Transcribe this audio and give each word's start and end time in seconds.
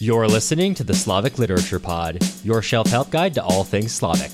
You're 0.00 0.28
listening 0.28 0.74
to 0.74 0.84
the 0.84 0.94
Slavic 0.94 1.40
Literature 1.40 1.80
Pod, 1.80 2.22
your 2.44 2.62
shelf 2.62 2.86
help 2.86 3.10
guide 3.10 3.34
to 3.34 3.42
all 3.42 3.64
things 3.64 3.90
Slavic. 3.90 4.30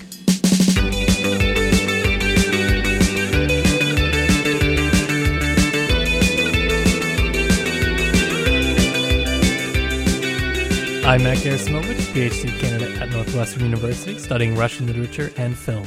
I'm 11.03 11.23
Matt 11.23 11.39
Gerasimovich, 11.39 12.13
PhD 12.13 12.59
candidate 12.59 13.01
at 13.01 13.09
Northwestern 13.09 13.63
University, 13.63 14.19
studying 14.19 14.55
Russian 14.55 14.87
literature 14.87 15.33
and 15.39 15.57
film. 15.57 15.87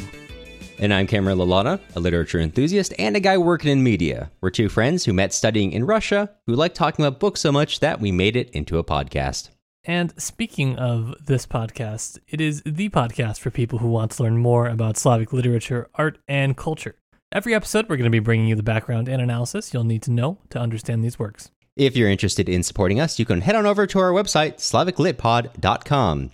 And 0.79 0.91
I'm 0.91 1.05
Cameron 1.05 1.37
Lalana, 1.37 1.79
a 1.95 1.99
literature 1.99 2.39
enthusiast 2.39 2.95
and 2.97 3.15
a 3.15 3.19
guy 3.19 3.37
working 3.37 3.69
in 3.69 3.83
media. 3.83 4.31
We're 4.41 4.49
two 4.49 4.69
friends 4.69 5.05
who 5.05 5.13
met 5.13 5.33
studying 5.33 5.71
in 5.71 5.85
Russia 5.85 6.31
who 6.47 6.55
like 6.55 6.73
talking 6.73 7.05
about 7.05 7.19
books 7.19 7.41
so 7.41 7.51
much 7.51 7.79
that 7.81 7.99
we 7.99 8.11
made 8.11 8.35
it 8.35 8.49
into 8.49 8.79
a 8.79 8.83
podcast. 8.83 9.49
And 9.87 10.13
speaking 10.21 10.75
of 10.75 11.15
this 11.25 11.45
podcast, 11.45 12.19
it 12.27 12.41
is 12.41 12.61
the 12.65 12.89
podcast 12.89 13.39
for 13.39 13.49
people 13.49 13.79
who 13.79 13.87
want 13.87 14.11
to 14.11 14.23
learn 14.23 14.37
more 14.37 14.67
about 14.67 14.97
Slavic 14.97 15.31
literature, 15.31 15.89
art, 15.95 16.17
and 16.27 16.57
culture. 16.57 16.95
Every 17.31 17.53
episode, 17.53 17.87
we're 17.87 17.95
going 17.95 18.03
to 18.03 18.09
be 18.09 18.19
bringing 18.19 18.47
you 18.47 18.55
the 18.55 18.63
background 18.63 19.07
and 19.07 19.21
analysis 19.21 19.73
you'll 19.73 19.85
need 19.85 20.03
to 20.03 20.11
know 20.11 20.39
to 20.49 20.59
understand 20.59 21.05
these 21.05 21.17
works. 21.17 21.51
If 21.77 21.95
you're 21.95 22.09
interested 22.09 22.49
in 22.49 22.63
supporting 22.63 22.99
us, 22.99 23.17
you 23.17 23.25
can 23.25 23.39
head 23.39 23.55
on 23.55 23.65
over 23.65 23.87
to 23.87 23.99
our 23.99 24.11
website, 24.11 24.57
slaviclitpod.com. 24.57 26.31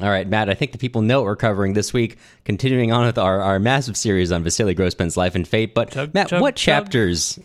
All 0.00 0.10
right, 0.10 0.26
Matt, 0.26 0.50
I 0.50 0.54
think 0.54 0.72
the 0.72 0.78
people 0.78 1.02
know 1.02 1.20
what 1.20 1.26
we're 1.26 1.36
covering 1.36 1.74
this 1.74 1.92
week, 1.92 2.18
continuing 2.44 2.90
on 2.90 3.06
with 3.06 3.18
our, 3.18 3.40
our 3.40 3.60
massive 3.60 3.96
series 3.96 4.32
on 4.32 4.42
Vasily 4.42 4.74
Grossman's 4.74 5.16
life 5.16 5.36
and 5.36 5.46
fate. 5.46 5.72
But, 5.72 5.92
Chug, 5.92 6.14
Matt, 6.14 6.30
chug, 6.30 6.40
what 6.40 6.56
chug. 6.56 6.84
chapters 6.84 7.38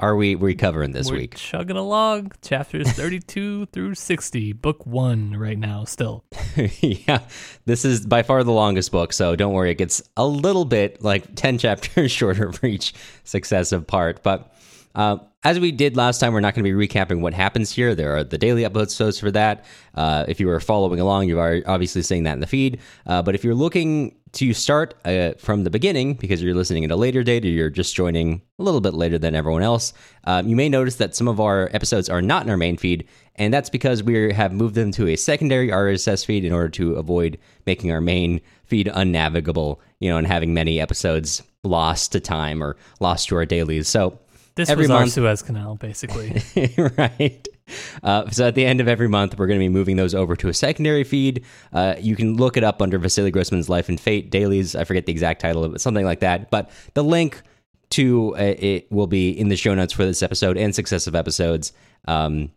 are 0.00 0.16
we, 0.16 0.34
we 0.34 0.54
covering 0.54 0.92
this 0.92 1.10
we're 1.10 1.18
week? 1.18 1.34
chugging 1.36 1.76
along, 1.76 2.32
chapters 2.42 2.90
32 2.92 3.66
through 3.66 3.94
60, 3.94 4.52
book 4.54 4.86
one 4.86 5.36
right 5.36 5.58
now, 5.58 5.84
still. 5.84 6.24
yeah, 6.80 7.20
this 7.66 7.84
is 7.84 8.06
by 8.06 8.22
far 8.22 8.42
the 8.42 8.52
longest 8.52 8.90
book, 8.90 9.12
so 9.12 9.36
don't 9.36 9.52
worry. 9.52 9.70
It 9.70 9.78
gets 9.78 10.02
a 10.16 10.26
little 10.26 10.64
bit 10.64 11.02
like 11.02 11.34
10 11.34 11.58
chapters 11.58 12.10
shorter 12.10 12.50
for 12.52 12.66
each 12.66 12.94
successive 13.24 13.86
part. 13.86 14.22
But 14.22 14.52
uh, 14.94 15.18
as 15.44 15.60
we 15.60 15.70
did 15.70 15.96
last 15.96 16.18
time, 16.18 16.32
we're 16.32 16.40
not 16.40 16.54
going 16.54 16.64
to 16.64 16.76
be 16.76 16.88
recapping 16.88 17.20
what 17.20 17.34
happens 17.34 17.70
here. 17.70 17.94
There 17.94 18.16
are 18.16 18.24
the 18.24 18.38
daily 18.38 18.64
episodes 18.64 19.18
for 19.18 19.30
that. 19.30 19.64
Uh, 19.94 20.24
if 20.28 20.40
you 20.40 20.46
were 20.46 20.60
following 20.60 21.00
along, 21.00 21.28
you've 21.28 21.38
already 21.38 21.64
obviously 21.64 22.02
seeing 22.02 22.24
that 22.24 22.34
in 22.34 22.40
the 22.40 22.46
feed. 22.46 22.80
Uh, 23.06 23.22
but 23.22 23.34
if 23.34 23.44
you're 23.44 23.54
looking 23.54 24.16
to 24.32 24.54
start 24.54 24.94
uh, 25.04 25.32
from 25.38 25.64
the 25.64 25.70
beginning 25.70 26.14
because 26.14 26.42
you're 26.42 26.54
listening 26.54 26.84
at 26.84 26.90
a 26.90 26.96
later 26.96 27.22
date 27.22 27.44
or 27.44 27.48
you're 27.48 27.70
just 27.70 27.94
joining 27.94 28.42
a 28.58 28.62
little 28.62 28.80
bit 28.80 28.94
later 28.94 29.18
than 29.18 29.34
everyone 29.34 29.62
else, 29.62 29.92
um, 30.24 30.46
you 30.46 30.54
may 30.54 30.68
notice 30.68 30.96
that 30.96 31.16
some 31.16 31.28
of 31.28 31.40
our 31.40 31.68
episodes 31.72 32.08
are 32.08 32.22
not 32.22 32.44
in 32.44 32.50
our 32.50 32.56
main 32.56 32.76
feed. 32.76 33.06
And 33.36 33.52
that's 33.52 33.70
because 33.70 34.02
we 34.02 34.32
have 34.32 34.52
moved 34.52 34.74
them 34.74 34.92
to 34.92 35.08
a 35.08 35.16
secondary 35.16 35.68
RSS 35.68 36.24
feed 36.24 36.44
in 36.44 36.52
order 36.52 36.68
to 36.70 36.94
avoid 36.94 37.38
making 37.66 37.90
our 37.90 38.00
main 38.00 38.40
feed 38.64 38.88
unnavigable, 38.92 39.80
you 39.98 40.10
know, 40.10 40.18
and 40.18 40.26
having 40.26 40.54
many 40.54 40.80
episodes 40.80 41.42
lost 41.64 42.12
to 42.12 42.20
time 42.20 42.62
or 42.62 42.76
lost 43.00 43.28
to 43.28 43.36
our 43.36 43.46
dailies. 43.46 43.88
So 43.88 44.18
This 44.54 44.68
Every 44.68 44.84
was 44.84 44.90
our 44.90 45.06
Suez 45.06 45.42
Canal, 45.42 45.76
basically. 45.76 46.42
right. 46.98 47.48
Uh, 48.02 48.28
so 48.30 48.48
at 48.48 48.54
the 48.54 48.64
end 48.64 48.80
of 48.80 48.88
every 48.88 49.08
month, 49.08 49.38
we're 49.38 49.46
going 49.46 49.58
to 49.58 49.64
be 49.64 49.68
moving 49.68 49.96
those 49.96 50.14
over 50.14 50.36
to 50.36 50.48
a 50.48 50.54
secondary 50.54 51.04
feed. 51.04 51.44
Uh, 51.72 51.94
you 52.00 52.16
can 52.16 52.36
look 52.36 52.56
it 52.56 52.64
up 52.64 52.80
under 52.82 52.98
Vasily 52.98 53.30
Grossman's 53.30 53.68
Life 53.68 53.88
and 53.88 54.00
Fate 54.00 54.30
dailies. 54.30 54.74
I 54.74 54.84
forget 54.84 55.06
the 55.06 55.12
exact 55.12 55.40
title 55.40 55.64
of 55.64 55.74
it, 55.74 55.80
something 55.80 56.04
like 56.04 56.20
that. 56.20 56.50
But 56.50 56.70
the 56.94 57.04
link 57.04 57.42
to 57.90 58.34
uh, 58.36 58.54
it 58.58 58.90
will 58.90 59.06
be 59.06 59.30
in 59.30 59.48
the 59.48 59.56
show 59.56 59.74
notes 59.74 59.92
for 59.92 60.04
this 60.04 60.22
episode 60.22 60.56
and 60.56 60.74
successive 60.74 61.14
episodes. 61.14 61.72
Um, 62.06 62.52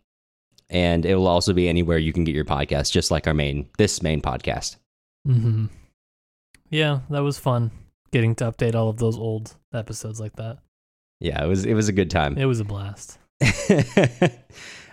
and 0.70 1.04
it 1.04 1.14
will 1.14 1.26
also 1.26 1.52
be 1.52 1.68
anywhere 1.68 1.98
you 1.98 2.12
can 2.12 2.24
get 2.24 2.34
your 2.34 2.44
podcast, 2.44 2.92
just 2.92 3.10
like 3.10 3.26
our 3.26 3.34
main 3.34 3.68
this 3.78 4.02
main 4.02 4.20
podcast. 4.20 4.76
hmm 5.26 5.66
Yeah, 6.70 7.00
that 7.10 7.22
was 7.22 7.38
fun 7.38 7.70
getting 8.14 8.34
to 8.36 8.44
update 8.44 8.76
all 8.76 8.88
of 8.88 8.98
those 8.98 9.18
old 9.18 9.56
episodes 9.72 10.20
like 10.20 10.36
that. 10.36 10.58
Yeah, 11.20 11.42
it 11.44 11.48
was 11.48 11.66
it 11.66 11.74
was 11.74 11.88
a 11.88 11.92
good 11.92 12.10
time. 12.10 12.38
It 12.38 12.44
was 12.44 12.60
a 12.60 12.64
blast. 12.64 13.18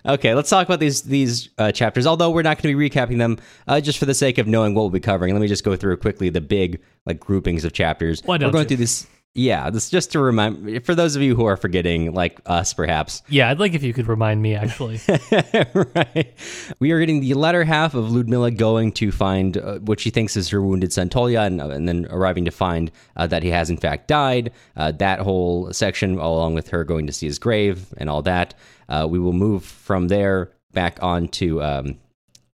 okay, 0.05 0.33
let's 0.33 0.49
talk 0.49 0.67
about 0.67 0.79
these 0.79 1.03
these 1.03 1.49
uh, 1.57 1.71
chapters. 1.71 2.05
Although 2.07 2.31
we're 2.31 2.41
not 2.41 2.61
going 2.61 2.73
to 2.73 2.77
be 2.77 2.89
recapping 2.89 3.17
them, 3.17 3.37
uh, 3.67 3.81
just 3.81 3.99
for 3.99 4.05
the 4.05 4.13
sake 4.13 4.37
of 4.37 4.47
knowing 4.47 4.73
what 4.73 4.81
we'll 4.81 4.89
be 4.89 4.99
covering. 4.99 5.33
Let 5.33 5.41
me 5.41 5.47
just 5.47 5.63
go 5.63 5.75
through 5.75 5.97
quickly 5.97 6.29
the 6.29 6.41
big 6.41 6.81
like 7.05 7.19
groupings 7.19 7.65
of 7.65 7.73
chapters. 7.73 8.21
Why 8.25 8.37
don't 8.37 8.49
we're 8.49 8.53
going 8.53 8.63
you? 8.63 8.67
through 8.69 8.77
this? 8.77 9.07
Yeah, 9.33 9.69
this 9.69 9.89
just 9.89 10.11
to 10.11 10.19
remind 10.19 10.85
for 10.85 10.93
those 10.93 11.15
of 11.15 11.21
you 11.21 11.37
who 11.37 11.45
are 11.45 11.55
forgetting, 11.55 12.13
like 12.13 12.41
us, 12.45 12.73
perhaps. 12.73 13.21
Yeah, 13.29 13.49
I'd 13.49 13.59
like 13.59 13.73
if 13.73 13.81
you 13.81 13.93
could 13.93 14.07
remind 14.07 14.41
me, 14.41 14.55
actually. 14.55 14.99
right. 15.73 16.33
We 16.79 16.91
are 16.91 16.99
getting 16.99 17.21
the 17.21 17.33
latter 17.35 17.63
half 17.63 17.93
of 17.93 18.11
Ludmilla 18.11 18.51
going 18.51 18.91
to 18.93 19.09
find 19.09 19.55
uh, 19.55 19.79
what 19.79 20.01
she 20.01 20.09
thinks 20.09 20.35
is 20.35 20.49
her 20.49 20.61
wounded 20.61 20.91
son 20.91 21.07
Tolya, 21.07 21.43
and, 21.43 21.61
and 21.61 21.87
then 21.87 22.07
arriving 22.09 22.43
to 22.43 22.51
find 22.51 22.91
uh, 23.15 23.25
that 23.27 23.41
he 23.41 23.47
has 23.51 23.69
in 23.69 23.77
fact 23.77 24.09
died. 24.09 24.51
Uh, 24.75 24.91
that 24.91 25.19
whole 25.19 25.71
section, 25.71 26.17
along 26.17 26.53
with 26.53 26.67
her 26.67 26.83
going 26.83 27.07
to 27.07 27.13
see 27.13 27.25
his 27.25 27.39
grave 27.39 27.93
and 27.95 28.09
all 28.09 28.21
that. 28.23 28.53
Uh, 28.91 29.07
we 29.07 29.17
will 29.17 29.33
move 29.33 29.63
from 29.63 30.09
there 30.09 30.51
back 30.73 30.99
on 31.01 31.27
to 31.29 31.63
um, 31.63 31.97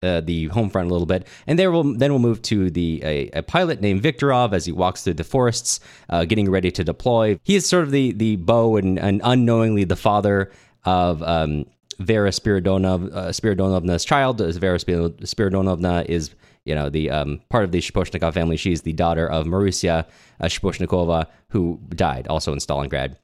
uh, 0.03 0.21
the 0.21 0.47
home 0.47 0.69
front 0.69 0.89
a 0.89 0.91
little 0.91 1.07
bit, 1.07 1.25
and 1.47 1.57
there 1.57 1.71
will 1.71 1.95
then 1.95 2.11
we'll 2.11 2.19
move 2.19 2.41
to 2.43 2.69
the 2.69 3.01
a, 3.03 3.29
a 3.31 3.41
pilot 3.41 3.81
named 3.81 4.03
Viktorov 4.03 4.53
as 4.53 4.65
he 4.65 4.71
walks 4.71 5.03
through 5.03 5.15
the 5.15 5.23
forests, 5.23 5.79
uh, 6.09 6.25
getting 6.25 6.49
ready 6.49 6.69
to 6.71 6.83
deploy. 6.83 7.39
He 7.43 7.55
is 7.55 7.67
sort 7.67 7.83
of 7.83 7.91
the 7.91 8.11
the 8.11 8.35
beau 8.35 8.75
and, 8.75 8.99
and 8.99 9.21
unknowingly 9.23 9.83
the 9.83 9.95
father 9.95 10.51
of 10.85 11.23
um, 11.23 11.65
Vera 11.99 12.29
Spiridonov, 12.29 13.11
uh, 13.11 13.29
Spiridonovna's 13.29 14.05
child. 14.05 14.39
As 14.39 14.57
Vera 14.57 14.79
Spir- 14.79 15.09
Spiridonovna 15.09 16.05
is 16.05 16.35
you 16.65 16.75
know 16.75 16.89
the 16.89 17.09
um, 17.09 17.41
part 17.49 17.63
of 17.63 17.71
the 17.71 17.79
Shaposhnikov 17.79 18.33
family. 18.33 18.57
She's 18.57 18.83
the 18.83 18.93
daughter 18.93 19.27
of 19.27 19.47
Marusia 19.47 20.05
uh, 20.39 21.25
who 21.49 21.79
died 21.89 22.27
also 22.27 22.53
in 22.53 22.59
Stalingrad. 22.59 23.15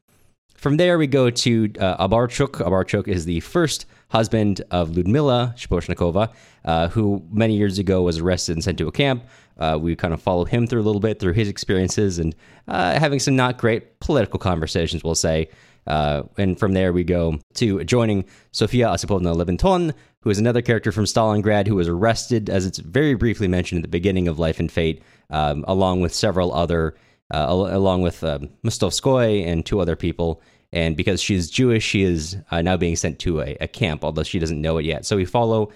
From 0.63 0.77
there, 0.77 0.97
we 0.97 1.07
go 1.07 1.29
to 1.29 1.73
uh, 1.77 2.07
Abarchuk. 2.07 2.51
Abarchuk 2.51 3.09
is 3.09 3.25
the 3.25 3.41
first 3.41 3.85
husband 4.07 4.61
of 4.71 4.95
Ludmila 4.95 5.53
Shaposhnikova, 5.57 6.33
uh, 6.63 6.87
who 6.87 7.21
many 7.29 7.57
years 7.57 7.79
ago 7.79 8.03
was 8.03 8.19
arrested 8.19 8.53
and 8.53 8.63
sent 8.63 8.77
to 8.77 8.87
a 8.87 8.91
camp. 8.93 9.25
Uh, 9.57 9.77
we 9.81 9.93
kind 9.97 10.13
of 10.13 10.21
follow 10.21 10.45
him 10.45 10.65
through 10.65 10.79
a 10.79 10.87
little 10.87 11.01
bit 11.01 11.19
through 11.19 11.33
his 11.33 11.49
experiences 11.49 12.17
and 12.17 12.33
uh, 12.69 12.97
having 12.97 13.19
some 13.19 13.35
not 13.35 13.57
great 13.57 13.99
political 13.99 14.39
conversations, 14.39 15.03
we'll 15.03 15.15
say. 15.15 15.49
Uh, 15.85 16.23
and 16.37 16.57
from 16.57 16.71
there, 16.71 16.93
we 16.93 17.03
go 17.03 17.37
to 17.55 17.83
joining 17.83 18.23
Sofia 18.53 18.87
Osipovna 18.87 19.35
Leventon, 19.35 19.93
who 20.21 20.29
is 20.29 20.39
another 20.39 20.61
character 20.61 20.93
from 20.93 21.03
Stalingrad 21.03 21.67
who 21.67 21.75
was 21.75 21.89
arrested, 21.89 22.49
as 22.49 22.65
it's 22.65 22.77
very 22.77 23.15
briefly 23.15 23.49
mentioned 23.49 23.79
at 23.79 23.81
the 23.81 23.89
beginning 23.89 24.29
of 24.29 24.39
Life 24.39 24.61
and 24.61 24.71
Fate, 24.71 25.03
um, 25.29 25.65
along 25.67 25.99
with 25.99 26.13
several 26.13 26.53
other, 26.53 26.95
uh, 27.31 27.47
along 27.49 28.01
with 28.01 28.23
um, 28.23 28.47
Mostovskoy 28.63 29.45
and 29.45 29.65
two 29.65 29.81
other 29.81 29.97
people. 29.97 30.41
And 30.73 30.97
because 30.97 31.21
she's 31.21 31.51
Jewish, 31.51 31.83
she 31.83 32.01
is 32.01 32.35
uh, 32.49 32.63
now 32.63 32.77
being 32.77 32.95
sent 32.95 33.19
to 33.19 33.41
a, 33.41 33.55
a 33.61 33.67
camp, 33.67 34.03
although 34.03 34.23
she 34.23 34.39
doesn't 34.39 34.59
know 34.59 34.79
it 34.79 34.85
yet. 34.85 35.05
So 35.05 35.15
we 35.15 35.23
follow 35.23 35.71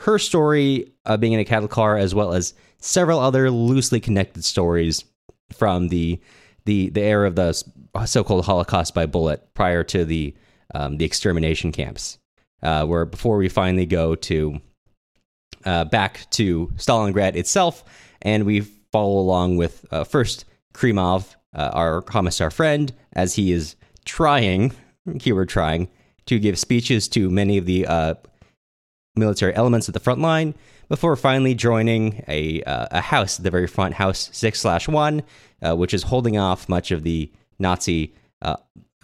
her 0.00 0.18
story 0.18 0.92
of 1.06 1.20
being 1.20 1.32
in 1.32 1.40
a 1.40 1.44
cattle 1.44 1.68
car, 1.68 1.96
as 1.96 2.14
well 2.14 2.34
as 2.34 2.52
several 2.78 3.20
other 3.20 3.50
loosely 3.50 4.00
connected 4.00 4.44
stories 4.44 5.04
from 5.52 5.88
the 5.88 6.20
the 6.64 6.90
the 6.90 7.00
era 7.00 7.28
of 7.28 7.36
the 7.36 7.52
so-called 8.06 8.44
Holocaust 8.44 8.92
by 8.92 9.06
bullet 9.06 9.54
prior 9.54 9.84
to 9.84 10.04
the 10.04 10.34
um, 10.74 10.96
the 10.96 11.04
extermination 11.04 11.70
camps, 11.70 12.18
uh, 12.62 12.84
where 12.86 13.04
before 13.04 13.36
we 13.36 13.48
finally 13.48 13.86
go 13.86 14.16
to 14.16 14.60
uh, 15.64 15.84
back 15.84 16.26
to 16.30 16.66
Stalingrad 16.76 17.36
itself, 17.36 17.84
and 18.22 18.44
we 18.44 18.60
follow 18.60 19.20
along 19.20 19.58
with 19.58 19.86
uh, 19.92 20.02
first 20.02 20.44
Krimov, 20.74 21.36
uh, 21.54 21.70
our 21.72 22.02
commissar 22.02 22.50
friend, 22.50 22.92
as 23.12 23.34
he 23.34 23.52
is 23.52 23.76
trying, 24.04 24.72
keyword 25.18 25.48
trying, 25.48 25.88
to 26.26 26.38
give 26.38 26.58
speeches 26.58 27.08
to 27.08 27.30
many 27.30 27.58
of 27.58 27.66
the 27.66 27.86
uh, 27.86 28.14
military 29.16 29.54
elements 29.54 29.88
at 29.88 29.94
the 29.94 30.00
front 30.00 30.20
line 30.20 30.54
before 30.88 31.14
finally 31.16 31.54
joining 31.54 32.24
a 32.28 32.62
uh, 32.64 32.88
a 32.90 33.00
house 33.00 33.38
at 33.38 33.44
the 33.44 33.50
very 33.50 33.66
front, 33.66 33.94
House 33.94 34.28
Six 34.32 34.60
Slash 34.60 34.88
One, 34.88 35.22
uh, 35.62 35.74
which 35.76 35.94
is 35.94 36.04
holding 36.04 36.36
off 36.36 36.68
much 36.68 36.90
of 36.90 37.02
the 37.04 37.30
Nazi 37.58 38.14
uh, 38.42 38.56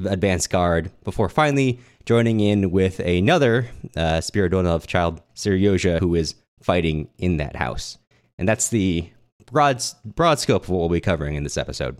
advance 0.05 0.47
guard. 0.47 0.91
Before 1.05 1.29
finally 1.29 1.81
joining 2.05 2.41
in 2.41 2.71
with 2.71 3.01
another 3.01 3.69
uh, 3.97 4.21
Spiridonov 4.21 4.87
child, 4.87 5.23
Seryozha, 5.35 6.01
who 6.01 6.15
is 6.15 6.35
fighting 6.61 7.09
in 7.19 7.37
that 7.39 7.57
house, 7.57 7.99
and 8.39 8.49
that's 8.49 8.69
the 8.69 9.09
broad 9.51 9.83
broad 10.05 10.41
scope 10.41 10.65
of 10.65 10.71
what 10.71 10.81
we'll 10.81 10.89
be 10.89 11.01
covering 11.01 11.37
in 11.37 11.45
this 11.45 11.57
episode. 11.57 11.99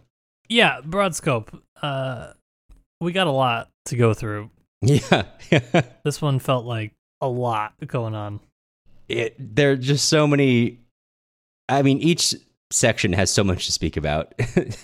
yeah, 0.49 0.81
broad 0.85 1.15
scope. 1.15 1.57
Uh, 1.81 2.33
we 3.01 3.13
got 3.13 3.27
a 3.27 3.31
lot 3.33 3.71
to 3.87 3.97
go 3.97 4.15
through. 4.15 4.51
Yeah. 4.83 5.23
This 6.05 6.21
one 6.21 6.39
felt 6.39 6.65
like 6.67 6.93
a 7.21 7.29
lot 7.29 7.73
going 7.87 8.15
on. 8.15 8.41
it 9.09 9.35
there 9.39 9.73
are 9.73 9.77
just 9.77 10.09
so 10.09 10.27
many 10.27 10.81
i 11.69 11.81
mean 11.83 11.99
each 11.99 12.35
section 12.71 13.13
has 13.15 13.31
so 13.31 13.43
much 13.43 13.67
to 13.67 13.73
speak 13.73 13.97
about 13.97 14.35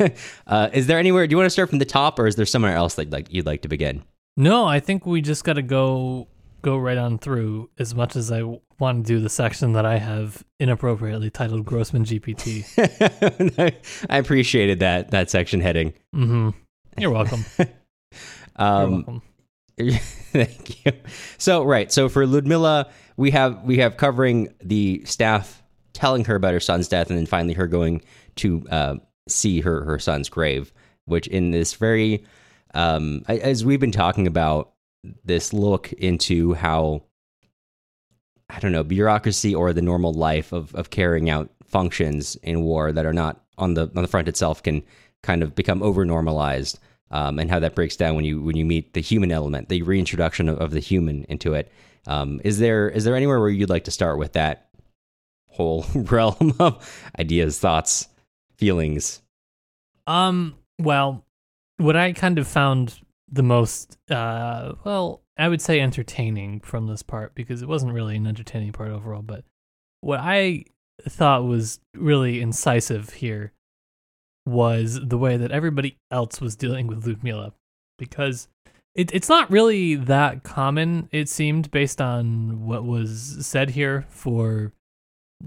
uh, 0.47 0.71
is 0.73 0.87
there 0.87 0.99
anywhere 0.99 1.27
do 1.27 1.33
you 1.33 1.37
want 1.37 1.47
to 1.47 1.51
start 1.51 1.69
from 1.69 1.79
the 1.79 1.85
top 1.85 2.19
or 2.19 2.27
is 2.27 2.37
there 2.37 2.47
somewhere 2.47 2.75
else 2.75 2.95
that 2.95 3.11
like 3.11 3.33
you'd 3.33 3.45
like 3.47 3.61
to 3.63 3.69
begin 3.69 4.03
No, 4.37 4.65
I 4.65 4.81
think 4.81 5.05
we 5.05 5.21
just 5.21 5.45
got 5.45 5.55
to 5.55 5.63
go 5.63 6.27
go 6.63 6.77
right 6.79 6.97
on 6.99 7.19
through 7.19 7.69
as 7.79 7.95
much 7.95 8.17
as 8.17 8.31
I 8.33 8.43
want 8.79 9.05
to 9.05 9.13
do 9.15 9.21
the 9.21 9.29
section 9.29 9.73
that 9.75 9.85
I 9.85 9.99
have 9.99 10.43
inappropriately 10.59 11.29
titled 11.31 11.67
Grossman 11.67 12.05
GPT. 12.05 12.65
I 14.09 14.17
appreciated 14.17 14.79
that 14.81 15.11
that 15.11 15.29
section 15.31 15.61
heading. 15.61 15.93
mm-hmm. 16.15 16.51
You're 16.99 17.11
welcome. 17.11 17.45
Um. 18.57 19.23
Thank 19.79 20.85
you. 20.85 20.93
So 21.39 21.63
right, 21.65 21.91
so 21.91 22.09
for 22.09 22.27
Ludmilla, 22.27 22.91
we 23.17 23.31
have 23.31 23.63
we 23.65 23.79
have 23.79 23.97
covering 23.97 24.55
the 24.63 25.03
staff 25.05 25.63
telling 25.93 26.25
her 26.27 26.35
about 26.35 26.53
her 26.53 26.61
son's 26.61 26.89
death, 26.89 27.11
and 27.11 27.19
then 27.19 27.27
finally 27.27 27.55
her 27.55 27.67
going 27.67 28.03
to 28.37 28.67
uh, 28.71 28.97
see 29.29 29.61
her 29.61 29.85
her 29.85 29.99
son's 29.99 30.29
grave, 30.29 30.73
which 31.07 31.27
in 31.27 31.51
this 31.51 31.75
very 31.75 32.25
um, 32.75 33.25
as 33.29 33.65
we've 33.65 33.81
been 33.81 33.93
talking 33.93 34.27
about 34.27 34.73
this 35.25 35.53
look 35.53 35.93
into 35.95 36.55
how 36.55 37.03
I 38.49 38.61
don't 38.61 38.73
know 38.73 38.85
bureaucracy 38.85 39.55
or 39.55 39.73
the 39.73 39.83
normal 39.83 40.13
life 40.13 40.53
of 40.53 40.75
of 40.75 40.91
carrying 40.91 41.31
out 41.31 41.51
functions 41.65 42.37
in 42.43 42.63
war 42.63 42.93
that 42.93 43.07
are 43.07 43.13
not 43.13 43.43
on 43.59 43.75
the 43.75 43.91
on 43.97 44.03
the 44.03 44.09
front 44.09 44.29
itself 44.29 44.63
can 44.63 44.83
kind 45.23 45.43
of 45.43 45.55
become 45.55 45.83
over 45.83 46.05
normalized 46.05 46.79
um, 47.13 47.39
and 47.39 47.51
how 47.51 47.61
that 47.61 47.75
breaks 47.75 47.97
down 47.97 48.17
when 48.17 48.25
you 48.25 48.41
when 48.41 48.57
you 48.57 48.65
meet 48.65 48.95
the 48.95 49.01
human 49.01 49.31
element, 49.31 49.69
the 49.69 49.83
reintroduction 49.83 50.49
of, 50.49 50.59
of 50.59 50.71
the 50.73 50.81
human 50.81 51.25
into 51.25 51.55
it. 51.55 51.71
Um, 52.07 52.41
is 52.43 52.59
there 52.59 52.89
is 52.89 53.05
there 53.05 53.15
anywhere 53.15 53.39
where 53.39 53.49
you'd 53.49 53.71
like 53.71 53.85
to 53.85 53.91
start 53.91 54.19
with 54.19 54.33
that 54.33 54.69
whole 55.49 55.85
realm 55.95 56.55
of 56.59 57.11
ideas, 57.19 57.59
thoughts, 57.59 58.09
feelings? 58.57 59.23
Um, 60.07 60.57
well, 60.81 61.25
what 61.77 61.97
I 61.97 62.13
kind 62.13 62.39
of 62.39 62.49
found 62.49 62.99
the 63.31 63.43
most, 63.43 63.97
uh, 64.11 64.75
well, 64.85 65.23
I 65.39 65.49
would 65.49 65.63
say 65.63 65.81
entertaining 65.81 66.61
from 66.61 66.87
this 66.87 67.03
part 67.03 67.35
because 67.35 67.63
it 67.63 67.69
wasn't 67.69 67.93
really 67.93 68.17
an 68.17 68.27
entertaining 68.27 68.73
part 68.73 68.91
overall, 68.91 69.23
but 69.23 69.45
what 70.01 70.21
I 70.21 70.65
thought 71.09 71.45
was 71.45 71.81
really 71.95 72.41
incisive 72.41 73.11
here 73.11 73.53
was 74.47 75.01
the 75.01 75.19
way 75.19 75.37
that 75.37 75.53
everybody 75.53 75.99
else 76.11 76.41
was 76.41 76.57
dealing 76.57 76.87
with 76.87 77.07
Ludmila 77.07 77.53
because 77.99 78.49
it, 78.95 79.15
it's 79.15 79.29
not 79.29 79.51
really 79.51 79.95
that 79.95 80.43
common, 80.43 81.09
it 81.13 81.29
seemed, 81.29 81.71
based 81.71 82.01
on 82.01 82.67
what 82.67 82.85
was 82.85 83.47
said 83.47 83.71
here 83.71 84.05
for 84.09 84.73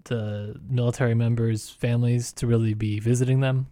the 0.05 0.59
military 0.67 1.13
members' 1.13 1.69
families 1.69 2.33
to 2.33 2.47
really 2.47 2.73
be 2.73 2.99
visiting 2.99 3.41
them. 3.41 3.67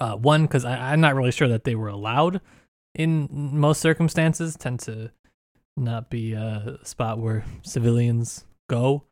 Uh, 0.00 0.16
one, 0.16 0.42
because 0.42 0.64
I'm 0.64 1.00
not 1.00 1.14
really 1.14 1.32
sure 1.32 1.48
that 1.48 1.64
they 1.64 1.74
were 1.74 1.88
allowed 1.88 2.40
in 2.94 3.28
most 3.30 3.80
circumstances, 3.80 4.56
tend 4.56 4.80
to 4.80 5.10
not 5.76 6.10
be 6.10 6.32
a 6.34 6.78
spot 6.82 7.18
where 7.18 7.44
civilians 7.62 8.44
go. 8.68 9.04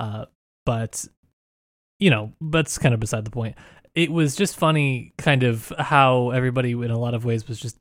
Uh, 0.00 0.26
but, 0.64 1.04
you 1.98 2.08
know, 2.08 2.32
that's 2.40 2.78
kind 2.78 2.94
of 2.94 3.00
beside 3.00 3.24
the 3.24 3.30
point. 3.30 3.56
It 3.94 4.10
was 4.10 4.36
just 4.36 4.56
funny, 4.56 5.12
kind 5.18 5.42
of 5.42 5.72
how 5.78 6.30
everybody, 6.30 6.72
in 6.72 6.90
a 6.90 6.98
lot 6.98 7.14
of 7.14 7.24
ways, 7.24 7.46
was 7.46 7.60
just 7.60 7.78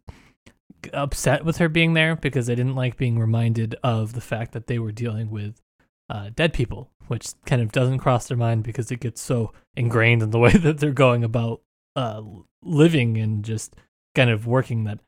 upset 0.94 1.46
with 1.46 1.58
her 1.58 1.70
being 1.70 1.94
there 1.94 2.16
because 2.16 2.48
they 2.48 2.56
didn't 2.56 2.76
like 2.76 2.98
being 2.98 3.20
reminded 3.20 3.76
of 3.84 4.14
the 4.14 4.22
fact 4.22 4.52
that 4.52 4.68
they 4.68 4.80
were 4.80 4.92
dealing 4.92 5.30
with 5.30 5.62
uh, 6.10 6.30
dead 6.36 6.54
people, 6.54 6.92
which 7.08 7.30
kind 7.46 7.62
of 7.62 7.72
doesn't 7.72 8.00
cross 8.00 8.28
their 8.28 8.38
mind 8.38 8.64
because 8.64 8.92
it 8.92 9.00
gets 9.00 9.22
so 9.22 9.54
ingrained 9.76 10.22
in 10.22 10.32
the 10.32 10.40
way 10.46 10.52
that 10.52 10.80
they're 10.80 10.92
going 10.92 11.24
about 11.24 11.62
uh, 11.96 12.22
living 12.64 13.18
and 13.18 13.46
just 13.46 13.76
kind 14.16 14.30
of 14.30 14.46
working 14.46 14.84
that 14.84 15.00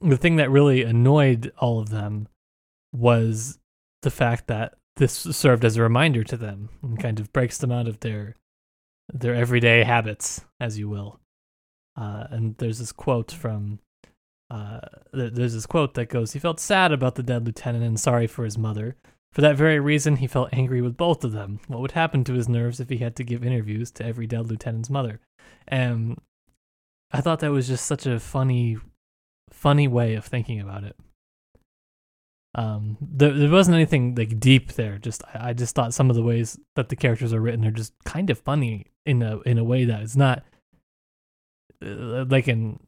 the 0.00 0.16
thing 0.16 0.36
that 0.36 0.50
really 0.50 0.82
annoyed 0.82 1.52
all 1.58 1.80
of 1.80 1.88
them 1.88 2.28
was 2.92 3.58
the 4.02 4.10
fact 4.10 4.46
that 4.48 4.74
this 4.96 5.12
served 5.12 5.64
as 5.64 5.76
a 5.76 5.82
reminder 5.82 6.22
to 6.22 6.36
them 6.36 6.68
and 6.82 7.00
kind 7.00 7.18
of 7.18 7.32
breaks 7.32 7.58
them 7.58 7.72
out 7.72 7.88
of 7.88 8.00
their 8.00 8.36
their 9.12 9.34
everyday 9.34 9.84
habits, 9.84 10.44
as 10.60 10.78
you 10.78 10.88
will. 10.88 11.20
Uh, 11.96 12.26
and 12.30 12.56
there's 12.58 12.78
this 12.78 12.92
quote 12.92 13.30
from 13.30 13.78
uh, 14.50 14.80
there- 15.12 15.30
there's 15.30 15.54
this 15.54 15.66
quote 15.66 15.94
that 15.94 16.10
goes, 16.10 16.32
"He 16.32 16.38
felt 16.38 16.60
sad 16.60 16.92
about 16.92 17.14
the 17.14 17.22
dead 17.22 17.46
lieutenant 17.46 17.82
and 17.82 17.98
sorry 17.98 18.26
for 18.26 18.44
his 18.44 18.58
mother. 18.58 18.96
For 19.32 19.40
that 19.40 19.56
very 19.56 19.80
reason, 19.80 20.16
he 20.16 20.26
felt 20.26 20.50
angry 20.52 20.80
with 20.80 20.96
both 20.96 21.24
of 21.24 21.32
them. 21.32 21.60
What 21.66 21.80
would 21.80 21.92
happen 21.92 22.24
to 22.24 22.34
his 22.34 22.48
nerves 22.48 22.78
if 22.78 22.88
he 22.88 22.98
had 22.98 23.16
to 23.16 23.24
give 23.24 23.44
interviews 23.44 23.90
to 23.92 24.04
every 24.04 24.26
dead 24.26 24.46
lieutenant's 24.46 24.90
mother?" 24.90 25.20
And 25.66 26.20
I 27.10 27.20
thought 27.20 27.40
that 27.40 27.50
was 27.50 27.68
just 27.68 27.86
such 27.86 28.06
a 28.06 28.20
funny, 28.20 28.76
funny 29.50 29.88
way 29.88 30.14
of 30.14 30.24
thinking 30.24 30.60
about 30.60 30.84
it. 30.84 30.96
Um, 32.54 32.96
there, 33.00 33.32
there 33.32 33.50
wasn't 33.50 33.74
anything 33.74 34.14
like 34.14 34.38
deep 34.38 34.72
there. 34.74 34.98
Just 34.98 35.22
I, 35.34 35.50
I 35.50 35.52
just 35.52 35.74
thought 35.74 35.94
some 35.94 36.10
of 36.10 36.16
the 36.16 36.22
ways 36.22 36.58
that 36.76 36.88
the 36.88 36.96
characters 36.96 37.32
are 37.32 37.40
written 37.40 37.64
are 37.64 37.70
just 37.70 37.92
kind 38.04 38.30
of 38.30 38.38
funny 38.38 38.86
in 39.04 39.22
a 39.22 39.40
in 39.40 39.58
a 39.58 39.64
way 39.64 39.84
that 39.84 40.02
is 40.02 40.16
not 40.16 40.44
uh, 41.84 42.24
like 42.28 42.48
in 42.48 42.78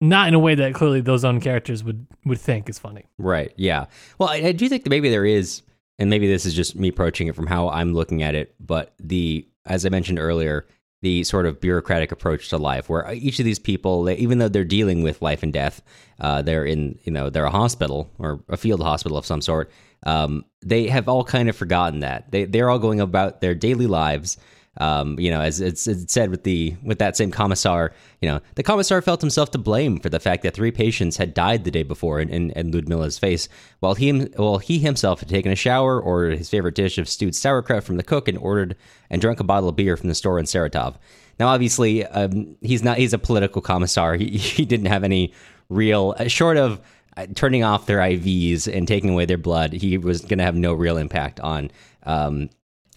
not 0.00 0.28
in 0.28 0.34
a 0.34 0.38
way 0.38 0.54
that 0.54 0.74
clearly 0.74 1.00
those 1.00 1.24
own 1.24 1.40
characters 1.40 1.84
would 1.84 2.06
would 2.24 2.40
think 2.40 2.68
is 2.68 2.78
funny. 2.78 3.04
Right. 3.18 3.52
Yeah. 3.56 3.86
Well, 4.18 4.28
I, 4.28 4.36
I 4.36 4.52
do 4.52 4.68
think 4.68 4.84
that 4.84 4.90
maybe 4.90 5.10
there 5.10 5.26
is, 5.26 5.62
and 5.98 6.08
maybe 6.08 6.26
this 6.26 6.46
is 6.46 6.54
just 6.54 6.76
me 6.76 6.88
approaching 6.88 7.26
it 7.26 7.34
from 7.34 7.46
how 7.46 7.68
I'm 7.68 7.92
looking 7.92 8.22
at 8.22 8.34
it. 8.34 8.54
But 8.58 8.94
the, 8.98 9.46
as 9.66 9.84
I 9.84 9.88
mentioned 9.90 10.18
earlier, 10.18 10.66
the 11.02 11.24
sort 11.24 11.46
of 11.46 11.60
bureaucratic 11.60 12.12
approach 12.12 12.48
to 12.50 12.58
life, 12.58 12.88
where 12.88 13.10
each 13.12 13.38
of 13.38 13.44
these 13.44 13.58
people, 13.58 14.08
even 14.10 14.38
though 14.38 14.48
they're 14.48 14.64
dealing 14.64 15.02
with 15.02 15.22
life 15.22 15.42
and 15.42 15.52
death, 15.52 15.82
uh, 16.20 16.42
they're 16.42 16.64
in, 16.64 16.98
you 17.04 17.12
know, 17.12 17.30
they're 17.30 17.44
a 17.44 17.50
hospital 17.50 18.10
or 18.18 18.40
a 18.48 18.56
field 18.56 18.82
hospital 18.82 19.16
of 19.16 19.24
some 19.24 19.40
sort. 19.40 19.70
Um, 20.04 20.44
they 20.62 20.88
have 20.88 21.08
all 21.08 21.24
kind 21.24 21.48
of 21.48 21.56
forgotten 21.56 22.00
that 22.00 22.30
they 22.30 22.44
they're 22.44 22.70
all 22.70 22.78
going 22.78 23.00
about 23.00 23.40
their 23.40 23.54
daily 23.54 23.86
lives. 23.86 24.36
Um, 24.76 25.18
you 25.18 25.30
know, 25.30 25.40
as 25.40 25.60
it's, 25.60 25.88
it's 25.88 26.12
said 26.12 26.30
with 26.30 26.44
the 26.44 26.76
with 26.84 27.00
that 27.00 27.16
same 27.16 27.32
commissar, 27.32 27.92
you 28.20 28.28
know, 28.28 28.40
the 28.54 28.62
commissar 28.62 29.02
felt 29.02 29.20
himself 29.20 29.50
to 29.50 29.58
blame 29.58 29.98
for 29.98 30.08
the 30.08 30.20
fact 30.20 30.44
that 30.44 30.54
three 30.54 30.70
patients 30.70 31.16
had 31.16 31.34
died 31.34 31.64
the 31.64 31.72
day 31.72 31.82
before 31.82 32.20
in, 32.20 32.28
in, 32.28 32.50
in 32.52 32.70
Ludmilla's 32.70 33.18
face, 33.18 33.48
while 33.80 33.94
he 33.94 34.10
while 34.36 34.58
he 34.58 34.78
himself 34.78 35.20
had 35.20 35.28
taken 35.28 35.50
a 35.50 35.56
shower, 35.56 36.00
ordered 36.00 36.38
his 36.38 36.48
favorite 36.48 36.76
dish 36.76 36.98
of 36.98 37.08
stewed 37.08 37.34
sauerkraut 37.34 37.82
from 37.82 37.96
the 37.96 38.04
cook, 38.04 38.28
and 38.28 38.38
ordered 38.38 38.76
and 39.10 39.20
drank 39.20 39.40
a 39.40 39.44
bottle 39.44 39.68
of 39.68 39.76
beer 39.76 39.96
from 39.96 40.08
the 40.08 40.14
store 40.14 40.38
in 40.38 40.44
Saratov. 40.44 40.96
Now, 41.40 41.48
obviously, 41.48 42.06
um, 42.06 42.56
he's 42.60 42.84
not 42.84 42.98
he's 42.98 43.12
a 43.12 43.18
political 43.18 43.60
commissar. 43.60 44.14
He 44.14 44.28
he 44.38 44.64
didn't 44.64 44.86
have 44.86 45.02
any 45.02 45.34
real 45.68 46.14
uh, 46.18 46.28
short 46.28 46.56
of 46.56 46.80
uh, 47.16 47.26
turning 47.34 47.64
off 47.64 47.86
their 47.86 47.98
IVs 47.98 48.72
and 48.72 48.86
taking 48.86 49.10
away 49.10 49.24
their 49.24 49.38
blood. 49.38 49.72
He 49.72 49.98
was 49.98 50.20
going 50.20 50.38
to 50.38 50.44
have 50.44 50.54
no 50.54 50.72
real 50.72 50.96
impact 50.96 51.40
on 51.40 51.72
um, 52.04 52.50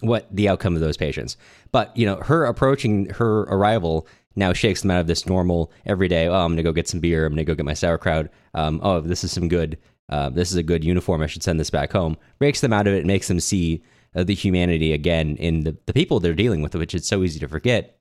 what 0.06 0.26
the 0.34 0.48
outcome 0.48 0.74
of 0.74 0.80
those 0.80 0.96
patients. 0.96 1.36
But 1.72 1.96
you 1.96 2.06
know, 2.06 2.16
her 2.16 2.44
approaching 2.44 3.06
her 3.10 3.42
arrival 3.42 4.06
now 4.36 4.52
shakes 4.52 4.82
them 4.82 4.90
out 4.90 5.00
of 5.00 5.06
this 5.06 5.26
normal 5.26 5.72
everyday. 5.86 6.28
Oh, 6.28 6.34
I'm 6.34 6.52
gonna 6.52 6.62
go 6.62 6.72
get 6.72 6.88
some 6.88 7.00
beer. 7.00 7.26
I'm 7.26 7.32
gonna 7.32 7.44
go 7.44 7.54
get 7.54 7.64
my 7.64 7.74
sauerkraut. 7.74 8.28
Um, 8.54 8.80
oh, 8.82 9.00
this 9.00 9.24
is 9.24 9.32
some 9.32 9.48
good. 9.48 9.78
Uh, 10.08 10.28
this 10.28 10.50
is 10.50 10.56
a 10.56 10.62
good 10.62 10.84
uniform. 10.84 11.22
I 11.22 11.26
should 11.26 11.42
send 11.42 11.58
this 11.58 11.70
back 11.70 11.92
home. 11.92 12.16
Breaks 12.38 12.60
them 12.60 12.72
out 12.72 12.86
of 12.86 12.92
it. 12.92 13.06
Makes 13.06 13.28
them 13.28 13.40
see 13.40 13.82
uh, 14.14 14.24
the 14.24 14.34
humanity 14.34 14.92
again 14.92 15.36
in 15.36 15.60
the, 15.64 15.76
the 15.86 15.94
people 15.94 16.20
they're 16.20 16.34
dealing 16.34 16.62
with, 16.62 16.74
which 16.74 16.94
it's 16.94 17.08
so 17.08 17.22
easy 17.22 17.40
to 17.40 17.48
forget. 17.48 17.98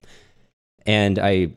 And 0.86 1.18
I, 1.18 1.54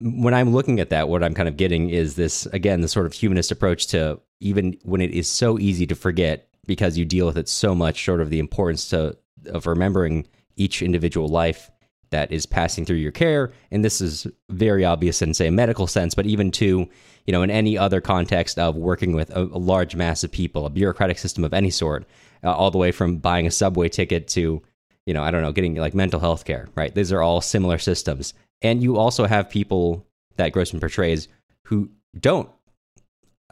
when 0.00 0.34
I'm 0.34 0.52
looking 0.52 0.80
at 0.80 0.90
that, 0.90 1.08
what 1.08 1.22
I'm 1.22 1.34
kind 1.34 1.48
of 1.48 1.56
getting 1.56 1.90
is 1.90 2.16
this 2.16 2.46
again, 2.46 2.80
the 2.80 2.88
sort 2.88 3.06
of 3.06 3.12
humanist 3.12 3.52
approach 3.52 3.86
to 3.88 4.20
even 4.40 4.76
when 4.82 5.00
it 5.00 5.12
is 5.12 5.28
so 5.28 5.58
easy 5.58 5.86
to 5.86 5.94
forget 5.94 6.48
because 6.66 6.98
you 6.98 7.04
deal 7.04 7.26
with 7.26 7.38
it 7.38 7.48
so 7.48 7.74
much, 7.74 8.04
sort 8.04 8.20
of 8.20 8.30
the 8.30 8.38
importance 8.38 8.88
to 8.90 9.16
of 9.48 9.66
remembering 9.66 10.26
each 10.56 10.82
individual 10.82 11.28
life 11.28 11.70
that 12.10 12.32
is 12.32 12.46
passing 12.46 12.84
through 12.84 12.96
your 12.96 13.12
care. 13.12 13.52
And 13.70 13.84
this 13.84 14.00
is 14.00 14.26
very 14.50 14.84
obvious 14.84 15.20
in, 15.20 15.34
say, 15.34 15.48
a 15.48 15.52
medical 15.52 15.86
sense, 15.86 16.14
but 16.14 16.26
even 16.26 16.50
to, 16.52 16.88
you 17.26 17.32
know, 17.32 17.42
in 17.42 17.50
any 17.50 17.76
other 17.76 18.00
context 18.00 18.58
of 18.58 18.76
working 18.76 19.12
with 19.12 19.30
a, 19.30 19.42
a 19.42 19.58
large 19.58 19.94
mass 19.94 20.24
of 20.24 20.32
people, 20.32 20.64
a 20.64 20.70
bureaucratic 20.70 21.18
system 21.18 21.44
of 21.44 21.52
any 21.52 21.70
sort, 21.70 22.06
uh, 22.42 22.52
all 22.52 22.70
the 22.70 22.78
way 22.78 22.92
from 22.92 23.18
buying 23.18 23.46
a 23.46 23.50
subway 23.50 23.88
ticket 23.88 24.26
to, 24.28 24.62
you 25.06 25.14
know, 25.14 25.22
I 25.22 25.30
don't 25.30 25.42
know, 25.42 25.52
getting 25.52 25.74
like 25.74 25.94
mental 25.94 26.20
health 26.20 26.44
care, 26.44 26.68
right? 26.74 26.94
These 26.94 27.12
are 27.12 27.22
all 27.22 27.40
similar 27.40 27.78
systems. 27.78 28.34
And 28.62 28.82
you 28.82 28.96
also 28.96 29.26
have 29.26 29.50
people 29.50 30.06
that 30.36 30.52
Grossman 30.52 30.80
portrays 30.80 31.28
who 31.64 31.90
don't 32.18 32.48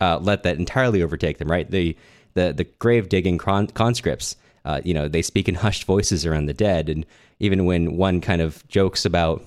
uh, 0.01 0.19
let 0.21 0.43
that 0.43 0.59
entirely 0.59 1.03
overtake 1.03 1.39
them, 1.39 1.51
right? 1.51 1.71
The 1.71 1.97
the 2.35 2.53
the 2.53 2.65
grave 2.65 3.09
digging 3.09 3.39
con- 3.39 3.69
conscripts, 3.69 4.37
uh, 4.67 4.81
you 4.85 4.93
know, 4.93 5.09
they 5.09 5.23
speak 5.23 5.49
in 5.49 5.55
hushed 5.67 5.85
voices 5.85 6.27
around 6.27 6.47
the 6.47 6.55
dead, 6.55 6.89
and 6.89 7.07
even 7.41 7.65
when 7.65 7.97
one 7.97 8.21
kind 8.21 8.43
of 8.43 8.67
jokes 8.69 9.05
about, 9.05 9.43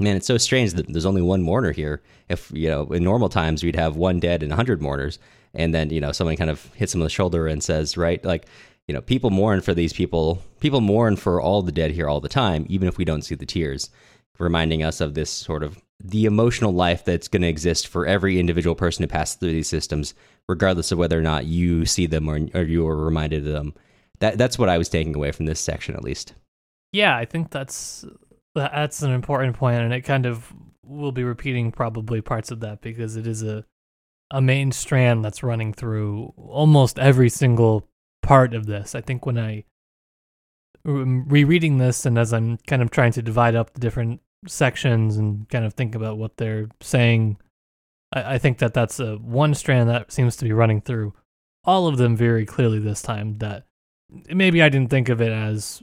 man, 0.00 0.16
it's 0.16 0.26
so 0.26 0.38
strange 0.38 0.72
that 0.74 0.88
there's 0.88 1.06
only 1.06 1.22
one 1.22 1.42
mourner 1.42 1.72
here. 1.72 2.02
If 2.28 2.50
you 2.52 2.68
know, 2.68 2.86
in 2.86 3.04
normal 3.04 3.28
times 3.28 3.62
we'd 3.62 3.76
have 3.76 3.96
one 3.96 4.18
dead 4.18 4.42
and 4.42 4.52
a 4.52 4.56
hundred 4.56 4.82
mourners, 4.82 5.18
and 5.54 5.72
then 5.72 5.90
you 5.90 6.00
know 6.00 6.12
someone 6.12 6.36
kind 6.36 6.50
of 6.50 6.72
hits 6.74 6.94
him 6.94 7.00
on 7.00 7.04
the 7.04 7.10
shoulder 7.10 7.46
and 7.46 7.62
says, 7.62 7.96
right, 7.96 8.24
like. 8.24 8.46
You 8.86 8.94
know, 8.94 9.02
people 9.02 9.28
mourn 9.28 9.60
for 9.60 9.74
these 9.74 9.92
people. 9.92 10.42
People 10.60 10.80
mourn 10.80 11.16
for 11.16 11.42
all 11.42 11.60
the 11.60 11.70
dead 11.70 11.90
here 11.90 12.08
all 12.08 12.22
the 12.22 12.26
time, 12.30 12.64
even 12.70 12.88
if 12.88 12.96
we 12.96 13.04
don't 13.04 13.20
see 13.20 13.34
the 13.34 13.44
tears 13.44 13.90
reminding 14.38 14.82
us 14.82 15.00
of 15.00 15.14
this 15.14 15.30
sort 15.30 15.62
of 15.62 15.78
the 16.00 16.26
emotional 16.26 16.72
life 16.72 17.04
that's 17.04 17.28
going 17.28 17.42
to 17.42 17.48
exist 17.48 17.88
for 17.88 18.06
every 18.06 18.38
individual 18.38 18.76
person 18.76 19.02
who 19.02 19.08
passes 19.08 19.36
through 19.36 19.50
these 19.50 19.68
systems, 19.68 20.14
regardless 20.48 20.92
of 20.92 20.98
whether 20.98 21.18
or 21.18 21.22
not 21.22 21.46
you 21.46 21.84
see 21.84 22.06
them 22.06 22.28
or, 22.28 22.38
or 22.54 22.62
you 22.62 22.86
are 22.86 22.96
reminded 22.96 23.46
of 23.46 23.52
them. 23.52 23.74
That 24.20 24.38
that's 24.38 24.58
what 24.58 24.68
I 24.68 24.78
was 24.78 24.88
taking 24.88 25.14
away 25.14 25.32
from 25.32 25.46
this 25.46 25.60
section, 25.60 25.94
at 25.94 26.04
least. 26.04 26.34
Yeah, 26.92 27.16
I 27.16 27.24
think 27.24 27.50
that's 27.50 28.04
that's 28.54 29.02
an 29.02 29.12
important 29.12 29.56
point, 29.56 29.80
and 29.80 29.92
it 29.92 30.02
kind 30.02 30.26
of 30.26 30.52
will 30.84 31.12
be 31.12 31.24
repeating 31.24 31.70
probably 31.70 32.20
parts 32.20 32.50
of 32.50 32.60
that 32.60 32.80
because 32.80 33.16
it 33.16 33.26
is 33.26 33.42
a 33.42 33.64
a 34.30 34.40
main 34.40 34.72
strand 34.72 35.24
that's 35.24 35.42
running 35.42 35.72
through 35.72 36.34
almost 36.36 36.98
every 36.98 37.30
single 37.30 37.88
part 38.22 38.54
of 38.54 38.66
this. 38.66 38.94
I 38.94 39.00
think 39.00 39.24
when 39.24 39.38
I 39.38 39.64
um, 40.84 41.26
rereading 41.28 41.78
this 41.78 42.06
and 42.06 42.18
as 42.18 42.32
I'm 42.32 42.58
kind 42.66 42.82
of 42.82 42.90
trying 42.90 43.12
to 43.12 43.22
divide 43.22 43.54
up 43.54 43.72
the 43.72 43.80
different 43.80 44.20
sections 44.46 45.16
and 45.16 45.48
kind 45.48 45.64
of 45.64 45.74
think 45.74 45.94
about 45.94 46.18
what 46.18 46.36
they're 46.36 46.68
saying, 46.80 47.38
I, 48.12 48.34
I 48.34 48.38
think 48.38 48.58
that 48.58 48.74
that's 48.74 49.00
a 49.00 49.16
one 49.16 49.54
strand 49.54 49.88
that 49.88 50.12
seems 50.12 50.36
to 50.36 50.44
be 50.44 50.52
running 50.52 50.80
through 50.80 51.14
all 51.64 51.86
of 51.86 51.96
them 51.96 52.16
very 52.16 52.46
clearly 52.46 52.78
this 52.78 53.02
time. 53.02 53.38
That 53.38 53.64
maybe 54.10 54.62
I 54.62 54.68
didn't 54.68 54.90
think 54.90 55.08
of 55.08 55.20
it 55.20 55.32
as 55.32 55.82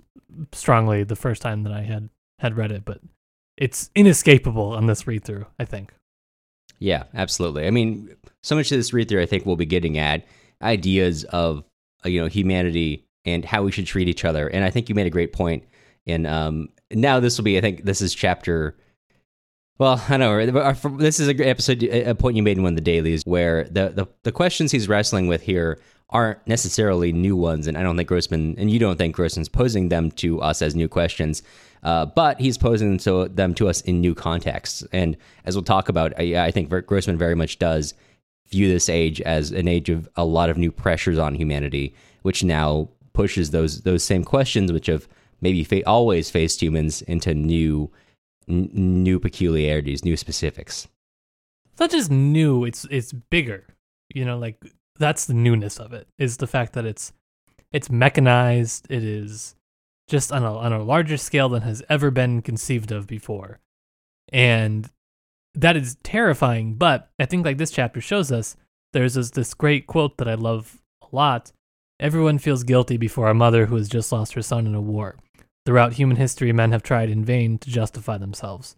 strongly 0.51 1.03
the 1.03 1.15
first 1.15 1.41
time 1.41 1.63
that 1.63 1.73
I 1.73 1.81
had 1.81 2.09
had 2.39 2.57
read 2.57 2.71
it, 2.71 2.83
but 2.85 2.99
it's 3.57 3.89
inescapable 3.95 4.71
on 4.71 4.87
this 4.87 5.07
read 5.07 5.23
through. 5.23 5.45
I 5.59 5.65
think. 5.65 5.93
Yeah, 6.79 7.03
absolutely. 7.13 7.67
I 7.67 7.71
mean, 7.71 8.15
so 8.43 8.55
much 8.55 8.71
of 8.71 8.77
this 8.77 8.93
read 8.93 9.07
through, 9.07 9.21
I 9.21 9.25
think 9.25 9.45
we'll 9.45 9.55
be 9.55 9.65
getting 9.65 9.97
at 9.97 10.25
ideas 10.61 11.23
of 11.25 11.63
uh, 12.05 12.09
you 12.09 12.21
know 12.21 12.27
humanity 12.27 13.05
and 13.25 13.43
how 13.43 13.63
we 13.63 13.71
should 13.71 13.87
treat 13.87 14.07
each 14.07 14.25
other. 14.25 14.47
And 14.47 14.63
I 14.63 14.69
think 14.69 14.89
you 14.89 14.95
made 14.95 15.07
a 15.07 15.11
great 15.11 15.33
point. 15.33 15.63
And 16.05 16.27
um, 16.27 16.69
now 16.91 17.19
this 17.19 17.37
will 17.37 17.45
be, 17.45 17.57
I 17.57 17.61
think, 17.61 17.83
this 17.83 18.01
is 18.01 18.13
chapter. 18.13 18.77
Well, 19.77 20.03
I 20.07 20.17
know. 20.17 20.45
This 20.97 21.19
is 21.19 21.27
a 21.27 21.33
great 21.33 21.49
episode, 21.49 21.83
a 21.83 22.13
point 22.15 22.37
you 22.37 22.43
made 22.43 22.57
in 22.57 22.63
one 22.63 22.73
of 22.73 22.77
the 22.77 22.81
dailies, 22.81 23.23
where 23.25 23.65
the, 23.65 23.89
the 23.89 24.07
the 24.23 24.31
questions 24.31 24.71
he's 24.71 24.87
wrestling 24.87 25.27
with 25.27 25.41
here 25.41 25.79
aren't 26.09 26.45
necessarily 26.47 27.11
new 27.11 27.35
ones, 27.35 27.67
and 27.67 27.77
I 27.77 27.83
don't 27.83 27.97
think 27.97 28.09
Grossman, 28.09 28.55
and 28.57 28.69
you 28.69 28.79
don't 28.79 28.97
think 28.97 29.15
Grossman's 29.15 29.49
posing 29.49 29.89
them 29.89 30.11
to 30.11 30.41
us 30.41 30.61
as 30.61 30.75
new 30.75 30.87
questions. 30.87 31.43
Uh, 31.83 32.05
but 32.05 32.41
he's 32.41 32.57
posing 32.57 32.97
them 32.97 33.53
to 33.53 33.67
us 33.67 33.81
in 33.81 34.01
new 34.01 34.15
contexts. 34.15 34.83
And 34.91 35.15
as 35.45 35.55
we'll 35.55 35.63
talk 35.63 35.87
about, 35.87 36.13
I, 36.19 36.45
I 36.45 36.49
think 36.49 36.69
Grossman 36.87 37.15
very 37.15 37.35
much 37.35 37.59
does 37.59 37.93
view 38.49 38.67
this 38.67 38.89
age 38.89 39.21
as 39.21 39.51
an 39.51 39.67
age 39.67 39.89
of 39.89 40.09
a 40.15 40.25
lot 40.25 40.49
of 40.49 40.57
new 40.57 40.71
pressures 40.71 41.19
on 41.19 41.35
humanity, 41.35 41.93
which 42.23 42.43
now 42.43 42.89
pushes 43.13 43.51
those 43.51 43.81
those 43.81 44.03
same 44.03 44.23
questions, 44.23 44.71
which 44.71 44.87
have 44.87 45.07
maybe 45.41 45.63
fa- 45.63 45.87
always 45.87 46.29
faced 46.31 46.61
humans, 46.61 47.01
into 47.03 47.35
new 47.35 47.91
n- 48.47 48.69
new 48.73 49.19
peculiarities, 49.19 50.03
new 50.03 50.17
specifics. 50.17 50.87
It's 51.71 51.79
not 51.79 51.91
just 51.91 52.09
new; 52.09 52.65
it's 52.65 52.85
it's 52.89 53.13
bigger. 53.13 53.65
You 54.13 54.25
know, 54.25 54.37
like 54.37 54.63
that's 54.97 55.25
the 55.25 55.33
newness 55.33 55.79
of 55.79 55.93
it 55.93 56.07
is 56.17 56.37
the 56.37 56.47
fact 56.47 56.73
that 56.73 56.85
it's 56.85 57.13
it's 57.71 57.89
mechanized. 57.89 58.87
It 58.89 59.03
is 59.03 59.55
just 60.07 60.31
on 60.31 60.43
a 60.43 60.57
on 60.57 60.73
a 60.73 60.83
larger 60.83 61.17
scale 61.17 61.49
than 61.49 61.63
has 61.63 61.83
ever 61.89 62.11
been 62.11 62.41
conceived 62.41 62.91
of 62.91 63.07
before. 63.07 63.59
And 64.31 64.89
that 65.53 65.77
is 65.77 65.97
terrifying, 66.03 66.75
but 66.75 67.09
I 67.19 67.25
think 67.25 67.45
like 67.45 67.57
this 67.57 67.71
chapter 67.71 68.01
shows 68.01 68.31
us 68.31 68.55
there's 68.93 69.13
this, 69.15 69.31
this 69.31 69.53
great 69.53 69.87
quote 69.87 70.17
that 70.17 70.27
I 70.27 70.35
love 70.35 70.81
a 71.01 71.15
lot. 71.15 71.51
Everyone 71.99 72.37
feels 72.37 72.63
guilty 72.63 72.97
before 72.97 73.29
a 73.29 73.33
mother 73.33 73.65
who 73.65 73.75
has 73.75 73.87
just 73.87 74.11
lost 74.11 74.33
her 74.33 74.41
son 74.41 74.67
in 74.67 74.75
a 74.75 74.81
war. 74.81 75.15
Throughout 75.65 75.93
human 75.93 76.17
history, 76.17 76.51
men 76.51 76.71
have 76.71 76.83
tried 76.83 77.09
in 77.09 77.25
vain 77.25 77.57
to 77.59 77.69
justify 77.69 78.17
themselves. 78.17 78.75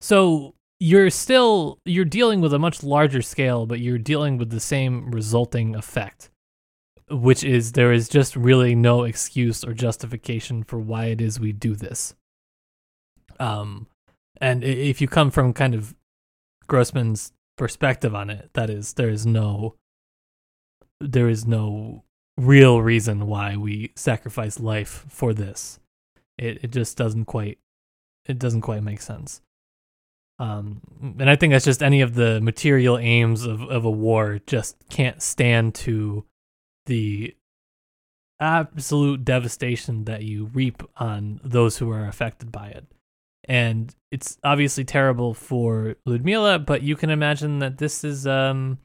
So 0.00 0.55
you're 0.78 1.10
still 1.10 1.78
you're 1.84 2.04
dealing 2.04 2.40
with 2.40 2.52
a 2.52 2.58
much 2.58 2.82
larger 2.82 3.22
scale, 3.22 3.66
but 3.66 3.80
you're 3.80 3.98
dealing 3.98 4.36
with 4.38 4.50
the 4.50 4.60
same 4.60 5.10
resulting 5.10 5.74
effect 5.74 6.30
which 7.08 7.44
is 7.44 7.72
there 7.72 7.92
is 7.92 8.08
just 8.08 8.34
really 8.34 8.74
no 8.74 9.04
excuse 9.04 9.62
or 9.62 9.72
justification 9.72 10.64
for 10.64 10.78
why 10.78 11.06
it 11.06 11.20
is 11.20 11.38
we 11.38 11.52
do 11.52 11.74
this. 11.74 12.14
Um, 13.38 13.86
and 14.40 14.64
if 14.64 15.00
you 15.00 15.08
come 15.08 15.30
from 15.30 15.52
kind 15.52 15.74
of 15.74 15.94
Grossman's 16.66 17.32
perspective 17.56 18.14
on 18.14 18.28
it, 18.30 18.50
that 18.54 18.70
is, 18.70 18.94
there 18.94 19.08
is 19.08 19.24
no, 19.24 19.76
there 21.00 21.28
is 21.28 21.46
no 21.46 22.02
real 22.36 22.82
reason 22.82 23.26
why 23.26 23.56
we 23.56 23.92
sacrifice 23.94 24.58
life 24.58 25.06
for 25.08 25.32
this. 25.32 25.78
It 26.38 26.64
it 26.64 26.70
just 26.70 26.96
doesn't 26.98 27.24
quite, 27.26 27.58
it 28.26 28.38
doesn't 28.38 28.60
quite 28.62 28.82
make 28.82 29.00
sense. 29.00 29.40
Um, 30.38 30.82
and 31.18 31.30
I 31.30 31.36
think 31.36 31.52
that's 31.52 31.64
just 31.64 31.82
any 31.82 32.02
of 32.02 32.14
the 32.14 32.40
material 32.40 32.98
aims 32.98 33.44
of, 33.44 33.62
of 33.62 33.84
a 33.84 33.90
war 33.90 34.40
just 34.46 34.76
can't 34.90 35.22
stand 35.22 35.74
to 35.76 36.24
the 36.84 37.34
absolute 38.38 39.24
devastation 39.24 40.04
that 40.04 40.22
you 40.22 40.46
reap 40.46 40.82
on 40.98 41.40
those 41.42 41.78
who 41.78 41.90
are 41.90 42.06
affected 42.06 42.52
by 42.52 42.68
it. 42.68 42.86
And 43.48 43.94
it's 44.10 44.38
obviously 44.44 44.84
terrible 44.84 45.32
for 45.32 45.96
Ludmila, 46.04 46.58
but 46.58 46.82
you 46.82 46.96
can 46.96 47.10
imagine 47.10 47.60
that 47.60 47.78
this 47.78 48.04
is 48.04 48.26
um 48.26 48.78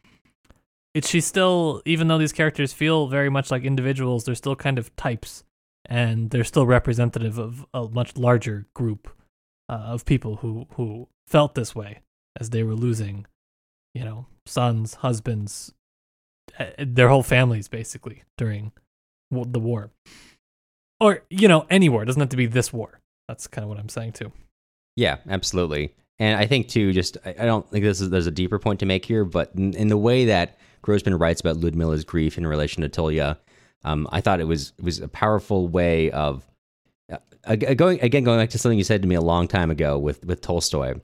it's 0.94 1.10
she's 1.10 1.26
still 1.26 1.82
even 1.86 2.08
though 2.08 2.18
these 2.18 2.34
characters 2.34 2.72
feel 2.72 3.08
very 3.08 3.30
much 3.30 3.52
like 3.52 3.64
individuals, 3.64 4.24
they're 4.24 4.36
still 4.36 4.56
kind 4.56 4.78
of 4.78 4.96
types 4.96 5.44
and 5.86 6.30
they're 6.30 6.44
still 6.44 6.66
representative 6.66 7.38
of 7.38 7.66
a 7.74 7.88
much 7.90 8.18
larger 8.18 8.68
group 8.74 9.10
uh, 9.68 9.74
of 9.74 10.06
people 10.06 10.38
who 10.38 10.68
who 10.76 11.08
felt 11.32 11.56
this 11.56 11.74
way 11.74 12.02
as 12.40 12.50
they 12.50 12.62
were 12.62 12.76
losing, 12.76 13.26
you 13.94 14.04
know, 14.04 14.26
sons, 14.46 14.96
husbands, 14.96 15.74
uh, 16.60 16.66
their 16.78 17.08
whole 17.08 17.24
families 17.24 17.68
basically 17.68 18.24
during 18.38 18.72
the 19.32 19.60
war, 19.60 19.92
or 21.00 21.24
you 21.30 21.48
know 21.48 21.66
any 21.70 21.88
war. 21.90 22.04
It 22.04 22.08
doesn't 22.08 22.20
have 22.20 22.30
to 22.30 22.38
be 22.38 22.48
this 22.48 22.74
war. 22.74 23.00
That's 23.28 23.48
kind 23.48 23.64
of 23.64 23.70
what 23.70 23.80
I'm 23.80 23.90
saying 23.90 24.14
too. 24.14 24.32
Yeah, 24.98 25.18
absolutely. 25.30 25.96
And 26.20 26.38
I 26.38 26.46
think 26.46 26.68
too, 26.68 26.92
just 26.92 27.18
I 27.26 27.46
don't 27.46 27.68
think 27.70 27.84
this 27.84 28.02
is 28.02 28.10
there's 28.10 28.28
a 28.28 28.32
deeper 28.32 28.60
point 28.60 28.82
to 28.82 28.86
make 28.86 29.06
here, 29.06 29.24
but 29.24 29.52
in, 29.56 29.74
in 29.74 29.88
the 29.88 29.98
way 29.98 30.26
that 30.26 30.60
Grossman 30.82 31.18
writes 31.18 31.40
about 31.40 31.58
Ludmilla's 31.58 32.04
grief 32.04 32.38
in 32.38 32.46
relation 32.46 32.84
to 32.84 32.90
Tulya, 32.90 33.38
um, 33.84 34.08
I 34.12 34.22
thought 34.22 34.42
it 34.42 34.48
was 34.48 34.74
it 34.78 34.84
was 34.84 35.00
a 35.00 35.08
powerful 35.08 35.68
way 35.68 36.12
of 36.12 36.46
uh, 37.46 37.56
going 37.56 38.02
again 38.02 38.24
going 38.24 38.40
back 38.40 38.50
to 38.52 38.60
something 38.60 38.78
you 38.78 38.84
said 38.84 39.02
to 39.02 39.08
me 39.08 39.16
a 39.16 39.22
long 39.22 39.48
time 39.48 39.72
ago 39.72 39.98
with 39.98 40.24
with 40.26 40.42
Tolstoy. 40.42 40.96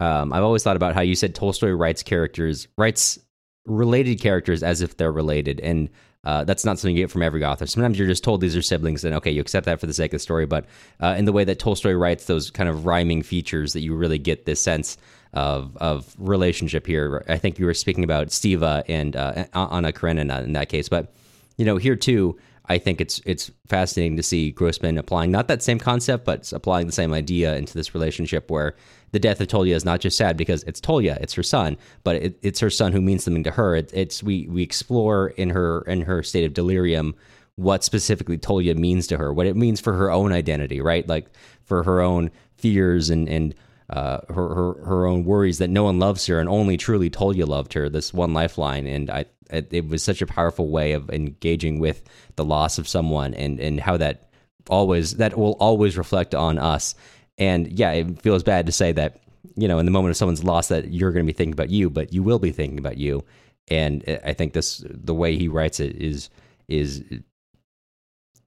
Um, 0.00 0.32
I've 0.32 0.42
always 0.42 0.62
thought 0.62 0.76
about 0.76 0.94
how 0.94 1.00
you 1.00 1.14
said 1.14 1.34
Tolstoy 1.34 1.70
writes 1.70 2.02
characters 2.02 2.68
writes 2.76 3.18
related 3.66 4.20
characters 4.20 4.62
as 4.62 4.80
if 4.80 4.96
they're 4.96 5.12
related. 5.12 5.60
And 5.60 5.88
uh, 6.24 6.42
that's 6.42 6.64
not 6.64 6.78
something 6.78 6.96
you 6.96 7.04
get 7.04 7.10
from 7.10 7.22
every 7.22 7.44
author. 7.44 7.66
Sometimes 7.66 7.98
you're 7.98 8.08
just 8.08 8.24
told 8.24 8.40
these 8.40 8.56
are 8.56 8.62
siblings, 8.62 9.04
and 9.04 9.14
okay, 9.14 9.30
you 9.30 9.40
accept 9.40 9.64
that 9.66 9.78
for 9.78 9.86
the 9.86 9.94
sake 9.94 10.12
of 10.12 10.16
the 10.16 10.22
story. 10.22 10.44
But 10.44 10.66
uh, 10.98 11.14
in 11.16 11.24
the 11.24 11.32
way 11.32 11.44
that 11.44 11.60
Tolstoy 11.60 11.92
writes 11.92 12.24
those 12.24 12.50
kind 12.50 12.68
of 12.68 12.84
rhyming 12.84 13.22
features, 13.22 13.74
that 13.74 13.80
you 13.80 13.94
really 13.94 14.18
get 14.18 14.44
this 14.44 14.60
sense 14.60 14.98
of 15.34 15.76
of 15.76 16.16
relationship 16.18 16.84
here. 16.84 17.24
I 17.28 17.38
think 17.38 17.60
you 17.60 17.66
were 17.66 17.74
speaking 17.74 18.02
about 18.02 18.28
Stiva 18.28 18.82
and 18.88 19.14
uh, 19.14 19.44
Anna 19.54 19.92
Karenina 19.92 20.42
in 20.42 20.52
that 20.54 20.68
case, 20.68 20.88
but 20.88 21.12
you 21.58 21.64
know 21.64 21.76
here 21.76 21.96
too. 21.96 22.36
I 22.68 22.78
think 22.78 23.00
it's 23.00 23.20
it's 23.24 23.50
fascinating 23.68 24.16
to 24.16 24.22
see 24.22 24.50
Grossman 24.50 24.98
applying 24.98 25.30
not 25.30 25.48
that 25.48 25.62
same 25.62 25.78
concept, 25.78 26.24
but 26.24 26.52
applying 26.52 26.86
the 26.86 26.92
same 26.92 27.12
idea 27.12 27.56
into 27.56 27.74
this 27.74 27.94
relationship 27.94 28.50
where 28.50 28.74
the 29.12 29.18
death 29.18 29.40
of 29.40 29.48
Tulya 29.48 29.74
is 29.74 29.84
not 29.84 30.00
just 30.00 30.16
sad 30.16 30.36
because 30.36 30.62
it's 30.64 30.80
Tulya, 30.80 31.16
it's 31.20 31.34
her 31.34 31.42
son, 31.42 31.76
but 32.02 32.16
it, 32.16 32.38
it's 32.42 32.60
her 32.60 32.70
son 32.70 32.92
who 32.92 33.00
means 33.00 33.24
something 33.24 33.44
to 33.44 33.52
her. 33.52 33.76
It, 33.76 33.90
it's 33.94 34.22
we 34.22 34.48
we 34.48 34.62
explore 34.62 35.28
in 35.28 35.50
her 35.50 35.82
in 35.82 36.02
her 36.02 36.22
state 36.22 36.44
of 36.44 36.54
delirium 36.54 37.14
what 37.54 37.84
specifically 37.84 38.36
Tulya 38.36 38.76
means 38.76 39.06
to 39.06 39.16
her, 39.16 39.32
what 39.32 39.46
it 39.46 39.56
means 39.56 39.80
for 39.80 39.94
her 39.94 40.10
own 40.10 40.32
identity, 40.32 40.80
right? 40.80 41.08
Like 41.08 41.26
for 41.64 41.82
her 41.84 42.00
own 42.00 42.30
fears 42.56 43.10
and 43.10 43.28
and 43.28 43.54
uh, 43.90 44.18
her, 44.28 44.54
her 44.54 44.84
her 44.84 45.06
own 45.06 45.24
worries 45.24 45.58
that 45.58 45.70
no 45.70 45.84
one 45.84 46.00
loves 46.00 46.26
her 46.26 46.40
and 46.40 46.48
only 46.48 46.76
truly 46.76 47.08
Tulya 47.10 47.46
loved 47.46 47.72
her. 47.74 47.88
This 47.88 48.12
one 48.12 48.34
lifeline, 48.34 48.86
and 48.86 49.08
I 49.08 49.26
it, 49.50 49.68
it 49.72 49.88
was 49.88 50.02
such 50.02 50.22
a 50.22 50.26
powerful 50.26 50.68
way 50.68 50.92
of 50.92 51.10
engaging 51.10 51.78
with 51.78 52.02
the 52.36 52.44
loss 52.44 52.78
of 52.78 52.88
someone 52.88 53.34
and 53.34 53.60
and 53.60 53.80
how 53.80 53.96
that 53.96 54.30
always 54.68 55.16
that 55.16 55.36
will 55.38 55.56
always 55.60 55.96
reflect 55.96 56.34
on 56.34 56.58
us 56.58 56.94
and 57.38 57.78
yeah, 57.78 57.92
it 57.92 58.22
feels 58.22 58.42
bad 58.42 58.66
to 58.66 58.72
say 58.72 58.92
that, 58.92 59.20
you 59.56 59.68
know, 59.68 59.78
in 59.78 59.84
the 59.84 59.92
moment 59.92 60.10
of 60.10 60.16
someone's 60.16 60.44
loss 60.44 60.68
that 60.68 60.92
you're 60.92 61.12
going 61.12 61.24
to 61.24 61.32
be 61.32 61.36
thinking 61.36 61.52
about 61.52 61.70
you, 61.70 61.90
but 61.90 62.12
you 62.12 62.22
will 62.22 62.38
be 62.38 62.50
thinking 62.50 62.78
about 62.78 62.96
you. 62.96 63.24
And 63.68 64.08
uh, 64.08 64.18
I 64.24 64.32
think 64.32 64.52
this, 64.52 64.84
the 64.88 65.14
way 65.14 65.36
he 65.36 65.48
writes 65.48 65.80
it 65.80 65.96
is, 65.96 66.30
is 66.68 67.04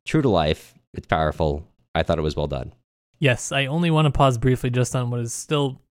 true 0.06 0.22
to 0.22 0.30
life. 0.30 0.74
It's 0.94 1.08
powerful. 1.08 1.68
I 1.94 2.04
thought 2.04 2.18
it 2.18 2.24
was 2.24 2.36
well 2.36 2.48
done. 2.48 2.74
Yes. 3.20 3.52
I 3.52 3.68
only 3.68 3.92
want 3.92 4.06
to 4.06 4.12
pause 4.12 4.38
briefly 4.38 4.70
just 4.70 4.96
on 4.96 5.12
what 5.12 5.20
is 5.20 5.34
still 5.34 5.82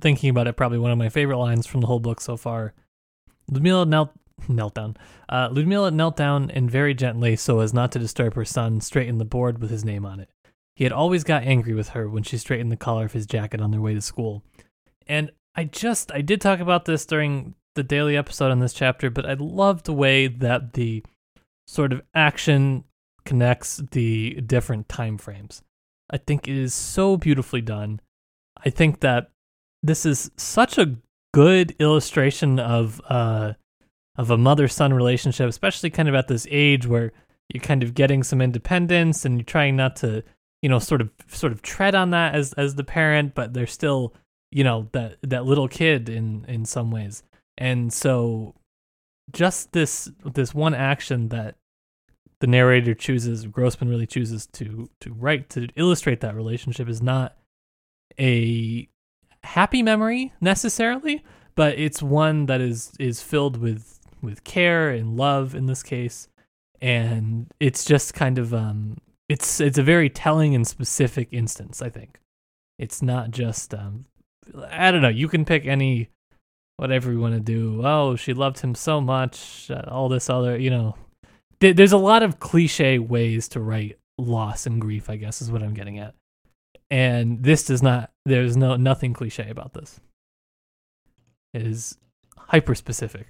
thinking 0.00 0.30
about 0.30 0.46
it. 0.46 0.56
Probably 0.56 0.78
one 0.78 0.90
of 0.90 0.98
my 0.98 1.08
favorite 1.08 1.38
lines 1.38 1.66
from 1.66 1.80
the 1.80 1.86
whole 1.86 2.00
book 2.00 2.20
so 2.20 2.36
far. 2.36 2.74
Ludmila 3.50 3.86
knelt 3.86 4.12
knelt 4.48 4.74
down. 4.74 4.96
Uh, 5.28 5.48
Ludmila 5.50 5.90
knelt 5.90 6.16
down 6.16 6.50
and 6.50 6.70
very 6.70 6.94
gently, 6.94 7.36
so 7.36 7.60
as 7.60 7.74
not 7.74 7.92
to 7.92 7.98
disturb 7.98 8.34
her 8.34 8.44
son, 8.44 8.80
straightened 8.80 9.20
the 9.20 9.24
board 9.24 9.58
with 9.58 9.70
his 9.70 9.84
name 9.84 10.06
on 10.06 10.20
it. 10.20 10.30
He 10.76 10.84
had 10.84 10.92
always 10.92 11.24
got 11.24 11.42
angry 11.42 11.74
with 11.74 11.90
her 11.90 12.08
when 12.08 12.22
she 12.22 12.38
straightened 12.38 12.70
the 12.70 12.76
collar 12.76 13.04
of 13.04 13.12
his 13.12 13.26
jacket 13.26 13.60
on 13.60 13.72
their 13.72 13.80
way 13.80 13.94
to 13.94 14.00
school. 14.00 14.44
And 15.08 15.32
I 15.56 15.64
just, 15.64 16.12
I 16.12 16.20
did 16.20 16.40
talk 16.40 16.60
about 16.60 16.84
this 16.84 17.04
during 17.04 17.54
the 17.74 17.82
daily 17.82 18.16
episode 18.16 18.52
on 18.52 18.60
this 18.60 18.72
chapter, 18.72 19.10
but 19.10 19.26
I 19.26 19.34
love 19.34 19.82
the 19.82 19.92
way 19.92 20.28
that 20.28 20.74
the 20.74 21.02
sort 21.66 21.92
of 21.92 22.02
action 22.14 22.84
connects 23.24 23.82
the 23.90 24.40
different 24.40 24.88
time 24.88 25.18
frames. 25.18 25.62
I 26.10 26.16
think 26.18 26.46
it 26.48 26.56
is 26.56 26.74
so 26.74 27.16
beautifully 27.16 27.60
done. 27.60 28.00
I 28.64 28.70
think 28.70 29.00
that 29.00 29.30
this 29.82 30.06
is 30.06 30.30
such 30.36 30.78
a 30.78 30.96
good 31.32 31.74
illustration 31.78 32.58
of 32.58 33.00
uh 33.08 33.52
of 34.16 34.30
a 34.30 34.36
mother 34.36 34.66
son 34.66 34.92
relationship, 34.92 35.48
especially 35.48 35.90
kind 35.90 36.08
of 36.08 36.14
at 36.14 36.26
this 36.26 36.46
age 36.50 36.86
where 36.86 37.12
you're 37.48 37.62
kind 37.62 37.82
of 37.82 37.94
getting 37.94 38.22
some 38.22 38.42
independence 38.42 39.24
and 39.24 39.38
you're 39.38 39.44
trying 39.44 39.76
not 39.76 39.96
to, 39.96 40.22
you 40.60 40.68
know, 40.68 40.80
sort 40.80 41.00
of 41.00 41.10
sort 41.28 41.52
of 41.52 41.62
tread 41.62 41.94
on 41.94 42.10
that 42.10 42.34
as 42.34 42.52
as 42.54 42.74
the 42.74 42.84
parent, 42.84 43.34
but 43.34 43.54
they're 43.54 43.66
still, 43.66 44.12
you 44.50 44.64
know, 44.64 44.88
that 44.92 45.16
that 45.22 45.46
little 45.46 45.68
kid 45.68 46.08
in 46.08 46.44
in 46.46 46.64
some 46.64 46.90
ways. 46.90 47.22
And 47.56 47.92
so 47.92 48.54
just 49.32 49.72
this 49.72 50.10
this 50.24 50.54
one 50.54 50.74
action 50.74 51.28
that 51.28 51.56
the 52.40 52.46
narrator 52.46 52.94
chooses, 52.94 53.46
Grossman 53.46 53.88
really 53.88 54.06
chooses 54.06 54.46
to 54.54 54.90
to 55.00 55.12
write 55.12 55.48
to 55.50 55.68
illustrate 55.76 56.20
that 56.20 56.34
relationship 56.34 56.88
is 56.88 57.00
not 57.00 57.36
a 58.18 58.88
happy 59.48 59.82
memory 59.82 60.32
necessarily, 60.40 61.24
but 61.54 61.78
it's 61.78 62.02
one 62.02 62.46
that 62.46 62.60
is 62.60 62.92
is 62.98 63.22
filled 63.22 63.56
with 63.56 63.98
with 64.20 64.44
care 64.44 64.90
and 64.90 65.16
love 65.16 65.54
in 65.54 65.66
this 65.66 65.82
case, 65.82 66.28
and 66.80 67.46
it's 67.58 67.84
just 67.84 68.14
kind 68.14 68.38
of 68.38 68.52
um 68.52 68.98
it's 69.28 69.60
it's 69.60 69.78
a 69.78 69.82
very 69.82 70.10
telling 70.10 70.54
and 70.54 70.66
specific 70.66 71.28
instance. 71.32 71.80
I 71.80 71.88
think 71.88 72.20
it's 72.78 73.02
not 73.02 73.30
just 73.30 73.74
um 73.74 74.04
I 74.70 74.90
don't 74.90 75.02
know. 75.02 75.08
You 75.08 75.28
can 75.28 75.44
pick 75.44 75.66
any 75.66 76.10
whatever 76.76 77.10
you 77.10 77.20
want 77.20 77.34
to 77.34 77.40
do. 77.40 77.82
Oh, 77.84 78.16
she 78.16 78.34
loved 78.34 78.60
him 78.60 78.74
so 78.74 79.00
much. 79.00 79.70
Uh, 79.70 79.82
all 79.88 80.08
this 80.08 80.30
other, 80.30 80.56
you 80.58 80.70
know, 80.70 80.94
there's 81.60 81.92
a 81.92 81.98
lot 81.98 82.22
of 82.22 82.38
cliche 82.38 82.98
ways 82.98 83.48
to 83.48 83.60
write 83.60 83.98
loss 84.16 84.66
and 84.66 84.80
grief. 84.80 85.10
I 85.10 85.16
guess 85.16 85.40
is 85.42 85.50
what 85.50 85.62
I'm 85.62 85.74
getting 85.74 85.98
at. 85.98 86.14
And 86.90 87.42
this 87.42 87.64
does 87.66 87.82
not. 87.82 88.10
There's 88.24 88.56
no 88.56 88.76
nothing 88.76 89.12
cliche 89.12 89.50
about 89.50 89.74
this. 89.74 90.00
It 91.52 91.62
is 91.62 91.98
hyper 92.36 92.74
specific. 92.74 93.26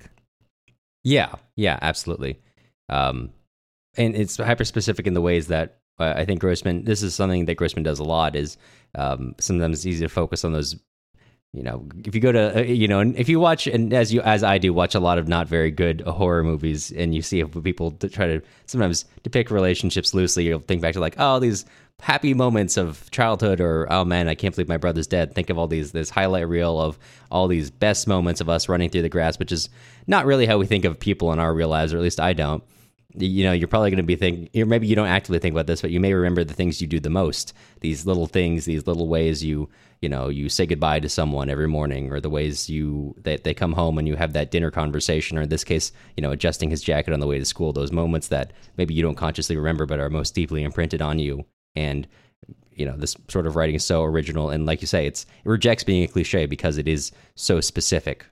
Yeah, 1.05 1.35
yeah, 1.57 1.79
absolutely. 1.83 2.41
Um, 2.89 3.31
and 3.97 4.15
it's 4.15 4.37
hyper 4.37 4.65
specific 4.65 5.07
in 5.07 5.15
the 5.15 5.21
ways 5.21 5.49
that 5.49 5.79
uh, 5.99 6.15
I 6.17 6.25
think 6.25 6.41
Grossman. 6.41 6.85
This 6.85 7.03
is 7.03 7.15
something 7.15 7.47
that 7.47 7.57
Grossman 7.57 7.83
does 7.83 7.99
a 7.99 8.05
lot. 8.05 8.37
Is 8.37 8.57
um, 8.95 9.35
sometimes 9.41 9.79
it's 9.79 9.87
easy 9.87 10.05
to 10.05 10.09
focus 10.09 10.45
on 10.45 10.53
those 10.53 10.77
you 11.55 11.63
know 11.63 11.87
if 12.05 12.15
you 12.15 12.21
go 12.21 12.31
to 12.31 12.59
uh, 12.59 12.63
you 12.63 12.87
know 12.87 13.01
if 13.01 13.29
you 13.29 13.41
watch 13.41 13.67
and 13.67 13.93
as 13.93 14.13
you 14.13 14.21
as 14.21 14.45
i 14.45 14.59
do 14.59 14.73
watch 14.73 14.95
a 14.95 15.01
lot 15.01 15.19
of 15.19 15.29
not 15.29 15.49
very 15.49 15.71
good 15.71 16.03
horror 16.03 16.45
movies 16.45 16.93
and 16.93 17.15
you 17.15 17.23
see 17.23 17.43
people 17.45 17.91
try 17.93 18.27
to 18.27 18.41
sometimes 18.67 19.07
depict 19.23 19.51
relationships 19.51 20.13
loosely 20.13 20.45
you'll 20.45 20.61
think 20.61 20.83
back 20.83 20.93
to 20.93 21.01
like 21.01 21.15
oh 21.19 21.39
these 21.39 21.65
happy 22.01 22.35
moments 22.35 22.77
of 22.77 23.11
childhood 23.11 23.61
or 23.61 23.91
oh 23.91 24.05
man 24.05 24.29
i 24.29 24.35
can't 24.35 24.55
believe 24.55 24.69
my 24.69 24.77
brother's 24.77 25.07
dead. 25.07 25.35
Think 25.35 25.51
of 25.51 25.59
all 25.59 25.67
these 25.67 25.93
this 25.93 26.11
highlight 26.11 26.49
reel 26.49 26.81
of 26.81 26.99
all 27.31 27.49
these 27.49 27.71
best 27.71 28.07
moments 28.07 28.41
of 28.41 28.49
us 28.49 28.69
running 28.69 28.91
through 28.91 29.03
the 29.03 29.09
grass 29.09 29.39
which 29.39 29.51
is 29.51 29.71
not 30.07 30.27
really 30.27 30.47
how 30.47 30.59
we 30.59 30.67
think 30.67 30.85
of 30.85 31.01
people 31.01 31.33
in 31.33 31.39
our 31.39 31.53
real 31.55 31.69
lives 31.69 31.95
or 31.95 31.97
at 31.97 32.03
least 32.03 32.21
i 32.21 32.35
don't 32.35 32.63
you 33.15 33.43
know 33.43 33.53
you're 33.53 33.69
probably 33.69 33.91
going 33.91 33.97
to 33.97 34.03
be 34.03 34.17
thinking 34.17 34.49
or 34.61 34.67
maybe 34.67 34.87
you 34.87 34.95
don't 34.95 35.07
actively 35.07 35.39
think 35.39 35.55
about 35.55 35.67
this 35.67 35.81
but 35.81 35.91
you 35.91 35.99
may 35.99 36.13
remember 36.13 36.45
the 36.45 36.55
things 36.55 36.81
you 36.81 36.87
do 36.87 37.01
the 37.01 37.11
most. 37.11 37.55
These 37.81 38.05
little 38.07 38.27
things 38.27 38.65
these 38.65 38.87
little 38.87 39.09
ways 39.09 39.43
you 39.43 39.69
you 40.03 40.09
know 40.09 40.29
you 40.29 40.49
say 40.49 40.67
goodbye 40.67 41.01
to 41.01 41.09
someone 41.09 41.49
every 41.49 41.69
morning 41.69 42.13
or 42.13 42.21
the 42.21 42.31
ways 42.31 42.69
you 42.69 43.15
that 43.23 43.45
they 43.45 43.55
come 43.55 43.73
home 43.73 43.97
and 43.99 44.07
you 44.07 44.17
have 44.17 44.35
that 44.35 44.51
dinner 44.51 44.71
conversation 44.71 45.39
or 45.39 45.43
in 45.43 45.49
this 45.49 45.65
case 45.65 45.91
you 46.17 46.23
know 46.23 46.33
adjusting 46.33 46.71
his 46.71 46.83
jacket 46.83 47.15
on 47.15 47.21
the 47.21 47.27
way 47.27 47.39
to 47.39 47.45
school 47.45 47.73
those 47.73 47.93
moments 47.93 48.29
that 48.29 48.53
maybe 48.77 48.93
you 48.93 49.03
don't 49.03 49.17
consciously 49.17 49.57
remember 49.57 49.87
but 49.87 50.01
are 50.01 50.11
most 50.11 50.35
deeply 50.35 50.63
imprinted 50.63 51.01
on 51.01 51.19
you. 51.19 51.45
And 51.75 52.07
you 52.73 52.85
know 52.85 52.97
this 52.97 53.17
sort 53.29 53.47
of 53.47 53.57
writing 53.57 53.75
is 53.75 53.85
so 53.85 54.05
original 54.05 54.51
and 54.51 54.65
like 54.67 54.81
you 54.81 54.87
say 54.87 55.07
it's 55.07 55.25
it 55.45 55.49
rejects 55.49 55.83
being 55.83 56.05
a 56.05 56.09
cliche 56.09 56.47
because 56.47 56.79
it 56.79 56.87
is 56.87 57.11
so 57.35 57.61
specific 57.61 58.27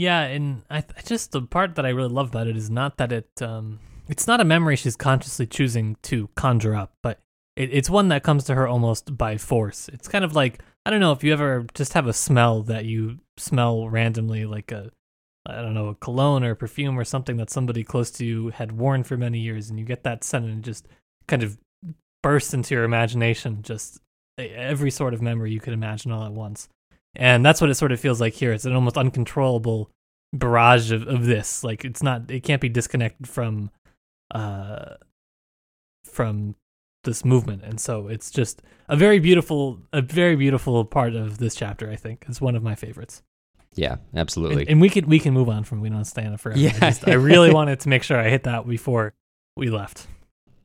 yeah, 0.00 0.22
and 0.22 0.62
I, 0.70 0.78
I 0.78 1.02
just 1.04 1.32
the 1.32 1.42
part 1.42 1.74
that 1.74 1.84
I 1.84 1.90
really 1.90 2.08
love 2.08 2.28
about 2.28 2.46
it 2.46 2.56
is 2.56 2.70
not 2.70 2.96
that 2.96 3.12
it 3.12 3.42
um 3.42 3.80
it's 4.08 4.26
not 4.26 4.40
a 4.40 4.44
memory 4.44 4.74
she's 4.74 4.96
consciously 4.96 5.46
choosing 5.46 5.96
to 6.04 6.30
conjure 6.34 6.74
up, 6.74 6.94
but 7.02 7.20
it, 7.54 7.68
it's 7.70 7.90
one 7.90 8.08
that 8.08 8.22
comes 8.22 8.44
to 8.44 8.54
her 8.54 8.66
almost 8.66 9.16
by 9.18 9.36
force. 9.36 9.90
It's 9.92 10.08
kind 10.08 10.24
of 10.24 10.34
like 10.34 10.62
I 10.86 10.90
don't 10.90 11.00
know 11.00 11.12
if 11.12 11.22
you 11.22 11.34
ever 11.34 11.66
just 11.74 11.92
have 11.92 12.06
a 12.06 12.14
smell 12.14 12.62
that 12.62 12.86
you 12.86 13.18
smell 13.36 13.90
randomly, 13.90 14.46
like 14.46 14.72
a 14.72 14.90
I 15.44 15.60
don't 15.60 15.74
know 15.74 15.88
a 15.88 15.94
cologne 15.94 16.44
or 16.44 16.52
a 16.52 16.56
perfume 16.56 16.98
or 16.98 17.04
something 17.04 17.36
that 17.36 17.50
somebody 17.50 17.84
close 17.84 18.10
to 18.12 18.24
you 18.24 18.48
had 18.48 18.72
worn 18.72 19.04
for 19.04 19.18
many 19.18 19.40
years, 19.40 19.68
and 19.68 19.78
you 19.78 19.84
get 19.84 20.04
that 20.04 20.24
scent 20.24 20.46
and 20.46 20.64
just 20.64 20.88
kind 21.28 21.42
of 21.42 21.58
bursts 22.22 22.54
into 22.54 22.74
your 22.74 22.84
imagination, 22.84 23.60
just 23.60 24.00
every 24.38 24.90
sort 24.90 25.12
of 25.12 25.20
memory 25.20 25.52
you 25.52 25.60
could 25.60 25.74
imagine 25.74 26.10
all 26.10 26.24
at 26.24 26.32
once. 26.32 26.70
And 27.16 27.44
that's 27.44 27.60
what 27.60 27.70
it 27.70 27.74
sort 27.74 27.92
of 27.92 28.00
feels 28.00 28.20
like 28.20 28.34
here. 28.34 28.52
It's 28.52 28.64
an 28.64 28.74
almost 28.74 28.96
uncontrollable 28.96 29.90
barrage 30.32 30.92
of, 30.92 31.06
of 31.08 31.26
this. 31.26 31.64
Like 31.64 31.84
it's 31.84 32.02
not 32.02 32.30
it 32.30 32.42
can't 32.42 32.60
be 32.60 32.68
disconnected 32.68 33.28
from 33.28 33.70
uh 34.32 34.94
from 36.04 36.54
this 37.04 37.24
movement. 37.24 37.62
And 37.64 37.80
so 37.80 38.08
it's 38.08 38.30
just 38.30 38.62
a 38.88 38.96
very 38.96 39.18
beautiful 39.18 39.80
a 39.92 40.02
very 40.02 40.36
beautiful 40.36 40.84
part 40.84 41.14
of 41.14 41.38
this 41.38 41.54
chapter, 41.54 41.90
I 41.90 41.96
think. 41.96 42.24
It's 42.28 42.40
one 42.40 42.54
of 42.54 42.62
my 42.62 42.74
favorites. 42.74 43.22
Yeah, 43.74 43.96
absolutely. 44.14 44.62
And, 44.62 44.70
and 44.72 44.80
we 44.80 44.88
could 44.88 45.06
we 45.06 45.18
can 45.18 45.34
move 45.34 45.48
on 45.48 45.64
from 45.64 45.80
we 45.80 45.90
don't 45.90 46.04
stay 46.04 46.24
on 46.24 46.34
it 46.34 46.40
forever. 46.40 46.58
Yeah. 46.58 46.72
I, 46.76 46.90
just, 46.90 47.08
I 47.08 47.14
really 47.14 47.52
wanted 47.54 47.80
to 47.80 47.88
make 47.88 48.02
sure 48.02 48.18
I 48.18 48.28
hit 48.28 48.44
that 48.44 48.66
before 48.66 49.14
we 49.56 49.70
left. 49.70 50.06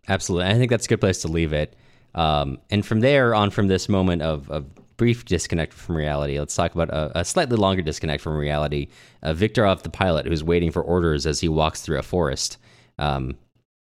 Absolutely. 0.08 0.50
I 0.50 0.54
think 0.56 0.70
that's 0.70 0.86
a 0.86 0.90
good 0.90 1.02
place 1.02 1.22
to 1.22 1.28
leave 1.28 1.54
it. 1.54 1.76
Um, 2.14 2.60
and 2.70 2.86
from 2.86 3.02
there 3.02 3.36
on 3.36 3.50
from 3.50 3.68
this 3.68 3.90
moment 3.90 4.22
of, 4.22 4.50
of 4.50 4.66
brief 4.98 5.26
disconnect 5.26 5.74
from 5.74 5.96
reality. 5.96 6.40
Let's 6.40 6.56
talk 6.56 6.74
about 6.74 6.90
a, 6.90 7.20
a 7.20 7.26
slightly 7.26 7.58
longer 7.58 7.82
disconnect 7.82 8.22
from 8.22 8.36
reality. 8.38 8.88
Uh, 9.22 9.34
Viktorov, 9.34 9.82
the 9.82 9.90
pilot, 9.90 10.26
who's 10.26 10.44
waiting 10.44 10.72
for 10.72 10.82
orders 10.82 11.26
as 11.26 11.40
he 11.40 11.50
walks 11.50 11.82
through 11.82 12.00
a 12.00 12.04
forest 12.04 12.58
um, 12.98 13.36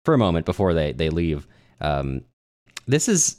for 0.04 0.14
a 0.14 0.18
moment 0.18 0.46
before 0.46 0.74
they, 0.74 0.92
they 0.92 1.10
leave. 1.10 1.48
Um, 1.82 2.22
this 2.88 3.08
is 3.08 3.38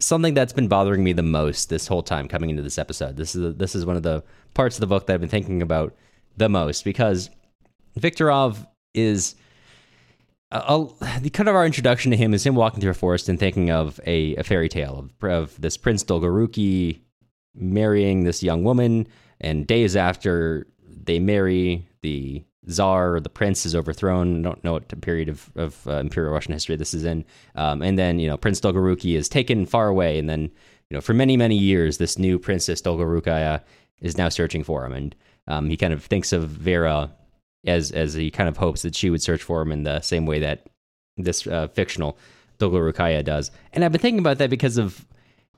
something 0.00 0.34
that's 0.34 0.52
been 0.52 0.68
bothering 0.68 1.02
me 1.02 1.12
the 1.12 1.22
most 1.22 1.68
this 1.70 1.86
whole 1.86 2.02
time 2.02 2.28
coming 2.28 2.50
into 2.50 2.62
this 2.62 2.78
episode. 2.78 3.16
This 3.16 3.34
is 3.34 3.56
this 3.56 3.74
is 3.74 3.84
one 3.84 3.96
of 3.96 4.02
the 4.02 4.22
parts 4.54 4.76
of 4.76 4.80
the 4.80 4.86
book 4.86 5.06
that 5.06 5.14
I've 5.14 5.20
been 5.20 5.28
thinking 5.28 5.62
about 5.62 5.94
the 6.36 6.48
most 6.48 6.84
because 6.84 7.30
Viktorov 7.98 8.66
is 8.94 9.34
uh, 10.50 10.86
the 11.20 11.30
kind 11.30 11.48
of 11.48 11.54
our 11.54 11.66
introduction 11.66 12.10
to 12.10 12.16
him 12.16 12.34
is 12.34 12.44
him 12.44 12.54
walking 12.54 12.80
through 12.80 12.90
a 12.90 12.94
forest 12.94 13.28
and 13.28 13.38
thinking 13.38 13.70
of 13.70 14.00
a, 14.06 14.36
a 14.36 14.44
fairy 14.44 14.68
tale 14.68 14.98
of, 14.98 15.30
of 15.30 15.60
this 15.60 15.76
Prince 15.76 16.04
Dolgoruki 16.04 17.00
marrying 17.54 18.24
this 18.24 18.42
young 18.42 18.64
woman, 18.64 19.06
and 19.40 19.66
days 19.66 19.96
after 19.96 20.66
they 21.04 21.18
marry, 21.18 21.86
the 22.02 22.44
czar 22.68 23.14
or 23.14 23.20
the 23.20 23.28
prince 23.28 23.64
is 23.64 23.74
overthrown. 23.74 24.40
I 24.40 24.48
don't 24.48 24.64
know 24.64 24.74
what 24.74 25.00
period 25.00 25.28
of, 25.28 25.50
of 25.56 25.86
uh, 25.86 25.96
imperial 25.96 26.32
Russian 26.32 26.52
history 26.52 26.76
this 26.76 26.94
is 26.94 27.04
in. 27.04 27.24
Um, 27.54 27.82
and 27.82 27.98
then, 27.98 28.18
you 28.18 28.28
know, 28.28 28.36
Prince 28.36 28.60
Dolgoruki 28.60 29.16
is 29.16 29.28
taken 29.28 29.66
far 29.66 29.88
away. 29.88 30.18
And 30.18 30.28
then, 30.28 30.42
you 30.42 30.94
know, 30.94 31.00
for 31.00 31.14
many, 31.14 31.36
many 31.36 31.56
years, 31.56 31.98
this 31.98 32.18
new 32.18 32.38
princess 32.38 32.82
Dolgorukaya 32.82 33.62
is 34.00 34.18
now 34.18 34.28
searching 34.28 34.62
for 34.62 34.84
him. 34.84 34.92
And 34.92 35.16
um, 35.46 35.70
he 35.70 35.76
kind 35.76 35.92
of 35.92 36.04
thinks 36.04 36.32
of 36.32 36.48
Vera 36.48 37.10
as 37.66 37.90
as 37.90 38.14
he 38.14 38.30
kind 38.30 38.48
of 38.48 38.56
hopes 38.56 38.82
that 38.82 38.94
she 38.94 39.10
would 39.10 39.22
search 39.22 39.42
for 39.42 39.60
him 39.60 39.72
in 39.72 39.82
the 39.82 40.00
same 40.00 40.26
way 40.26 40.38
that 40.40 40.66
this 41.16 41.46
uh, 41.46 41.68
fictional 41.68 42.16
Dolgorukaya 42.58 43.24
does. 43.24 43.50
And 43.72 43.84
I've 43.84 43.92
been 43.92 44.00
thinking 44.00 44.20
about 44.20 44.38
that 44.38 44.50
because 44.50 44.78
of 44.78 45.06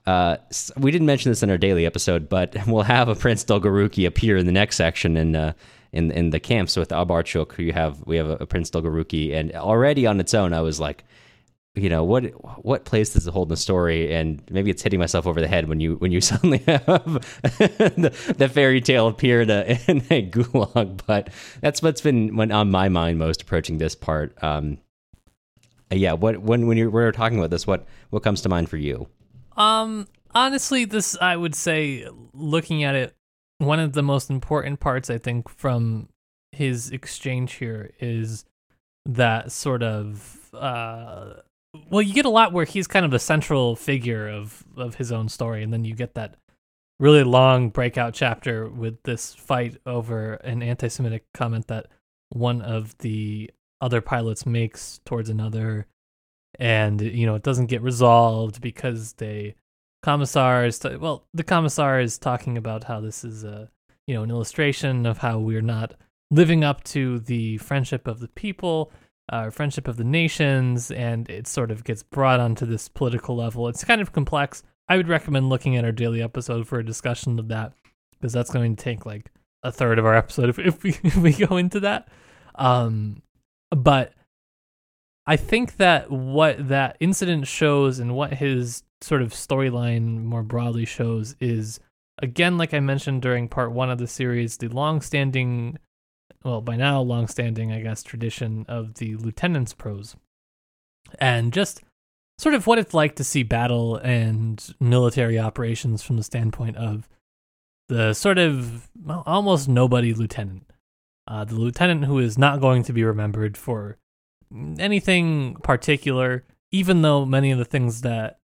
uh, 0.06 0.36
we 0.76 0.90
didn't 0.90 1.06
mention 1.06 1.30
this 1.30 1.42
in 1.42 1.50
our 1.50 1.58
daily 1.58 1.86
episode, 1.86 2.28
but 2.28 2.56
we'll 2.66 2.82
have 2.82 3.08
a 3.08 3.14
Prince 3.14 3.44
Dolgoruki 3.44 4.06
appear 4.06 4.36
in 4.36 4.46
the 4.46 4.52
next 4.52 4.76
section 4.76 5.16
in 5.16 5.36
uh, 5.36 5.52
in 5.92 6.10
in 6.10 6.30
the 6.30 6.40
camps 6.40 6.76
with 6.76 6.90
Abarchuk. 6.90 7.58
You 7.58 7.72
have 7.72 8.04
we 8.06 8.16
have 8.16 8.28
a, 8.28 8.36
a 8.36 8.46
Prince 8.46 8.70
Dolgoruki, 8.70 9.34
and 9.34 9.52
already 9.52 10.06
on 10.06 10.20
its 10.20 10.34
own, 10.34 10.52
I 10.52 10.60
was 10.60 10.80
like, 10.80 11.04
you 11.74 11.88
know 11.88 12.02
what 12.02 12.24
what 12.64 12.84
place 12.84 13.12
does 13.12 13.26
it 13.26 13.32
hold 13.32 13.48
in 13.48 13.50
the 13.50 13.56
story? 13.56 14.12
And 14.12 14.42
maybe 14.50 14.70
it's 14.70 14.82
hitting 14.82 14.98
myself 14.98 15.26
over 15.26 15.40
the 15.40 15.48
head 15.48 15.68
when 15.68 15.80
you 15.80 15.96
when 15.96 16.12
you 16.12 16.20
suddenly 16.30 16.58
have 16.58 16.84
the, 17.42 18.34
the, 18.36 18.48
fairy 18.48 18.80
tale 18.80 19.06
appear 19.06 19.42
in 19.42 19.50
a, 19.50 19.78
in 19.86 19.98
a 20.10 20.26
gulag 20.30 21.00
but 21.06 21.30
that's 21.60 21.82
what's 21.82 22.00
been 22.00 22.50
on 22.50 22.70
my 22.70 22.88
mind 22.88 23.18
most 23.18 23.42
approaching 23.42 23.78
this 23.78 23.94
part. 23.94 24.36
Um 24.42 24.78
yeah 25.90 26.12
what 26.12 26.38
when 26.42 26.66
when 26.66 26.76
you're 26.76 26.90
we're 26.90 27.12
talking 27.12 27.38
about 27.38 27.50
this 27.50 27.66
what 27.66 27.86
what 28.10 28.22
comes 28.22 28.42
to 28.42 28.48
mind 28.48 28.68
for 28.68 28.76
you? 28.76 29.08
Um 29.56 30.08
honestly 30.34 30.84
this 30.84 31.16
i 31.20 31.36
would 31.36 31.54
say 31.54 32.06
looking 32.32 32.84
at 32.84 32.94
it 32.94 33.14
one 33.58 33.80
of 33.80 33.92
the 33.92 34.02
most 34.02 34.30
important 34.30 34.80
parts 34.80 35.10
i 35.10 35.18
think 35.18 35.48
from 35.48 36.08
his 36.52 36.90
exchange 36.90 37.54
here 37.54 37.90
is 38.00 38.44
that 39.06 39.50
sort 39.50 39.82
of 39.82 40.50
uh 40.54 41.32
well, 41.90 42.02
you 42.02 42.14
get 42.14 42.24
a 42.24 42.30
lot 42.30 42.52
where 42.52 42.64
he's 42.64 42.86
kind 42.86 43.04
of 43.04 43.10
the 43.10 43.18
central 43.18 43.76
figure 43.76 44.28
of 44.28 44.64
of 44.76 44.96
his 44.96 45.12
own 45.12 45.28
story, 45.28 45.62
and 45.62 45.72
then 45.72 45.84
you 45.84 45.94
get 45.94 46.14
that 46.14 46.36
really 46.98 47.22
long 47.22 47.70
breakout 47.70 48.12
chapter 48.14 48.68
with 48.68 49.02
this 49.04 49.34
fight 49.34 49.76
over 49.86 50.34
an 50.34 50.62
anti-Semitic 50.62 51.24
comment 51.32 51.66
that 51.68 51.86
one 52.28 52.60
of 52.60 52.96
the 52.98 53.50
other 53.80 54.00
pilots 54.00 54.44
makes 54.44 55.00
towards 55.04 55.30
another. 55.30 55.86
And 56.58 57.00
you 57.00 57.26
know 57.26 57.36
it 57.36 57.42
doesn't 57.42 57.66
get 57.66 57.82
resolved 57.82 58.60
because 58.60 59.14
they 59.14 59.54
commissar 60.02 60.64
is 60.64 60.78
t- 60.78 60.96
well 60.96 61.24
the 61.32 61.44
commissar 61.44 62.00
is 62.00 62.18
talking 62.18 62.56
about 62.56 62.84
how 62.84 63.00
this 63.00 63.22
is 63.22 63.44
a 63.44 63.70
you 64.06 64.14
know 64.14 64.22
an 64.22 64.30
illustration 64.30 65.06
of 65.06 65.18
how 65.18 65.38
we're 65.38 65.60
not 65.60 65.94
living 66.30 66.64
up 66.64 66.82
to 66.84 67.20
the 67.20 67.58
friendship 67.58 68.06
of 68.06 68.18
the 68.20 68.28
people 68.28 68.90
uh, 69.30 69.48
friendship 69.48 69.86
of 69.88 69.96
the 69.96 70.04
nations 70.04 70.90
and 70.90 71.30
it 71.30 71.46
sort 71.46 71.70
of 71.70 71.84
gets 71.84 72.02
brought 72.02 72.40
onto 72.40 72.66
this 72.66 72.88
political 72.88 73.36
level. 73.36 73.68
It's 73.68 73.84
kind 73.84 74.00
of 74.00 74.12
complex. 74.12 74.62
I 74.88 74.96
would 74.96 75.08
recommend 75.08 75.48
looking 75.48 75.76
at 75.76 75.84
our 75.84 75.92
daily 75.92 76.20
episode 76.20 76.66
for 76.66 76.80
a 76.80 76.84
discussion 76.84 77.38
of 77.38 77.48
that 77.48 77.72
because 78.10 78.32
that's 78.32 78.50
going 78.50 78.74
to 78.74 78.82
take 78.82 79.06
like 79.06 79.30
a 79.62 79.70
third 79.70 79.98
of 79.98 80.04
our 80.04 80.16
episode 80.16 80.48
if, 80.48 80.58
if 80.58 80.82
we 80.82 80.90
if 81.04 81.16
we 81.16 81.32
go 81.32 81.56
into 81.56 81.80
that. 81.80 82.08
Um 82.56 83.22
but 83.70 84.12
I 85.26 85.36
think 85.36 85.76
that 85.76 86.10
what 86.10 86.68
that 86.68 86.96
incident 86.98 87.46
shows 87.46 88.00
and 88.00 88.16
what 88.16 88.34
his 88.34 88.82
sort 89.00 89.22
of 89.22 89.32
storyline 89.32 90.24
more 90.24 90.42
broadly 90.42 90.84
shows 90.84 91.36
is 91.38 91.78
again 92.20 92.58
like 92.58 92.74
I 92.74 92.80
mentioned 92.80 93.22
during 93.22 93.48
part 93.48 93.70
1 93.70 93.90
of 93.90 93.98
the 93.98 94.08
series 94.08 94.56
the 94.56 94.68
long-standing 94.68 95.78
well 96.44 96.60
by 96.60 96.76
now 96.76 97.00
long-standing 97.00 97.72
I 97.72 97.82
guess 97.82 98.02
tradition 98.02 98.64
of 98.68 98.94
the 98.94 99.16
lieutenant's 99.16 99.74
prose 99.74 100.16
and 101.18 101.52
just 101.52 101.82
sort 102.38 102.54
of 102.54 102.66
what 102.66 102.78
it's 102.78 102.94
like 102.94 103.16
to 103.16 103.24
see 103.24 103.42
battle 103.42 103.96
and 103.96 104.74
military 104.80 105.38
operations 105.38 106.02
from 106.02 106.16
the 106.16 106.22
standpoint 106.22 106.76
of 106.76 107.08
the 107.88 108.14
sort 108.14 108.38
of 108.38 108.88
well, 109.02 109.22
almost 109.26 109.68
nobody 109.68 110.14
lieutenant 110.14 110.70
uh, 111.30 111.44
the 111.44 111.54
lieutenant 111.54 112.04
who 112.04 112.18
is 112.18 112.36
not 112.36 112.60
going 112.60 112.82
to 112.82 112.92
be 112.92 113.04
remembered 113.04 113.56
for 113.56 113.98
anything 114.78 115.54
particular, 115.62 116.44
even 116.72 117.02
though 117.02 117.24
many 117.24 117.52
of 117.52 117.58
the 117.58 117.64
things 117.64 118.00
that 118.00 118.38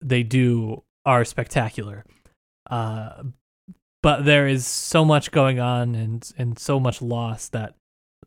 they 0.00 0.22
do 0.22 0.84
are 1.04 1.24
spectacular. 1.24 2.04
Uh, 2.70 3.24
but 4.02 4.24
there 4.24 4.46
is 4.46 4.66
so 4.66 5.04
much 5.04 5.30
going 5.30 5.58
on 5.58 5.94
and 5.94 6.32
and 6.38 6.58
so 6.58 6.78
much 6.78 7.02
loss 7.02 7.48
that 7.48 7.74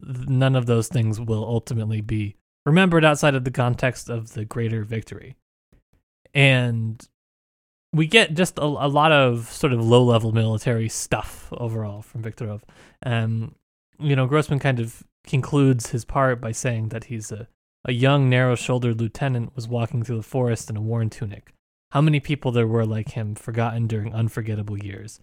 none 0.01 0.55
of 0.55 0.65
those 0.65 0.88
things 0.88 1.19
will 1.19 1.43
ultimately 1.43 2.01
be 2.01 2.36
remembered 2.65 3.05
outside 3.05 3.36
of 3.36 3.43
the 3.43 3.51
context 3.51 4.10
of 4.10 4.34
the 4.34 4.45
greater 4.45 4.84
victory. 4.84 5.36
And 6.34 7.05
we 7.93 8.07
get 8.07 8.34
just 8.34 8.57
a, 8.57 8.63
a 8.63 8.88
lot 8.88 9.12
of 9.12 9.49
sort 9.51 9.73
of 9.73 9.86
low 9.86 10.03
level 10.03 10.31
military 10.31 10.89
stuff 10.89 11.49
overall 11.51 12.01
from 12.01 12.23
Viktorov. 12.23 12.62
Um, 13.05 13.55
you 13.99 14.15
know, 14.15 14.27
Grossman 14.27 14.60
kind 14.60 14.79
of 14.79 15.03
concludes 15.25 15.89
his 15.89 16.05
part 16.05 16.41
by 16.41 16.51
saying 16.51 16.89
that 16.89 17.05
he's 17.05 17.31
a, 17.31 17.47
a 17.86 17.91
young, 17.91 18.29
narrow 18.29 18.55
shouldered 18.55 18.99
lieutenant 18.99 19.55
was 19.55 19.67
walking 19.67 20.03
through 20.03 20.17
the 20.17 20.23
forest 20.23 20.69
in 20.69 20.77
a 20.77 20.81
worn 20.81 21.10
tunic. 21.10 21.53
How 21.91 22.01
many 22.01 22.19
people 22.19 22.51
there 22.51 22.67
were 22.67 22.86
like 22.86 23.12
him, 23.12 23.36
forgotten 23.36 23.88
during 23.88 24.13
unforgettable 24.13 24.77
years. 24.77 25.19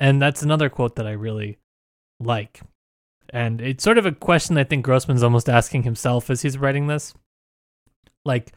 And 0.00 0.20
that's 0.20 0.42
another 0.42 0.70
quote 0.70 0.96
that 0.96 1.06
I 1.06 1.12
really 1.12 1.58
like. 2.18 2.62
And 3.28 3.60
it's 3.60 3.84
sort 3.84 3.98
of 3.98 4.06
a 4.06 4.12
question 4.12 4.56
I 4.56 4.64
think 4.64 4.84
Grossman's 4.84 5.22
almost 5.22 5.48
asking 5.48 5.82
himself 5.84 6.30
as 6.30 6.42
he's 6.42 6.58
writing 6.58 6.86
this. 6.86 7.14
Like, 8.24 8.52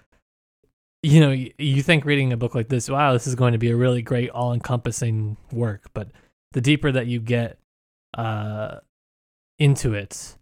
you 1.03 1.19
know, 1.19 1.32
you 1.32 1.84
think 1.84 2.06
reading 2.06 2.32
a 2.32 2.38
book 2.38 2.56
like 2.56 2.69
this, 2.69 2.89
wow, 2.89 3.13
this 3.13 3.27
is 3.27 3.36
going 3.36 3.51
to 3.51 3.60
be 3.60 3.69
a 3.69 3.75
really 3.75 4.01
great, 4.01 4.29
all 4.29 4.53
encompassing 4.53 5.38
work. 5.51 5.89
But 5.93 6.10
the 6.53 6.62
deeper 6.62 6.91
that 6.91 7.08
you 7.08 7.19
get 7.19 7.60
uh, 8.17 8.77
into 9.60 9.93
it, 9.93 10.38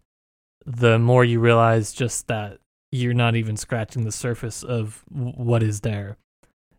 the 0.64 0.98
more 0.98 1.24
you 1.24 1.40
realize 1.40 1.92
just 1.92 2.28
that 2.28 2.58
you're 2.92 3.12
not 3.12 3.34
even 3.34 3.56
scratching 3.56 4.04
the 4.04 4.12
surface 4.12 4.62
of 4.62 5.02
what 5.10 5.62
is 5.62 5.80
there. 5.80 6.16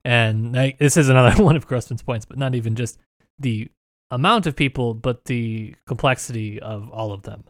And 0.05 0.57
I, 0.57 0.75
this 0.79 0.95
is 0.95 1.09
another 1.09 1.43
one 1.43 1.57
of 1.57 1.67
Grossman's 1.67 2.03
points, 2.03 2.25
but 2.25 2.38
not 2.38 2.55
even 2.55 2.75
just 2.75 2.97
the 3.38 3.69
amount 4.13 4.45
of 4.47 4.56
people, 4.56 4.93
but 4.93 5.26
the 5.26 5.76
complexity 5.88 6.60
of 6.60 6.89
all 6.89 7.12
of 7.12 7.23
them. 7.23 7.43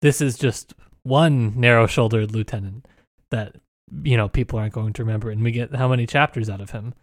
This 0.00 0.20
is 0.20 0.36
just 0.36 0.74
one 1.02 1.58
narrow 1.58 1.86
shouldered 1.86 2.32
lieutenant 2.32 2.86
that, 3.30 3.56
you 4.02 4.16
know, 4.16 4.28
people 4.28 4.58
aren't 4.58 4.74
going 4.74 4.92
to 4.94 5.04
remember. 5.04 5.30
And 5.30 5.42
we 5.42 5.52
get 5.52 5.74
how 5.74 5.88
many 5.88 6.06
chapters 6.06 6.50
out 6.50 6.60
of 6.60 6.70
him? 6.70 6.94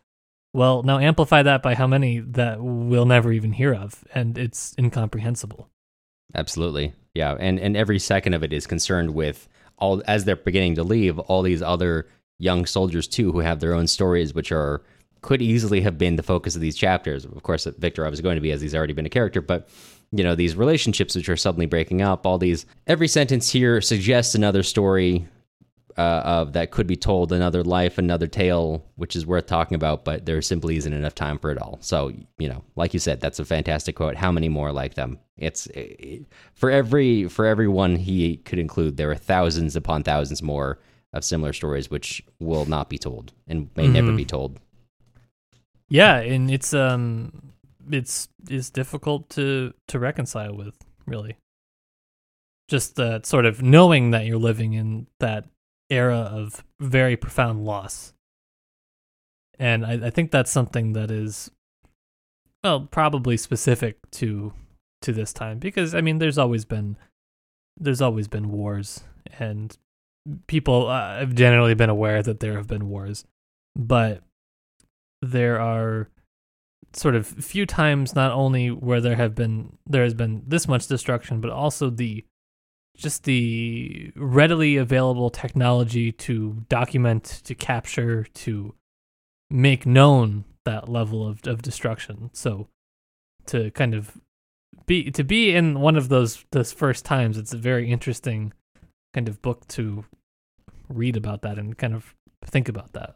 Well, 0.54 0.84
now 0.84 1.00
amplify 1.00 1.44
that 1.44 1.62
by 1.62 1.76
how 1.76 1.88
many 1.88 2.20
that 2.20 2.62
we'll 2.62 3.06
never 3.06 3.32
even 3.32 3.54
hear 3.54 3.74
of. 3.74 4.04
And 4.14 4.38
it's 4.38 4.76
incomprehensible. 4.78 5.70
Absolutely. 6.36 6.94
Yeah, 7.14 7.36
and 7.40 7.60
and 7.60 7.76
every 7.76 8.00
second 8.00 8.34
of 8.34 8.44
it 8.44 8.54
is 8.54 8.68
concerned 8.68 9.14
with 9.14 9.48
all 9.78 10.04
as 10.08 10.26
they're 10.26 10.36
beginning 10.36 10.76
to 10.76 10.84
leave 10.84 11.18
all 11.20 11.42
these 11.42 11.62
other 11.62 12.08
young 12.38 12.66
soldiers 12.66 13.08
too 13.08 13.32
who 13.32 13.40
have 13.40 13.60
their 13.60 13.74
own 13.74 13.88
stories 13.88 14.34
which 14.34 14.52
are 14.52 14.82
could 15.22 15.42
easily 15.42 15.82
have 15.82 15.98
been 15.98 16.16
the 16.16 16.24
focus 16.24 16.56
of 16.56 16.62
these 16.62 16.78
chapters. 16.78 17.26
Of 17.26 17.44
course, 17.44 17.66
Viktorov 17.66 18.14
is 18.14 18.22
going 18.22 18.36
to 18.36 18.42
be 18.42 18.52
as 18.52 18.62
he's 18.62 18.76
already 18.76 18.94
been 18.94 19.06
a 19.06 19.10
character, 19.10 19.42
but 19.42 19.70
you 20.12 20.24
know 20.24 20.36
these 20.36 20.56
relationships 20.56 21.16
which 21.16 21.30
are 21.30 21.38
suddenly 21.38 21.66
breaking 21.66 22.02
up. 22.02 22.26
All 22.26 22.38
these 22.38 22.66
every 22.88 23.08
sentence 23.08 23.52
here 23.52 23.82
suggests 23.82 24.36
another 24.36 24.64
story 24.64 25.28
uh, 26.00 26.22
of 26.24 26.54
that 26.54 26.72
could 26.72 26.88
be 26.88 26.96
told 26.96 27.34
another 27.34 27.62
life, 27.62 27.98
another 27.98 28.26
tale, 28.26 28.86
which 28.96 29.18
is 29.18 29.26
worth 29.26 29.48
talking 29.48 29.76
about, 29.76 30.06
but 30.06 30.26
there 30.26 30.42
simply 30.42 30.78
isn't 30.78 30.94
enough 30.94 31.14
time 31.14 31.38
for 31.38 31.52
it 31.52 31.62
all. 31.62 31.78
So, 31.82 32.14
you 32.38 32.48
know, 32.48 32.64
like 32.78 32.94
you 32.94 33.02
said, 33.02 33.20
that's 33.20 33.38
a 33.40 33.44
fantastic 33.44 33.98
quote. 33.98 34.16
How 34.16 34.32
many 34.32 34.48
more 34.48 34.72
like 34.72 34.94
them? 34.94 35.20
It's 35.36 35.68
it, 35.68 36.26
for 36.54 36.72
every 36.72 37.28
for 37.28 37.46
everyone 37.46 37.98
he 37.98 38.38
could 38.38 38.60
include. 38.60 38.96
There 38.96 39.12
are 39.12 39.16
thousands 39.16 39.76
upon 39.76 40.04
thousands 40.04 40.42
more 40.42 40.80
of 41.12 41.26
similar 41.26 41.52
stories 41.52 41.90
which 41.90 42.24
will 42.40 42.66
not 42.66 42.90
be 42.90 42.98
told 42.98 43.34
and 43.48 43.70
may 43.76 43.84
mm-hmm. 43.84 43.94
never 43.94 44.12
be 44.14 44.26
told. 44.26 44.60
Yeah, 45.90 46.18
and 46.20 46.52
it's 46.52 46.74
um 46.74 47.54
it's 47.92 48.30
it's 48.50 48.70
difficult 48.70 49.30
to 49.32 49.74
to 49.88 50.00
reconcile 50.00 50.56
with, 50.56 50.76
really. 51.06 51.38
Just 52.70 52.96
that 52.98 53.26
sort 53.26 53.46
of 53.46 53.64
knowing 53.64 54.12
that 54.12 54.26
you're 54.26 54.38
living 54.38 54.74
in 54.74 55.08
that 55.20 55.46
era 55.90 56.18
of 56.20 56.64
very 56.80 57.18
profound 57.18 57.66
loss. 57.66 58.14
And 59.58 59.86
I, 59.86 60.08
I 60.08 60.10
think 60.12 60.32
that's 60.32 60.52
something 60.52 60.94
that 60.94 61.10
is 61.10 61.50
well, 62.64 62.88
probably 62.92 63.38
specific 63.38 63.98
to 64.12 64.54
to 65.02 65.14
this 65.14 65.32
time 65.34 65.60
because 65.60 65.96
I 65.96 66.02
mean 66.02 66.20
there's 66.20 66.38
always 66.38 66.66
been 66.66 66.98
there's 67.78 68.02
always 68.02 68.28
been 68.28 68.52
wars 68.52 69.02
and 69.40 69.76
people 70.48 70.88
uh, 70.88 71.20
have 71.20 71.34
generally 71.34 71.74
been 71.74 71.90
aware 71.90 72.22
that 72.22 72.42
there 72.42 72.58
have 72.58 72.68
been 72.68 72.90
wars 72.90 73.24
but 73.78 74.22
there 75.22 75.60
are 75.60 76.10
sort 76.94 77.16
of 77.16 77.28
few 77.28 77.66
times 77.66 78.16
not 78.16 78.32
only 78.32 78.72
where 78.72 79.02
there 79.02 79.16
have 79.16 79.36
been 79.36 79.78
there 79.86 80.04
has 80.04 80.14
been 80.14 80.42
this 80.48 80.68
much 80.68 80.88
destruction 80.88 81.40
but 81.40 81.52
also 81.52 81.90
the 81.90 82.26
just 83.00 83.24
the 83.24 84.12
readily 84.16 84.76
available 84.76 85.30
technology 85.30 86.12
to 86.12 86.66
document, 86.68 87.42
to 87.46 87.56
capture, 87.56 88.26
to 88.34 88.76
make 89.50 89.86
known 89.86 90.44
that 90.66 90.90
level 90.90 91.26
of, 91.26 91.40
of 91.48 91.62
destruction. 91.62 92.30
So 92.34 92.68
to 93.48 93.72
kind 93.72 93.96
of 93.96 94.20
be 94.86 95.10
to 95.12 95.24
be 95.24 95.56
in 95.56 95.80
one 95.80 95.96
of 95.96 96.10
those 96.10 96.46
those 96.52 96.74
first 96.74 97.06
times, 97.06 97.38
it's 97.38 97.54
a 97.54 97.58
very 97.58 97.90
interesting 97.90 98.54
kind 99.14 99.30
of 99.30 99.42
book 99.42 99.66
to 99.70 100.04
read 100.90 101.16
about 101.16 101.42
that 101.44 101.58
and 101.58 101.78
kind 101.78 101.96
of 101.96 102.14
think 102.46 102.68
about 102.68 102.92
that. 102.94 103.16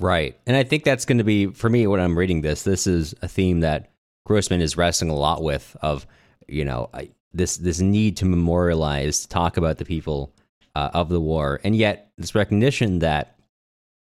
Right. 0.00 0.38
And 0.46 0.56
I 0.56 0.64
think 0.64 0.84
that's 0.84 1.04
going 1.04 1.18
to 1.18 1.24
be 1.24 1.46
for 1.46 1.68
me 1.68 1.86
when 1.86 2.00
I'm 2.00 2.18
reading 2.18 2.40
this, 2.40 2.62
this 2.62 2.86
is 2.86 3.14
a 3.22 3.28
theme 3.28 3.60
that 3.60 3.90
Grossman 4.26 4.60
is 4.60 4.76
wrestling 4.76 5.10
a 5.10 5.14
lot 5.14 5.42
with 5.42 5.76
of, 5.82 6.06
you 6.48 6.64
know, 6.64 6.90
I, 6.92 7.10
this 7.34 7.56
this 7.56 7.80
need 7.80 8.16
to 8.18 8.24
memorialize, 8.24 9.26
talk 9.26 9.56
about 9.56 9.78
the 9.78 9.84
people 9.84 10.32
uh, 10.74 10.90
of 10.94 11.08
the 11.08 11.20
war, 11.20 11.60
and 11.64 11.74
yet 11.74 12.10
this 12.18 12.34
recognition 12.34 12.98
that 13.00 13.38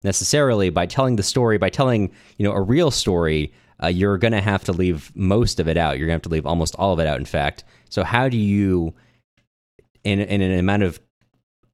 necessarily 0.03 0.69
by 0.69 0.85
telling 0.85 1.15
the 1.15 1.23
story, 1.23 1.57
by 1.57 1.69
telling 1.69 2.11
you 2.37 2.45
know 2.45 2.51
a 2.51 2.61
real 2.61 2.91
story, 2.91 3.53
uh, 3.81 3.87
you're 3.87 4.17
going 4.17 4.33
to 4.33 4.41
have 4.41 4.63
to 4.65 4.71
leave 4.71 5.11
most 5.15 5.59
of 5.59 5.67
it 5.67 5.77
out. 5.77 5.97
You're 5.97 6.07
going 6.07 6.19
to 6.19 6.23
have 6.23 6.29
to 6.29 6.29
leave 6.29 6.45
almost 6.45 6.75
all 6.75 6.93
of 6.93 6.99
it 6.99 7.07
out. 7.07 7.19
In 7.19 7.25
fact, 7.25 7.63
so 7.89 8.03
how 8.03 8.29
do 8.29 8.37
you, 8.37 8.93
in 10.03 10.19
in 10.19 10.41
an 10.41 10.59
amount 10.59 10.83
of 10.83 10.99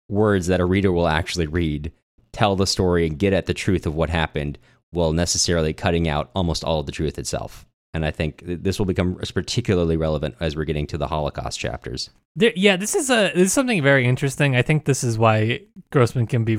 words 0.10 0.48
that 0.48 0.60
a 0.60 0.66
reader 0.66 0.92
will 0.92 1.08
actually 1.08 1.48
read, 1.48 1.92
tell 2.38 2.56
the 2.56 2.68
story 2.68 3.08
and 3.08 3.20
get 3.20 3.34
at 3.34 3.46
the 3.46 3.54
truth 3.54 3.86
of 3.86 3.96
what 3.96 4.10
happened, 4.10 4.58
while 4.92 5.14
necessarily 5.14 5.74
cutting 5.74 6.08
out 6.08 6.30
almost 6.36 6.64
all 6.64 6.80
of 6.80 6.86
the 6.86 6.92
truth 6.92 7.18
itself? 7.20 7.66
and 7.98 8.06
I 8.06 8.12
think 8.12 8.44
this 8.46 8.78
will 8.78 8.86
become 8.86 9.16
particularly 9.34 9.98
relevant 9.98 10.36
as 10.40 10.56
we're 10.56 10.66
getting 10.66 10.86
to 10.88 11.00
the 11.00 11.08
Holocaust 11.08 11.60
chapters. 11.60 12.12
There, 12.36 12.54
yeah, 12.56 12.76
this 12.76 12.94
is 12.94 13.10
a 13.10 13.32
this 13.34 13.48
is 13.48 13.54
something 13.54 13.82
very 13.82 14.06
interesting. 14.06 14.56
I 14.56 14.62
think 14.62 14.86
this 14.86 15.04
is 15.04 15.18
why 15.18 15.62
Grossman 15.92 16.28
can 16.28 16.44
be 16.44 16.58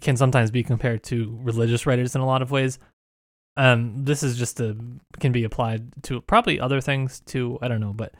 can 0.00 0.16
sometimes 0.16 0.50
be 0.50 0.62
compared 0.62 1.02
to 1.04 1.38
religious 1.42 1.86
writers 1.86 2.14
in 2.14 2.22
a 2.22 2.26
lot 2.26 2.40
of 2.40 2.50
ways. 2.50 2.78
Um, 3.58 4.04
this 4.04 4.22
is 4.22 4.38
just 4.38 4.60
a 4.60 4.74
can 5.20 5.30
be 5.30 5.44
applied 5.44 6.02
to 6.04 6.22
probably 6.22 6.58
other 6.58 6.80
things 6.80 7.20
too. 7.20 7.58
I 7.60 7.68
don't 7.68 7.80
know, 7.80 7.92
but 7.92 8.14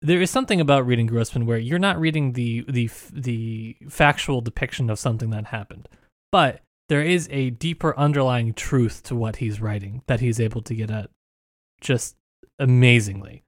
there 0.00 0.22
is 0.22 0.30
something 0.30 0.62
about 0.62 0.86
reading 0.86 1.06
Grossman 1.06 1.44
where 1.44 1.58
you're 1.58 1.78
not 1.78 2.00
reading 2.00 2.32
the 2.32 2.64
the 2.66 2.88
the 3.12 3.76
factual 3.90 4.40
depiction 4.40 4.88
of 4.88 4.98
something 4.98 5.28
that 5.30 5.46
happened, 5.48 5.88
but 6.34 6.62
there 6.88 7.00
is 7.00 7.28
a 7.30 7.50
deeper 7.50 7.96
underlying 7.96 8.54
truth 8.54 9.04
to 9.04 9.14
what 9.14 9.36
he's 9.36 9.60
writing 9.60 10.02
that 10.08 10.18
he's 10.18 10.40
able 10.40 10.62
to 10.62 10.74
get 10.74 10.90
at 10.90 11.08
just 11.80 12.16
amazingly. 12.58 13.44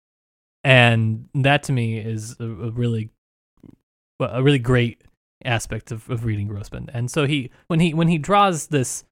And 0.62 1.28
that 1.34 1.64
to 1.64 1.72
me 1.72 1.98
is 1.98 2.36
a, 2.38 2.44
a 2.44 2.70
really 2.70 3.10
a 4.20 4.40
really 4.40 4.60
great 4.60 5.02
aspect 5.44 5.90
of, 5.90 6.08
of 6.08 6.24
reading 6.24 6.46
Grossman. 6.46 6.88
And 6.94 7.10
so 7.10 7.26
he 7.26 7.50
when 7.66 7.80
he 7.80 7.92
when 7.92 8.06
he 8.06 8.18
draws 8.18 8.68
this 8.68 9.02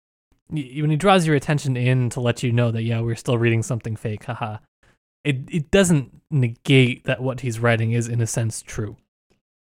when 0.49 0.91
he 0.91 0.97
draws 0.97 1.27
your 1.27 1.35
attention 1.35 1.77
in 1.77 2.11
to 2.11 2.21
let 2.21 2.45
you 2.45 2.53
know 2.53 2.71
that 2.71 2.85
yeah, 2.85 3.01
we're 3.01 3.17
still 3.17 3.39
reading 3.39 3.65
something 3.65 3.97
fake, 3.97 4.23
haha. 4.23 4.59
It 5.25 5.49
it 5.51 5.73
doesn't 5.73 6.23
negate 6.31 7.07
that 7.07 7.21
what 7.21 7.41
he's 7.41 7.59
writing 7.59 7.91
is 7.91 8.07
in 8.07 8.21
a 8.21 8.27
sense 8.29 8.63
true. 8.63 8.97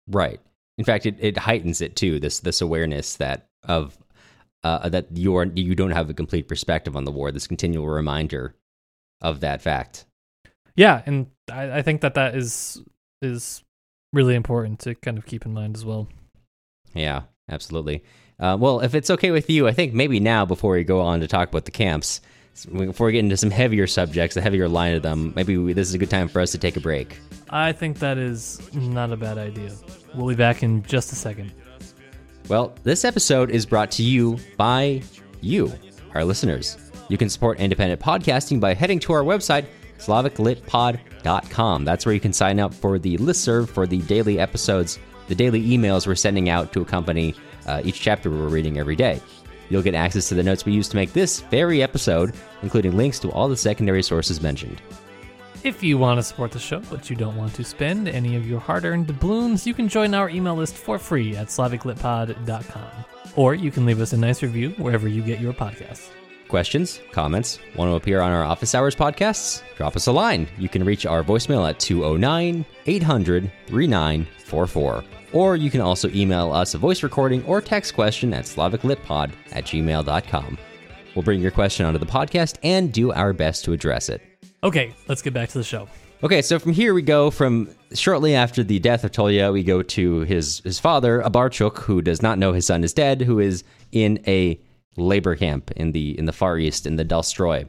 Right. 0.09 0.41
In 0.77 0.83
fact, 0.83 1.05
it, 1.05 1.15
it 1.17 1.37
heightens 1.37 1.79
it 1.79 1.95
too. 1.95 2.19
This 2.19 2.41
this 2.41 2.59
awareness 2.59 3.15
that 3.15 3.47
of 3.63 3.97
uh, 4.63 4.89
that 4.89 5.07
you're 5.13 5.45
you 5.45 5.75
don't 5.75 5.91
have 5.91 6.09
a 6.09 6.13
complete 6.13 6.47
perspective 6.47 6.95
on 6.95 7.05
the 7.05 7.11
war. 7.11 7.31
This 7.31 7.47
continual 7.47 7.87
reminder 7.87 8.55
of 9.21 9.39
that 9.41 9.61
fact. 9.61 10.05
Yeah, 10.75 11.01
and 11.05 11.27
I, 11.51 11.79
I 11.79 11.81
think 11.81 12.01
that 12.01 12.13
that 12.15 12.35
is 12.35 12.81
is 13.21 13.63
really 14.13 14.35
important 14.35 14.79
to 14.79 14.95
kind 14.95 15.17
of 15.17 15.25
keep 15.25 15.45
in 15.45 15.53
mind 15.53 15.75
as 15.75 15.85
well. 15.85 16.07
Yeah, 16.93 17.23
absolutely. 17.49 18.03
Uh, 18.39 18.57
well, 18.59 18.81
if 18.81 18.95
it's 18.95 19.09
okay 19.09 19.31
with 19.31 19.49
you, 19.49 19.67
I 19.67 19.71
think 19.71 19.93
maybe 19.93 20.19
now 20.19 20.45
before 20.45 20.73
we 20.73 20.83
go 20.83 20.99
on 21.01 21.19
to 21.19 21.27
talk 21.27 21.49
about 21.49 21.65
the 21.65 21.71
camps, 21.71 22.21
before 22.75 23.07
we 23.07 23.13
get 23.13 23.19
into 23.19 23.37
some 23.37 23.51
heavier 23.51 23.87
subjects, 23.87 24.35
a 24.35 24.41
heavier 24.41 24.67
line 24.67 24.95
of 24.95 25.03
them, 25.03 25.31
maybe 25.35 25.57
we, 25.57 25.73
this 25.73 25.87
is 25.87 25.93
a 25.93 25.97
good 25.97 26.09
time 26.09 26.27
for 26.27 26.41
us 26.41 26.51
to 26.51 26.57
take 26.57 26.75
a 26.75 26.79
break. 26.79 27.19
I 27.49 27.71
think 27.71 27.99
that 27.99 28.17
is 28.17 28.59
not 28.73 29.11
a 29.11 29.17
bad 29.17 29.37
idea. 29.37 29.71
We'll 30.15 30.27
be 30.27 30.35
back 30.35 30.63
in 30.63 30.83
just 30.83 31.11
a 31.11 31.15
second. 31.15 31.53
Well, 32.51 32.73
this 32.83 33.05
episode 33.05 33.49
is 33.49 33.65
brought 33.65 33.91
to 33.91 34.03
you 34.03 34.37
by 34.57 35.03
you, 35.39 35.71
our 36.13 36.25
listeners. 36.25 36.77
You 37.07 37.17
can 37.17 37.29
support 37.29 37.61
independent 37.61 38.01
podcasting 38.01 38.59
by 38.59 38.73
heading 38.73 38.99
to 38.99 39.13
our 39.13 39.23
website, 39.23 39.67
slaviclitpod.com. 39.99 41.85
That's 41.85 42.05
where 42.05 42.13
you 42.13 42.19
can 42.19 42.33
sign 42.33 42.59
up 42.59 42.73
for 42.73 42.99
the 42.99 43.17
listserv 43.19 43.69
for 43.69 43.87
the 43.87 43.99
daily 43.99 44.37
episodes, 44.37 44.99
the 45.29 45.35
daily 45.35 45.61
emails 45.61 46.05
we're 46.05 46.15
sending 46.15 46.49
out 46.49 46.73
to 46.73 46.81
accompany 46.81 47.35
uh, 47.67 47.83
each 47.85 48.01
chapter 48.01 48.29
we're 48.29 48.49
reading 48.49 48.77
every 48.77 48.97
day. 48.97 49.21
You'll 49.69 49.81
get 49.81 49.95
access 49.95 50.27
to 50.27 50.35
the 50.35 50.43
notes 50.43 50.65
we 50.65 50.73
used 50.73 50.91
to 50.91 50.97
make 50.97 51.13
this 51.13 51.39
very 51.39 51.81
episode, 51.81 52.33
including 52.63 52.97
links 52.97 53.19
to 53.19 53.31
all 53.31 53.47
the 53.47 53.55
secondary 53.55 54.03
sources 54.03 54.41
mentioned. 54.41 54.81
If 55.63 55.83
you 55.83 55.99
want 55.99 56.17
to 56.17 56.23
support 56.23 56.51
the 56.51 56.59
show, 56.59 56.79
but 56.89 57.09
you 57.09 57.15
don't 57.15 57.37
want 57.37 57.53
to 57.53 57.63
spend 57.63 58.07
any 58.07 58.35
of 58.35 58.47
your 58.47 58.59
hard 58.59 58.83
earned 58.83 59.05
doubloons, 59.05 59.67
you 59.67 59.75
can 59.75 59.87
join 59.87 60.15
our 60.15 60.27
email 60.27 60.55
list 60.55 60.75
for 60.75 60.97
free 60.97 61.35
at 61.35 61.47
slaviclitpod.com. 61.47 62.89
Or 63.35 63.53
you 63.53 63.69
can 63.69 63.85
leave 63.85 64.01
us 64.01 64.11
a 64.13 64.17
nice 64.17 64.41
review 64.41 64.71
wherever 64.71 65.07
you 65.07 65.21
get 65.21 65.39
your 65.39 65.53
podcasts. 65.53 66.09
Questions, 66.47 66.99
comments, 67.11 67.59
want 67.75 67.89
to 67.89 67.95
appear 67.95 68.21
on 68.21 68.31
our 68.31 68.43
office 68.43 68.73
hours 68.73 68.95
podcasts? 68.95 69.61
Drop 69.77 69.95
us 69.95 70.07
a 70.07 70.11
line. 70.11 70.47
You 70.57 70.67
can 70.67 70.83
reach 70.83 71.05
our 71.05 71.23
voicemail 71.23 71.69
at 71.69 71.79
209 71.79 72.65
800 72.87 73.51
3944. 73.67 75.03
Or 75.31 75.55
you 75.55 75.69
can 75.69 75.79
also 75.79 76.09
email 76.09 76.51
us 76.51 76.73
a 76.73 76.79
voice 76.79 77.03
recording 77.03 77.45
or 77.45 77.61
text 77.61 77.93
question 77.93 78.33
at 78.33 78.45
slaviclitpod 78.45 79.31
at 79.51 79.65
gmail.com. 79.65 80.57
We'll 81.15 81.23
bring 81.23 81.39
your 81.39 81.51
question 81.51 81.85
onto 81.85 81.99
the 81.99 82.05
podcast 82.05 82.57
and 82.63 82.91
do 82.91 83.11
our 83.11 83.31
best 83.31 83.63
to 83.65 83.73
address 83.73 84.09
it. 84.09 84.30
Okay, 84.63 84.93
let's 85.07 85.21
get 85.21 85.33
back 85.33 85.49
to 85.49 85.57
the 85.57 85.63
show. 85.63 85.87
Okay, 86.23 86.43
so 86.43 86.59
from 86.59 86.71
here 86.71 86.93
we 86.93 87.01
go 87.01 87.31
from 87.31 87.69
shortly 87.93 88.35
after 88.35 88.63
the 88.63 88.77
death 88.77 89.03
of 89.03 89.11
Tolya, 89.11 89.51
we 89.51 89.63
go 89.63 89.81
to 89.81 90.19
his 90.19 90.59
his 90.59 90.79
father, 90.79 91.21
Abarchuk, 91.23 91.79
who 91.79 92.01
does 92.01 92.21
not 92.21 92.37
know 92.37 92.53
his 92.53 92.67
son 92.67 92.83
is 92.83 92.93
dead, 92.93 93.21
who 93.21 93.39
is 93.39 93.63
in 93.91 94.23
a 94.27 94.59
labor 94.97 95.35
camp 95.35 95.71
in 95.71 95.93
the 95.93 96.17
in 96.17 96.25
the 96.25 96.33
Far 96.33 96.59
East 96.59 96.85
in 96.85 96.95
the 96.95 97.05
Dalstroy. 97.05 97.67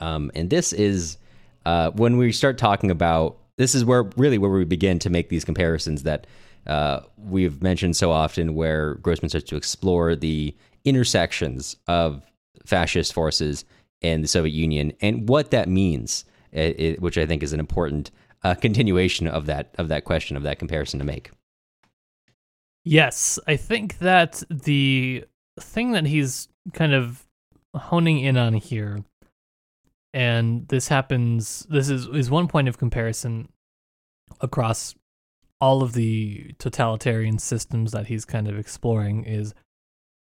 Um, 0.00 0.32
and 0.34 0.50
this 0.50 0.72
is 0.72 1.18
uh, 1.64 1.92
when 1.92 2.16
we 2.16 2.32
start 2.32 2.58
talking 2.58 2.90
about 2.90 3.38
this 3.56 3.72
is 3.72 3.84
where 3.84 4.10
really 4.16 4.38
where 4.38 4.50
we 4.50 4.64
begin 4.64 4.98
to 4.98 5.10
make 5.10 5.28
these 5.28 5.44
comparisons 5.44 6.02
that 6.02 6.26
uh, 6.66 7.00
we've 7.16 7.62
mentioned 7.62 7.94
so 7.94 8.10
often, 8.10 8.56
where 8.56 8.96
Grossman 8.96 9.28
starts 9.28 9.48
to 9.50 9.56
explore 9.56 10.16
the 10.16 10.52
intersections 10.84 11.76
of 11.86 12.24
fascist 12.64 13.12
forces 13.12 13.64
and 14.02 14.22
the 14.22 14.28
Soviet 14.28 14.52
Union 14.52 14.92
and 15.00 15.28
what 15.28 15.50
that 15.50 15.68
means, 15.68 16.24
it, 16.52 16.80
it, 16.80 17.02
which 17.02 17.18
I 17.18 17.26
think 17.26 17.42
is 17.42 17.52
an 17.52 17.60
important 17.60 18.10
uh, 18.44 18.54
continuation 18.54 19.26
of 19.26 19.46
that 19.46 19.74
of 19.78 19.88
that 19.88 20.04
question 20.04 20.36
of 20.36 20.42
that 20.44 20.58
comparison 20.58 20.98
to 20.98 21.04
make. 21.04 21.30
Yes, 22.84 23.38
I 23.48 23.56
think 23.56 23.98
that 23.98 24.42
the 24.48 25.24
thing 25.58 25.92
that 25.92 26.06
he's 26.06 26.48
kind 26.72 26.94
of 26.94 27.26
honing 27.74 28.20
in 28.20 28.36
on 28.36 28.54
here, 28.54 29.04
and 30.14 30.68
this 30.68 30.88
happens. 30.88 31.66
This 31.68 31.88
is 31.88 32.06
is 32.06 32.30
one 32.30 32.46
point 32.46 32.68
of 32.68 32.78
comparison 32.78 33.48
across 34.40 34.94
all 35.60 35.82
of 35.82 35.94
the 35.94 36.54
totalitarian 36.58 37.38
systems 37.38 37.90
that 37.92 38.06
he's 38.06 38.24
kind 38.24 38.46
of 38.46 38.58
exploring. 38.58 39.24
Is 39.24 39.52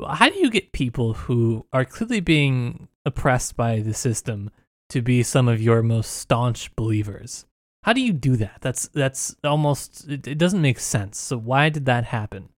how 0.07 0.29
do 0.29 0.37
you 0.37 0.51
get 0.51 0.71
people 0.71 1.13
who 1.13 1.65
are 1.73 1.85
clearly 1.85 2.19
being 2.19 2.87
oppressed 3.05 3.55
by 3.55 3.79
the 3.79 3.93
system 3.93 4.49
to 4.89 5.01
be 5.01 5.23
some 5.23 5.47
of 5.47 5.61
your 5.61 5.81
most 5.81 6.11
staunch 6.11 6.75
believers? 6.75 7.45
How 7.83 7.93
do 7.93 8.01
you 8.01 8.13
do 8.13 8.35
that? 8.35 8.59
That's 8.61 8.87
that's 8.89 9.35
almost 9.43 10.07
it, 10.07 10.27
it 10.27 10.37
doesn't 10.37 10.61
make 10.61 10.79
sense. 10.79 11.17
So 11.19 11.37
why 11.37 11.69
did 11.69 11.85
that 11.85 12.05
happen? 12.05 12.49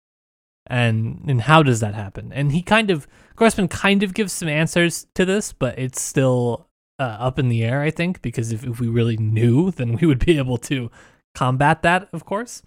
and 0.66 1.24
and 1.28 1.42
how 1.42 1.62
does 1.62 1.80
that 1.80 1.94
happen? 1.94 2.32
And 2.32 2.52
he 2.52 2.62
kind 2.62 2.90
of 2.90 3.06
Grossman 3.36 3.68
kind 3.68 4.02
of 4.02 4.14
gives 4.14 4.32
some 4.32 4.48
answers 4.48 5.06
to 5.14 5.24
this, 5.24 5.52
but 5.52 5.78
it's 5.78 6.00
still 6.00 6.68
uh, 6.98 7.16
up 7.18 7.38
in 7.38 7.48
the 7.48 7.64
air. 7.64 7.82
I 7.82 7.90
think 7.90 8.22
because 8.22 8.52
if 8.52 8.64
if 8.64 8.80
we 8.80 8.88
really 8.88 9.16
knew, 9.16 9.70
then 9.70 9.96
we 9.96 10.06
would 10.06 10.24
be 10.24 10.38
able 10.38 10.58
to 10.58 10.90
combat 11.34 11.82
that, 11.82 12.08
of 12.12 12.24
course. 12.24 12.62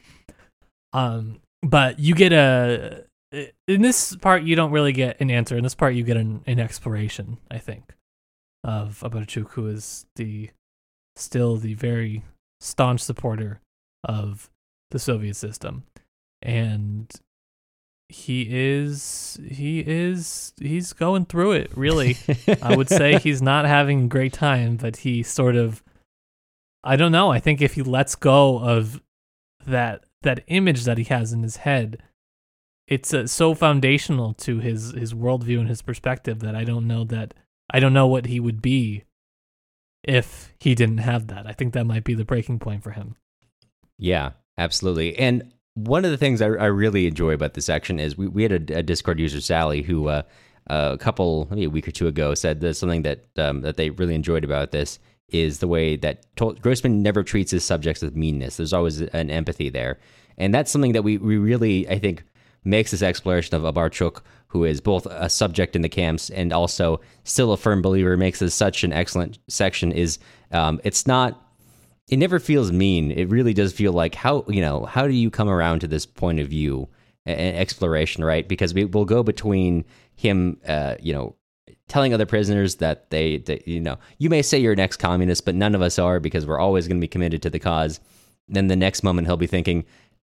Um, 0.94 1.42
but 1.62 2.00
you 2.00 2.16
get 2.16 2.34
a 2.34 3.06
in 3.68 3.82
this 3.82 4.16
part 4.16 4.44
you 4.44 4.56
don't 4.56 4.72
really 4.72 4.94
get 4.94 5.20
an 5.20 5.32
answer. 5.32 5.58
In 5.58 5.64
this 5.64 5.76
part 5.76 5.96
you 5.96 6.04
get 6.04 6.18
an, 6.18 6.44
an 6.46 6.60
exploration. 6.60 7.38
I 7.50 7.58
think 7.58 7.94
of 8.64 9.02
Abarchuk, 9.06 9.52
who 9.52 9.68
is 9.68 10.06
the 10.16 10.50
still 11.16 11.58
the 11.58 11.74
very 11.74 12.24
staunch 12.60 13.02
supporter 13.02 13.62
of 14.04 14.50
the 14.92 15.00
Soviet 15.00 15.36
system, 15.36 15.84
and 16.42 17.12
he 18.08 18.48
is 18.50 19.40
he 19.50 19.80
is 19.80 20.54
he's 20.60 20.94
going 20.94 21.26
through 21.26 21.52
it 21.52 21.76
really 21.76 22.16
i 22.62 22.76
would 22.76 22.88
say 22.88 23.18
he's 23.24 23.42
not 23.42 23.66
having 23.66 24.04
a 24.04 24.08
great 24.08 24.32
time 24.32 24.78
but 24.78 24.98
he 24.98 25.24
sort 25.24 25.56
of 25.56 25.84
i 26.84 26.96
don't 26.96 27.12
know 27.12 27.32
i 27.32 27.40
think 27.40 27.62
if 27.62 27.74
he 27.74 27.82
lets 27.82 28.14
go 28.14 28.60
of 28.60 29.02
that 29.66 30.04
that 30.22 30.44
image 30.48 30.84
that 30.84 31.00
he 31.00 31.04
has 31.06 31.34
in 31.34 31.42
his 31.42 31.58
head 31.58 31.98
it's 32.88 33.14
uh, 33.14 33.26
so 33.28 33.54
foundational 33.54 34.34
to 34.34 34.60
his 34.60 34.92
his 34.92 35.14
worldview 35.14 35.60
and 35.60 35.70
his 35.70 35.82
perspective 35.82 36.40
that 36.40 36.56
i 36.56 36.64
don't 36.64 36.88
know 36.88 37.04
that 37.04 37.34
i 37.72 37.80
don't 37.80 37.94
know 37.94 38.08
what 38.08 38.26
he 38.28 38.40
would 38.40 38.62
be 38.62 39.04
if 40.08 40.54
he 40.60 40.76
didn't 40.76 41.00
have 41.00 41.28
that. 41.28 41.48
I 41.48 41.54
think 41.54 41.74
that 41.74 41.88
might 41.88 42.04
be 42.04 42.14
the 42.14 42.24
breaking 42.24 42.60
point 42.60 42.84
for 42.84 42.92
him. 42.92 43.16
Yeah 43.98 44.34
absolutely. 44.58 45.18
And 45.18 45.52
one 45.74 46.06
of 46.06 46.12
the 46.12 46.18
things 46.18 46.42
I, 46.42 46.48
I, 46.48 46.68
really 46.68 47.08
enjoy 47.08 47.34
about 47.34 47.54
this 47.54 47.66
section 47.66 48.00
is 48.00 48.18
we, 48.18 48.28
we 48.28 48.44
had 48.44 48.72
a, 48.72 48.78
a 48.78 48.84
Discord 48.84 49.20
user, 49.20 49.42
Sally, 49.42 49.82
who 49.82 50.08
uh, 50.08 50.22
uh, 50.70 50.92
a 50.94 50.98
couple, 50.98 51.48
maybe 51.50 51.66
a 51.66 51.70
week 51.70 51.88
or 51.88 51.92
two 51.92 52.08
ago, 52.08 52.34
said 52.34 52.62
that 52.62 52.76
something 52.76 53.02
that 53.02 53.26
um, 53.38 53.62
that 53.62 53.78
they 53.78 53.90
really 53.90 54.16
enjoyed 54.16 54.44
about 54.44 54.72
this 54.72 55.00
is 55.30 55.60
the 55.60 55.68
way 55.68 55.96
that 55.98 56.24
Grossman 56.36 57.02
never 57.02 57.24
treats 57.24 57.52
his 57.52 57.66
subjects 57.66 58.02
with 58.02 58.16
meanness. 58.16 58.58
There's 58.58 58.74
always 58.74 59.02
an 59.02 59.30
empathy 59.30 59.70
there, 59.70 60.00
and 60.38 60.54
that's 60.54 60.72
something 60.72 60.94
that 60.94 61.04
we, 61.04 61.18
we 61.18 61.38
really, 61.38 61.90
I 61.90 62.00
think, 62.00 62.24
makes 62.66 62.92
this 62.92 63.02
exploration 63.02 63.56
of 63.56 63.62
Abarchuk, 63.62 64.22
who 64.48 64.66
is 64.66 64.82
both 64.82 65.06
a 65.06 65.30
subject 65.30 65.76
in 65.76 65.82
the 65.82 65.90
camps 65.90 66.30
and 66.30 66.52
also 66.52 67.00
still 67.24 67.54
a 67.54 67.58
firm 67.58 67.82
believer, 67.82 68.18
makes 68.18 68.40
this 68.40 68.54
such 68.54 68.84
an 68.84 68.92
excellent 68.92 69.40
section. 69.48 69.92
Is 69.92 70.20
um, 70.52 70.82
it's 70.84 71.08
not 71.08 71.42
it 72.08 72.18
never 72.18 72.40
feels 72.40 72.72
mean. 72.72 73.12
It 73.12 73.30
really 73.30 73.54
does 73.54 73.74
feel 73.74 73.94
like 73.94 74.16
how 74.16 74.44
you 74.48 74.62
know 74.62 74.86
how 74.86 75.08
do 75.08 75.14
you 75.14 75.30
come 75.30 75.50
around 75.50 75.80
to 75.80 75.88
this 75.88 76.06
point 76.06 76.40
of 76.40 76.50
view 76.50 76.90
and 77.26 77.58
exploration, 77.58 78.24
right? 78.24 78.48
Because 78.48 78.74
we 78.74 78.86
will 78.86 79.06
go 79.06 79.24
between 79.24 79.86
him, 80.16 80.60
uh, 80.68 80.96
you 81.00 81.14
know, 81.14 81.36
telling 81.88 82.14
other 82.14 82.26
prisoners 82.26 82.76
that 82.76 83.10
they, 83.10 83.38
that, 83.40 83.68
you 83.68 83.80
know, 83.80 83.98
you 84.18 84.30
may 84.30 84.42
say 84.42 84.60
you're 84.60 84.74
an 84.74 84.80
ex-communist, 84.80 85.46
but 85.46 85.56
none 85.56 85.76
of 85.76 85.82
us 85.82 86.00
are 86.00 86.20
because 86.20 86.46
we're 86.46 86.60
always 86.60 86.88
going 86.88 86.98
to 86.98 87.02
be 87.02 87.08
committed 87.08 87.42
to 87.42 87.50
the 87.50 87.60
cause. 87.60 88.00
Then 88.48 88.68
the 88.68 88.76
next 88.76 89.04
moment 89.04 89.28
he'll 89.28 89.38
be 89.38 89.48
thinking, 89.48 89.86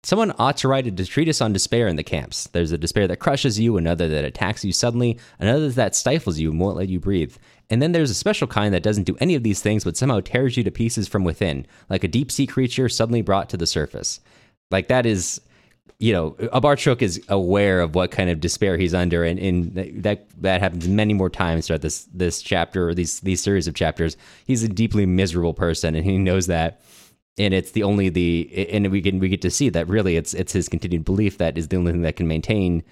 Someone 0.05 0.33
ought 0.37 0.57
to 0.57 0.67
write 0.67 0.85
a 0.85 1.05
treatise 1.05 1.39
on 1.39 1.53
despair 1.53 1.87
in 1.87 1.95
the 1.95 2.03
camps. 2.03 2.47
There's 2.47 2.73
a 2.73 2.77
despair 2.77 3.07
that 3.07 3.19
crushes 3.19 3.57
you, 3.57 3.77
another 3.77 4.09
that 4.09 4.25
attacks 4.25 4.65
you 4.65 4.73
suddenly, 4.73 5.17
another 5.39 5.69
that 5.69 5.95
stifles 5.95 6.39
you 6.39 6.51
and 6.51 6.59
won't 6.59 6.75
let 6.75 6.89
you 6.89 6.99
breathe. 6.99 7.37
And 7.69 7.81
then 7.81 7.93
there's 7.93 8.11
a 8.11 8.15
special 8.15 8.45
kind 8.45 8.73
that 8.73 8.83
doesn't 8.83 9.05
do 9.05 9.15
any 9.21 9.33
of 9.33 9.43
these 9.43 9.61
things, 9.61 9.85
but 9.85 9.95
somehow 9.95 10.19
tears 10.19 10.57
you 10.57 10.63
to 10.65 10.71
pieces 10.71 11.07
from 11.07 11.23
within, 11.23 11.65
like 11.89 12.03
a 12.03 12.09
deep 12.09 12.31
sea 12.31 12.45
creature 12.45 12.89
suddenly 12.89 13.21
brought 13.21 13.49
to 13.49 13.57
the 13.57 13.65
surface. 13.65 14.19
Like 14.71 14.89
that 14.89 15.05
is, 15.05 15.39
you 15.99 16.11
know, 16.11 16.31
Abarchuk 16.31 17.01
is 17.01 17.23
aware 17.29 17.79
of 17.79 17.95
what 17.95 18.11
kind 18.11 18.29
of 18.29 18.41
despair 18.41 18.77
he's 18.77 18.93
under, 18.93 19.23
and, 19.23 19.39
and 19.39 20.03
that 20.03 20.27
that 20.41 20.59
happens 20.59 20.85
many 20.87 21.13
more 21.13 21.29
times 21.29 21.67
throughout 21.67 21.81
this 21.81 22.09
this 22.13 22.41
chapter 22.41 22.89
or 22.89 22.93
these 22.93 23.21
these 23.21 23.41
series 23.41 23.67
of 23.67 23.75
chapters. 23.75 24.17
He's 24.45 24.63
a 24.63 24.67
deeply 24.67 25.05
miserable 25.05 25.53
person, 25.53 25.95
and 25.95 26.03
he 26.03 26.17
knows 26.17 26.47
that 26.47 26.81
and 27.37 27.53
it's 27.53 27.71
the 27.71 27.83
only 27.83 28.09
the 28.09 28.67
and 28.71 28.91
we 28.91 29.01
can 29.01 29.19
we 29.19 29.29
get 29.29 29.41
to 29.41 29.49
see 29.49 29.69
that 29.69 29.87
really 29.87 30.15
it's 30.15 30.33
it's 30.33 30.53
his 30.53 30.69
continued 30.69 31.03
belief 31.03 31.37
that 31.39 31.57
is 31.57 31.69
the 31.69 31.77
only 31.77 31.91
thing 31.91 32.01
that 32.01 32.15
can 32.15 32.27
maintain 32.27 32.83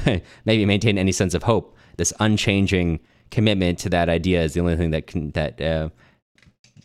maybe 0.44 0.64
maintain 0.64 0.98
any 0.98 1.12
sense 1.12 1.34
of 1.34 1.42
hope. 1.42 1.76
This 1.96 2.12
unchanging 2.20 3.00
commitment 3.30 3.78
to 3.80 3.88
that 3.90 4.08
idea 4.08 4.42
is 4.42 4.54
the 4.54 4.60
only 4.60 4.76
thing 4.76 4.90
that 4.90 5.06
can 5.06 5.30
that 5.32 5.60
uh, 5.60 5.88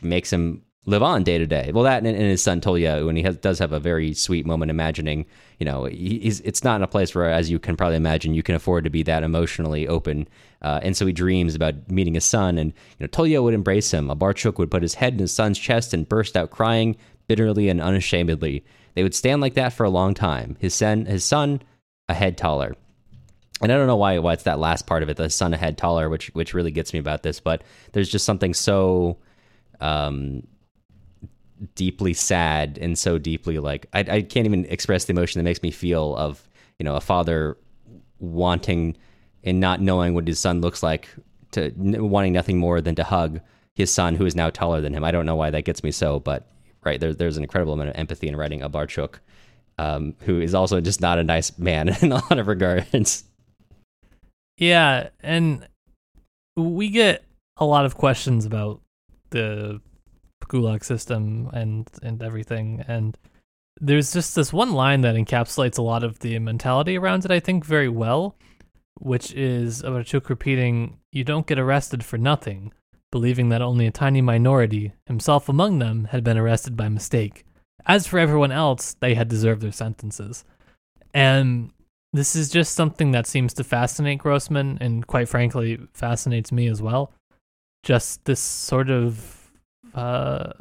makes 0.02 0.32
him 0.32 0.64
live 0.88 1.04
on 1.04 1.22
day 1.22 1.38
to 1.38 1.46
day. 1.46 1.72
Well, 1.74 1.84
that 1.84 1.98
and, 1.98 2.08
and 2.08 2.18
his 2.18 2.42
son 2.42 2.62
Tolya, 2.62 3.06
when 3.06 3.18
he 3.18 3.22
has, 3.24 3.38
does 3.38 3.60
have 3.60 3.74
a 3.74 3.80
very 3.80 4.14
sweet 4.14 4.46
moment, 4.46 4.72
imagining, 4.72 5.26
you 5.60 5.66
know, 5.66 5.84
he's 5.86 6.40
it's 6.40 6.64
not 6.64 6.78
in 6.78 6.82
a 6.82 6.88
place 6.88 7.14
where, 7.14 7.30
as 7.30 7.52
you 7.52 7.60
can 7.60 7.76
probably 7.76 7.98
imagine, 7.98 8.34
you 8.34 8.42
can 8.42 8.56
afford 8.56 8.86
to 8.86 8.90
be 8.90 9.04
that 9.04 9.22
emotionally 9.22 9.88
open. 9.88 10.28
Uh, 10.62 10.80
and 10.82 10.98
so 10.98 11.06
he 11.06 11.12
dreams 11.12 11.54
about 11.54 11.92
meeting 11.92 12.16
his 12.16 12.26
son, 12.26 12.58
and 12.58 12.72
you 12.72 13.04
know, 13.04 13.08
Tolya 13.08 13.44
would 13.44 13.54
embrace 13.54 13.92
him. 13.92 14.10
A 14.10 14.16
Abarchuk 14.16 14.58
would 14.58 14.72
put 14.72 14.82
his 14.82 14.96
head 14.96 15.14
in 15.14 15.20
his 15.20 15.34
son's 15.34 15.60
chest 15.60 15.94
and 15.94 16.10
burst 16.10 16.36
out 16.36 16.50
crying 16.50 16.96
bitterly 17.28 17.68
and 17.68 17.82
unashamedly. 17.82 18.64
They 18.96 19.04
would 19.04 19.14
stand 19.14 19.42
like 19.42 19.56
that 19.56 19.74
for 19.74 19.84
a 19.84 19.90
long 19.90 20.14
time. 20.14 20.56
His 20.60 20.74
son, 20.74 21.06
his 21.06 21.24
son, 21.24 21.62
a 22.08 22.14
head 22.14 22.38
taller. 22.38 22.76
And 23.62 23.72
I 23.72 23.76
don't 23.76 23.88
know 23.88 23.98
why 23.98 24.18
why 24.20 24.34
it's 24.34 24.44
that 24.44 24.60
last 24.60 24.88
part 24.88 25.04
of 25.04 25.10
it, 25.10 25.18
the 25.18 25.30
son 25.30 25.54
a 25.54 25.58
head 25.58 25.78
taller, 25.78 26.10
which 26.10 26.28
which 26.28 26.54
really 26.54 26.72
gets 26.72 26.94
me 26.94 27.00
about 27.00 27.24
this. 27.24 27.42
But 27.42 27.64
there's 27.92 28.10
just 28.10 28.24
something 28.24 28.54
so 28.54 29.18
um, 29.82 30.44
deeply 31.76 32.14
sad 32.14 32.78
and 32.80 32.98
so 32.98 33.18
deeply 33.18 33.58
like 33.60 33.88
I, 33.94 34.00
I 34.00 34.22
can't 34.22 34.46
even 34.46 34.66
express 34.66 35.06
the 35.06 35.14
emotion 35.14 35.40
that 35.40 35.44
makes 35.44 35.64
me 35.64 35.72
feel 35.72 36.16
of 36.16 36.48
you 36.80 36.84
know 36.84 36.96
a 36.96 37.02
father 37.02 37.58
wanting 38.20 38.96
and 39.44 39.60
not 39.60 39.82
knowing 39.82 40.14
what 40.14 40.28
his 40.28 40.40
son 40.40 40.62
looks 40.62 40.84
like 40.84 41.10
to 41.52 41.72
wanting 41.76 42.34
nothing 42.34 42.58
more 42.58 42.82
than 42.82 42.96
to 42.96 43.04
hug 43.04 43.40
his 43.76 43.94
son 43.94 44.16
who 44.16 44.26
is 44.26 44.36
now 44.36 44.50
taller 44.50 44.82
than 44.82 44.94
him. 44.94 45.04
I 45.04 45.12
don't 45.12 45.26
know 45.26 45.36
why 45.36 45.50
that 45.52 45.66
gets 45.66 45.84
me 45.84 45.92
so 45.92 46.20
but 46.20 46.52
right 46.84 47.00
there, 47.00 47.14
there's 47.14 47.38
an 47.38 47.44
incredible 47.44 47.74
amount 47.74 47.90
of 47.90 47.96
empathy 47.96 48.28
in 48.28 48.36
writing 48.36 48.62
Abarchuk 48.62 49.16
um, 49.80 50.16
who 50.22 50.42
is 50.42 50.54
also 50.54 50.82
just 50.82 51.02
not 51.02 51.20
a 51.20 51.24
nice 51.24 51.58
man 51.58 51.90
in 52.02 52.12
a 52.12 52.16
lot 52.16 52.40
of 52.40 52.48
regards. 52.48 53.24
Yeah 54.58 55.10
and 55.22 55.68
we 56.56 56.90
get 56.90 57.24
a 57.58 57.66
lot 57.66 57.86
of 57.86 57.96
questions 57.96 58.46
about 58.46 58.82
the 59.30 59.82
gulag 60.48 60.84
system 60.84 61.50
and 61.54 61.90
and 62.02 62.22
everything. 62.22 62.84
And 62.88 63.18
there's 63.80 64.14
just 64.14 64.36
this 64.36 64.52
one 64.52 64.74
line 64.74 65.02
that 65.02 65.16
encapsulates 65.16 65.78
a 65.78 65.84
lot 65.84 66.04
of 66.04 66.20
the 66.20 66.40
mentality 66.40 66.98
around 66.98 67.24
it 67.24 67.30
i 67.30 67.40
think 67.40 67.64
very 67.64 67.88
well 67.88 68.36
which 69.00 69.32
is 69.34 69.84
Abarchuk 69.84 70.30
repeating 70.30 70.98
you 71.12 71.24
don't 71.24 71.46
get 71.46 71.60
arrested 71.60 72.04
for 72.04 72.18
nothing 72.18 72.74
believing 73.12 73.50
that 73.50 73.62
only 73.62 73.88
a 73.88 73.92
tiny 73.92 74.22
minority 74.22 74.94
himself 75.06 75.48
among 75.48 75.80
them 75.80 76.06
had 76.06 76.24
been 76.24 76.38
arrested 76.38 76.76
by 76.76 76.90
mistake. 76.90 77.46
As 77.86 78.08
for 78.08 78.20
everyone 78.20 78.52
else 78.52 78.96
they 79.00 79.16
had 79.16 79.28
deserved 79.28 79.62
their 79.62 79.72
sentences. 79.72 80.44
And 81.14 81.72
this 82.14 82.36
is 82.36 82.50
just 82.50 82.76
something 82.76 83.12
that 83.12 83.28
seems 83.28 83.54
to 83.56 83.64
fascinate 83.64 84.20
grossman 84.20 84.78
and 84.82 85.06
quite 85.08 85.30
frankly 85.30 85.80
fascinates 85.94 86.52
me 86.52 86.68
as 86.68 86.82
well. 86.82 87.14
Just 87.84 88.26
this 88.26 88.40
sort 88.40 88.90
of 88.90 89.37
uh, 89.98 90.54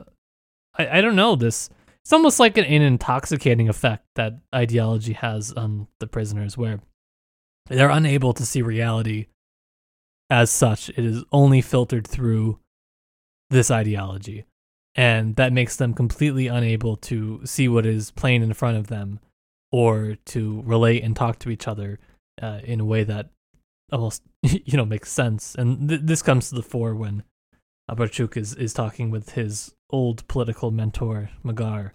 I, 0.79 0.99
I 0.99 1.01
don't 1.01 1.17
know 1.17 1.37
this. 1.37 1.69
It's 2.03 2.13
almost 2.13 2.41
like 2.41 2.57
an, 2.57 2.65
an 2.65 2.83
intoxicating 2.83 3.69
effect 3.69 4.05
that 4.15 4.39
ideology 4.55 5.13
has 5.13 5.53
on 5.53 5.89
the 6.01 6.07
prisoners, 6.07 6.57
where 6.57 6.81
they're 7.69 7.91
unable 7.91 8.33
to 8.33 8.47
see 8.47 8.63
reality 8.63 9.27
as 10.31 10.51
such. 10.51 10.89
It 10.91 11.01
is 11.01 11.25
only 11.33 11.61
filtered 11.61 12.07
through 12.07 12.59
this 13.51 13.71
ideology. 13.71 14.47
And 14.95 15.37
that 15.37 15.53
makes 15.53 15.77
them 15.77 15.93
completely 15.93 16.47
unable 16.47 16.97
to 16.97 17.43
see 17.45 17.69
what 17.69 17.85
is 17.85 18.11
plain 18.13 18.43
in 18.43 18.55
front 18.55 18.79
of 18.79 18.87
them 18.87 19.21
or 19.71 20.17
to 20.27 20.63
relate 20.65 21.05
and 21.05 21.15
talk 21.15 21.39
to 21.41 21.51
each 21.51 21.69
other 21.69 21.99
uh, 22.41 22.61
in 22.65 22.81
a 22.81 22.85
way 22.85 23.05
that 23.05 23.29
almost, 23.93 24.23
you 24.43 24.77
know, 24.77 24.87
makes 24.87 25.13
sense. 25.13 25.55
And 25.55 25.89
th- 25.89 26.01
this 26.05 26.23
comes 26.23 26.49
to 26.49 26.55
the 26.55 26.63
fore 26.63 26.95
when 26.95 27.25
Abarchuk 27.91 28.37
is, 28.37 28.55
is 28.55 28.73
talking 28.73 29.11
with 29.11 29.31
his 29.31 29.75
old 29.91 30.27
political 30.29 30.71
mentor, 30.71 31.31
Magar. 31.45 31.93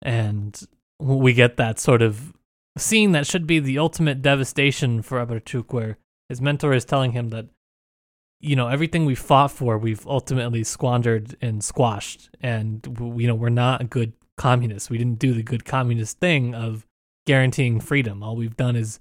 And 0.00 0.60
we 0.98 1.32
get 1.32 1.56
that 1.56 1.78
sort 1.78 2.02
of 2.02 2.32
scene 2.78 3.12
that 3.12 3.26
should 3.26 3.46
be 3.46 3.58
the 3.58 3.78
ultimate 3.78 4.22
devastation 4.22 5.02
for 5.02 5.24
Abarchuk, 5.24 5.72
where 5.72 5.98
his 6.28 6.40
mentor 6.40 6.72
is 6.72 6.84
telling 6.84 7.12
him 7.12 7.28
that, 7.28 7.46
you 8.40 8.56
know, 8.56 8.68
everything 8.68 9.04
we 9.04 9.14
fought 9.14 9.50
for, 9.50 9.76
we've 9.78 10.06
ultimately 10.06 10.64
squandered 10.64 11.36
and 11.40 11.62
squashed. 11.62 12.30
And, 12.40 12.84
you 13.16 13.26
know, 13.26 13.34
we're 13.34 13.50
not 13.50 13.90
good 13.90 14.14
communists. 14.38 14.90
We 14.90 14.98
didn't 14.98 15.18
do 15.18 15.34
the 15.34 15.42
good 15.42 15.64
communist 15.64 16.18
thing 16.18 16.54
of 16.54 16.86
guaranteeing 17.26 17.80
freedom. 17.80 18.22
All 18.22 18.34
we've 18.34 18.56
done 18.56 18.76
is 18.76 18.98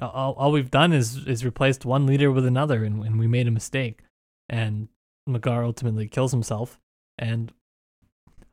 all, 0.00 0.34
all 0.34 0.52
we've 0.52 0.70
done 0.70 0.92
is 0.92 1.26
is 1.26 1.44
replaced 1.44 1.84
one 1.84 2.06
leader 2.06 2.30
with 2.30 2.46
another 2.46 2.84
and, 2.84 3.04
and 3.04 3.18
we 3.18 3.26
made 3.26 3.48
a 3.48 3.50
mistake 3.50 4.02
and 4.48 4.88
Magar 5.28 5.64
ultimately 5.64 6.08
kills 6.08 6.32
himself, 6.32 6.78
and 7.18 7.52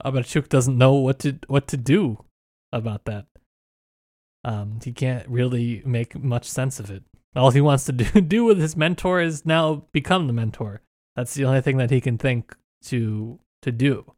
Abarchuk 0.03 0.49
doesn't 0.49 0.77
know 0.77 0.93
what 0.93 1.19
to 1.19 1.39
what 1.47 1.67
to 1.69 1.77
do 1.77 2.23
about 2.71 3.05
that. 3.05 3.25
Um, 4.43 4.79
he 4.83 4.91
can't 4.91 5.27
really 5.27 5.81
make 5.85 6.21
much 6.21 6.45
sense 6.45 6.79
of 6.79 6.91
it. 6.91 7.03
All 7.35 7.51
he 7.51 7.61
wants 7.61 7.85
to 7.85 7.91
do, 7.91 8.21
do 8.21 8.45
with 8.45 8.59
his 8.59 8.75
mentor 8.75 9.21
is 9.21 9.45
now 9.45 9.85
become 9.91 10.27
the 10.27 10.33
mentor. 10.33 10.81
That's 11.15 11.33
the 11.33 11.45
only 11.45 11.61
thing 11.61 11.77
that 11.77 11.91
he 11.91 12.01
can 12.01 12.17
think 12.17 12.55
to 12.85 13.39
to 13.61 13.71
do. 13.71 14.13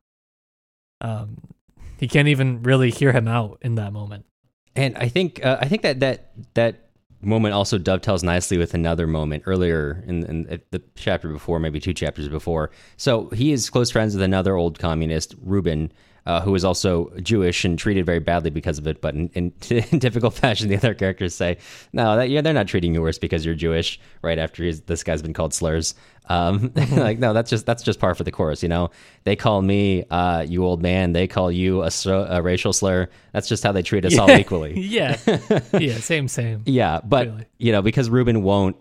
Um, 1.00 1.38
he 1.98 2.08
can't 2.08 2.28
even 2.28 2.63
really 2.63 2.91
hear 2.91 3.12
him 3.12 3.28
out 3.28 3.60
in 3.62 3.76
that 3.76 3.93
moment. 3.93 4.26
And 4.76 4.98
I 4.98 5.08
think 5.08 5.43
uh, 5.43 5.58
I 5.62 5.67
think 5.67 5.82
that 5.84 6.00
that 6.02 6.32
that 6.54 6.87
moment 7.22 7.54
also 7.54 7.78
dovetails 7.78 8.24
nicely 8.24 8.58
with 8.58 8.74
another 8.74 9.08
moment 9.08 9.44
earlier 9.46 10.04
in, 10.06 10.24
in, 10.26 10.62
the 10.72 10.82
chapter 10.96 11.30
before, 11.30 11.60
maybe 11.60 11.80
two 11.80 11.94
chapters 11.94 12.28
before. 12.28 12.72
So 12.96 13.30
he 13.30 13.52
is 13.52 13.70
close 13.70 13.90
friends 13.90 14.16
with 14.16 14.24
another 14.24 14.56
old 14.56 14.80
communist, 14.80 15.36
Rubin, 15.42 15.92
uh, 16.28 16.42
who 16.42 16.54
is 16.54 16.66
also 16.66 17.10
Jewish 17.22 17.63
and 17.63 17.80
treated 17.80 18.06
very 18.06 18.20
badly 18.20 18.50
because 18.50 18.78
of 18.78 18.86
it. 18.86 19.02
But 19.02 19.16
in, 19.16 19.30
in, 19.30 19.54
in 19.70 20.00
typical 20.02 20.30
fashion, 20.30 20.68
the 20.68 20.76
other 20.76 20.94
characters 20.94 21.34
say, 21.34 21.58
"No, 21.94 22.18
that, 22.18 22.30
yeah, 22.30 22.42
they're 22.42 22.54
not 22.54 22.68
treating 22.68 22.94
you 22.94 23.02
worse 23.02 23.18
because 23.18 23.46
you're 23.46 23.56
Jewish." 23.56 24.00
Right 24.22 24.38
after 24.38 24.72
this 24.74 25.04
guy's 25.04 25.22
been 25.22 25.34
called 25.34 25.54
slurs, 25.54 25.96
um, 26.26 26.74
like 26.92 27.18
no, 27.18 27.34
that's 27.34 27.50
just 27.50 27.66
that's 27.66 27.82
just 27.82 28.00
par 28.00 28.13
for 28.13 28.26
the 28.26 28.32
course. 28.32 28.62
You 28.62 28.68
know, 28.68 28.92
they 29.24 29.38
call 29.38 29.62
me 29.62 30.04
uh, 30.10 30.46
"you 30.48 30.66
old 30.66 30.82
man," 30.82 31.13
they 31.13 31.28
call 31.28 31.50
you 31.50 31.84
a, 31.84 31.92
a, 32.06 32.42
racial 32.42 32.74
slur. 32.74 33.08
That's 33.32 33.48
just 33.48 33.63
how 33.63 33.72
they 33.72 33.82
treat 33.82 34.04
us 34.04 34.16
yeah. 34.16 34.22
all 34.22 34.32
equally. 34.32 34.78
yeah, 34.80 35.18
yeah, 35.80 35.98
same, 36.00 36.28
same. 36.28 36.62
Yeah, 36.66 37.00
but 37.06 37.28
really. 37.28 37.46
you 37.58 37.72
know, 37.72 37.82
because 37.82 38.10
Rubin 38.10 38.44
won't 38.44 38.76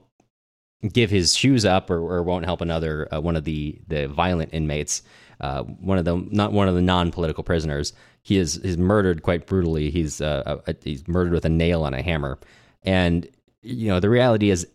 give 0.92 1.10
his 1.10 1.34
shoes 1.34 1.64
up 1.64 1.90
or, 1.90 1.98
or 1.98 2.22
won't 2.22 2.44
help 2.44 2.60
another 2.60 3.08
uh, 3.14 3.20
one 3.20 3.36
of 3.36 3.44
the 3.44 3.78
the 3.86 4.08
violent 4.08 4.52
inmates 4.52 5.02
uh, 5.40 5.62
one 5.62 5.98
of 5.98 6.04
the 6.04 6.16
not 6.30 6.52
one 6.52 6.68
of 6.68 6.74
the 6.74 6.82
non-political 6.82 7.44
prisoners. 7.44 7.92
He 8.22 8.38
is 8.38 8.58
is 8.58 8.76
murdered 8.78 9.22
quite 9.22 9.46
brutally. 9.46 9.90
He's 9.90 10.20
uh, 10.20 10.60
he's 10.82 11.06
murdered 11.06 11.32
with 11.32 11.44
a 11.44 11.50
nail 11.50 11.84
and 11.86 11.94
a 11.94 12.02
hammer, 12.02 12.38
and 12.82 13.28
you 13.62 13.88
know 13.88 14.00
the 14.00 14.10
reality 14.10 14.50
is 14.50 14.66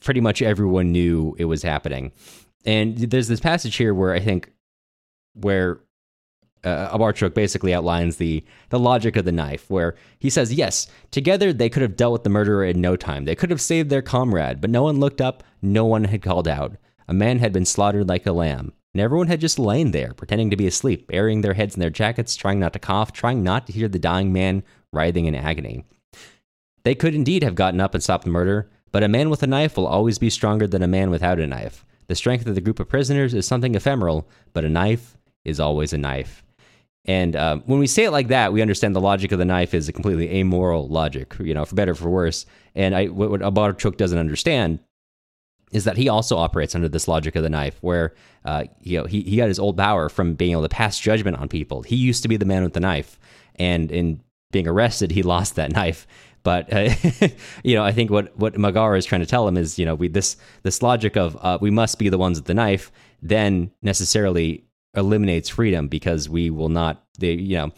pretty 0.00 0.20
much 0.20 0.42
everyone 0.42 0.92
knew 0.92 1.34
it 1.38 1.46
was 1.46 1.62
happening. 1.62 2.12
And 2.66 2.98
there's 2.98 3.28
this 3.28 3.40
passage 3.40 3.76
here 3.76 3.94
where 3.94 4.12
I 4.12 4.20
think 4.20 4.52
where 5.34 5.80
uh, 6.62 6.96
Abarchuk 6.96 7.32
basically 7.32 7.72
outlines 7.72 8.16
the 8.16 8.44
the 8.68 8.78
logic 8.78 9.16
of 9.16 9.24
the 9.24 9.32
knife, 9.32 9.70
where 9.70 9.96
he 10.18 10.28
says, 10.28 10.52
"Yes, 10.52 10.86
together 11.10 11.52
they 11.52 11.70
could 11.70 11.82
have 11.82 11.96
dealt 11.96 12.12
with 12.12 12.24
the 12.24 12.30
murderer 12.30 12.64
in 12.64 12.80
no 12.80 12.96
time. 12.96 13.24
They 13.24 13.34
could 13.34 13.50
have 13.50 13.60
saved 13.60 13.88
their 13.88 14.02
comrade, 14.02 14.60
but 14.60 14.70
no 14.70 14.82
one 14.82 15.00
looked 15.00 15.22
up. 15.22 15.42
No 15.62 15.86
one 15.86 16.04
had 16.04 16.22
called 16.22 16.46
out. 16.46 16.76
A 17.08 17.14
man 17.14 17.38
had 17.38 17.52
been 17.52 17.64
slaughtered 17.64 18.08
like 18.08 18.26
a 18.26 18.32
lamb 18.32 18.72
and 18.94 19.00
everyone 19.00 19.28
had 19.28 19.40
just 19.40 19.58
lain 19.58 19.92
there, 19.92 20.12
pretending 20.14 20.50
to 20.50 20.56
be 20.56 20.66
asleep, 20.66 21.06
burying 21.06 21.40
their 21.40 21.54
heads 21.54 21.74
in 21.74 21.80
their 21.80 21.90
jackets, 21.90 22.34
trying 22.34 22.58
not 22.58 22.72
to 22.72 22.78
cough, 22.78 23.12
trying 23.12 23.42
not 23.42 23.66
to 23.66 23.72
hear 23.72 23.88
the 23.88 23.98
dying 23.98 24.32
man 24.32 24.62
writhing 24.92 25.26
in 25.26 25.34
agony. 25.34 25.84
They 26.82 26.94
could 26.94 27.14
indeed 27.14 27.42
have 27.42 27.54
gotten 27.54 27.80
up 27.80 27.94
and 27.94 28.02
stopped 28.02 28.24
the 28.24 28.30
murder, 28.30 28.70
but 28.90 29.02
a 29.02 29.08
man 29.08 29.30
with 29.30 29.42
a 29.42 29.46
knife 29.46 29.76
will 29.76 29.86
always 29.86 30.18
be 30.18 30.30
stronger 30.30 30.66
than 30.66 30.82
a 30.82 30.88
man 30.88 31.10
without 31.10 31.38
a 31.38 31.46
knife. 31.46 31.84
The 32.08 32.16
strength 32.16 32.46
of 32.46 32.56
the 32.56 32.60
group 32.60 32.80
of 32.80 32.88
prisoners 32.88 33.34
is 33.34 33.46
something 33.46 33.74
ephemeral, 33.74 34.28
but 34.52 34.64
a 34.64 34.68
knife 34.68 35.16
is 35.44 35.60
always 35.60 35.92
a 35.92 35.98
knife. 35.98 36.42
And 37.04 37.36
um, 37.36 37.62
when 37.66 37.78
we 37.78 37.86
say 37.86 38.04
it 38.04 38.10
like 38.10 38.28
that, 38.28 38.52
we 38.52 38.60
understand 38.60 38.94
the 38.94 39.00
logic 39.00 39.32
of 39.32 39.38
the 39.38 39.44
knife 39.44 39.72
is 39.72 39.88
a 39.88 39.92
completely 39.92 40.28
amoral 40.30 40.88
logic, 40.88 41.34
you 41.40 41.54
know, 41.54 41.64
for 41.64 41.74
better 41.74 41.92
or 41.92 41.94
for 41.94 42.10
worse. 42.10 42.46
And 42.74 42.94
I, 42.94 43.06
what, 43.06 43.30
what 43.30 43.40
Abarchuk 43.40 43.96
doesn't 43.96 44.18
understand 44.18 44.80
is 45.70 45.84
that 45.84 45.96
he 45.96 46.08
also 46.08 46.36
operates 46.36 46.74
under 46.74 46.88
this 46.88 47.06
logic 47.08 47.36
of 47.36 47.42
the 47.42 47.50
knife, 47.50 47.78
where 47.80 48.14
uh, 48.44 48.64
you 48.80 48.98
know 48.98 49.04
he, 49.04 49.22
he 49.22 49.36
got 49.36 49.48
his 49.48 49.58
old 49.58 49.76
power 49.76 50.08
from 50.08 50.34
being 50.34 50.52
able 50.52 50.62
to 50.62 50.68
pass 50.68 50.98
judgment 50.98 51.36
on 51.38 51.48
people. 51.48 51.82
He 51.82 51.96
used 51.96 52.22
to 52.22 52.28
be 52.28 52.36
the 52.36 52.44
man 52.44 52.62
with 52.62 52.72
the 52.72 52.80
knife, 52.80 53.18
and 53.56 53.90
in 53.90 54.20
being 54.50 54.66
arrested, 54.66 55.10
he 55.12 55.22
lost 55.34 55.56
that 55.56 55.72
knife. 55.72 56.06
But 56.42 56.72
uh, 56.72 56.94
you 57.64 57.74
know, 57.74 57.84
I 57.84 57.92
think 57.92 58.10
what 58.10 58.36
what 58.36 58.54
Magara 58.54 58.98
is 58.98 59.04
trying 59.04 59.20
to 59.20 59.26
tell 59.26 59.46
him 59.46 59.56
is, 59.56 59.78
you 59.78 59.84
know, 59.84 59.94
we 59.94 60.08
this 60.08 60.36
this 60.62 60.82
logic 60.82 61.16
of 61.16 61.36
uh, 61.40 61.58
we 61.60 61.70
must 61.70 61.98
be 61.98 62.08
the 62.08 62.18
ones 62.18 62.38
with 62.38 62.46
the 62.46 62.54
knife, 62.54 62.90
then 63.22 63.70
necessarily 63.82 64.64
eliminates 64.94 65.48
freedom 65.48 65.88
because 65.88 66.28
we 66.28 66.50
will 66.50 66.68
not. 66.68 67.04
The 67.18 67.34
you 67.34 67.56
know 67.58 67.72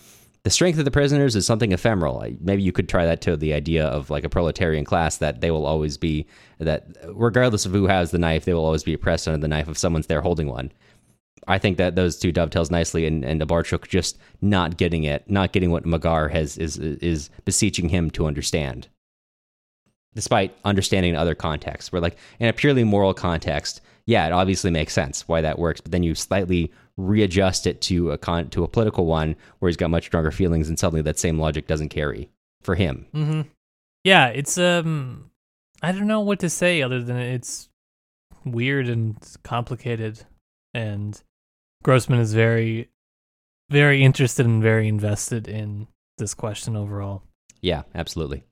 the 0.44 0.50
strength 0.50 0.78
of 0.78 0.84
the 0.84 0.90
prisoners 0.90 1.36
is 1.36 1.46
something 1.46 1.70
ephemeral. 1.72 2.24
Maybe 2.40 2.62
you 2.62 2.72
could 2.72 2.88
try 2.88 3.06
that 3.06 3.20
to 3.22 3.36
the 3.36 3.52
idea 3.52 3.86
of 3.86 4.10
like 4.10 4.24
a 4.24 4.28
proletarian 4.28 4.84
class 4.84 5.18
that 5.18 5.40
they 5.40 5.52
will 5.52 5.66
always 5.66 5.96
be 5.96 6.26
that 6.58 6.96
regardless 7.06 7.64
of 7.64 7.72
who 7.72 7.86
has 7.86 8.10
the 8.10 8.18
knife, 8.18 8.44
they 8.44 8.54
will 8.54 8.64
always 8.64 8.82
be 8.82 8.94
oppressed 8.94 9.28
under 9.28 9.40
the 9.40 9.48
knife 9.48 9.68
if 9.68 9.78
someone's 9.78 10.08
there 10.08 10.20
holding 10.20 10.48
one. 10.48 10.72
I 11.46 11.58
think 11.58 11.76
that 11.78 11.94
those 11.96 12.18
two 12.18 12.32
dovetails 12.32 12.70
nicely, 12.70 13.06
and 13.06 13.24
and 13.24 13.40
Abarchuk 13.40 13.88
just 13.88 14.18
not 14.40 14.76
getting 14.76 15.04
it, 15.04 15.28
not 15.28 15.52
getting 15.52 15.70
what 15.70 15.84
Magar 15.84 16.30
has 16.30 16.56
is 16.56 16.78
is 16.78 17.30
beseeching 17.44 17.88
him 17.88 18.10
to 18.12 18.26
understand, 18.26 18.88
despite 20.14 20.56
understanding 20.64 21.16
other 21.16 21.34
contexts. 21.34 21.90
Where 21.92 22.02
like 22.02 22.16
in 22.38 22.48
a 22.48 22.52
purely 22.52 22.84
moral 22.84 23.12
context, 23.12 23.80
yeah, 24.06 24.26
it 24.26 24.32
obviously 24.32 24.70
makes 24.70 24.92
sense 24.92 25.26
why 25.26 25.40
that 25.40 25.58
works, 25.58 25.80
but 25.80 25.90
then 25.90 26.02
you 26.04 26.14
slightly 26.14 26.72
readjust 26.96 27.66
it 27.66 27.80
to 27.82 28.10
a 28.10 28.18
con 28.18 28.48
to 28.50 28.64
a 28.64 28.68
political 28.68 29.06
one 29.06 29.36
where 29.58 29.68
he's 29.68 29.76
got 29.76 29.90
much 29.90 30.06
stronger 30.06 30.30
feelings, 30.30 30.68
and 30.68 30.78
suddenly 30.78 31.02
that 31.02 31.18
same 31.18 31.38
logic 31.38 31.66
doesn't 31.66 31.88
carry 31.88 32.28
for 32.62 32.74
him. 32.74 33.06
Mm-hmm. 33.14 33.42
Yeah, 34.04 34.28
it's 34.28 34.58
um, 34.58 35.30
I 35.82 35.92
don't 35.92 36.06
know 36.06 36.20
what 36.20 36.40
to 36.40 36.50
say 36.50 36.82
other 36.82 37.02
than 37.02 37.16
it's 37.16 37.68
weird 38.44 38.88
and 38.88 39.16
complicated, 39.42 40.24
and 40.74 41.20
Grossman 41.82 42.20
is 42.20 42.34
very, 42.34 42.88
very 43.70 44.02
interested 44.02 44.46
and 44.46 44.62
very 44.62 44.88
invested 44.88 45.48
in 45.48 45.88
this 46.18 46.34
question 46.34 46.76
overall. 46.76 47.22
Yeah, 47.60 47.82
absolutely. 47.94 48.44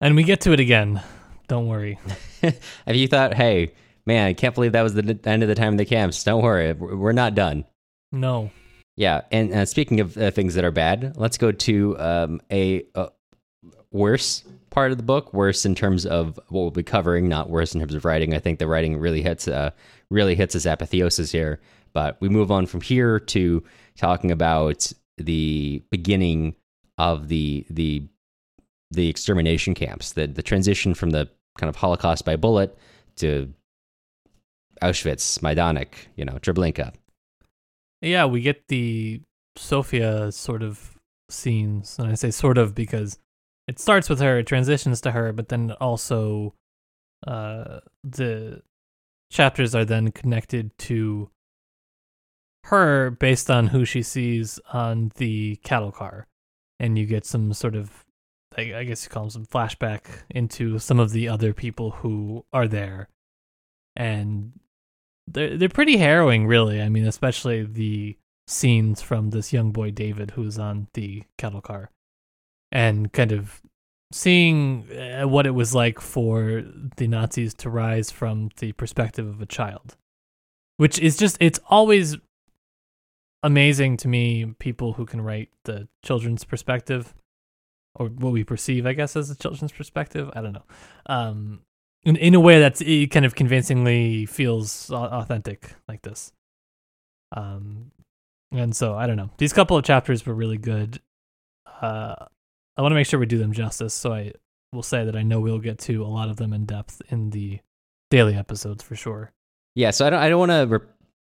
And 0.00 0.14
we 0.14 0.22
get 0.22 0.40
to 0.42 0.52
it 0.52 0.60
again. 0.60 1.02
Don't 1.48 1.66
worry. 1.66 1.98
Have 2.42 2.96
you 2.96 3.08
thought, 3.08 3.34
hey, 3.34 3.72
man, 4.06 4.26
I 4.26 4.32
can't 4.34 4.54
believe 4.54 4.72
that 4.72 4.82
was 4.82 4.94
the 4.94 5.18
end 5.24 5.42
of 5.42 5.48
the 5.48 5.54
time 5.54 5.72
in 5.74 5.76
the 5.76 5.84
camps. 5.84 6.22
Don't 6.22 6.42
worry, 6.42 6.72
we're 6.72 7.12
not 7.12 7.34
done. 7.34 7.64
No. 8.12 8.50
Yeah, 8.96 9.22
and 9.30 9.52
uh, 9.52 9.64
speaking 9.64 10.00
of 10.00 10.16
uh, 10.16 10.30
things 10.30 10.54
that 10.54 10.64
are 10.64 10.72
bad, 10.72 11.16
let's 11.16 11.38
go 11.38 11.52
to 11.52 11.98
um, 12.00 12.40
a, 12.50 12.84
a, 12.94 13.10
worse 13.92 14.42
part 14.70 14.90
of 14.90 14.96
the 14.96 15.04
book. 15.04 15.32
Worse 15.32 15.64
in 15.64 15.74
terms 15.74 16.04
of 16.04 16.38
what 16.48 16.62
we'll 16.62 16.70
be 16.70 16.82
covering, 16.82 17.28
not 17.28 17.48
worse 17.48 17.74
in 17.74 17.80
terms 17.80 17.94
of 17.94 18.04
writing. 18.04 18.34
I 18.34 18.38
think 18.40 18.58
the 18.58 18.66
writing 18.66 18.96
really 18.96 19.22
hits 19.22 19.46
uh, 19.46 19.70
really 20.10 20.34
hits 20.34 20.54
its 20.54 20.66
apotheosis 20.66 21.30
here. 21.30 21.60
But 21.92 22.20
we 22.20 22.28
move 22.28 22.50
on 22.50 22.66
from 22.66 22.80
here 22.80 23.20
to 23.20 23.62
talking 23.96 24.30
about 24.30 24.92
the 25.16 25.82
beginning 25.90 26.56
of 26.98 27.28
the 27.28 27.66
the 27.70 28.02
the 28.90 29.08
extermination 29.08 29.74
camps, 29.74 30.12
the 30.12 30.26
the 30.26 30.42
transition 30.42 30.94
from 30.94 31.10
the 31.10 31.28
kind 31.56 31.68
of 31.68 31.76
Holocaust 31.76 32.24
by 32.24 32.36
bullet 32.36 32.76
to 33.16 33.52
Auschwitz, 34.82 35.38
Majdanek, 35.40 35.88
you 36.16 36.24
know, 36.24 36.34
Treblinka. 36.34 36.94
Yeah, 38.00 38.26
we 38.26 38.40
get 38.40 38.68
the 38.68 39.22
Sofia 39.56 40.30
sort 40.30 40.62
of 40.62 40.98
scenes, 41.28 41.98
and 41.98 42.08
I 42.08 42.14
say 42.14 42.30
sort 42.30 42.58
of 42.58 42.74
because 42.74 43.18
it 43.66 43.78
starts 43.78 44.08
with 44.08 44.20
her, 44.20 44.38
it 44.38 44.46
transitions 44.46 45.00
to 45.02 45.10
her, 45.10 45.32
but 45.32 45.48
then 45.48 45.72
also 45.72 46.54
uh, 47.26 47.80
the 48.04 48.62
chapters 49.30 49.74
are 49.74 49.84
then 49.84 50.12
connected 50.12 50.70
to 50.78 51.30
her 52.64 53.10
based 53.10 53.50
on 53.50 53.68
who 53.68 53.84
she 53.84 54.02
sees 54.02 54.60
on 54.72 55.10
the 55.16 55.56
cattle 55.64 55.92
car, 55.92 56.26
and 56.78 56.98
you 56.98 57.04
get 57.04 57.26
some 57.26 57.52
sort 57.52 57.74
of, 57.74 58.04
I 58.56 58.84
guess 58.84 59.04
you 59.04 59.10
call 59.10 59.24
them 59.24 59.30
some 59.30 59.46
flashback 59.46 60.02
into 60.30 60.78
some 60.78 61.00
of 61.00 61.10
the 61.10 61.28
other 61.28 61.52
people 61.52 61.90
who 61.90 62.44
are 62.52 62.68
there, 62.68 63.08
and 63.96 64.52
they're 65.32 65.56
they're 65.56 65.68
pretty 65.68 65.96
harrowing, 65.96 66.46
really. 66.46 66.80
I 66.80 66.88
mean, 66.88 67.06
especially 67.06 67.64
the 67.64 68.16
scenes 68.46 69.02
from 69.02 69.30
this 69.30 69.52
young 69.52 69.72
boy 69.72 69.90
David 69.90 70.32
who's 70.32 70.58
on 70.58 70.88
the 70.94 71.24
cattle 71.36 71.60
car, 71.60 71.90
and 72.72 73.12
kind 73.12 73.32
of 73.32 73.60
seeing 74.12 74.88
uh, 74.90 75.28
what 75.28 75.46
it 75.46 75.50
was 75.50 75.74
like 75.74 76.00
for 76.00 76.64
the 76.96 77.06
Nazis 77.06 77.54
to 77.54 77.70
rise 77.70 78.10
from 78.10 78.50
the 78.58 78.72
perspective 78.72 79.26
of 79.26 79.42
a 79.42 79.46
child, 79.46 79.96
which 80.76 80.98
is 80.98 81.16
just 81.16 81.36
it's 81.40 81.60
always 81.68 82.16
amazing 83.42 83.96
to 83.98 84.08
me 84.08 84.54
people 84.58 84.94
who 84.94 85.06
can 85.06 85.20
write 85.20 85.50
the 85.64 85.88
children's 86.04 86.44
perspective 86.44 87.14
or 87.94 88.08
what 88.08 88.32
we 88.32 88.42
perceive 88.42 88.84
i 88.84 88.92
guess 88.92 89.14
as 89.14 89.30
a 89.30 89.36
children's 89.36 89.70
perspective. 89.72 90.28
I 90.34 90.40
don't 90.40 90.52
know. 90.52 90.64
Um 91.06 91.60
in, 92.08 92.16
in 92.16 92.34
a 92.34 92.40
way 92.40 92.58
that's 92.58 92.80
it 92.80 93.10
kind 93.10 93.26
of 93.26 93.34
convincingly 93.34 94.24
feels 94.24 94.90
authentic 94.90 95.74
like 95.86 96.00
this. 96.00 96.32
Um, 97.36 97.90
and 98.50 98.74
so 98.74 98.94
I 98.94 99.06
don't 99.06 99.16
know. 99.16 99.28
These 99.36 99.52
couple 99.52 99.76
of 99.76 99.84
chapters 99.84 100.24
were 100.24 100.32
really 100.32 100.56
good. 100.56 101.00
Uh, 101.82 102.14
I 102.76 102.82
want 102.82 102.92
to 102.92 102.94
make 102.94 103.06
sure 103.06 103.20
we 103.20 103.26
do 103.26 103.36
them 103.36 103.52
justice, 103.52 103.92
so 103.92 104.14
I 104.14 104.32
will 104.72 104.82
say 104.82 105.04
that 105.04 105.16
I 105.16 105.22
know 105.22 105.40
we'll 105.40 105.58
get 105.58 105.78
to 105.80 106.02
a 106.02 106.08
lot 106.08 106.30
of 106.30 106.36
them 106.36 106.54
in 106.54 106.64
depth 106.64 107.02
in 107.10 107.28
the 107.28 107.60
daily 108.10 108.34
episodes 108.34 108.82
for 108.82 108.96
sure. 108.96 109.32
Yeah, 109.74 109.90
so 109.90 110.06
I 110.06 110.10
don't 110.10 110.20
I 110.20 110.28
don't 110.30 110.48
want 110.48 110.70
to 110.70 110.82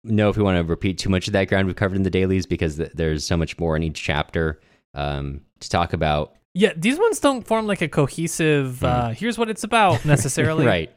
know 0.05 0.31
if 0.31 0.37
we 0.37 0.45
want 0.45 0.57
to 0.57 0.63
repeat 0.63 0.99
too 0.99 1.09
much 1.11 1.27
of 1.27 1.33
that 1.33 1.49
ground 1.49 1.67
we've 1.67 1.75
covered 1.75 1.97
in 1.97 2.05
the 2.05 2.11
dailies 2.11 2.47
because 2.47 2.77
th- 2.77 2.93
there's 2.95 3.27
so 3.27 3.37
much 3.37 3.59
more 3.59 3.75
in 3.75 3.83
each 3.83 4.01
chapter 4.01 4.61
um, 4.95 5.41
to 5.59 5.69
talk 5.69 5.93
about. 5.93 6.37
Yeah, 6.55 6.73
these 6.77 6.99
ones 6.99 7.21
don't 7.21 7.47
form 7.47 7.67
like 7.67 7.81
a 7.81 7.89
cohesive. 7.89 8.81
Mm. 8.81 8.89
Uh, 8.89 9.09
here's 9.11 9.39
what 9.39 9.49
it's 9.49 9.65
about 9.65 10.05
necessarily, 10.05 10.67
right? 10.67 10.97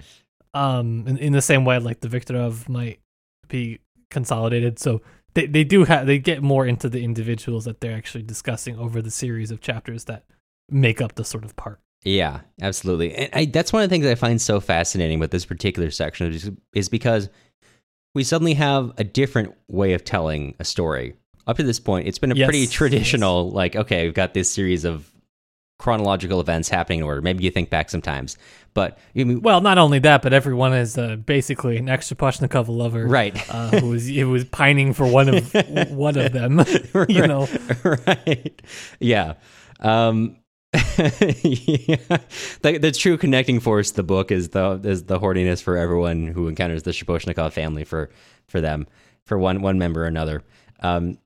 Um, 0.54 1.06
in, 1.08 1.18
in 1.18 1.34
the 1.34 1.41
same 1.41 1.66
way, 1.66 1.80
like 1.80 1.99
the 1.99 2.08
Viktorov 2.08 2.68
might 2.70 2.99
be 3.47 3.80
consolidated, 4.10 4.80
so 4.80 5.01
they 5.34 5.45
they 5.45 5.64
do 5.64 5.84
have 5.84 6.08
they 6.08 6.20
get 6.20 6.41
more 6.41 6.66
into 6.66 6.89
the 6.89 7.04
individuals 7.04 7.66
that 7.66 7.82
they're 7.82 7.95
actually 7.95 8.24
discussing 8.24 8.78
over 8.80 9.01
the 9.01 9.12
series 9.12 9.51
of 9.51 9.62
chapters 9.62 10.06
that 10.06 10.26
make 10.70 11.01
up 11.01 11.16
the 11.16 11.24
sort 11.24 11.45
of 11.45 11.56
part. 11.56 11.80
Yeah, 12.04 12.41
absolutely, 12.62 13.14
and 13.16 13.30
I, 13.34 13.45
that's 13.45 13.72
one 13.72 13.84
of 13.84 13.89
the 13.89 13.93
things 13.93 14.06
I 14.06 14.16
find 14.16 14.41
so 14.41 14.60
fascinating 14.60 15.20
with 15.20 15.32
this 15.32 15.45
particular 15.45 15.89
section 15.91 16.34
is, 16.34 16.51
is 16.74 16.89
because 16.89 17.30
we 18.14 18.24
suddenly 18.24 18.56
have 18.56 18.91
a 18.97 19.04
different 19.04 19.54
way 19.68 19.93
of 19.93 20.04
telling 20.04 20.56
a 20.60 20.66
story. 20.66 21.16
Up 21.45 21.58
to 21.58 21.64
this 21.64 21.80
point, 21.80 22.08
it's 22.08 22.20
been 22.20 22.32
a 22.32 22.36
yes, 22.36 22.47
pretty 22.47 22.68
traditional, 22.68 23.47
yes. 23.47 23.54
like, 23.54 23.76
okay, 23.76 24.06
we've 24.06 24.14
got 24.14 24.34
this 24.34 24.49
series 24.51 24.86
of 24.86 25.12
chronological 25.84 26.39
events 26.39 26.69
happening 26.69 26.99
in 26.99 27.05
order. 27.05 27.21
Maybe 27.21 27.43
you 27.43 27.51
think 27.51 27.69
back 27.69 27.89
sometimes, 27.89 28.38
but 28.73 28.97
you 29.13 29.25
mean, 29.25 29.41
well, 29.41 29.59
not 29.59 29.77
only 29.77 29.99
that, 29.99 30.21
but 30.21 30.31
everyone 30.31 30.73
is 30.73 30.97
uh, 30.97 31.17
basically 31.17 31.75
an 31.75 31.89
extra 31.89 32.15
Shaposhnikov 32.15 32.69
lover, 32.69 33.05
right? 33.05 33.36
Uh, 33.49 33.81
who 33.81 33.89
was 33.89 34.07
it 34.07 34.23
was 34.23 34.45
pining 34.45 34.93
for 34.93 35.05
one 35.05 35.27
of 35.27 35.53
one 35.91 36.17
of 36.17 36.31
them, 36.31 36.63
you 37.09 37.27
know, 37.27 37.49
right? 37.84 38.61
Yeah. 39.01 39.34
Um, 39.81 40.38
yeah. 40.73 42.17
The, 42.61 42.77
the 42.81 42.93
true 42.93 43.17
connecting 43.17 43.59
force 43.59 43.91
the 43.91 44.03
book 44.03 44.31
is 44.31 44.49
the 44.49 44.79
is 44.86 45.03
the 45.03 45.19
horniness 45.19 45.61
for 45.61 45.75
everyone 45.75 46.27
who 46.27 46.47
encounters 46.47 46.84
the 46.84 46.91
Shaposhnikov 46.91 47.51
family 47.51 47.84
for 47.84 48.09
for 48.47 48.61
them 48.61 48.88
for 49.25 49.38
one 49.38 49.61
one 49.61 49.77
member 49.77 50.03
or 50.03 50.07
another. 50.07 50.43
Um, 50.79 51.17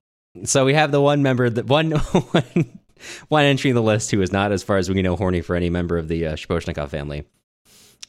so 0.46 0.66
we 0.66 0.74
have 0.74 0.92
the 0.92 1.00
one 1.00 1.22
member 1.22 1.48
that 1.48 1.68
one 1.68 1.92
one 1.92 2.80
one 3.28 3.44
entry 3.44 3.70
in 3.70 3.76
the 3.76 3.82
list 3.82 4.12
who 4.12 4.22
is 4.22 4.32
not, 4.32 4.52
as 4.52 4.64
far 4.64 4.78
as 4.78 4.90
we 4.90 5.02
know, 5.02 5.16
horny 5.16 5.42
for 5.42 5.56
any 5.56 5.70
member 5.70 5.98
of 5.98 6.08
the 6.08 6.28
uh, 6.28 6.34
Shaposhnikov 6.36 6.90
family. 6.90 7.26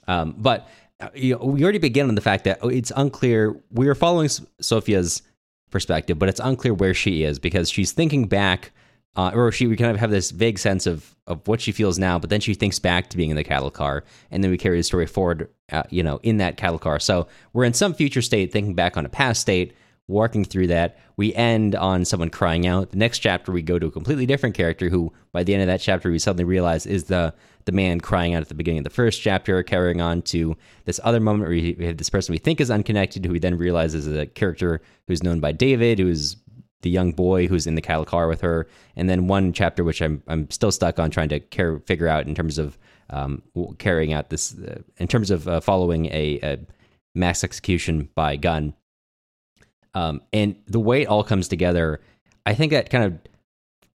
Um, 0.07 0.35
but 0.39 0.69
uh, 1.01 1.09
you 1.15 1.35
know, 1.35 1.45
we 1.45 1.63
already 1.63 1.79
begin 1.79 2.09
on 2.09 2.15
the 2.15 2.21
fact 2.21 2.45
that 2.45 2.59
it's 2.63 2.93
unclear. 2.97 3.61
We 3.71 3.89
are 3.89 3.95
following 3.95 4.29
Sofia's 4.61 5.23
perspective, 5.71 6.19
but 6.19 6.29
it's 6.29 6.41
unclear 6.41 6.75
where 6.75 6.95
she 6.95 7.23
is 7.23 7.39
because 7.39 7.71
she's 7.71 7.93
thinking 7.93 8.27
back, 8.27 8.73
uh, 9.15 9.31
or 9.35 9.53
she 9.53 9.67
we 9.67 9.77
kind 9.77 9.91
of 9.91 9.99
have 9.99 10.11
this 10.11 10.31
vague 10.31 10.59
sense 10.59 10.87
of 10.87 11.15
of 11.27 11.47
what 11.47 11.61
she 11.61 11.73
feels 11.73 11.99
now, 11.99 12.19
but 12.19 12.31
then 12.31 12.41
she 12.41 12.55
thinks 12.55 12.79
back 12.79 13.11
to 13.11 13.17
being 13.17 13.31
in 13.31 13.37
the 13.37 13.45
cattle 13.45 13.71
car, 13.71 14.03
and 14.31 14.43
then 14.43 14.51
we 14.51 14.59
carry 14.59 14.79
the 14.79 14.83
story 14.83 15.07
forward, 15.07 15.49
uh, 15.71 15.83
you 15.91 16.03
know, 16.03 16.19
in 16.23 16.39
that 16.39 16.57
cattle 16.57 16.79
car. 16.79 16.99
So 16.99 17.29
we're 17.53 17.65
in 17.65 17.75
some 17.75 17.95
future 17.95 18.23
state, 18.23 18.51
thinking 18.51 18.75
back 18.75 18.97
on 18.97 19.05
a 19.05 19.09
past 19.09 19.41
state, 19.41 19.75
working 20.09 20.45
through 20.45 20.67
that. 20.69 20.99
We 21.17 21.35
end 21.35 21.75
on 21.75 22.05
someone 22.05 22.31
crying 22.31 22.67
out. 22.67 22.91
The 22.91 22.97
next 22.97 23.19
chapter, 23.19 23.53
we 23.53 23.63
go 23.63 23.79
to 23.79 23.87
a 23.87 23.91
completely 23.91 24.27
different 24.27 24.57
character 24.57 24.89
who, 24.89 25.13
by 25.33 25.45
the 25.45 25.55
end 25.55 25.63
of 25.63 25.69
that 25.69 25.81
chapter, 25.81 26.11
we 26.11 26.19
suddenly 26.19 26.45
realize 26.45 26.87
is 26.87 27.05
the 27.05 27.35
the 27.67 27.73
man 27.73 28.01
crying 28.01 28.33
out 28.33 28.41
at 28.41 28.49
the 28.49 28.55
beginning 28.55 28.79
of 28.79 28.85
the 28.85 28.91
first 28.91 29.21
chapter, 29.21 29.63
carrying 29.63 30.01
on 30.01 30.23
to 30.23 30.57
this 30.87 30.99
other 31.05 31.21
moment 31.21 31.51
where 31.51 31.51
we 31.51 31.87
have 31.87 31.99
this 31.99 32.09
person 32.09 32.33
we 32.33 32.39
think 32.39 32.63
is 32.63 32.71
unconnected, 32.71 33.27
who 33.27 33.33
we 33.33 33.39
then 33.39 33.59
realize 33.59 33.95
is 33.95 34.07
a 34.07 34.25
character 34.25 34.81
who's 35.07 35.23
known 35.23 35.39
by 35.39 35.53
David, 35.53 35.99
who's 35.99 36.37
the 36.81 36.91
young 36.91 37.13
boy 37.13 37.47
who's 37.47 37.67
in 37.67 37.75
the 37.75 37.83
cattle 37.83 38.05
car 38.05 38.29
with 38.29 38.41
her, 38.41 38.67
and 38.97 39.11
then 39.11 39.27
one 39.27 39.53
chapter 39.53 39.85
which 39.85 40.01
I'm 40.01 40.23
I'm 40.29 40.51
still 40.51 40.73
stuck 40.73 40.99
on 40.99 41.11
trying 41.11 41.29
to 41.29 41.41
care, 41.41 41.81
figure 41.81 42.09
out 42.09 42.27
in 42.27 42.35
terms 42.35 42.59
of 42.59 42.79
um, 43.11 43.43
carrying 43.79 44.13
out 44.13 44.31
this 44.31 44.57
uh, 44.59 44.81
in 44.99 45.09
terms 45.09 45.31
of 45.31 45.49
uh, 45.49 45.61
following 45.61 46.07
a, 46.07 46.39
a, 46.43 46.59
mass 47.15 47.43
execution 47.43 48.09
by 48.15 48.37
gun. 48.37 48.75
Um, 49.95 50.21
and 50.33 50.57
the 50.67 50.81
way 50.81 51.03
it 51.03 51.09
all 51.09 51.25
comes 51.25 51.49
together, 51.49 52.01
I 52.47 52.55
think 52.55 52.73
that 52.73 52.91
kind 52.91 53.05
of 53.05 53.19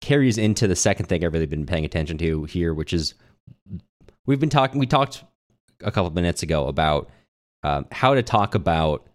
carries 0.01 0.37
into 0.37 0.67
the 0.67 0.75
second 0.75 1.05
thing 1.05 1.23
I've 1.23 1.33
really 1.33 1.45
been 1.45 1.65
paying 1.65 1.85
attention 1.85 2.17
to 2.19 2.45
here, 2.45 2.73
which 2.73 2.93
is 2.93 3.13
we've 4.25 4.39
been 4.39 4.49
talking. 4.49 4.79
We 4.79 4.87
talked 4.87 5.23
a 5.83 5.91
couple 5.91 6.09
minutes 6.11 6.43
ago 6.43 6.67
about 6.67 7.09
um, 7.63 7.85
how 7.91 8.13
to 8.13 8.23
talk 8.23 8.55
about 8.55 9.07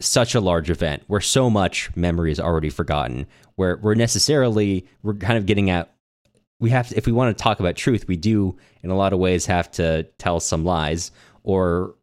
such 0.00 0.34
a 0.34 0.40
large 0.40 0.70
event 0.70 1.02
where 1.06 1.20
so 1.20 1.50
much 1.50 1.94
memory 1.94 2.32
is 2.32 2.40
already 2.40 2.70
forgotten, 2.70 3.26
where 3.56 3.76
we're 3.76 3.94
necessarily 3.94 4.86
we're 5.02 5.14
kind 5.14 5.38
of 5.38 5.46
getting 5.46 5.70
at 5.70 5.94
we 6.58 6.70
have 6.70 6.88
to, 6.90 6.96
if 6.96 7.06
we 7.06 7.12
want 7.12 7.36
to 7.36 7.42
talk 7.42 7.58
about 7.58 7.74
truth, 7.74 8.06
we 8.06 8.16
do 8.16 8.56
in 8.82 8.90
a 8.90 8.96
lot 8.96 9.12
of 9.12 9.18
ways 9.18 9.46
have 9.46 9.70
to 9.72 10.04
tell 10.18 10.40
some 10.40 10.64
lies 10.64 11.10
or 11.42 11.94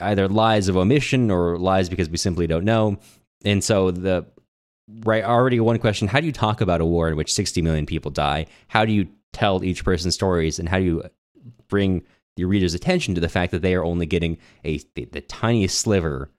either 0.00 0.28
lies 0.28 0.68
of 0.68 0.76
omission 0.76 1.30
or 1.30 1.58
lies 1.58 1.88
because 1.88 2.08
we 2.08 2.16
simply 2.16 2.46
don't 2.46 2.64
know. 2.64 2.98
And 3.44 3.62
so 3.62 3.90
the 3.90 4.26
right 5.04 5.24
already 5.24 5.60
one 5.60 5.78
question, 5.78 6.08
how 6.08 6.20
do 6.20 6.26
you 6.26 6.32
talk 6.32 6.60
about 6.60 6.80
a 6.80 6.84
war 6.84 7.08
in 7.08 7.16
which 7.16 7.32
60 7.32 7.62
million 7.62 7.86
people 7.86 8.10
die? 8.10 8.46
How 8.68 8.84
do 8.84 8.92
you 8.92 9.08
tell 9.32 9.64
each 9.64 9.84
person's 9.84 10.14
stories 10.14 10.58
and 10.58 10.68
how 10.68 10.78
do 10.78 10.84
you 10.84 11.02
bring 11.68 12.02
your 12.36 12.48
reader's 12.48 12.74
attention 12.74 13.14
to 13.14 13.20
the 13.20 13.28
fact 13.28 13.52
that 13.52 13.62
they 13.62 13.74
are 13.74 13.84
only 13.84 14.06
getting 14.06 14.38
a 14.64 14.80
the, 14.94 15.04
the 15.06 15.20
tiniest 15.20 15.78
sliver 15.78 16.30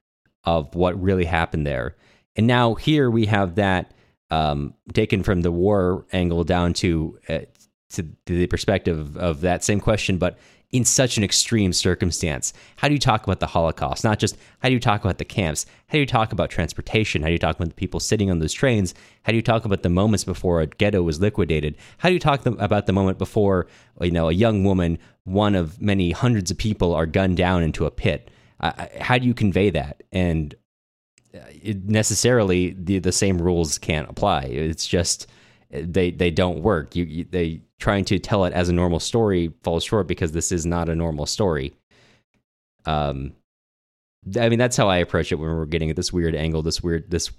of 0.44 0.74
what 0.74 1.00
really 1.00 1.24
happened 1.24 1.66
there. 1.66 1.96
And 2.36 2.46
now 2.46 2.74
here 2.74 3.10
we 3.10 3.26
have 3.26 3.54
that 3.56 3.92
um, 4.30 4.74
taken 4.92 5.22
from 5.22 5.42
the 5.42 5.52
war 5.52 6.04
angle 6.12 6.44
down 6.44 6.72
to 6.74 7.18
uh, 7.28 7.40
to 7.90 8.04
the 8.26 8.46
perspective 8.46 9.16
of 9.16 9.40
that 9.42 9.64
same 9.64 9.80
question, 9.80 10.18
but 10.18 10.38
in 10.76 10.84
such 10.84 11.16
an 11.16 11.24
extreme 11.24 11.72
circumstance. 11.72 12.52
How 12.76 12.88
do 12.88 12.94
you 12.94 13.00
talk 13.00 13.24
about 13.24 13.40
the 13.40 13.46
Holocaust? 13.46 14.04
Not 14.04 14.18
just 14.18 14.36
how 14.58 14.68
do 14.68 14.74
you 14.74 14.80
talk 14.80 15.02
about 15.02 15.16
the 15.16 15.24
camps? 15.24 15.64
How 15.88 15.92
do 15.92 16.00
you 16.00 16.06
talk 16.06 16.32
about 16.32 16.50
transportation? 16.50 17.22
How 17.22 17.28
do 17.28 17.32
you 17.32 17.38
talk 17.38 17.56
about 17.56 17.68
the 17.68 17.74
people 17.74 17.98
sitting 17.98 18.30
on 18.30 18.40
those 18.40 18.52
trains? 18.52 18.94
How 19.22 19.32
do 19.32 19.36
you 19.36 19.42
talk 19.42 19.64
about 19.64 19.82
the 19.82 19.88
moments 19.88 20.24
before 20.24 20.60
a 20.60 20.66
ghetto 20.66 21.02
was 21.02 21.18
liquidated? 21.18 21.76
How 21.98 22.10
do 22.10 22.12
you 22.12 22.20
talk 22.20 22.44
about 22.44 22.86
the 22.86 22.92
moment 22.92 23.16
before 23.16 23.66
you 24.00 24.10
know 24.10 24.28
a 24.28 24.32
young 24.32 24.64
woman, 24.64 24.98
one 25.24 25.54
of 25.54 25.80
many 25.80 26.10
hundreds 26.10 26.50
of 26.50 26.58
people, 26.58 26.94
are 26.94 27.06
gunned 27.06 27.38
down 27.38 27.62
into 27.62 27.86
a 27.86 27.90
pit? 27.90 28.30
Uh, 28.60 28.86
how 29.00 29.16
do 29.16 29.26
you 29.26 29.34
convey 29.34 29.70
that? 29.70 30.02
And 30.12 30.54
uh, 31.34 31.38
it 31.50 31.84
necessarily 31.84 32.76
the 32.78 32.98
the 32.98 33.12
same 33.12 33.40
rules 33.40 33.78
can't 33.78 34.10
apply. 34.10 34.42
It's 34.44 34.86
just 34.86 35.26
they 35.70 36.10
they 36.10 36.30
don't 36.30 36.62
work. 36.62 36.94
You, 36.94 37.04
you, 37.04 37.24
they 37.24 37.62
trying 37.78 38.04
to 38.06 38.18
tell 38.18 38.44
it 38.44 38.52
as 38.52 38.68
a 38.68 38.72
normal 38.72 39.00
story 39.00 39.52
falls 39.62 39.84
short 39.84 40.06
because 40.06 40.32
this 40.32 40.52
is 40.52 40.64
not 40.66 40.88
a 40.88 40.94
normal 40.94 41.26
story. 41.26 41.74
Um, 42.84 43.34
I 44.38 44.48
mean 44.48 44.58
that's 44.58 44.76
how 44.76 44.88
I 44.88 44.98
approach 44.98 45.32
it 45.32 45.36
when 45.36 45.48
we're 45.48 45.66
getting 45.66 45.90
at 45.90 45.96
this 45.96 46.12
weird 46.12 46.34
angle, 46.34 46.62
this 46.62 46.82
weird 46.82 47.10
this 47.10 47.30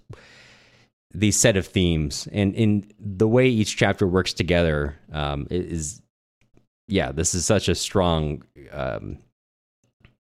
these 1.14 1.40
set 1.40 1.58
of 1.58 1.66
themes, 1.66 2.28
and 2.32 2.54
in 2.54 2.92
the 3.00 3.28
way 3.28 3.48
each 3.48 3.78
chapter 3.78 4.06
works 4.06 4.34
together 4.34 4.98
um, 5.12 5.48
is 5.50 6.02
yeah, 6.88 7.12
this 7.12 7.34
is 7.36 7.46
such 7.46 7.70
a 7.70 7.76
strong. 7.76 8.44
Um, 8.72 9.20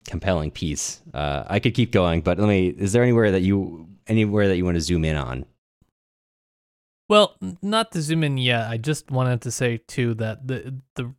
compelling 0.06 0.50
piece. 0.50 1.00
Uh, 1.12 1.44
I 1.46 1.58
could 1.60 1.74
keep 1.74 1.90
going, 1.90 2.20
but 2.20 2.38
let 2.38 2.48
me. 2.48 2.68
Is 2.68 2.92
there 2.92 3.02
anywhere 3.02 3.30
that 3.30 3.40
you 3.40 3.88
anywhere 4.06 4.48
that 4.48 4.56
you 4.56 4.64
want 4.64 4.76
to 4.76 4.80
zoom 4.80 5.04
in 5.04 5.16
on? 5.16 5.46
Well, 7.08 7.36
not 7.60 7.92
to 7.92 8.02
zoom 8.02 8.24
in 8.24 8.38
yet. 8.38 8.68
I 8.68 8.78
just 8.78 9.10
wanted 9.10 9.42
to 9.42 9.50
say 9.50 9.78
too 9.78 10.14
that 10.14 10.46
the 10.46 10.80
the 10.94 11.14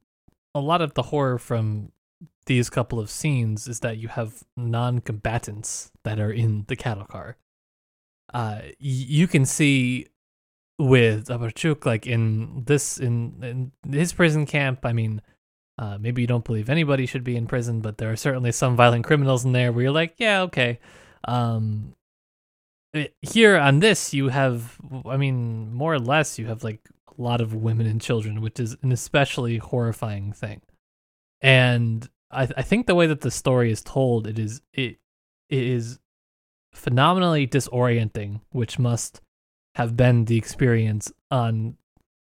a 0.54 0.60
lot 0.60 0.82
of 0.82 0.94
the 0.94 1.04
horror 1.04 1.38
from 1.38 1.92
these 2.46 2.70
couple 2.70 3.00
of 3.00 3.10
scenes 3.10 3.68
is 3.68 3.80
that 3.82 3.98
you 3.98 4.08
have 4.08 4.44
non-combatants 4.56 5.92
that 6.04 6.20
are 6.20 6.32
in 6.32 6.64
the 6.68 6.76
cattle 6.76 7.06
car. 7.06 7.38
Uh, 8.34 8.60
y- 8.62 8.74
you 8.80 9.28
can 9.28 9.46
see 9.46 10.08
with 10.80 11.28
Abarchuk, 11.28 11.86
like 11.86 12.06
in 12.08 12.64
this 12.66 12.98
in, 12.98 13.72
in 13.84 13.92
his 13.94 14.14
prison 14.14 14.46
camp. 14.46 14.86
I 14.86 14.94
mean, 14.94 15.22
uh, 15.78 15.98
maybe 16.00 16.22
you 16.22 16.28
don't 16.28 16.46
believe 16.46 16.70
anybody 16.70 17.06
should 17.06 17.24
be 17.24 17.36
in 17.36 17.48
prison, 17.48 17.82
but 17.82 17.98
there 17.98 18.12
are 18.12 18.16
certainly 18.16 18.52
some 18.52 18.76
violent 18.76 19.06
criminals 19.06 19.44
in 19.46 19.52
there 19.52 19.72
where 19.72 19.84
you're 19.84 19.92
like, 19.92 20.16
yeah, 20.18 20.42
okay. 20.44 20.80
Um, 21.28 21.95
Uh, 22.96 23.04
here 23.22 23.58
on 23.58 23.80
this 23.80 24.14
you 24.14 24.30
have 24.30 24.78
i 25.06 25.18
mean 25.18 25.74
more 25.74 25.94
or 25.94 26.00
less 26.00 26.40
you 26.40 26.48
have 26.48 26.64
like 26.64 26.80
a 27.18 27.22
lot 27.22 27.42
of 27.42 27.54
women 27.54 27.86
and 27.86 28.02
children 28.02 28.40
which 28.42 28.60
is 28.60 28.78
an 28.82 28.92
especially 28.92 29.58
horrifying 29.58 30.32
thing. 30.32 30.62
And 31.42 32.10
i 32.32 32.44
i 32.56 32.62
think 32.62 32.88
the 32.88 32.96
way 32.96 33.08
that 33.08 33.22
the 33.22 33.32
story 33.32 33.70
is 33.72 33.82
told 33.82 34.28
it 34.28 34.40
is 34.40 34.62
it, 34.74 34.98
it 35.50 35.64
is 35.64 36.00
phenomenally 36.74 37.46
disorienting 37.48 38.42
which 38.52 38.80
must 38.80 39.22
have 39.76 39.98
been 39.98 40.26
the 40.26 40.38
experience 40.38 41.12
on 41.30 41.76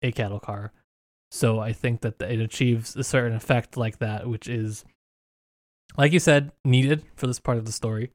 a 0.03 0.11
cattle 0.11 0.41
car. 0.41 0.73
So 1.31 1.61
i 1.61 1.73
think 1.73 2.01
that 2.01 2.21
it 2.21 2.41
achieves 2.41 2.97
a 2.97 3.05
certain 3.05 3.37
effect 3.37 3.77
like 3.77 3.99
that 3.99 4.29
which 4.29 4.49
is 4.49 4.85
like 5.97 6.13
you 6.13 6.19
said 6.19 6.51
needed 6.65 7.05
for 7.15 7.29
this 7.29 7.41
part 7.41 7.59
of 7.59 7.67
the 7.67 7.73
story 7.73 8.11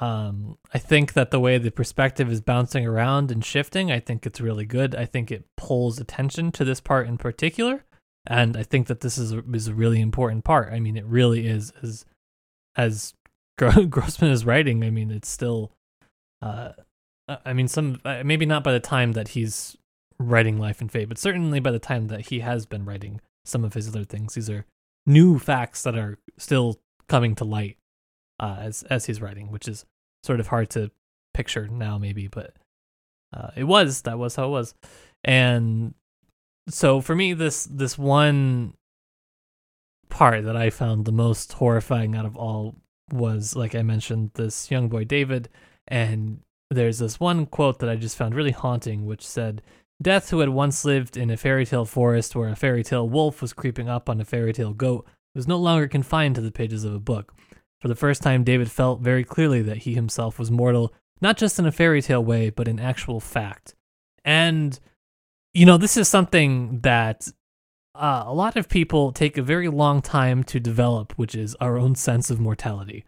um, 0.00 0.58
I 0.74 0.78
think 0.78 1.14
that 1.14 1.30
the 1.30 1.40
way 1.40 1.58
the 1.58 1.70
perspective 1.70 2.30
is 2.30 2.40
bouncing 2.40 2.86
around 2.86 3.30
and 3.30 3.44
shifting, 3.44 3.90
I 3.90 4.00
think 4.00 4.26
it's 4.26 4.40
really 4.40 4.66
good. 4.66 4.94
I 4.94 5.06
think 5.06 5.30
it 5.30 5.46
pulls 5.56 5.98
attention 5.98 6.52
to 6.52 6.64
this 6.64 6.80
part 6.80 7.06
in 7.06 7.18
particular, 7.18 7.84
and 8.26 8.56
I 8.56 8.62
think 8.62 8.88
that 8.88 9.00
this 9.00 9.16
is 9.16 9.32
a, 9.32 9.42
is 9.52 9.68
a 9.68 9.74
really 9.74 10.00
important 10.00 10.44
part. 10.44 10.72
I 10.72 10.80
mean, 10.80 10.96
it 10.96 11.06
really 11.06 11.46
is 11.46 11.72
as 11.82 12.04
as 12.76 13.14
Grossman 13.56 14.30
is 14.30 14.44
writing. 14.44 14.84
I 14.84 14.90
mean, 14.90 15.10
it's 15.10 15.28
still, 15.28 15.72
uh, 16.42 16.72
I 17.44 17.52
mean, 17.52 17.68
some 17.68 18.00
uh, 18.04 18.22
maybe 18.24 18.44
not 18.44 18.64
by 18.64 18.72
the 18.72 18.80
time 18.80 19.12
that 19.12 19.28
he's 19.28 19.76
writing 20.18 20.58
Life 20.58 20.80
and 20.80 20.90
Fate, 20.90 21.08
but 21.08 21.18
certainly 21.18 21.60
by 21.60 21.70
the 21.70 21.78
time 21.78 22.08
that 22.08 22.28
he 22.28 22.40
has 22.40 22.66
been 22.66 22.84
writing 22.84 23.20
some 23.44 23.64
of 23.64 23.74
his 23.74 23.88
other 23.88 24.04
things. 24.04 24.34
These 24.34 24.50
are 24.50 24.66
new 25.06 25.38
facts 25.38 25.82
that 25.84 25.96
are 25.96 26.18
still 26.36 26.80
coming 27.08 27.34
to 27.36 27.44
light 27.44 27.78
uh, 28.40 28.56
as 28.60 28.82
as 28.84 29.06
he's 29.06 29.20
writing, 29.20 29.50
which 29.50 29.68
is 29.68 29.84
sort 30.22 30.40
of 30.40 30.48
hard 30.48 30.70
to 30.70 30.90
picture 31.34 31.68
now, 31.68 31.98
maybe, 31.98 32.28
but 32.28 32.54
uh, 33.34 33.50
it 33.56 33.64
was 33.64 34.02
that 34.02 34.18
was 34.18 34.36
how 34.36 34.46
it 34.46 34.50
was, 34.50 34.74
and 35.24 35.94
so 36.68 37.00
for 37.00 37.14
me, 37.14 37.32
this 37.32 37.64
this 37.64 37.96
one 37.98 38.74
part 40.08 40.44
that 40.44 40.56
I 40.56 40.70
found 40.70 41.04
the 41.04 41.12
most 41.12 41.52
horrifying 41.54 42.14
out 42.14 42.26
of 42.26 42.36
all 42.36 42.76
was, 43.12 43.54
like 43.54 43.74
I 43.74 43.82
mentioned, 43.82 44.30
this 44.34 44.70
young 44.70 44.88
boy 44.88 45.04
David, 45.04 45.48
and 45.86 46.40
there's 46.70 46.98
this 46.98 47.20
one 47.20 47.46
quote 47.46 47.78
that 47.78 47.88
I 47.88 47.96
just 47.96 48.16
found 48.16 48.34
really 48.34 48.52
haunting, 48.52 49.06
which 49.06 49.26
said. 49.26 49.62
Death, 50.02 50.28
who 50.28 50.40
had 50.40 50.50
once 50.50 50.84
lived 50.84 51.16
in 51.16 51.30
a 51.30 51.38
fairy 51.38 51.64
tale 51.64 51.86
forest 51.86 52.36
where 52.36 52.50
a 52.50 52.54
fairy 52.54 52.84
tale 52.84 53.08
wolf 53.08 53.40
was 53.40 53.54
creeping 53.54 53.88
up 53.88 54.10
on 54.10 54.20
a 54.20 54.26
fairy 54.26 54.52
tale 54.52 54.74
goat, 54.74 55.06
was 55.34 55.48
no 55.48 55.56
longer 55.56 55.88
confined 55.88 56.34
to 56.34 56.42
the 56.42 56.50
pages 56.50 56.84
of 56.84 56.94
a 56.94 56.98
book. 56.98 57.32
For 57.86 57.90
the 57.90 57.94
first 57.94 58.20
time, 58.20 58.42
David 58.42 58.68
felt 58.68 59.00
very 59.00 59.22
clearly 59.22 59.62
that 59.62 59.76
he 59.76 59.94
himself 59.94 60.40
was 60.40 60.50
mortal, 60.50 60.92
not 61.20 61.36
just 61.36 61.56
in 61.60 61.66
a 61.66 61.70
fairy 61.70 62.02
tale 62.02 62.24
way, 62.24 62.50
but 62.50 62.66
in 62.66 62.80
actual 62.80 63.20
fact. 63.20 63.76
And, 64.24 64.76
you 65.54 65.64
know, 65.64 65.76
this 65.76 65.96
is 65.96 66.08
something 66.08 66.80
that 66.80 67.30
uh, 67.94 68.24
a 68.26 68.34
lot 68.34 68.56
of 68.56 68.68
people 68.68 69.12
take 69.12 69.38
a 69.38 69.42
very 69.42 69.68
long 69.68 70.02
time 70.02 70.42
to 70.42 70.58
develop, 70.58 71.12
which 71.12 71.36
is 71.36 71.54
our 71.60 71.78
own 71.78 71.94
sense 71.94 72.28
of 72.28 72.40
mortality. 72.40 73.04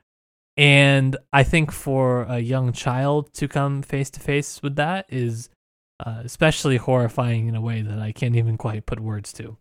And 0.57 1.17
I 1.33 1.43
think 1.43 1.73
for 1.73 2.23
a 2.29 2.39
young 2.39 2.73
child 2.73 3.35
to 3.35 3.49
come 3.49 3.83
face 3.83 4.11
to 4.11 4.21
face 4.21 4.63
with 4.63 4.77
that 4.77 5.07
is 5.09 5.51
uh, 5.99 6.23
especially 6.23 6.77
horrifying 6.77 7.49
in 7.49 7.57
a 7.57 7.61
way 7.61 7.83
that 7.83 7.99
I 7.99 8.13
can't 8.13 8.37
even 8.37 8.57
quite 8.57 8.87
put 8.87 9.01
words 9.01 9.33
to. 9.33 9.57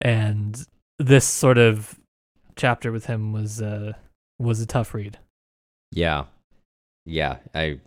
And 0.00 0.64
this 1.00 1.24
sort 1.24 1.58
of 1.58 1.98
chapter 2.54 2.92
with 2.92 3.06
him 3.06 3.32
was 3.32 3.60
uh, 3.60 3.94
was 4.42 4.60
a 4.60 4.66
tough 4.66 4.94
read. 4.94 5.18
Yeah, 5.90 6.24
yeah, 7.04 7.38
I 7.54 7.80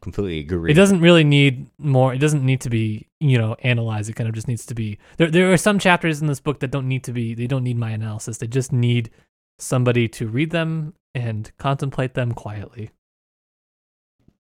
completely 0.00 0.38
agree. 0.40 0.70
It 0.70 0.74
doesn't 0.74 1.00
really 1.00 1.24
need 1.24 1.68
more. 1.78 2.14
It 2.14 2.18
doesn't 2.18 2.44
need 2.44 2.60
to 2.62 2.70
be 2.70 3.08
you 3.20 3.38
know 3.38 3.56
analyzed. 3.62 4.10
It 4.10 4.16
kind 4.16 4.28
of 4.28 4.34
just 4.34 4.48
needs 4.48 4.66
to 4.66 4.74
be. 4.74 4.98
There 5.16 5.30
there 5.30 5.52
are 5.52 5.56
some 5.56 5.78
chapters 5.78 6.20
in 6.20 6.26
this 6.26 6.40
book 6.40 6.60
that 6.60 6.70
don't 6.70 6.88
need 6.88 7.04
to 7.04 7.12
be. 7.12 7.34
They 7.34 7.46
don't 7.46 7.64
need 7.64 7.78
my 7.78 7.90
analysis. 7.90 8.38
They 8.38 8.46
just 8.46 8.72
need 8.72 9.10
somebody 9.58 10.08
to 10.08 10.28
read 10.28 10.50
them 10.50 10.94
and 11.14 11.50
contemplate 11.58 12.14
them 12.14 12.32
quietly. 12.32 12.90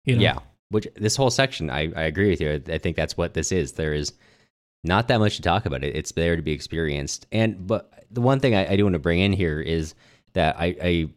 You 0.04 0.16
know? 0.16 0.22
Yeah, 0.22 0.38
which 0.70 0.88
this 0.96 1.16
whole 1.16 1.30
section, 1.30 1.70
I 1.70 1.92
I 1.94 2.02
agree 2.02 2.30
with 2.30 2.40
you. 2.40 2.62
I 2.68 2.78
think 2.78 2.96
that's 2.96 3.16
what 3.16 3.34
this 3.34 3.52
is. 3.52 3.72
There 3.72 3.94
is 3.94 4.12
not 4.82 5.08
that 5.08 5.18
much 5.18 5.36
to 5.36 5.42
talk 5.42 5.66
about 5.66 5.82
it. 5.82 5.96
It's 5.96 6.12
there 6.12 6.36
to 6.36 6.42
be 6.42 6.52
experienced. 6.52 7.26
And 7.32 7.66
but 7.66 8.04
the 8.10 8.20
one 8.20 8.38
thing 8.38 8.54
I, 8.54 8.72
I 8.72 8.76
do 8.76 8.84
want 8.84 8.94
to 8.94 8.98
bring 8.98 9.20
in 9.20 9.32
here 9.32 9.60
is 9.60 9.94
that 10.34 10.56
I, 10.58 10.76
I 10.82 11.08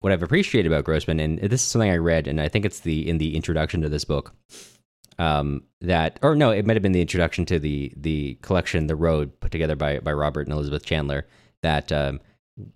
what 0.00 0.12
I've 0.12 0.22
appreciated 0.22 0.70
about 0.70 0.84
Grossman, 0.84 1.20
and 1.20 1.38
this 1.38 1.62
is 1.62 1.68
something 1.68 1.90
I 1.90 1.96
read, 1.96 2.26
and 2.26 2.40
I 2.40 2.48
think 2.48 2.64
it's 2.64 2.80
the 2.80 3.08
in 3.08 3.18
the 3.18 3.34
introduction 3.36 3.80
to 3.82 3.88
this 3.88 4.04
book. 4.04 4.34
um, 5.18 5.62
that, 5.80 6.18
or 6.22 6.34
no, 6.34 6.50
it 6.50 6.66
might 6.66 6.76
have 6.76 6.82
been 6.82 6.92
the 6.92 7.00
introduction 7.00 7.46
to 7.46 7.58
the 7.58 7.92
the 7.96 8.38
collection, 8.42 8.86
The 8.86 8.96
Road, 8.96 9.38
put 9.40 9.50
together 9.50 9.76
by 9.76 9.98
by 10.00 10.12
Robert 10.12 10.46
and 10.46 10.52
Elizabeth 10.52 10.84
Chandler. 10.84 11.26
That 11.62 11.90
um, 11.90 12.20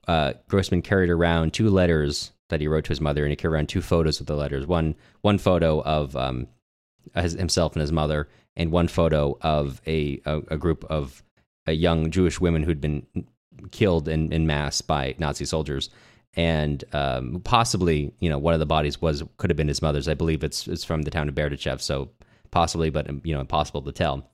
uh, 0.08 0.34
Grossman 0.48 0.82
carried 0.82 1.10
around 1.10 1.52
two 1.52 1.68
letters 1.68 2.32
that 2.48 2.60
he 2.60 2.68
wrote 2.68 2.84
to 2.84 2.90
his 2.90 3.00
mother, 3.00 3.24
and 3.24 3.30
he 3.30 3.36
carried 3.36 3.54
around 3.54 3.68
two 3.68 3.82
photos 3.82 4.20
of 4.20 4.26
the 4.26 4.36
letters. 4.36 4.66
One 4.66 4.94
one 5.20 5.38
photo 5.38 5.82
of 5.82 6.16
um, 6.16 6.48
his, 7.14 7.34
himself 7.34 7.74
and 7.74 7.82
his 7.82 7.92
mother, 7.92 8.28
and 8.56 8.72
one 8.72 8.88
photo 8.88 9.36
of 9.42 9.82
a 9.86 10.20
a, 10.24 10.38
a 10.48 10.56
group 10.56 10.84
of 10.84 11.22
young 11.68 12.10
Jewish 12.10 12.40
women 12.40 12.64
who'd 12.64 12.80
been 12.80 13.06
killed 13.70 14.08
in, 14.08 14.32
in 14.32 14.46
mass 14.46 14.80
by 14.80 15.14
Nazi 15.18 15.44
soldiers. 15.44 15.90
And 16.35 16.85
um, 16.93 17.41
possibly, 17.43 18.12
you 18.20 18.31
know, 18.31 18.39
one 18.39 18.55
of 18.55 18.61
the 18.61 18.66
bodies 18.66 19.01
was 19.01 19.22
could 19.37 19.51
have 19.51 19.57
been 19.57 19.68
his 19.68 19.83
mother's. 19.83 20.09
I 20.09 20.14
believe 20.14 20.45
it's 20.45 20.68
it's 20.68 20.85
from 20.85 21.03
the 21.03 21.11
town 21.11 21.28
of 21.28 21.35
Berdichev, 21.35 21.81
so 21.81 22.11
possibly, 22.51 22.91
but 22.91 23.09
you 23.24 23.35
know, 23.35 23.41
impossible 23.41 23.83
to 23.83 23.93
tell. 23.93 24.31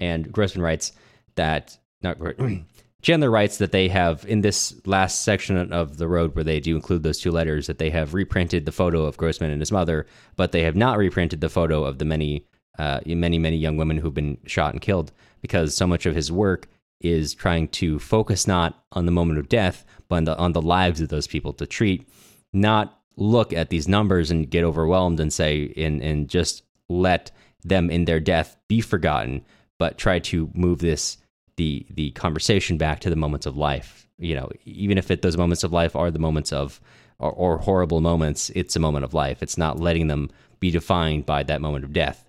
And 0.00 0.32
Grossman 0.32 0.62
writes 0.62 0.92
that 1.34 1.78
not 2.02 2.18
Chandler 3.04 3.30
writes 3.30 3.58
that 3.58 3.70
they 3.70 3.88
have 3.88 4.24
in 4.26 4.40
this 4.40 4.80
last 4.86 5.24
section 5.24 5.70
of 5.74 5.98
the 5.98 6.08
road 6.08 6.34
where 6.34 6.42
they 6.42 6.58
do 6.58 6.74
include 6.74 7.02
those 7.02 7.20
two 7.20 7.30
letters 7.30 7.66
that 7.66 7.76
they 7.76 7.90
have 7.90 8.14
reprinted 8.14 8.64
the 8.64 8.72
photo 8.72 9.04
of 9.04 9.18
Grossman 9.18 9.50
and 9.50 9.60
his 9.60 9.70
mother, 9.70 10.06
but 10.36 10.52
they 10.52 10.62
have 10.62 10.74
not 10.74 10.96
reprinted 10.96 11.42
the 11.42 11.50
photo 11.50 11.84
of 11.84 11.98
the 11.98 12.06
many, 12.06 12.46
uh, 12.78 13.00
many, 13.04 13.38
many 13.38 13.58
young 13.58 13.76
women 13.76 13.98
who've 13.98 14.14
been 14.14 14.38
shot 14.46 14.72
and 14.72 14.80
killed 14.80 15.12
because 15.42 15.76
so 15.76 15.86
much 15.86 16.06
of 16.06 16.14
his 16.14 16.32
work 16.32 16.66
is 17.02 17.34
trying 17.34 17.68
to 17.68 17.98
focus 17.98 18.46
not 18.46 18.82
on 18.92 19.04
the 19.04 19.12
moment 19.12 19.38
of 19.38 19.50
death, 19.50 19.84
but 20.08 20.16
on 20.16 20.24
the, 20.24 20.38
on 20.38 20.52
the 20.52 20.62
lives 20.62 21.00
of 21.00 21.08
those 21.08 21.26
people 21.26 21.52
to 21.54 21.66
treat, 21.66 22.08
not 22.52 23.00
look 23.16 23.52
at 23.52 23.70
these 23.70 23.88
numbers 23.88 24.30
and 24.30 24.50
get 24.50 24.64
overwhelmed 24.64 25.20
and 25.20 25.32
say, 25.32 25.72
and, 25.76 26.02
and 26.02 26.28
just 26.28 26.62
let 26.88 27.30
them 27.62 27.90
in 27.90 28.04
their 28.04 28.20
death 28.20 28.56
be 28.68 28.80
forgotten, 28.80 29.44
but 29.78 29.98
try 29.98 30.18
to 30.18 30.50
move 30.54 30.80
this, 30.80 31.16
the, 31.56 31.86
the 31.90 32.10
conversation 32.12 32.76
back 32.76 33.00
to 33.00 33.10
the 33.10 33.16
moments 33.16 33.46
of 33.46 33.56
life. 33.56 34.08
You 34.18 34.36
know, 34.36 34.50
even 34.64 34.98
if 34.98 35.10
it, 35.10 35.22
those 35.22 35.36
moments 35.36 35.64
of 35.64 35.72
life 35.72 35.96
are 35.96 36.10
the 36.10 36.18
moments 36.18 36.52
of, 36.52 36.80
or, 37.18 37.32
or 37.32 37.58
horrible 37.58 38.00
moments, 38.00 38.50
it's 38.50 38.76
a 38.76 38.80
moment 38.80 39.04
of 39.04 39.14
life. 39.14 39.42
It's 39.42 39.58
not 39.58 39.80
letting 39.80 40.08
them 40.08 40.30
be 40.60 40.70
defined 40.70 41.26
by 41.26 41.42
that 41.44 41.60
moment 41.60 41.84
of 41.84 41.92
death. 41.92 42.28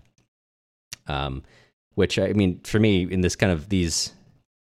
Um, 1.06 1.42
which 1.94 2.18
I 2.18 2.32
mean, 2.32 2.60
for 2.60 2.78
me, 2.78 3.02
in 3.10 3.22
this 3.22 3.36
kind 3.36 3.52
of 3.52 3.68
these 3.68 4.12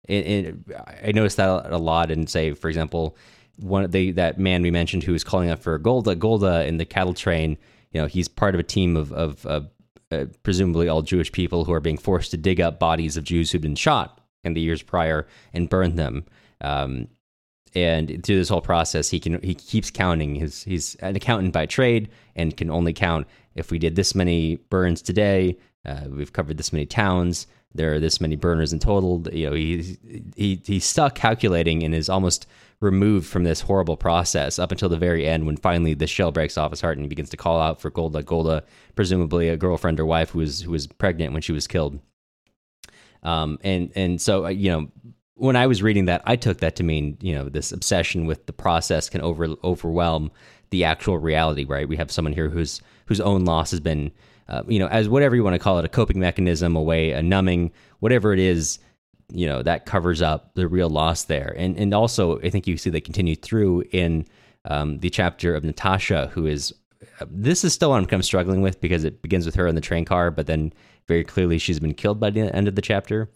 I 0.10 1.12
noticed 1.14 1.38
that 1.38 1.72
a 1.72 1.78
lot. 1.78 2.12
And 2.12 2.30
say, 2.30 2.54
for 2.54 2.70
example, 2.70 3.18
one 3.58 3.90
they 3.90 4.12
that 4.12 4.40
man 4.40 4.62
we 4.62 4.72
mentioned 4.72 5.04
who 5.04 5.14
was 5.14 5.24
calling 5.24 5.50
out 5.50 5.60
for 5.60 5.78
Golda, 5.78 6.16
Golda 6.16 6.66
in 6.66 6.78
the 6.78 6.86
cattle 6.86 7.14
train. 7.14 7.58
You 7.92 8.02
know, 8.02 8.08
he's 8.08 8.28
part 8.28 8.54
of 8.56 8.60
a 8.60 8.64
team 8.64 8.96
of 8.96 9.12
of 9.12 9.46
uh, 9.46 10.26
presumably 10.44 10.88
all 10.88 11.02
Jewish 11.02 11.32
people 11.32 11.66
who 11.66 11.74
are 11.74 11.80
being 11.80 11.98
forced 11.98 12.32
to 12.32 12.38
dig 12.38 12.62
up 12.62 12.80
bodies 12.80 13.18
of 13.18 13.24
Jews 13.24 13.52
who've 13.52 13.62
been 13.62 13.76
shot 13.76 14.22
in 14.44 14.54
the 14.54 14.62
years 14.62 14.82
prior 14.82 15.28
and 15.54 15.70
burn 15.70 15.96
them. 15.96 16.26
Um, 16.62 17.10
and 17.76 18.24
through 18.24 18.38
this 18.38 18.50
whole 18.50 18.62
process, 18.62 19.10
he 19.10 19.20
can 19.20 19.42
he 19.42 19.54
keeps 19.54 19.92
counting. 19.92 20.36
His 20.36 20.64
he's 20.64 20.96
an 20.96 21.16
accountant 21.16 21.54
by 21.54 21.66
trade 21.66 22.10
and 22.36 22.56
can 22.56 22.72
only 22.72 22.94
count 22.94 23.28
if 23.56 23.72
we 23.72 23.80
did 23.80 23.96
this 23.96 24.16
many 24.16 24.56
burns 24.56 25.02
today. 25.02 25.58
Uh, 25.86 26.06
we've 26.10 26.34
covered 26.34 26.58
this 26.58 26.74
many 26.74 26.86
towns 26.86 27.48
there 27.78 27.94
are 27.94 28.00
this 28.00 28.20
many 28.20 28.36
burners 28.36 28.74
in 28.74 28.80
total. 28.80 29.26
You 29.32 29.50
know, 29.50 29.56
he 29.56 29.98
he 30.36 30.62
he's 30.66 30.86
stuck 30.86 31.16
calculating 31.16 31.84
and 31.84 31.96
is 31.96 32.10
almost 32.10 32.48
removed 32.80 33.28
from 33.28 33.44
this 33.44 33.62
horrible 33.62 33.98
process 33.98 34.60
up 34.60 34.72
until 34.72 34.90
the 34.90 34.98
very 34.98 35.28
end 35.28 35.46
when 35.46 35.58
finally 35.58 35.94
the 35.96 36.06
shell 36.06 36.32
breaks 36.32 36.58
off 36.58 36.72
his 36.72 36.82
heart 36.82 36.98
and 36.98 37.06
he 37.06 37.10
begins 37.10 37.30
to 37.30 37.38
call 37.38 37.60
out 37.60 37.82
for 37.82 37.90
Golda. 37.90 38.22
Golda, 38.22 38.64
presumably 38.96 39.50
a 39.50 39.58
girlfriend 39.58 40.00
or 40.00 40.06
wife 40.06 40.32
who 40.32 40.40
was 40.40 40.62
who 40.62 40.72
was 40.72 40.88
pregnant 40.88 41.34
when 41.34 41.42
she 41.42 41.52
was 41.52 41.68
killed. 41.68 42.00
Um, 43.24 43.58
and 43.64 43.92
and 43.96 44.22
so 44.22 44.46
uh, 44.46 44.50
you 44.50 44.70
know 44.70 44.92
when 45.36 45.56
I 45.56 45.68
was 45.68 45.84
reading 45.84 46.06
that, 46.06 46.22
I 46.26 46.36
took 46.36 46.60
that 46.60 46.76
to 46.78 46.84
mean 46.84 47.18
you 47.22 47.34
know 47.34 47.50
this 47.50 47.72
obsession 47.72 48.26
with 48.26 48.46
the 48.46 48.54
process 48.54 49.10
can 49.10 49.22
over 49.22 49.48
overwhelm 49.64 50.32
the 50.70 50.84
actual 50.84 51.18
reality. 51.18 51.66
Right? 51.66 51.88
We 51.88 51.98
have 51.98 52.12
someone 52.12 52.34
here 52.34 52.50
whose 52.50 52.82
whose 53.06 53.22
own 53.22 53.46
loss 53.46 53.72
has 53.72 53.80
been 53.80 54.12
uh, 54.50 54.64
you 54.68 54.80
know, 54.80 54.88
as 54.88 55.10
whatever 55.10 55.36
you 55.36 55.44
want 55.44 55.56
to 55.56 55.60
call 55.60 55.80
it, 55.80 55.86
a 55.86 55.90
coping 55.90 56.20
mechanism, 56.20 56.76
a 56.76 56.82
way, 56.82 57.12
a 57.12 57.22
numbing, 57.22 57.72
whatever 58.00 58.34
it 58.34 58.40
is, 58.40 58.80
you 59.30 59.46
know, 59.46 59.62
that 59.62 59.86
covers 59.86 60.22
up 60.22 60.54
the 60.56 60.68
real 60.68 60.90
loss 60.90 61.24
there. 61.24 61.54
And 61.58 61.78
and 61.78 61.94
also, 61.94 62.40
I 62.42 62.50
think 62.50 62.68
you 62.68 62.78
see 62.78 62.90
they 62.90 63.02
continue 63.02 63.36
through 63.36 63.84
in 63.92 64.26
um, 64.66 65.00
the 65.00 65.10
chapter 65.10 65.56
of 65.56 65.64
Natasha, 65.64 66.32
who 66.34 66.46
is 66.46 66.74
uh, 67.20 67.26
this 67.30 67.64
is 67.64 67.74
still 67.74 67.90
what 67.90 67.98
I'm 67.98 68.06
kind 68.06 68.20
of 68.20 68.26
struggling 68.26 68.62
with 68.62 68.80
because 68.80 69.04
it 69.04 69.22
begins 69.22 69.46
with 69.46 69.56
her 69.56 69.68
in 69.68 69.76
the 69.76 69.82
train 69.82 70.06
car, 70.06 70.32
but 70.32 70.48
then 70.48 70.74
very 71.08 71.24
clearly 71.24 71.58
she's 71.58 71.80
been 71.80 71.94
killed 71.94 72.20
by 72.20 72.30
the 72.30 72.54
end 72.56 72.68
of 72.68 72.76
the 72.76 72.82
chapter. 72.82 73.30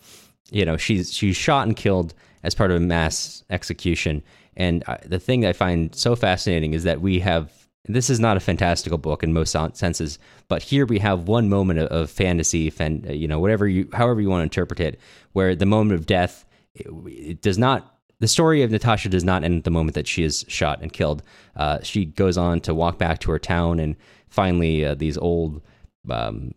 You 0.49 0.66
know, 0.66 0.78
she's 0.78 1.14
she's 1.14 1.36
shot 1.36 1.68
and 1.68 1.76
killed 1.76 2.14
as 2.43 2.55
part 2.55 2.72
of 2.72 2.78
a 2.78 2.82
mass 2.82 3.43
execution. 3.49 4.24
And 4.57 4.84
uh, 4.88 4.97
the 5.05 5.20
thing 5.20 5.45
I 5.45 5.53
find 5.53 5.93
so 5.95 6.16
fascinating 6.16 6.74
is 6.74 6.84
that 6.84 7.01
we 7.01 7.20
have 7.20 7.61
this 7.86 8.09
is 8.09 8.19
not 8.19 8.38
a 8.38 8.39
fantastical 8.39 8.97
book 8.97 9.23
in 9.23 9.34
most 9.34 9.55
senses, 9.73 10.19
but 10.47 10.61
here 10.61 10.86
we 10.86 10.99
have 10.99 11.27
one 11.27 11.49
moment 11.49 11.79
of, 11.79 12.09
fantasy, 12.11 12.69
fan, 12.69 13.03
you 13.09 13.27
know, 13.27 13.39
whatever 13.39 13.67
you, 13.67 13.89
however 13.93 14.21
you 14.21 14.29
want 14.29 14.41
to 14.41 14.43
interpret 14.43 14.79
it, 14.79 14.99
where 15.34 15.55
the 15.55 15.65
moment 15.65 15.99
of 15.99 16.05
death, 16.05 16.45
it 16.75 17.41
does 17.41 17.57
not. 17.57 17.97
The 18.19 18.27
story 18.27 18.61
of 18.61 18.69
Natasha 18.69 19.09
does 19.09 19.23
not 19.23 19.43
end 19.43 19.57
at 19.57 19.63
the 19.63 19.71
moment 19.71 19.95
that 19.95 20.07
she 20.07 20.23
is 20.23 20.45
shot 20.47 20.82
and 20.82 20.93
killed. 20.93 21.23
Uh, 21.55 21.79
she 21.82 22.05
goes 22.05 22.38
on 22.38 22.59
to 22.61 22.75
walk 22.75 22.99
back 22.99 23.19
to 23.21 23.32
her 23.32 23.39
town, 23.39 23.79
and 23.79 23.95
finally, 24.29 24.86
uh, 24.86 24.93
these 24.93 25.17
old 25.17 25.61
um, 26.07 26.53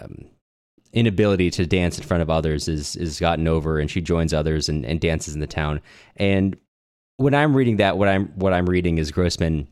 um, 0.00 0.24
inability 0.94 1.50
to 1.50 1.66
dance 1.66 1.98
in 1.98 2.04
front 2.04 2.22
of 2.22 2.30
others 2.30 2.66
is 2.66 2.96
is 2.96 3.20
gotten 3.20 3.46
over, 3.46 3.78
and 3.78 3.90
she 3.90 4.00
joins 4.00 4.32
others 4.32 4.70
and, 4.70 4.86
and 4.86 5.00
dances 5.00 5.34
in 5.34 5.40
the 5.40 5.46
town. 5.46 5.82
And 6.16 6.56
when 7.18 7.34
I'm 7.34 7.54
reading 7.54 7.76
that, 7.76 7.98
what 7.98 8.08
I'm 8.08 8.28
what 8.28 8.54
I'm 8.54 8.66
reading 8.66 8.96
is 8.96 9.10
Grossman 9.10 9.68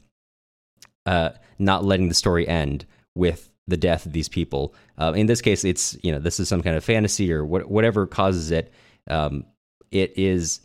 uh, 1.06 1.30
not 1.58 1.84
letting 1.84 2.08
the 2.08 2.14
story 2.14 2.46
end 2.46 2.86
with 3.14 3.50
the 3.66 3.76
death 3.76 4.06
of 4.06 4.12
these 4.12 4.28
people. 4.28 4.74
Uh, 4.98 5.12
in 5.14 5.26
this 5.26 5.40
case, 5.40 5.64
it's 5.64 5.96
you 6.02 6.12
know 6.12 6.18
this 6.18 6.40
is 6.40 6.48
some 6.48 6.62
kind 6.62 6.76
of 6.76 6.84
fantasy 6.84 7.32
or 7.32 7.44
what, 7.44 7.70
whatever 7.70 8.06
causes 8.06 8.50
it. 8.50 8.72
Um, 9.08 9.44
it 9.90 10.12
is 10.16 10.60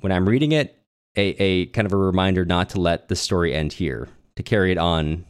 when 0.00 0.12
I'm 0.12 0.28
reading 0.28 0.52
it, 0.52 0.78
a, 1.16 1.22
a 1.42 1.66
kind 1.66 1.86
of 1.86 1.92
a 1.92 1.96
reminder 1.96 2.44
not 2.44 2.70
to 2.70 2.80
let 2.80 3.08
the 3.08 3.16
story 3.16 3.54
end 3.54 3.72
here, 3.72 4.08
to 4.36 4.42
carry 4.42 4.72
it 4.72 4.78
on 4.78 5.24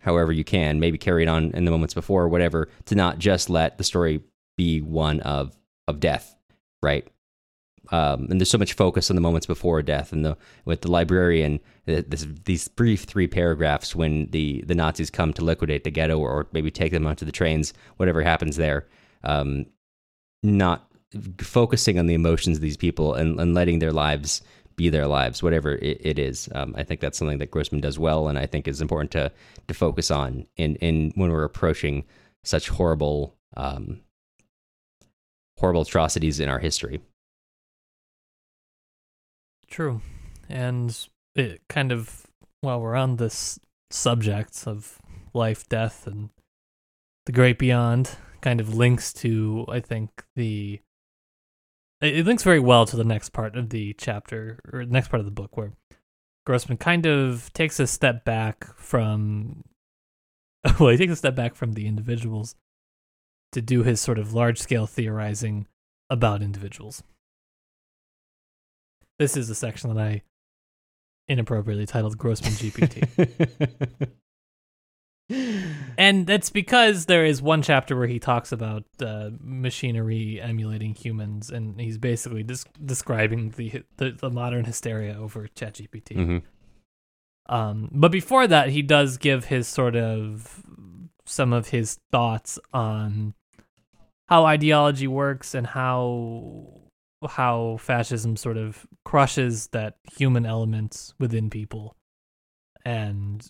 however 0.00 0.32
you 0.32 0.44
can, 0.44 0.80
maybe 0.80 0.98
carry 0.98 1.22
it 1.22 1.28
on 1.28 1.52
in 1.52 1.64
the 1.64 1.70
moments 1.70 1.94
before 1.94 2.22
or 2.24 2.28
whatever, 2.28 2.68
to 2.86 2.94
not 2.94 3.18
just 3.18 3.48
let 3.48 3.78
the 3.78 3.84
story 3.84 4.20
be 4.56 4.80
one 4.80 5.20
of 5.20 5.56
of 5.88 6.00
death, 6.00 6.36
right? 6.82 7.06
Um, 7.92 8.26
and 8.30 8.40
there's 8.40 8.50
so 8.50 8.58
much 8.58 8.72
focus 8.72 9.10
on 9.10 9.16
the 9.16 9.22
moments 9.22 9.46
before 9.46 9.82
death, 9.82 10.12
and 10.12 10.24
the 10.24 10.36
with 10.64 10.80
the 10.80 10.90
librarian, 10.90 11.60
this, 11.84 12.26
these 12.46 12.66
brief 12.68 13.04
three 13.04 13.28
paragraphs 13.28 13.94
when 13.94 14.30
the 14.30 14.64
the 14.66 14.74
Nazis 14.74 15.10
come 15.10 15.34
to 15.34 15.44
liquidate 15.44 15.84
the 15.84 15.90
ghetto 15.90 16.18
or 16.18 16.48
maybe 16.52 16.70
take 16.70 16.92
them 16.92 17.06
onto 17.06 17.26
the 17.26 17.32
trains, 17.32 17.74
whatever 17.98 18.22
happens 18.22 18.56
there, 18.56 18.88
um, 19.24 19.66
not 20.42 20.90
focusing 21.38 21.98
on 21.98 22.06
the 22.06 22.14
emotions 22.14 22.56
of 22.56 22.62
these 22.62 22.78
people 22.78 23.12
and, 23.12 23.38
and 23.38 23.52
letting 23.52 23.78
their 23.78 23.92
lives 23.92 24.40
be 24.74 24.88
their 24.88 25.06
lives, 25.06 25.42
whatever 25.42 25.74
it, 25.74 26.00
it 26.00 26.18
is. 26.18 26.48
Um, 26.54 26.74
I 26.78 26.84
think 26.84 27.00
that's 27.00 27.18
something 27.18 27.38
that 27.38 27.50
Grossman 27.50 27.82
does 27.82 27.98
well, 27.98 28.26
and 28.26 28.38
I 28.38 28.46
think 28.46 28.66
is 28.66 28.80
important 28.80 29.10
to 29.10 29.30
to 29.68 29.74
focus 29.74 30.10
on 30.10 30.46
in 30.56 30.76
in 30.76 31.12
when 31.14 31.30
we're 31.30 31.44
approaching 31.44 32.04
such 32.42 32.70
horrible 32.70 33.36
um, 33.54 34.00
horrible 35.58 35.82
atrocities 35.82 36.40
in 36.40 36.48
our 36.48 36.58
history. 36.58 37.02
True. 39.72 40.02
And 40.50 40.94
it 41.34 41.62
kind 41.70 41.92
of, 41.92 42.26
while 42.60 42.78
we're 42.78 42.94
on 42.94 43.16
this 43.16 43.58
subject 43.90 44.64
of 44.66 44.98
life, 45.32 45.66
death, 45.66 46.06
and 46.06 46.28
the 47.24 47.32
great 47.32 47.58
beyond, 47.58 48.18
kind 48.42 48.60
of 48.60 48.74
links 48.74 49.14
to, 49.14 49.64
I 49.68 49.80
think, 49.80 50.24
the. 50.36 50.80
It 52.02 52.26
links 52.26 52.42
very 52.42 52.60
well 52.60 52.84
to 52.84 52.96
the 52.96 53.04
next 53.04 53.30
part 53.30 53.56
of 53.56 53.70
the 53.70 53.94
chapter, 53.94 54.60
or 54.70 54.84
the 54.84 54.92
next 54.92 55.08
part 55.08 55.20
of 55.20 55.24
the 55.24 55.32
book, 55.32 55.56
where 55.56 55.72
Grossman 56.44 56.76
kind 56.76 57.06
of 57.06 57.50
takes 57.54 57.80
a 57.80 57.86
step 57.86 58.26
back 58.26 58.76
from. 58.76 59.64
Well, 60.78 60.90
he 60.90 60.98
takes 60.98 61.14
a 61.14 61.16
step 61.16 61.34
back 61.34 61.54
from 61.54 61.72
the 61.72 61.86
individuals 61.86 62.56
to 63.52 63.62
do 63.62 63.84
his 63.84 64.02
sort 64.02 64.18
of 64.18 64.34
large 64.34 64.58
scale 64.58 64.86
theorizing 64.86 65.66
about 66.10 66.42
individuals. 66.42 67.02
This 69.18 69.36
is 69.36 69.50
a 69.50 69.54
section 69.54 69.94
that 69.94 70.02
I 70.02 70.22
inappropriately 71.28 71.86
titled 71.86 72.18
Grossman 72.18 72.52
GPT. 72.52 74.10
and 75.98 76.26
that's 76.26 76.50
because 76.50 77.06
there 77.06 77.24
is 77.24 77.40
one 77.40 77.62
chapter 77.62 77.96
where 77.96 78.06
he 78.06 78.18
talks 78.18 78.52
about 78.52 78.84
uh, 79.00 79.30
machinery 79.40 80.40
emulating 80.40 80.94
humans, 80.94 81.50
and 81.50 81.80
he's 81.80 81.98
basically 81.98 82.42
des- 82.42 82.68
describing 82.84 83.50
the, 83.50 83.82
the, 83.96 84.10
the 84.10 84.30
modern 84.30 84.64
hysteria 84.64 85.16
over 85.18 85.48
ChatGPT. 85.48 86.16
Mm-hmm. 86.16 87.54
Um, 87.54 87.88
but 87.92 88.12
before 88.12 88.46
that, 88.46 88.70
he 88.70 88.82
does 88.82 89.16
give 89.16 89.46
his 89.46 89.66
sort 89.66 89.96
of 89.96 90.62
some 91.24 91.52
of 91.52 91.68
his 91.68 91.98
thoughts 92.10 92.58
on 92.72 93.34
how 94.26 94.44
ideology 94.44 95.06
works 95.06 95.54
and 95.54 95.66
how 95.66 96.81
how 97.28 97.76
fascism 97.78 98.36
sort 98.36 98.56
of 98.56 98.86
crushes 99.04 99.68
that 99.68 99.96
human 100.16 100.46
element 100.46 101.12
within 101.18 101.50
people. 101.50 101.96
And 102.84 103.44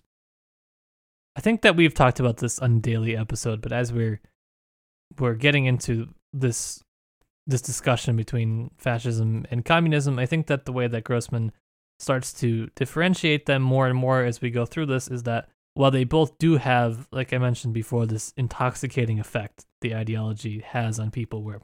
I 1.37 1.41
think 1.41 1.63
that 1.63 1.77
we've 1.77 1.95
talked 1.95 2.21
about 2.21 2.39
this 2.39 2.59
on 2.59 2.81
daily 2.81 3.17
episode, 3.17 3.61
but 3.63 3.73
as 3.73 3.93
we're 3.93 4.21
we're 5.19 5.35
getting 5.35 5.67
into 5.67 6.09
this 6.33 6.83
this 7.47 7.63
discussion 7.63 8.17
between 8.17 8.71
fascism 8.79 9.47
and 9.51 9.65
communism, 9.65 10.19
I 10.19 10.27
think 10.27 10.47
that 10.47 10.65
the 10.65 10.73
way 10.73 10.87
that 10.87 11.05
Grossman 11.05 11.53
starts 11.99 12.33
to 12.35 12.69
differentiate 12.77 13.47
them 13.47 13.63
more 13.63 13.87
and 13.87 13.97
more 13.97 14.25
as 14.25 14.41
we 14.41 14.51
go 14.51 14.65
through 14.67 14.87
this 14.87 15.09
is 15.09 15.25
that 15.25 15.49
while 15.75 15.91
they 15.91 16.05
both 16.05 16.37
do 16.39 16.57
have, 16.57 17.09
like 17.13 17.33
I 17.33 17.39
mentioned 17.39 17.75
before, 17.75 18.07
this 18.07 18.33
intoxicating 18.37 19.19
effect 19.19 19.65
the 19.81 19.95
ideology 19.95 20.61
has 20.61 21.01
on 21.01 21.11
people 21.11 21.43
where 21.43 21.61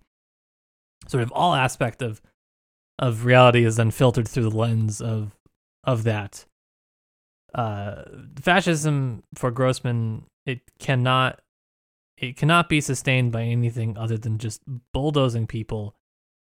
sort 1.07 1.23
of 1.23 1.33
all 1.33 1.55
aspect 1.55 2.03
of 2.03 2.21
of 2.99 3.25
reality 3.25 3.65
is 3.65 3.77
then 3.77 3.91
filtered 3.91 4.27
through 4.27 4.51
the 4.51 4.57
lens 4.57 5.01
of 5.01 5.37
of 5.85 6.05
that. 6.05 6.45
Uh, 7.55 8.03
fascism 8.41 9.23
for 9.35 9.51
Grossman, 9.51 10.25
it 10.45 10.61
cannot 10.79 11.41
it 12.17 12.37
cannot 12.37 12.69
be 12.69 12.81
sustained 12.81 13.33
by 13.33 13.43
anything 13.43 13.97
other 13.97 14.19
than 14.19 14.39
just 14.39 14.63
bulldozing 14.93 15.47
people 15.47 15.95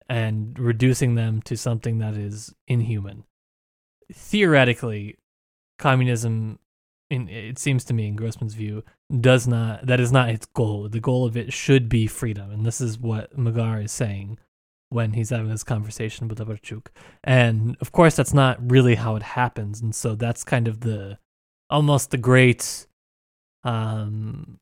and 0.08 0.58
reducing 0.58 1.14
them 1.14 1.40
to 1.42 1.56
something 1.56 1.98
that 1.98 2.14
is 2.14 2.54
inhuman. 2.68 3.24
Theoretically, 4.12 5.16
communism 5.78 6.58
in 7.14 7.28
it 7.28 7.58
seems 7.58 7.84
to 7.84 7.94
me 7.94 8.06
in 8.08 8.16
Grossman's 8.16 8.54
view 8.54 8.84
does 9.20 9.46
not 9.46 9.86
that 9.86 10.00
is 10.00 10.12
not 10.12 10.28
its 10.28 10.46
goal. 10.46 10.88
The 10.88 11.00
goal 11.00 11.24
of 11.24 11.36
it 11.36 11.52
should 11.52 11.88
be 11.88 12.06
freedom, 12.06 12.50
and 12.50 12.66
this 12.66 12.80
is 12.80 12.98
what 12.98 13.36
Magar 13.36 13.82
is 13.82 13.92
saying 13.92 14.38
when 14.90 15.12
he's 15.12 15.30
having 15.30 15.48
this 15.48 15.64
conversation 15.64 16.28
with 16.28 16.38
Abarchuk. 16.38 16.86
And 17.24 17.76
of 17.80 17.92
course, 17.92 18.16
that's 18.16 18.34
not 18.34 18.58
really 18.70 18.94
how 18.96 19.16
it 19.16 19.22
happens, 19.22 19.80
and 19.80 19.94
so 19.94 20.14
that's 20.14 20.44
kind 20.44 20.68
of 20.68 20.80
the 20.80 21.18
almost 21.70 22.10
the 22.10 22.18
great, 22.18 22.86
um, 23.64 24.58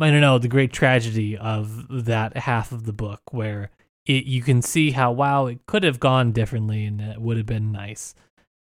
I 0.00 0.10
don't 0.10 0.20
know, 0.20 0.38
the 0.38 0.48
great 0.48 0.72
tragedy 0.72 1.36
of 1.36 1.86
that 2.04 2.36
half 2.36 2.72
of 2.72 2.84
the 2.84 2.92
book 2.92 3.20
where 3.30 3.70
it 4.06 4.24
you 4.24 4.42
can 4.42 4.62
see 4.62 4.92
how 4.92 5.12
wow 5.12 5.46
it 5.46 5.66
could 5.66 5.82
have 5.82 6.00
gone 6.00 6.32
differently 6.32 6.84
and 6.84 7.00
it 7.00 7.20
would 7.20 7.36
have 7.36 7.46
been 7.46 7.72
nice, 7.72 8.14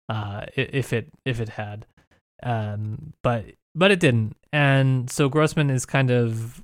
uh, 0.09 0.47
if 0.57 0.93
it 0.93 1.11
if 1.25 1.41
it 1.41 1.51
had. 1.51 1.87
Um, 2.43 3.13
but 3.23 3.47
but 3.75 3.91
it 3.91 4.01
didn't. 4.01 4.37
And 4.53 5.11
so 5.11 5.29
Grossman 5.29 5.71
is 5.71 5.87
kind 5.87 6.11
of 6.11 6.63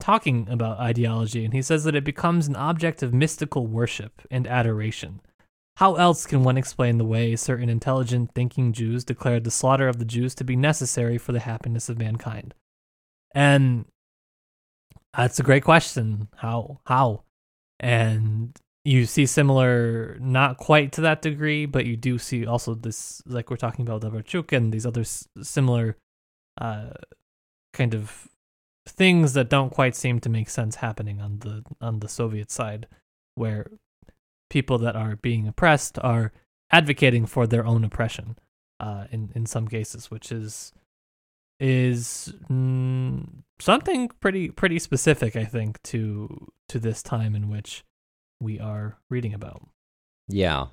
talking 0.00 0.48
about 0.48 0.78
ideology, 0.78 1.44
and 1.44 1.54
he 1.54 1.62
says 1.62 1.84
that 1.84 1.94
it 1.94 2.04
becomes 2.04 2.48
an 2.48 2.56
object 2.56 3.02
of 3.02 3.12
mystical 3.12 3.66
worship 3.66 4.22
and 4.30 4.46
adoration. 4.46 5.20
How 5.76 5.96
else 5.96 6.26
can 6.26 6.42
one 6.42 6.56
explain 6.56 6.96
the 6.96 7.04
way 7.04 7.36
certain 7.36 7.68
intelligent, 7.68 8.30
thinking 8.34 8.72
Jews 8.72 9.04
declared 9.04 9.44
the 9.44 9.50
slaughter 9.50 9.88
of 9.88 9.98
the 9.98 10.06
Jews 10.06 10.34
to 10.36 10.44
be 10.44 10.56
necessary 10.56 11.18
for 11.18 11.32
the 11.32 11.40
happiness 11.40 11.88
of 11.88 11.98
mankind? 11.98 12.54
And 13.34 13.84
that's 15.14 15.38
a 15.38 15.42
great 15.42 15.64
question. 15.64 16.28
How? 16.36 16.80
How? 16.86 17.24
And 17.78 18.58
you 18.86 19.04
see 19.04 19.26
similar, 19.26 20.16
not 20.20 20.58
quite 20.58 20.92
to 20.92 21.00
that 21.00 21.20
degree, 21.20 21.66
but 21.66 21.86
you 21.86 21.96
do 21.96 22.18
see 22.18 22.46
also 22.46 22.72
this, 22.74 23.20
like 23.26 23.50
we're 23.50 23.56
talking 23.56 23.84
about 23.86 24.02
Abarchuk 24.02 24.56
and 24.56 24.72
these 24.72 24.86
other 24.86 25.00
s- 25.00 25.26
similar 25.42 25.96
uh, 26.60 26.90
kind 27.72 27.94
of 27.94 28.28
things 28.86 29.32
that 29.32 29.50
don't 29.50 29.70
quite 29.70 29.96
seem 29.96 30.20
to 30.20 30.28
make 30.28 30.48
sense 30.48 30.76
happening 30.76 31.20
on 31.20 31.40
the 31.40 31.64
on 31.80 31.98
the 31.98 32.08
Soviet 32.08 32.52
side, 32.52 32.86
where 33.34 33.66
people 34.50 34.78
that 34.78 34.94
are 34.94 35.16
being 35.16 35.48
oppressed 35.48 35.98
are 35.98 36.32
advocating 36.70 37.26
for 37.26 37.48
their 37.48 37.66
own 37.66 37.82
oppression, 37.82 38.38
uh, 38.78 39.06
in 39.10 39.32
in 39.34 39.46
some 39.46 39.66
cases, 39.66 40.12
which 40.12 40.30
is 40.30 40.72
is 41.58 42.32
mm, 42.48 43.26
something 43.58 44.10
pretty 44.20 44.50
pretty 44.50 44.78
specific, 44.78 45.34
I 45.34 45.44
think, 45.44 45.82
to 45.84 46.52
to 46.68 46.78
this 46.78 47.02
time 47.02 47.34
in 47.34 47.48
which 47.48 47.82
we 48.40 48.60
are 48.60 48.98
reading 49.10 49.34
about. 49.34 49.62
Yeah, 50.28 50.66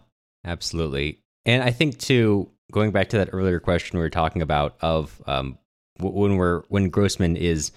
absolutely. 0.45 1.19
And 1.45 1.63
I 1.63 1.71
think 1.71 1.97
too, 1.97 2.49
going 2.71 2.91
back 2.91 3.09
to 3.09 3.17
that 3.17 3.29
earlier 3.31 3.59
question 3.59 3.97
we 3.97 4.03
were 4.03 4.09
talking 4.09 4.41
about 4.41 4.75
of 4.81 5.21
um, 5.27 5.57
when 5.99 6.37
we're 6.37 6.63
when 6.69 6.89
Grossman 6.89 7.35
is 7.35 7.71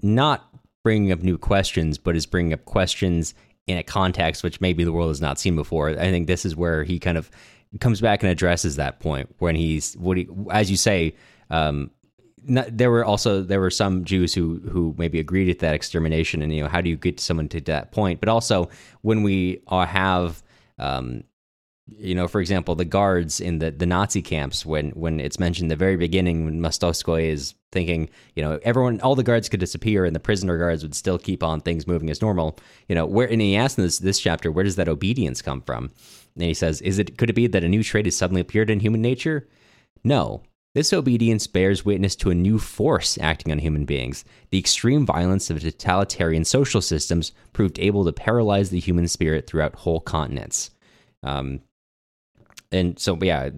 not 0.00 0.48
bringing 0.84 1.12
up 1.12 1.20
new 1.20 1.38
questions, 1.38 1.98
but 1.98 2.16
is 2.16 2.26
bringing 2.26 2.52
up 2.52 2.64
questions 2.64 3.34
in 3.66 3.78
a 3.78 3.82
context 3.82 4.42
which 4.42 4.60
maybe 4.60 4.82
the 4.82 4.92
world 4.92 5.08
has 5.08 5.20
not 5.20 5.38
seen 5.38 5.54
before. 5.54 5.90
I 5.90 6.10
think 6.10 6.26
this 6.26 6.44
is 6.44 6.56
where 6.56 6.82
he 6.82 6.98
kind 6.98 7.16
of 7.16 7.30
comes 7.80 8.00
back 8.00 8.22
and 8.22 8.30
addresses 8.30 8.76
that 8.76 9.00
point 9.00 9.34
when 9.38 9.54
he's 9.54 9.94
what 9.94 10.16
he, 10.16 10.28
as 10.50 10.70
you 10.70 10.76
say, 10.76 11.14
um, 11.50 11.90
not, 12.44 12.76
there 12.76 12.90
were 12.90 13.04
also 13.04 13.42
there 13.42 13.60
were 13.60 13.70
some 13.70 14.04
Jews 14.04 14.34
who 14.34 14.60
who 14.70 14.94
maybe 14.98 15.18
agreed 15.20 15.48
with 15.48 15.60
that 15.60 15.74
extermination, 15.74 16.42
and 16.42 16.54
you 16.54 16.62
know 16.62 16.68
how 16.68 16.80
do 16.80 16.90
you 16.90 16.96
get 16.96 17.20
someone 17.20 17.48
to 17.48 17.60
that 17.62 17.92
point? 17.92 18.20
But 18.20 18.28
also 18.28 18.68
when 19.02 19.22
we 19.22 19.62
are, 19.68 19.86
have 19.86 20.42
um, 20.78 21.24
you 21.86 22.14
know, 22.14 22.28
for 22.28 22.40
example, 22.40 22.74
the 22.74 22.84
guards 22.84 23.40
in 23.40 23.58
the, 23.58 23.70
the 23.70 23.86
Nazi 23.86 24.22
camps, 24.22 24.64
when 24.64 24.90
when 24.90 25.20
it's 25.20 25.38
mentioned 25.38 25.70
the 25.70 25.76
very 25.76 25.96
beginning, 25.96 26.44
when 26.44 26.64
is 26.64 27.54
thinking, 27.72 28.08
you 28.36 28.42
know, 28.42 28.58
everyone, 28.62 29.00
all 29.00 29.14
the 29.14 29.22
guards 29.22 29.48
could 29.48 29.60
disappear, 29.60 30.04
and 30.04 30.14
the 30.14 30.20
prisoner 30.20 30.58
guards 30.58 30.82
would 30.82 30.94
still 30.94 31.18
keep 31.18 31.42
on 31.42 31.60
things 31.60 31.86
moving 31.86 32.10
as 32.10 32.22
normal. 32.22 32.58
You 32.88 32.94
know, 32.94 33.06
where 33.06 33.30
and 33.30 33.40
he 33.40 33.56
asks 33.56 33.78
in 33.78 33.84
this 33.84 33.98
this 33.98 34.20
chapter, 34.20 34.50
where 34.50 34.64
does 34.64 34.76
that 34.76 34.88
obedience 34.88 35.42
come 35.42 35.62
from? 35.62 35.90
And 36.34 36.44
he 36.44 36.54
says, 36.54 36.80
is 36.82 36.98
it 36.98 37.18
could 37.18 37.30
it 37.30 37.34
be 37.34 37.46
that 37.48 37.64
a 37.64 37.68
new 37.68 37.82
trait 37.82 38.06
has 38.06 38.16
suddenly 38.16 38.40
appeared 38.40 38.70
in 38.70 38.80
human 38.80 39.02
nature? 39.02 39.48
No, 40.04 40.42
this 40.74 40.92
obedience 40.92 41.46
bears 41.46 41.84
witness 41.84 42.16
to 42.16 42.30
a 42.30 42.34
new 42.34 42.58
force 42.58 43.18
acting 43.20 43.52
on 43.52 43.58
human 43.58 43.84
beings. 43.84 44.24
The 44.50 44.58
extreme 44.58 45.04
violence 45.04 45.50
of 45.50 45.60
totalitarian 45.60 46.44
social 46.44 46.80
systems 46.80 47.32
proved 47.52 47.78
able 47.78 48.04
to 48.04 48.12
paralyze 48.12 48.70
the 48.70 48.80
human 48.80 49.06
spirit 49.08 49.46
throughout 49.46 49.74
whole 49.74 50.00
continents. 50.00 50.70
Um, 51.22 51.60
and 52.70 52.98
so, 52.98 53.18
yeah, 53.20 53.50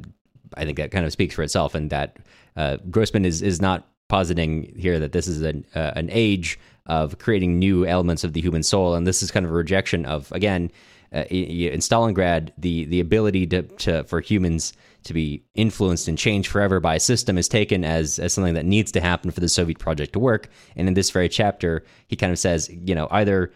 I 0.56 0.64
think 0.64 0.76
that 0.78 0.90
kind 0.90 1.06
of 1.06 1.12
speaks 1.12 1.34
for 1.34 1.42
itself, 1.42 1.74
and 1.74 1.90
that 1.90 2.18
uh, 2.56 2.78
Grossman 2.90 3.24
is 3.24 3.42
is 3.42 3.62
not 3.62 3.88
positing 4.08 4.74
here 4.76 4.98
that 4.98 5.12
this 5.12 5.28
is 5.28 5.42
an 5.42 5.64
uh, 5.74 5.92
an 5.94 6.08
age 6.10 6.58
of 6.86 7.18
creating 7.18 7.58
new 7.58 7.86
elements 7.86 8.24
of 8.24 8.32
the 8.32 8.40
human 8.40 8.62
soul, 8.62 8.94
and 8.94 9.06
this 9.06 9.22
is 9.22 9.30
kind 9.30 9.46
of 9.46 9.52
a 9.52 9.54
rejection 9.54 10.04
of 10.04 10.30
again 10.32 10.70
uh, 11.14 11.24
in 11.30 11.78
Stalingrad 11.80 12.50
the 12.58 12.84
the 12.86 13.00
ability 13.00 13.46
to, 13.46 13.62
to 13.62 14.04
for 14.04 14.20
humans 14.20 14.72
to 15.04 15.14
be 15.14 15.44
influenced 15.54 16.08
and 16.08 16.18
changed 16.18 16.50
forever 16.50 16.80
by 16.80 16.96
a 16.96 17.00
system 17.00 17.38
is 17.38 17.48
taken 17.48 17.84
as 17.84 18.18
as 18.18 18.32
something 18.32 18.54
that 18.54 18.66
needs 18.66 18.90
to 18.92 19.00
happen 19.00 19.30
for 19.30 19.40
the 19.40 19.48
Soviet 19.48 19.78
project 19.78 20.12
to 20.14 20.18
work. 20.18 20.48
And 20.76 20.88
in 20.88 20.94
this 20.94 21.10
very 21.10 21.28
chapter, 21.28 21.84
he 22.08 22.16
kind 22.16 22.32
of 22.32 22.38
says, 22.38 22.68
you 22.68 22.94
know, 22.94 23.06
either 23.10 23.52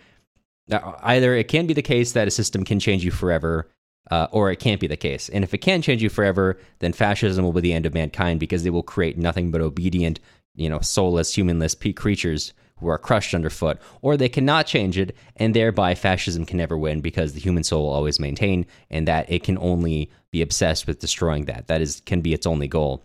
uh, 0.70 0.92
either 1.02 1.34
it 1.34 1.48
can 1.48 1.66
be 1.66 1.74
the 1.74 1.82
case 1.82 2.12
that 2.12 2.28
a 2.28 2.30
system 2.30 2.64
can 2.64 2.78
change 2.78 3.04
you 3.04 3.10
forever. 3.10 3.68
Uh, 4.10 4.26
or 4.32 4.50
it 4.50 4.58
can't 4.58 4.80
be 4.80 4.86
the 4.86 4.96
case. 4.96 5.28
And 5.28 5.44
if 5.44 5.52
it 5.52 5.58
can 5.58 5.82
change 5.82 6.02
you 6.02 6.08
forever, 6.08 6.58
then 6.78 6.94
fascism 6.94 7.44
will 7.44 7.52
be 7.52 7.60
the 7.60 7.74
end 7.74 7.84
of 7.84 7.92
mankind 7.92 8.40
because 8.40 8.64
it 8.64 8.70
will 8.70 8.82
create 8.82 9.18
nothing 9.18 9.50
but 9.50 9.60
obedient, 9.60 10.18
you 10.54 10.70
know, 10.70 10.80
soulless, 10.80 11.34
humanless 11.34 11.74
creatures 11.74 12.54
who 12.80 12.88
are 12.88 12.98
crushed 12.98 13.34
underfoot, 13.34 13.78
or 14.02 14.16
they 14.16 14.28
cannot 14.28 14.66
change 14.66 14.98
it, 14.98 15.16
and 15.36 15.54
thereby 15.54 15.94
fascism 15.94 16.44
can 16.44 16.58
never 16.58 16.78
win 16.78 17.00
because 17.00 17.32
the 17.32 17.40
human 17.40 17.64
soul 17.64 17.84
will 17.84 17.92
always 17.92 18.20
maintain, 18.20 18.66
and 18.90 19.08
that 19.08 19.30
it 19.30 19.42
can 19.42 19.58
only 19.58 20.10
be 20.30 20.42
obsessed 20.42 20.86
with 20.86 21.00
destroying 21.00 21.46
that. 21.46 21.66
That 21.66 21.80
is 21.80 22.00
can 22.06 22.20
be 22.20 22.34
its 22.34 22.46
only 22.46 22.68
goal. 22.68 23.04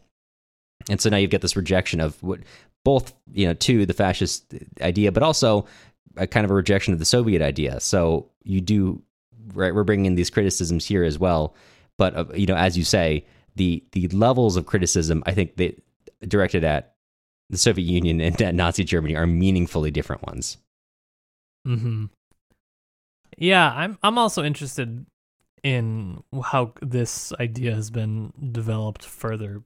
And 0.90 1.00
so 1.00 1.10
now 1.10 1.18
you've 1.18 1.32
got 1.32 1.42
this 1.42 1.56
rejection 1.56 2.00
of 2.00 2.22
what 2.22 2.40
both, 2.84 3.14
you 3.32 3.48
know, 3.48 3.54
to 3.54 3.86
the 3.86 3.94
fascist 3.94 4.54
idea, 4.82 5.12
but 5.12 5.24
also 5.24 5.66
a 6.18 6.28
kind 6.28 6.46
of 6.46 6.52
a 6.52 6.56
rejection 6.56 6.94
of 6.94 7.00
the 7.00 7.06
Soviet 7.06 7.42
idea. 7.42 7.80
So 7.80 8.30
you 8.44 8.62
do 8.62 9.02
right. 9.54 9.74
We're 9.74 9.84
bringing 9.84 10.06
in 10.06 10.16
these 10.16 10.30
criticisms 10.30 10.86
here 10.86 11.04
as 11.04 11.18
well, 11.18 11.56
but 11.98 12.16
uh, 12.16 12.26
you 12.34 12.46
know, 12.46 12.56
as 12.56 12.78
you 12.78 12.84
say, 12.84 13.26
the 13.56 13.84
the 13.92 14.08
levels 14.10 14.58
of 14.58 14.66
criticism 14.66 15.24
I 15.26 15.34
think 15.34 15.58
that 15.58 15.82
directed 16.28 16.64
at 16.64 16.93
the 17.54 17.58
Soviet 17.58 17.86
Union 17.86 18.20
and 18.20 18.58
Nazi 18.58 18.84
Germany 18.84 19.16
are 19.16 19.28
meaningfully 19.28 19.92
different 19.92 20.26
ones. 20.28 20.58
Hmm. 21.66 22.06
Yeah, 23.38 23.72
I'm. 23.72 23.98
I'm 24.04 24.18
also 24.18 24.44
interested 24.44 25.06
in 25.64 26.24
how 26.44 26.74
this 26.82 27.32
idea 27.40 27.74
has 27.74 27.90
been 27.90 28.34
developed 28.52 29.06
further. 29.06 29.64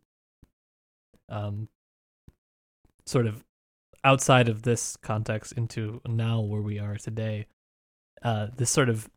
Um, 1.30 1.68
sort 3.06 3.26
of 3.26 3.44
outside 4.04 4.48
of 4.48 4.62
this 4.62 4.96
context 4.98 5.54
into 5.54 6.02
now 6.08 6.40
where 6.40 6.62
we 6.62 6.80
are 6.80 6.96
today. 6.96 7.48
Uh, 8.22 8.48
this 8.56 8.70
sort 8.70 8.90
of 8.90 9.10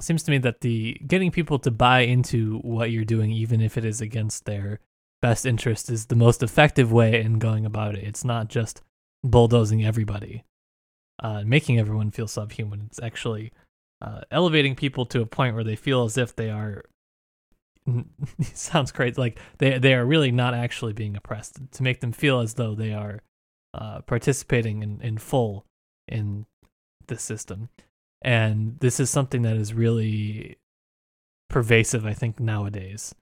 seems 0.00 0.22
to 0.22 0.30
me 0.30 0.38
that 0.38 0.62
the 0.62 1.00
getting 1.06 1.30
people 1.30 1.58
to 1.60 1.70
buy 1.70 2.00
into 2.00 2.58
what 2.60 2.90
you're 2.90 3.04
doing, 3.04 3.30
even 3.30 3.60
if 3.60 3.76
it 3.76 3.84
is 3.84 4.00
against 4.00 4.46
their 4.46 4.80
best 5.22 5.46
interest 5.46 5.88
is 5.88 6.06
the 6.06 6.16
most 6.16 6.42
effective 6.42 6.92
way 6.92 7.22
in 7.22 7.38
going 7.38 7.64
about 7.64 7.94
it. 7.94 8.04
It's 8.04 8.24
not 8.24 8.48
just 8.48 8.82
bulldozing 9.24 9.82
everybody, 9.82 10.44
uh, 11.22 11.44
making 11.46 11.78
everyone 11.78 12.10
feel 12.10 12.28
subhuman. 12.28 12.82
It's 12.88 13.00
actually 13.00 13.52
uh, 14.02 14.22
elevating 14.30 14.74
people 14.74 15.06
to 15.06 15.22
a 15.22 15.26
point 15.26 15.54
where 15.54 15.64
they 15.64 15.76
feel 15.76 16.04
as 16.04 16.18
if 16.18 16.36
they 16.36 16.50
are. 16.50 16.84
sounds 18.52 18.92
crazy. 18.92 19.18
Like 19.18 19.38
they 19.58 19.78
they 19.78 19.94
are 19.94 20.04
really 20.04 20.32
not 20.32 20.54
actually 20.54 20.92
being 20.92 21.16
oppressed. 21.16 21.58
To 21.70 21.82
make 21.82 22.00
them 22.00 22.12
feel 22.12 22.40
as 22.40 22.54
though 22.54 22.74
they 22.74 22.92
are 22.92 23.20
uh, 23.72 24.00
participating 24.02 24.82
in, 24.82 25.00
in 25.00 25.18
full 25.18 25.64
in 26.06 26.46
the 27.06 27.18
system, 27.18 27.70
and 28.20 28.78
this 28.80 29.00
is 29.00 29.08
something 29.08 29.42
that 29.42 29.56
is 29.56 29.72
really 29.72 30.58
pervasive. 31.48 32.04
I 32.06 32.12
think 32.12 32.38
nowadays 32.38 33.14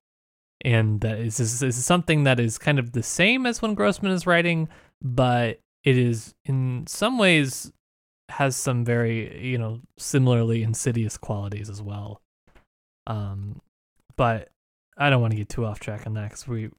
and 0.62 1.00
that 1.00 1.18
is, 1.18 1.40
is, 1.40 1.62
is 1.62 1.84
something 1.84 2.24
that 2.24 2.38
is 2.38 2.58
kind 2.58 2.78
of 2.78 2.92
the 2.92 3.02
same 3.02 3.46
as 3.46 3.62
when 3.62 3.74
Grossman 3.74 4.12
is 4.12 4.26
writing, 4.26 4.68
but 5.02 5.60
it 5.84 5.96
is 5.96 6.34
in 6.44 6.86
some 6.86 7.18
ways 7.18 7.72
has 8.28 8.54
some 8.56 8.84
very 8.84 9.44
you 9.44 9.58
know 9.58 9.80
similarly 9.98 10.62
insidious 10.62 11.16
qualities 11.16 11.68
as 11.68 11.82
well. 11.82 12.20
Um, 13.06 13.60
but 14.16 14.50
I 14.96 15.10
don't 15.10 15.20
want 15.20 15.32
to 15.32 15.38
get 15.38 15.48
too 15.48 15.64
off 15.64 15.80
track 15.80 16.06
on 16.06 16.14
that 16.14 16.30
because 16.30 16.46
we 16.46 16.70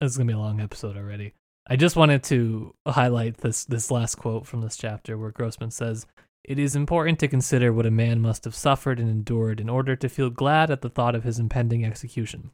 this 0.00 0.12
is 0.12 0.16
gonna 0.16 0.28
be 0.28 0.34
a 0.34 0.38
long 0.38 0.60
episode 0.60 0.96
already. 0.96 1.34
I 1.68 1.76
just 1.76 1.96
wanted 1.96 2.22
to 2.24 2.74
highlight 2.86 3.38
this 3.38 3.64
this 3.64 3.90
last 3.90 4.16
quote 4.16 4.46
from 4.46 4.62
this 4.62 4.76
chapter 4.76 5.18
where 5.18 5.30
Grossman 5.30 5.70
says, 5.70 6.06
"It 6.42 6.58
is 6.58 6.74
important 6.74 7.18
to 7.20 7.28
consider 7.28 7.72
what 7.72 7.86
a 7.86 7.90
man 7.90 8.20
must 8.20 8.44
have 8.44 8.54
suffered 8.54 8.98
and 8.98 9.10
endured 9.10 9.60
in 9.60 9.68
order 9.68 9.94
to 9.94 10.08
feel 10.08 10.30
glad 10.30 10.70
at 10.70 10.80
the 10.80 10.88
thought 10.88 11.14
of 11.14 11.24
his 11.24 11.38
impending 11.38 11.84
execution." 11.84 12.50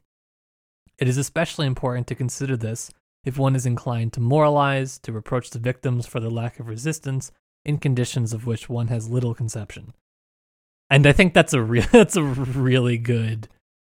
It 0.99 1.07
is 1.07 1.17
especially 1.17 1.67
important 1.67 2.07
to 2.07 2.15
consider 2.15 2.57
this 2.57 2.91
if 3.23 3.37
one 3.37 3.55
is 3.55 3.65
inclined 3.65 4.13
to 4.13 4.21
moralize, 4.21 4.97
to 4.99 5.11
reproach 5.11 5.49
the 5.49 5.59
victims 5.59 6.07
for 6.07 6.19
their 6.19 6.29
lack 6.29 6.59
of 6.59 6.67
resistance 6.67 7.31
in 7.65 7.77
conditions 7.77 8.33
of 8.33 8.45
which 8.45 8.69
one 8.69 8.87
has 8.87 9.09
little 9.09 9.33
conception. 9.33 9.93
And 10.89 11.05
I 11.05 11.11
think 11.11 11.33
that's 11.33 11.53
a 11.53 11.61
re- 11.61 11.81
that's 11.91 12.15
a 12.15 12.23
really 12.23 12.97
good, 12.97 13.49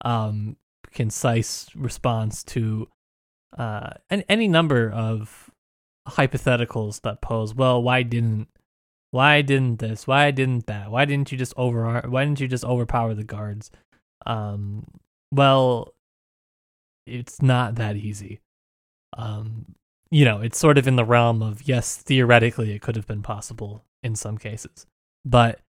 um, 0.03 0.57
concise 0.91 1.67
response 1.75 2.43
to 2.43 2.87
uh, 3.57 3.91
an- 4.09 4.23
any 4.27 4.47
number 4.47 4.89
of 4.89 5.51
hypotheticals 6.07 7.01
that 7.01 7.21
pose. 7.21 7.53
Well, 7.53 7.81
why 7.81 8.03
didn't 8.03 8.47
why 9.11 9.41
didn't 9.41 9.79
this? 9.79 10.05
Why 10.05 10.31
didn't 10.31 10.67
that? 10.67 10.91
Why 10.91 11.05
didn't 11.05 11.31
you 11.31 11.37
just 11.37 11.53
over? 11.57 12.01
Why 12.07 12.25
didn't 12.25 12.39
you 12.39 12.47
just 12.47 12.63
overpower 12.63 13.13
the 13.13 13.23
guards? 13.23 13.71
Um, 14.25 14.85
well, 15.31 15.93
it's 17.09 17.41
not 17.41 17.75
that 17.75 17.95
easy. 17.95 18.39
Um, 19.17 19.75
you 20.11 20.25
know, 20.25 20.39
it's 20.41 20.57
sort 20.57 20.77
of 20.77 20.87
in 20.87 20.95
the 20.95 21.05
realm 21.05 21.41
of 21.41 21.67
yes, 21.67 21.97
theoretically 21.97 22.71
it 22.73 22.81
could 22.81 22.95
have 22.95 23.07
been 23.07 23.21
possible 23.21 23.83
in 24.03 24.15
some 24.15 24.37
cases, 24.37 24.85
but 25.25 25.59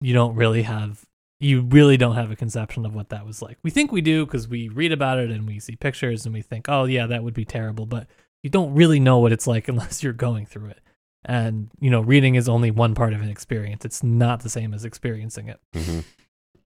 you 0.00 0.12
don't 0.14 0.34
really 0.34 0.62
have 0.62 1.04
you 1.40 1.60
really 1.62 1.96
don't 1.96 2.16
have 2.16 2.32
a 2.32 2.36
conception 2.36 2.84
of 2.84 2.94
what 2.96 3.10
that 3.10 3.24
was 3.24 3.40
like. 3.40 3.58
We 3.62 3.70
think 3.70 3.92
we 3.92 4.00
do 4.00 4.26
because 4.26 4.48
we 4.48 4.68
read 4.68 4.90
about 4.90 5.18
it 5.20 5.30
and 5.30 5.46
we 5.46 5.60
see 5.60 5.76
pictures 5.76 6.24
and 6.26 6.34
we 6.34 6.42
think, 6.42 6.68
oh 6.68 6.84
yeah, 6.84 7.06
that 7.06 7.22
would 7.22 7.34
be 7.34 7.44
terrible, 7.44 7.86
but 7.86 8.08
you 8.42 8.50
don't 8.50 8.74
really 8.74 8.98
know 8.98 9.18
what 9.18 9.32
it's 9.32 9.46
like 9.46 9.68
unless 9.68 10.02
you're 10.02 10.12
going 10.12 10.46
through 10.46 10.70
it. 10.70 10.80
And 11.24 11.70
you 11.80 11.90
know, 11.90 12.00
reading 12.00 12.34
is 12.34 12.48
only 12.48 12.70
one 12.70 12.94
part 12.94 13.12
of 13.12 13.20
an 13.22 13.28
experience. 13.28 13.84
It's 13.84 14.02
not 14.02 14.40
the 14.40 14.48
same 14.48 14.74
as 14.74 14.84
experiencing 14.84 15.48
it. 15.48 15.60
Mhm. 15.74 16.04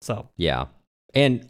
So 0.00 0.28
Yeah. 0.36 0.66
And 1.14 1.48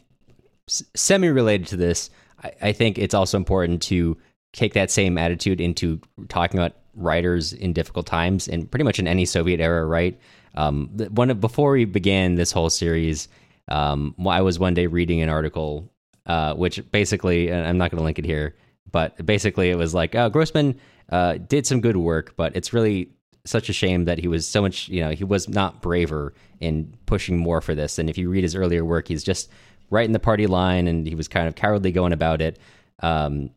s- 0.68 0.82
semi 0.94 1.28
related 1.28 1.68
to 1.68 1.76
this, 1.76 2.10
I, 2.42 2.52
I 2.62 2.72
think 2.72 2.98
it's 2.98 3.14
also 3.14 3.36
important 3.36 3.82
to 3.82 4.16
take 4.52 4.74
that 4.74 4.90
same 4.90 5.16
attitude 5.18 5.60
into 5.60 6.00
talking 6.28 6.58
about 6.58 6.76
writers 6.94 7.52
in 7.52 7.72
difficult 7.72 8.06
times 8.06 8.48
and 8.48 8.70
pretty 8.70 8.84
much 8.84 8.98
in 8.98 9.08
any 9.08 9.24
Soviet 9.24 9.60
era, 9.60 9.86
right? 9.86 10.18
Um, 10.54 10.88
one 11.10 11.34
before 11.38 11.72
we 11.72 11.84
began 11.86 12.34
this 12.34 12.52
whole 12.52 12.68
series, 12.70 13.28
um, 13.68 14.14
I 14.26 14.42
was 14.42 14.58
one 14.58 14.74
day 14.74 14.86
reading 14.86 15.22
an 15.22 15.28
article, 15.28 15.90
uh, 16.26 16.54
which 16.54 16.90
basically, 16.92 17.48
and 17.48 17.66
I'm 17.66 17.78
not 17.78 17.90
going 17.90 17.98
to 17.98 18.04
link 18.04 18.18
it 18.18 18.26
here, 18.26 18.54
but 18.90 19.24
basically 19.24 19.70
it 19.70 19.78
was 19.78 19.94
like, 19.94 20.14
oh, 20.14 20.28
Grossman 20.28 20.78
uh, 21.08 21.38
did 21.38 21.66
some 21.66 21.80
good 21.80 21.96
work, 21.96 22.34
but 22.36 22.54
it's 22.54 22.72
really 22.72 23.10
such 23.44 23.68
a 23.68 23.72
shame 23.72 24.04
that 24.04 24.18
he 24.18 24.28
was 24.28 24.46
so 24.46 24.60
much, 24.62 24.88
you 24.88 25.00
know, 25.00 25.10
he 25.10 25.24
was 25.24 25.48
not 25.48 25.82
braver 25.82 26.34
in 26.60 26.94
pushing 27.06 27.38
more 27.38 27.60
for 27.60 27.74
this. 27.74 27.98
And 27.98 28.08
if 28.08 28.16
you 28.16 28.28
read 28.28 28.44
his 28.44 28.54
earlier 28.54 28.84
work, 28.84 29.08
he's 29.08 29.24
just 29.24 29.50
right 29.92 30.06
in 30.06 30.12
the 30.12 30.18
party 30.18 30.46
line, 30.46 30.88
and 30.88 31.06
he 31.06 31.14
was 31.14 31.28
kind 31.28 31.46
of 31.46 31.54
cowardly 31.54 31.92
going 31.92 32.12
about 32.12 32.40
it. 32.40 32.58
Um, 33.00 33.50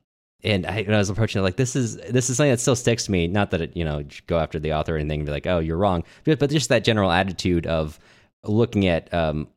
and 0.43 0.65
I, 0.67 0.85
I 0.87 0.97
was 0.97 1.09
approaching 1.09 1.39
it, 1.39 1.43
like 1.43 1.55
this 1.55 1.75
is 1.75 1.95
this 1.95 2.29
is 2.29 2.37
something 2.37 2.51
that 2.51 2.59
still 2.59 2.75
sticks 2.75 3.05
to 3.05 3.11
me. 3.11 3.27
Not 3.27 3.51
that 3.51 3.61
it, 3.61 3.75
you 3.75 3.85
know, 3.85 4.03
go 4.27 4.37
after 4.37 4.59
the 4.59 4.73
author 4.73 4.95
or 4.95 4.97
anything, 4.97 5.21
and 5.21 5.25
be 5.25 5.31
like, 5.31 5.47
oh, 5.47 5.59
you're 5.59 5.77
wrong, 5.77 6.03
but, 6.25 6.37
but 6.37 6.49
just 6.51 6.69
that 6.69 6.83
general 6.83 7.11
attitude 7.11 7.65
of 7.65 7.97
looking 8.43 8.85
at 8.85 9.11
um, 9.13 9.47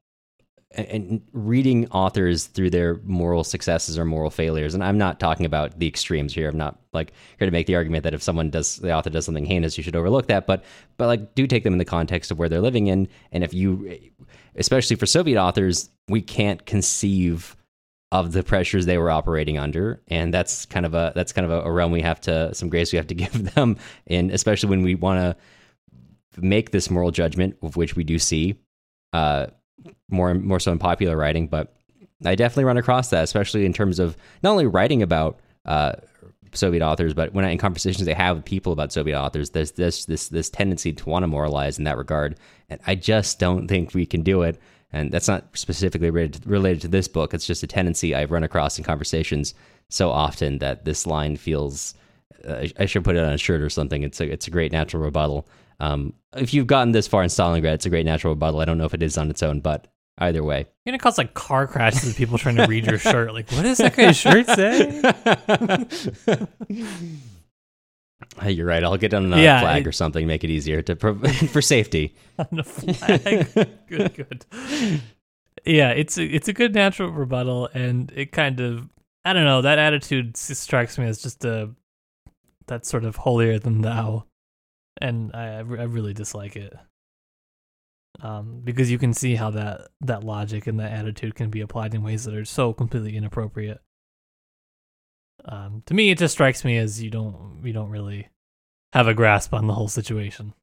and 0.71 1.21
reading 1.33 1.89
authors 1.89 2.47
through 2.47 2.71
their 2.71 3.01
moral 3.05 3.43
successes 3.43 3.99
or 3.99 4.05
moral 4.05 4.31
failures. 4.31 4.75
And 4.75 4.85
I'm 4.85 4.99
not 4.99 5.19
talking 5.19 5.47
about 5.47 5.79
the 5.79 5.89
extremes 5.89 6.35
here. 6.35 6.49
I'm 6.49 6.59
not 6.59 6.79
like 6.93 7.13
here 7.39 7.47
to 7.47 7.53
make 7.53 7.67
the 7.67 7.75
argument 7.75 8.05
that 8.05 8.15
if 8.15 8.23
someone 8.23 8.51
does 8.51 8.77
the 8.77 8.93
author 8.93 9.11
does 9.11 9.25
something 9.25 9.47
heinous, 9.47 9.77
you 9.77 9.83
should 9.85 9.97
overlook 9.97 10.29
that. 10.29 10.47
But 10.47 10.65
but 10.97 11.07
like 11.07 11.35
do 11.35 11.47
take 11.47 11.65
them 11.65 11.73
in 11.73 11.79
the 11.79 11.85
context 11.85 12.31
of 12.31 12.39
where 12.39 12.49
they're 12.49 12.61
living 12.61 12.87
in. 12.87 13.09
And 13.33 13.43
if 13.43 13.53
you, 13.53 13.99
especially 14.57 14.97
for 14.97 15.07
Soviet 15.07 15.41
authors, 15.41 15.91
we 16.09 16.23
can't 16.23 16.65
conceive 16.67 17.57
of 18.11 18.33
the 18.33 18.43
pressures 18.43 18.87
they 18.87 18.99
were 18.99 19.11
operating 19.11 19.59
under. 19.59 20.01
And 20.09 20.33
that's 20.33 20.65
kind 20.67 20.87
of 20.87 20.95
a 20.95 21.13
that's 21.15 21.33
kind 21.33 21.51
of 21.51 21.67
a, 21.67 21.71
realm 21.71 21.93
we 21.93 22.01
have 22.01 22.21
to 22.23 22.55
some 22.55 22.69
grace 22.69 22.93
we 22.93 22.97
have 22.97 23.07
to 23.09 23.15
give 23.23 23.55
them. 23.55 23.77
And 24.07 24.31
especially 24.31 24.71
when 24.71 24.83
we 24.83 24.95
want 24.95 25.21
to 25.21 26.41
make 26.41 26.71
this 26.71 26.91
moral 26.91 27.11
judgment 27.11 27.57
of 27.63 27.77
which 27.77 27.97
we 27.97 28.05
do 28.05 28.19
see 28.19 28.57
uh 29.13 29.47
more 30.09 30.35
more 30.35 30.61
so 30.61 30.73
in 30.73 30.79
popular 30.79 31.17
writing. 31.17 31.49
But 31.49 31.75
i 32.25 32.35
definitely 32.35 32.65
run 32.65 32.77
across 32.77 33.11
that 33.11 33.23
especially 33.23 33.65
in 33.65 33.73
terms 33.73 33.99
of 34.01 34.17
not 34.43 34.51
only 34.51 34.67
writing 34.67 35.03
about 35.03 35.39
uh 35.67 35.93
soviet 36.53 36.83
authors 36.83 37.15
but 37.15 37.33
when 37.33 37.45
I, 37.45 37.51
in 37.51 37.59
conversations 37.59 38.09
i 38.09 38.13
have 38.13 38.37
with 38.37 38.45
people 38.45 38.73
about 38.73 38.93
soviet 38.93 39.17
authors 39.17 39.51
there's 39.51 39.73
this 39.73 40.05
this 40.07 40.29
this 40.29 40.51
tendency 40.51 40.93
to 40.93 41.09
want 41.09 41.23
to 41.23 41.27
moralize 41.29 41.79
in 41.79 41.85
that 41.85 41.97
regard. 41.97 42.37
And 42.69 42.81
i 42.87 42.95
just 42.95 43.39
don't 43.39 43.69
think 43.69 43.95
we 43.95 44.07
can 44.07 44.23
do 44.23 44.43
it 44.43 44.61
and 44.93 45.11
that's 45.11 45.29
not 45.29 45.47
specifically 45.55 46.11
related 46.11 46.43
to, 46.43 46.49
related 46.49 46.81
to 46.83 46.89
this 46.89 47.09
book 47.09 47.35
it's 47.35 47.47
just 47.47 47.63
a 47.63 47.67
tendency 47.67 48.15
i've 48.15 48.31
run 48.31 48.45
across 48.45 48.79
in 48.79 48.85
conversations 48.85 49.55
so 49.89 50.11
often 50.11 50.59
that 50.59 50.85
this 50.85 51.07
line 51.07 51.37
feels 51.37 51.95
uh, 52.47 52.67
I 52.79 52.87
should 52.87 53.05
put 53.05 53.17
it 53.17 53.25
on 53.25 53.33
a 53.33 53.39
shirt 53.39 53.61
or 53.61 53.71
something. 53.71 54.03
It's 54.03 54.21
a 54.21 54.31
it's 54.31 54.47
a 54.47 54.51
great 54.51 54.71
natural 54.73 55.03
rebuttal. 55.03 55.49
Um, 55.81 56.13
if 56.37 56.53
you've 56.55 56.67
gotten 56.67 56.93
this 56.93 57.07
far 57.07 57.23
in 57.23 57.29
Stalingrad, 57.29 57.75
it's 57.75 57.87
a 57.87 57.91
great 57.91 58.07
natural 58.07 58.35
rebuttal. 58.35 58.61
I 58.61 58.65
don't 58.65 58.79
know 58.79 58.85
if 58.85 58.95
it 58.95 59.03
is 59.03 59.19
on 59.19 59.31
its 59.31 59.43
own, 59.43 59.61
but 59.61 59.89
either 60.19 60.43
way, 60.45 60.67
You're 60.85 60.93
gonna 60.93 60.99
cause 60.99 61.19
like 61.19 61.35
car 61.35 61.67
crashes 61.67 62.11
of 62.11 62.17
people 62.17 62.39
trying 62.39 62.57
to 62.57 62.67
read 62.67 62.87
your 62.87 62.99
shirt. 62.99 63.33
Like, 63.33 63.51
what 63.51 63.63
does 63.63 63.79
that 63.79 63.97
guy's 63.97 64.17
shirt 64.17 64.47
say? 64.47 65.03
Hey, 68.41 68.53
you're 68.53 68.67
right. 68.67 68.83
I'll 68.83 68.97
get 68.97 69.15
on 69.15 69.33
a 69.33 69.41
Yeah, 69.41 69.61
flag 69.61 69.83
it- 69.83 69.89
or 69.89 69.93
something, 69.93 70.27
make 70.27 70.45
it 70.45 70.51
easier 70.51 70.83
to 70.83 70.97
for 71.53 71.63
safety. 71.63 72.15
On 72.39 72.59
a 72.59 72.65
flag. 72.65 73.49
good, 73.89 74.15
good. 74.15 74.45
Yeah, 75.65 75.91
it's 75.91 76.19
a, 76.19 76.25
it's 76.25 76.49
a 76.49 76.53
good 76.53 76.75
natural 76.75 77.11
rebuttal, 77.11 77.69
and 77.75 78.13
it 78.15 78.33
kind 78.33 78.61
of 78.61 78.89
I 79.25 79.33
don't 79.33 79.45
know 79.45 79.63
that 79.63 79.79
attitude 79.79 80.37
strikes 80.37 80.99
me 80.99 81.07
as 81.07 81.23
just 81.23 81.45
a 81.45 81.71
that 82.67 82.87
sort 82.87 83.05
of 83.05 83.17
holier 83.17 83.59
than 83.59 83.83
thou, 83.83 84.25
and 85.01 85.35
I 85.35 85.59
I 85.59 85.63
really 85.63 86.13
dislike 86.15 86.57
it. 86.57 86.75
Um, 88.21 88.63
because 88.65 88.91
you 88.91 88.99
can 88.99 89.15
see 89.15 89.37
how 89.37 89.51
that 89.51 89.89
that 90.01 90.25
logic 90.25 90.67
and 90.67 90.81
that 90.81 90.93
attitude 90.93 91.35
can 91.37 91.51
be 91.51 91.61
applied 91.61 91.95
in 91.95 92.03
ways 92.03 92.25
that 92.25 92.35
are 92.35 92.45
so 92.45 92.73
completely 92.73 93.17
inappropriate. 93.17 93.81
Um, 95.45 95.83
to 95.87 95.95
me, 95.95 96.11
it 96.11 96.19
just 96.19 96.33
strikes 96.33 96.65
me 96.65 96.77
as 96.77 97.03
you 97.03 97.11
don't 97.11 97.61
you 97.65 97.73
don't 97.73 97.91
really 97.91 98.29
have 98.93 99.07
a 99.09 99.15
grasp 99.15 99.55
on 99.55 99.67
the 99.67 99.75
whole 99.75 99.89
situation. 99.89 100.55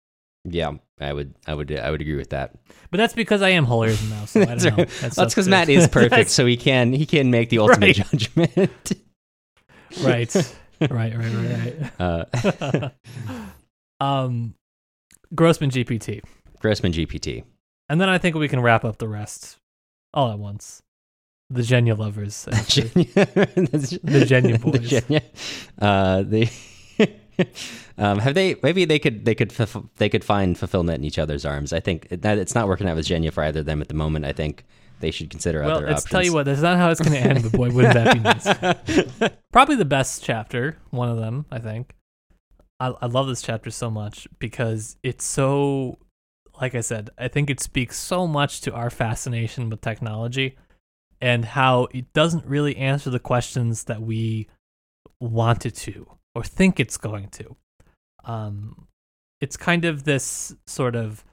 Yeah, 0.47 0.73
I 1.01 1.11
would, 1.11 1.33
I 1.47 1.55
would, 1.55 1.71
I 1.75 1.89
would 1.89 2.01
agree 2.01 2.15
with 2.15 2.29
that. 2.29 2.53
But 2.91 2.97
that's 2.97 3.13
because 3.15 3.41
I 3.41 3.49
am 3.49 3.65
holier 3.65 3.93
than 3.93 4.09
thou. 4.11 4.25
So 4.25 4.41
I 4.41 4.45
That's 4.45 4.63
don't 4.63 4.77
know. 4.77 4.83
right. 4.83 4.89
That's 5.01 5.15
That's 5.15 5.33
because 5.33 5.47
Matt 5.47 5.69
is 5.69 5.87
perfect, 5.91 6.29
so 6.29 6.45
he 6.45 6.55
can 6.55 6.93
he 6.93 7.05
can 7.07 7.31
make 7.31 7.49
the 7.49 7.59
ultimate 7.59 7.97
Right. 7.97 8.05
judgment. 8.11 8.49
right, 10.01 10.35
right, 10.81 10.91
right, 10.91 11.15
right, 11.17 11.91
uh, 11.99 12.25
right. 12.43 13.41
um, 13.99 14.53
Grossman 15.33 15.71
GPT, 15.71 16.21
Grossman 16.59 16.91
GPT. 16.91 17.43
and 17.89 17.99
then 17.99 18.09
I 18.09 18.17
think 18.19 18.35
we 18.35 18.47
can 18.47 18.59
wrap 18.59 18.85
up 18.85 18.97
the 18.99 19.07
rest 19.07 19.57
all 20.13 20.31
at 20.31 20.37
once. 20.39 20.83
The 21.49 21.61
Genya 21.61 21.97
lovers. 21.97 22.45
the 22.45 22.51
The 24.03 24.25
Genya 24.25 24.61
boys. 24.61 24.89
Genya. 24.89 25.21
Uh, 25.77 26.23
they 26.23 26.49
um, 27.97 28.17
have 28.19 28.33
they 28.33 28.55
maybe 28.63 28.85
they 28.85 28.97
could 28.97 29.25
they 29.25 29.35
could 29.35 29.51
they 29.97 30.07
could 30.07 30.23
find 30.23 30.57
fulfillment 30.57 30.99
in 30.99 31.03
each 31.03 31.19
other's 31.19 31.45
arms. 31.45 31.73
I 31.73 31.81
think 31.81 32.07
it, 32.09 32.25
it's 32.25 32.55
not 32.55 32.67
working 32.67 32.87
out 32.87 32.95
with 32.95 33.05
Genya 33.05 33.31
for 33.31 33.43
either 33.43 33.59
of 33.59 33.65
them 33.65 33.81
at 33.81 33.89
the 33.89 33.93
moment. 33.93 34.25
I 34.25 34.31
think 34.31 34.63
they 35.01 35.11
should 35.11 35.29
consider 35.29 35.61
well, 35.61 35.77
other 35.77 35.87
let's 35.87 36.03
options. 36.03 36.11
tell 36.11 36.23
you 36.23 36.33
what. 36.33 36.45
That's 36.45 36.61
not 36.61 36.77
how 36.77 36.89
it's 36.89 37.01
going 37.01 37.11
to 37.11 37.19
end. 37.19 37.43
But 37.43 37.51
boy, 37.51 37.69
wouldn't 37.71 37.93
that 37.93 38.13
be 38.13 38.19
nice? 39.19 39.31
Probably 39.51 39.75
the 39.75 39.85
best 39.85 40.23
chapter. 40.23 40.77
One 40.91 41.09
of 41.09 41.17
them, 41.17 41.45
I 41.51 41.59
think. 41.59 41.93
I, 42.79 42.93
I 43.01 43.05
love 43.07 43.27
this 43.27 43.41
chapter 43.41 43.69
so 43.69 43.91
much 43.91 44.27
because 44.39 44.97
it's 45.03 45.25
so, 45.25 45.97
like 46.59 46.73
I 46.73 46.81
said, 46.81 47.09
I 47.17 47.27
think 47.27 47.49
it 47.49 47.59
speaks 47.59 47.97
so 47.97 48.27
much 48.27 48.61
to 48.61 48.73
our 48.73 48.89
fascination 48.89 49.69
with 49.69 49.81
technology 49.81 50.57
and 51.25 51.43
how 51.43 51.87
it 51.89 52.13
doesn't 52.13 52.45
really 52.45 52.77
answer 52.77 53.09
the 53.09 53.19
questions 53.19 53.85
that 53.85 53.99
we 53.99 54.47
want 55.19 55.65
it 55.65 55.73
to 55.73 56.05
or 56.35 56.43
think 56.43 56.79
it's 56.79 56.97
going 56.97 57.29
to. 57.29 57.55
Um, 58.25 58.85
it's 59.41 59.57
kind 59.57 59.85
of 59.85 60.03
this 60.03 60.55
sort 60.67 60.95
of, 60.95 61.25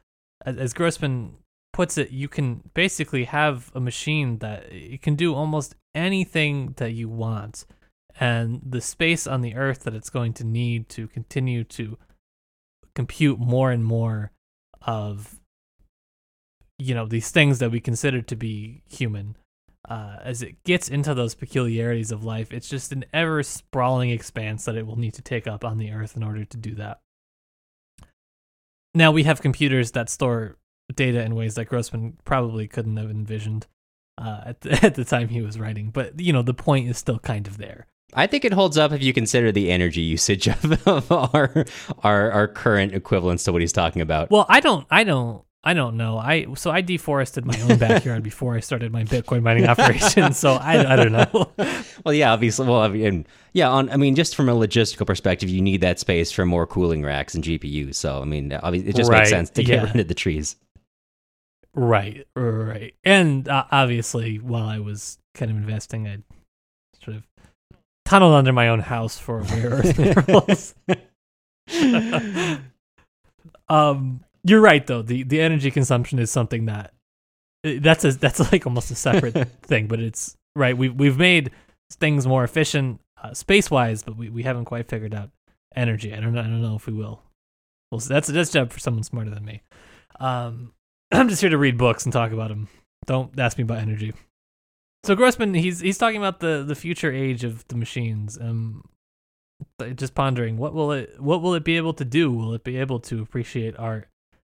as, 0.47 0.73
Grossman 0.73 1.35
puts 1.75 1.99
it, 1.99 2.11
you 2.11 2.27
can 2.27 2.71
basically 2.73 3.25
have 3.25 3.71
a 3.75 3.81
machine 3.81 4.39
that 4.39 4.65
it 4.73 5.03
can 5.03 5.15
do 5.15 5.35
almost 5.35 5.75
anything 5.95 6.73
that 6.79 6.93
you 6.93 7.11
want 7.11 7.67
and 8.19 8.63
the 8.65 8.81
space 8.81 9.27
on 9.27 9.43
the 9.43 9.55
earth 9.55 9.81
that 9.81 9.95
it's 9.95 10.09
going 10.09 10.33
to 10.33 10.45
need 10.45 10.89
to 10.89 11.07
continue 11.07 11.65
to 11.65 11.99
compute 12.95 13.39
more 13.39 13.71
and 13.71 13.85
more 13.85 14.33
of 14.81 15.39
you 16.79 16.95
know 16.95 17.07
these 17.07 17.31
things 17.31 17.59
that 17.59 17.71
we 17.71 17.81
consider 17.81 18.21
to 18.21 18.35
be 18.35 18.83
human 18.87 19.37
uh, 19.89 20.17
as 20.23 20.43
it 20.43 20.63
gets 20.65 20.89
into 20.89 21.15
those 21.15 21.35
peculiarities 21.35 22.11
of 22.11 22.25
life 22.25 22.53
it's 22.53 22.69
just 22.69 22.93
an 22.93 23.05
ever 23.13 23.43
sprawling 23.43 24.11
expanse 24.11 24.65
that 24.65 24.77
it 24.77 24.87
will 24.87 24.99
need 24.99 25.15
to 25.15 25.23
take 25.23 25.47
up 25.47 25.65
on 25.65 25.79
the 25.79 25.91
earth 25.91 26.17
in 26.17 26.23
order 26.23 26.45
to 26.45 26.57
do 26.57 26.75
that 26.75 27.01
now 28.95 29.11
we 29.11 29.25
have 29.25 29.43
computers 29.43 29.93
that 29.93 30.09
store 30.09 30.57
data 30.95 31.23
in 31.23 31.35
ways 31.35 31.55
that 31.55 31.67
grossman 31.67 32.17
probably 32.25 32.69
couldn't 32.69 32.97
have 32.97 33.11
envisioned 33.11 33.67
uh, 34.19 34.43
at, 34.47 34.61
the, 34.61 34.73
at 34.85 34.95
the 34.95 35.05
time 35.05 35.29
he 35.29 35.41
was 35.41 35.59
writing 35.59 35.91
but 35.91 36.19
you 36.21 36.33
know 36.33 36.43
the 36.43 36.55
point 36.55 36.89
is 36.89 36.99
still 36.99 37.19
kind 37.19 37.47
of 37.47 37.59
there 37.59 37.87
I 38.15 38.27
think 38.27 38.45
it 38.45 38.53
holds 38.53 38.77
up 38.77 38.93
if 38.93 39.03
you 39.03 39.13
consider 39.13 39.53
the 39.53 39.71
energy 39.71 40.03
usage 40.03 40.49
of, 40.49 40.87
of 40.87 41.11
our, 41.11 41.65
our 42.03 42.31
our 42.31 42.49
current 42.49 42.95
equivalents 42.95 43.45
to 43.45 43.53
what 43.53 43.63
he's 43.63 43.73
talking 43.73 44.03
about. 44.03 44.31
Well, 44.31 44.45
I 44.49 44.61
don't, 44.61 44.87
I 44.91 45.05
don't, 45.05 45.45
I 45.65 45.75
don't 45.75 45.97
know. 45.97 46.19
I 46.19 46.53
so 46.55 46.73
I 46.73 46.81
deforested 46.81 47.45
my 47.45 47.61
own 47.63 47.79
backyard 47.79 48.25
before 48.25 48.57
I 48.57 48.61
started 48.61 48.91
my 48.91 49.05
Bitcoin 49.05 49.43
mining 49.43 49.67
operation. 49.69 50.33
So 50.33 50.55
I, 50.55 50.93
I 50.93 50.97
don't 50.97 51.13
know. 51.13 51.53
well, 52.05 52.13
yeah, 52.15 52.33
obviously. 52.33 52.67
Well, 52.67 52.81
I 52.81 52.89
mean, 52.89 53.27
yeah. 53.53 53.69
On, 53.71 53.89
I 53.91 53.97
mean, 53.97 54.17
just 54.17 54.35
from 54.35 54.49
a 54.49 54.55
logistical 54.55 55.07
perspective, 55.07 55.49
you 55.49 55.61
need 55.63 55.81
that 55.83 56.01
space 56.01 56.33
for 56.33 56.45
more 56.45 56.67
cooling 56.67 57.05
racks 57.05 57.37
and 57.37 57.45
GPUs. 57.45 57.95
So, 57.95 58.21
I 58.21 58.25
mean, 58.25 58.53
obviously, 58.53 58.91
it 58.91 58.97
just 58.97 59.09
Right, 59.11 59.19
makes 59.19 59.31
sense 59.31 59.51
to 59.51 59.63
get 59.63 59.77
yeah. 59.83 59.85
rid 59.93 60.01
of 60.01 60.09
the 60.09 60.15
trees. 60.15 60.57
right, 61.75 62.27
right. 62.35 62.95
And 63.05 63.49
uh, 63.49 63.65
obviously, 63.71 64.39
while 64.39 64.67
I 64.67 64.81
was 64.81 65.19
kind 65.35 65.51
of 65.51 65.57
investing, 65.57 66.09
I 66.09 66.19
sort 67.05 67.19
of 67.19 67.23
tunneled 68.05 68.35
under 68.35 68.53
my 68.53 68.67
own 68.69 68.81
house 68.81 69.17
for 69.17 69.39
rare 69.43 69.71
earth 69.71 69.97
minerals. 69.97 70.75
um, 73.69 74.25
you're 74.45 74.61
right 74.61 74.87
though. 74.87 75.03
The 75.03 75.23
the 75.23 75.41
energy 75.41 75.71
consumption 75.71 76.19
is 76.19 76.31
something 76.31 76.67
that 76.67 76.93
uh, 77.65 77.75
that's 77.81 78.05
a 78.05 78.13
that's 78.13 78.41
like 78.53 78.67
almost 78.67 78.91
a 78.91 78.95
separate 78.95 79.49
thing, 79.63 79.87
but 79.87 80.01
it's 80.01 80.37
right. 80.57 80.77
We 80.77 80.89
we've 80.89 81.19
made 81.19 81.51
things 81.93 82.27
more 82.27 82.45
efficient 82.45 83.01
uh, 83.23 83.35
space 83.35 83.71
wise, 83.71 84.03
but 84.03 84.17
we, 84.17 84.29
we 84.29 84.43
haven't 84.43 84.65
quite 84.65 84.89
figured 84.89 85.15
out 85.15 85.31
energy. 85.77 86.13
I 86.13 86.21
don't 86.21 86.35
know, 86.35 86.41
I 86.41 86.45
don't 86.45 86.63
know 86.63 86.77
if 86.77 86.87
we 86.87 86.93
will. 86.93 87.23
Well, 87.91 88.01
that's 88.01 88.29
that's 88.29 88.51
a 88.51 88.53
job 88.53 88.73
for 88.73 88.81
someone 88.81 89.05
smarter 89.05 89.31
than 89.31 89.45
me. 89.45 89.63
Um, 90.19 90.73
I'm 91.13 91.29
just 91.29 91.41
here 91.41 91.51
to 91.51 91.59
read 91.59 91.79
books 91.79 92.05
and 92.05 92.13
talk 92.13 92.33
about 92.33 92.49
them. 92.49 92.69
Don't 93.07 93.39
ask 93.39 93.59
me 93.59 93.65
about 93.65 93.79
energy. 93.79 94.13
So 95.05 95.17
Grossman, 95.17 95.55
he's 95.55 95.81
he's 95.81 95.99
talking 95.99 96.19
about 96.19 96.41
the 96.41 96.65
the 96.67 96.75
future 96.75 97.13
age 97.13 97.45
of 97.45 97.67
the 97.69 97.77
machines. 97.77 98.39
Um, 98.41 98.85
just 99.95 100.15
pondering 100.15 100.57
what 100.57 100.75
will 100.75 100.93
it 100.93 101.21
what 101.21 101.43
will 101.43 101.55
it 101.55 101.65
be 101.65 101.77
able 101.77 101.93
to 101.95 102.05
do? 102.05 102.33
Will 102.33 102.55
it 102.55 102.65
be 102.65 102.77
able 102.77 103.01
to 103.01 103.21
appreciate 103.21 103.79
art? 103.79 104.09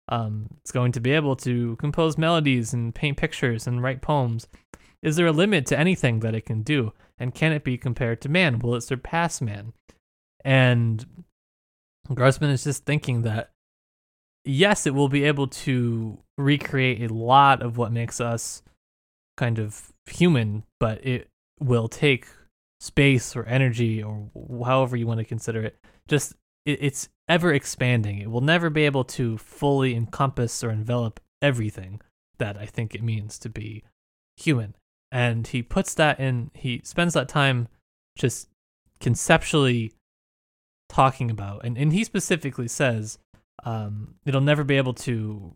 Um, 0.09 0.48
it's 0.61 0.72
going 0.72 0.92
to 0.92 1.00
be 1.00 1.12
able 1.12 1.36
to 1.36 1.76
compose 1.76 2.18
melodies 2.18 2.72
and 2.72 2.94
paint 2.94 3.16
pictures 3.16 3.66
and 3.66 3.82
write 3.82 4.03
poems. 4.03 4.48
Is 5.03 5.16
there 5.16 5.26
a 5.26 5.32
limit 5.32 5.66
to 5.66 5.78
anything 5.78 6.20
that 6.20 6.34
it 6.34 6.46
can 6.46 6.62
do? 6.62 6.92
And 7.18 7.34
can 7.34 7.53
it 7.53 7.64
be 7.64 7.78
compared 7.78 8.20
to 8.22 8.28
man? 8.28 8.59
Will 8.59 8.74
it 8.74 8.82
surpass 8.82 9.40
man? 9.40 9.72
And 10.44 11.24
Grossman 12.12 12.50
is 12.50 12.64
just 12.64 12.84
thinking 12.84 13.22
that 13.22 13.50
yes, 14.44 14.86
it 14.86 14.94
will 14.94 15.09
be 15.09 15.24
able 15.24 15.46
to 15.46 16.18
recreate 16.38 17.11
a 17.11 17.14
lot 17.14 17.62
of 17.62 17.76
what 17.76 17.92
makes 17.92 18.20
us 18.20 18.62
kind 19.36 19.59
of 19.59 19.92
human, 20.07 20.64
but 20.80 21.05
it 21.07 21.28
will 21.61 21.88
take 21.88 22.26
space 22.80 23.36
or 23.36 23.44
energy 23.44 24.03
or 24.03 24.30
however 24.64 24.96
you 24.96 25.07
want 25.07 25.18
to 25.18 25.24
consider 25.24 25.62
it. 25.62 25.78
Just 26.09 26.34
it, 26.66 26.78
it's 26.82 27.09
ever 27.32 27.50
expanding. 27.54 28.18
It 28.18 28.30
will 28.30 28.42
never 28.42 28.68
be 28.68 28.82
able 28.82 29.04
to 29.04 29.38
fully 29.38 29.94
encompass 29.94 30.62
or 30.62 30.68
envelop 30.68 31.18
everything 31.40 32.02
that 32.38 32.58
I 32.58 32.66
think 32.66 32.94
it 32.94 33.02
means 33.02 33.38
to 33.38 33.48
be 33.48 33.84
human. 34.36 34.74
And 35.10 35.46
he 35.46 35.62
puts 35.62 35.94
that 35.94 36.20
in, 36.20 36.50
he 36.52 36.82
spends 36.84 37.14
that 37.14 37.30
time 37.30 37.68
just 38.18 38.48
conceptually 39.00 39.92
talking 40.90 41.30
about, 41.30 41.64
and, 41.64 41.78
and 41.78 41.90
he 41.92 42.04
specifically 42.04 42.68
says 42.68 43.18
um, 43.64 44.16
it'll 44.26 44.42
never 44.42 44.62
be 44.62 44.76
able 44.76 44.94
to, 44.94 45.54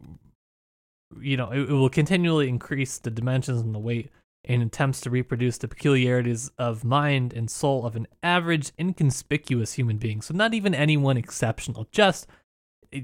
you 1.20 1.36
know, 1.36 1.50
it, 1.50 1.60
it 1.60 1.72
will 1.72 1.90
continually 1.90 2.48
increase 2.48 2.98
the 2.98 3.10
dimensions 3.10 3.60
and 3.60 3.74
the 3.74 3.78
weight 3.78 4.10
in 4.46 4.62
attempts 4.62 5.00
to 5.02 5.10
reproduce 5.10 5.58
the 5.58 5.68
peculiarities 5.68 6.50
of 6.56 6.84
mind 6.84 7.32
and 7.32 7.50
soul 7.50 7.84
of 7.84 7.96
an 7.96 8.06
average, 8.22 8.72
inconspicuous 8.78 9.72
human 9.74 9.98
being. 9.98 10.22
So, 10.22 10.32
not 10.34 10.54
even 10.54 10.74
anyone 10.74 11.16
exceptional, 11.16 11.88
just, 11.90 12.26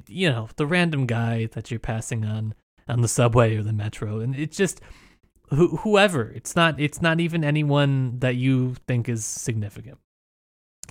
you 0.07 0.30
know, 0.30 0.49
the 0.57 0.66
random 0.66 1.07
guy 1.07 1.47
that 1.47 1.70
you're 1.70 1.80
passing 1.80 2.24
on 2.24 2.55
on 2.88 3.01
the 3.01 3.09
subway 3.09 3.57
or 3.57 3.62
the 3.62 3.72
metro. 3.72 4.20
And 4.20 4.36
it's 4.36 4.57
just 4.57 4.80
who, 5.51 5.76
whoever. 5.78 6.30
It's 6.30 6.55
not, 6.55 6.80
it's 6.80 7.03
not 7.03 7.20
even 7.20 7.45
anyone 7.45 8.20
that 8.20 8.36
you 8.36 8.76
think 8.86 9.09
is 9.09 9.24
significant, 9.24 9.99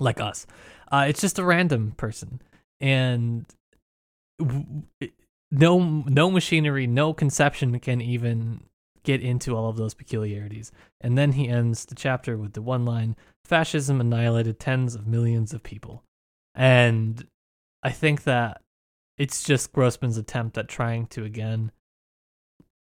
like 0.00 0.20
us. 0.20 0.46
Uh, 0.90 1.06
it's 1.08 1.20
just 1.20 1.38
a 1.38 1.44
random 1.44 1.92
person. 1.96 2.42
And 2.80 3.46
w- 4.38 4.82
no, 5.50 5.78
no 5.78 6.30
machinery, 6.30 6.86
no 6.86 7.14
conception 7.14 7.78
can 7.80 8.00
even 8.00 8.64
get 9.04 9.20
into 9.20 9.56
all 9.56 9.68
of 9.68 9.76
those 9.76 9.94
peculiarities. 9.94 10.72
And 11.00 11.16
then 11.16 11.32
he 11.32 11.48
ends 11.48 11.84
the 11.84 11.94
chapter 11.94 12.36
with 12.36 12.52
the 12.52 12.62
one 12.62 12.84
line 12.84 13.16
fascism 13.44 14.00
annihilated 14.00 14.58
tens 14.58 14.94
of 14.94 15.06
millions 15.06 15.52
of 15.52 15.62
people. 15.62 16.04
And 16.54 17.26
I 17.82 17.90
think 17.90 18.24
that 18.24 18.62
it's 19.18 19.42
just 19.42 19.72
Grossman's 19.72 20.16
attempt 20.16 20.56
at 20.56 20.68
trying 20.68 21.06
to, 21.08 21.24
again, 21.24 21.72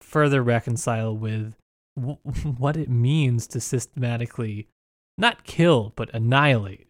further 0.00 0.42
reconcile 0.42 1.16
with 1.16 1.54
w- 1.96 2.18
what 2.58 2.76
it 2.76 2.88
means 2.88 3.46
to 3.48 3.60
systematically 3.60 4.68
not 5.18 5.44
kill, 5.44 5.92
but 5.96 6.12
annihilate 6.14 6.88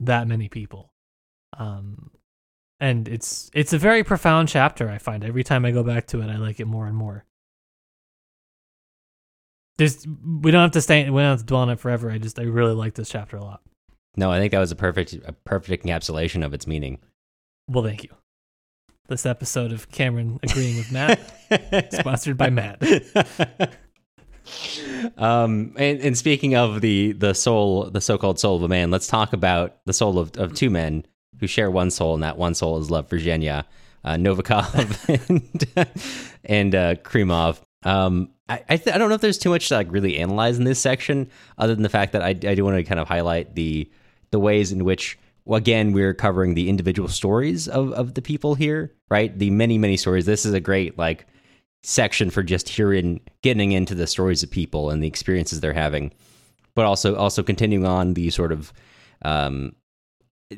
that 0.00 0.28
many 0.28 0.48
people. 0.48 0.90
Um, 1.56 2.10
and 2.80 3.08
it's 3.08 3.50
it's 3.54 3.72
a 3.72 3.78
very 3.78 4.02
profound 4.02 4.48
chapter. 4.48 4.90
I 4.90 4.98
find 4.98 5.24
every 5.24 5.44
time 5.44 5.64
I 5.64 5.70
go 5.70 5.82
back 5.82 6.06
to 6.08 6.20
it, 6.20 6.28
I 6.28 6.36
like 6.36 6.60
it 6.60 6.66
more 6.66 6.86
and 6.86 6.96
more 6.96 7.24
there's 9.76 10.06
we 10.06 10.50
don't 10.50 10.62
have 10.62 10.72
to 10.72 10.80
stay 10.80 11.08
we 11.10 11.20
don't 11.20 11.30
have 11.30 11.40
to 11.40 11.44
dwell 11.44 11.62
on 11.62 11.70
it 11.70 11.80
forever. 11.80 12.10
I 12.10 12.18
just 12.18 12.38
I 12.38 12.42
really 12.42 12.74
like 12.74 12.94
this 12.94 13.08
chapter 13.08 13.36
a 13.36 13.42
lot. 13.42 13.60
No, 14.16 14.30
I 14.30 14.38
think 14.38 14.52
that 14.52 14.60
was 14.60 14.72
a 14.72 14.76
perfect 14.76 15.14
a 15.26 15.32
perfect 15.32 15.84
encapsulation 15.84 16.44
of 16.44 16.54
its 16.54 16.66
meaning. 16.66 16.98
Well, 17.68 17.84
thank 17.84 18.04
you. 18.04 18.10
This 19.08 19.26
episode 19.26 19.72
of 19.72 19.90
Cameron 19.90 20.38
agreeing 20.42 20.76
with 20.76 20.90
Matt, 20.90 21.92
sponsored 21.92 22.38
by 22.38 22.50
Matt. 22.50 22.82
um, 25.18 25.74
and, 25.76 26.00
and 26.00 26.16
speaking 26.16 26.54
of 26.54 26.80
the 26.80 27.12
the 27.12 27.34
soul, 27.34 27.90
the 27.90 28.00
so-called 28.00 28.38
soul 28.38 28.56
of 28.56 28.62
a 28.62 28.68
man, 28.68 28.90
let's 28.90 29.06
talk 29.06 29.32
about 29.32 29.76
the 29.84 29.92
soul 29.92 30.18
of, 30.18 30.36
of 30.36 30.54
two 30.54 30.70
men 30.70 31.04
who 31.40 31.46
share 31.46 31.70
one 31.70 31.90
soul, 31.90 32.14
and 32.14 32.22
that 32.22 32.38
one 32.38 32.54
soul 32.54 32.78
is 32.78 32.90
love 32.90 33.08
for 33.08 33.18
Zhenya, 33.18 33.64
uh, 34.04 34.14
Novikov 34.14 35.08
and, 35.76 36.26
and 36.44 36.74
uh, 36.74 36.94
Krimov. 36.96 37.60
Um, 37.82 38.30
I 38.48 38.62
I, 38.68 38.76
th- 38.76 38.94
I 38.94 38.98
don't 38.98 39.08
know 39.08 39.14
if 39.14 39.20
there's 39.20 39.38
too 39.38 39.50
much 39.50 39.68
to 39.68 39.74
like 39.74 39.90
really 39.90 40.18
analyze 40.18 40.58
in 40.58 40.64
this 40.64 40.80
section, 40.80 41.28
other 41.58 41.74
than 41.74 41.82
the 41.82 41.88
fact 41.88 42.12
that 42.12 42.22
I, 42.22 42.28
I 42.28 42.54
do 42.54 42.64
want 42.64 42.76
to 42.76 42.84
kind 42.84 43.00
of 43.00 43.08
highlight 43.08 43.54
the 43.54 43.90
the 44.30 44.40
ways 44.40 44.72
in 44.72 44.84
which 44.84 45.18
well, 45.44 45.58
again 45.58 45.92
we're 45.92 46.14
covering 46.14 46.54
the 46.54 46.68
individual 46.68 47.08
stories 47.08 47.68
of 47.68 47.92
of 47.92 48.14
the 48.14 48.22
people 48.22 48.54
here, 48.54 48.92
right? 49.10 49.36
The 49.38 49.50
many 49.50 49.78
many 49.78 49.96
stories. 49.96 50.26
This 50.26 50.46
is 50.46 50.54
a 50.54 50.60
great 50.60 50.98
like 50.98 51.26
section 51.82 52.30
for 52.30 52.42
just 52.42 52.68
hearing 52.68 53.20
getting 53.42 53.72
into 53.72 53.94
the 53.94 54.06
stories 54.06 54.42
of 54.42 54.50
people 54.50 54.90
and 54.90 55.02
the 55.02 55.06
experiences 55.06 55.60
they're 55.60 55.74
having, 55.74 56.12
but 56.74 56.84
also 56.84 57.14
also 57.16 57.42
continuing 57.42 57.86
on 57.86 58.14
the 58.14 58.30
sort 58.30 58.52
of 58.52 58.72
um, 59.22 59.74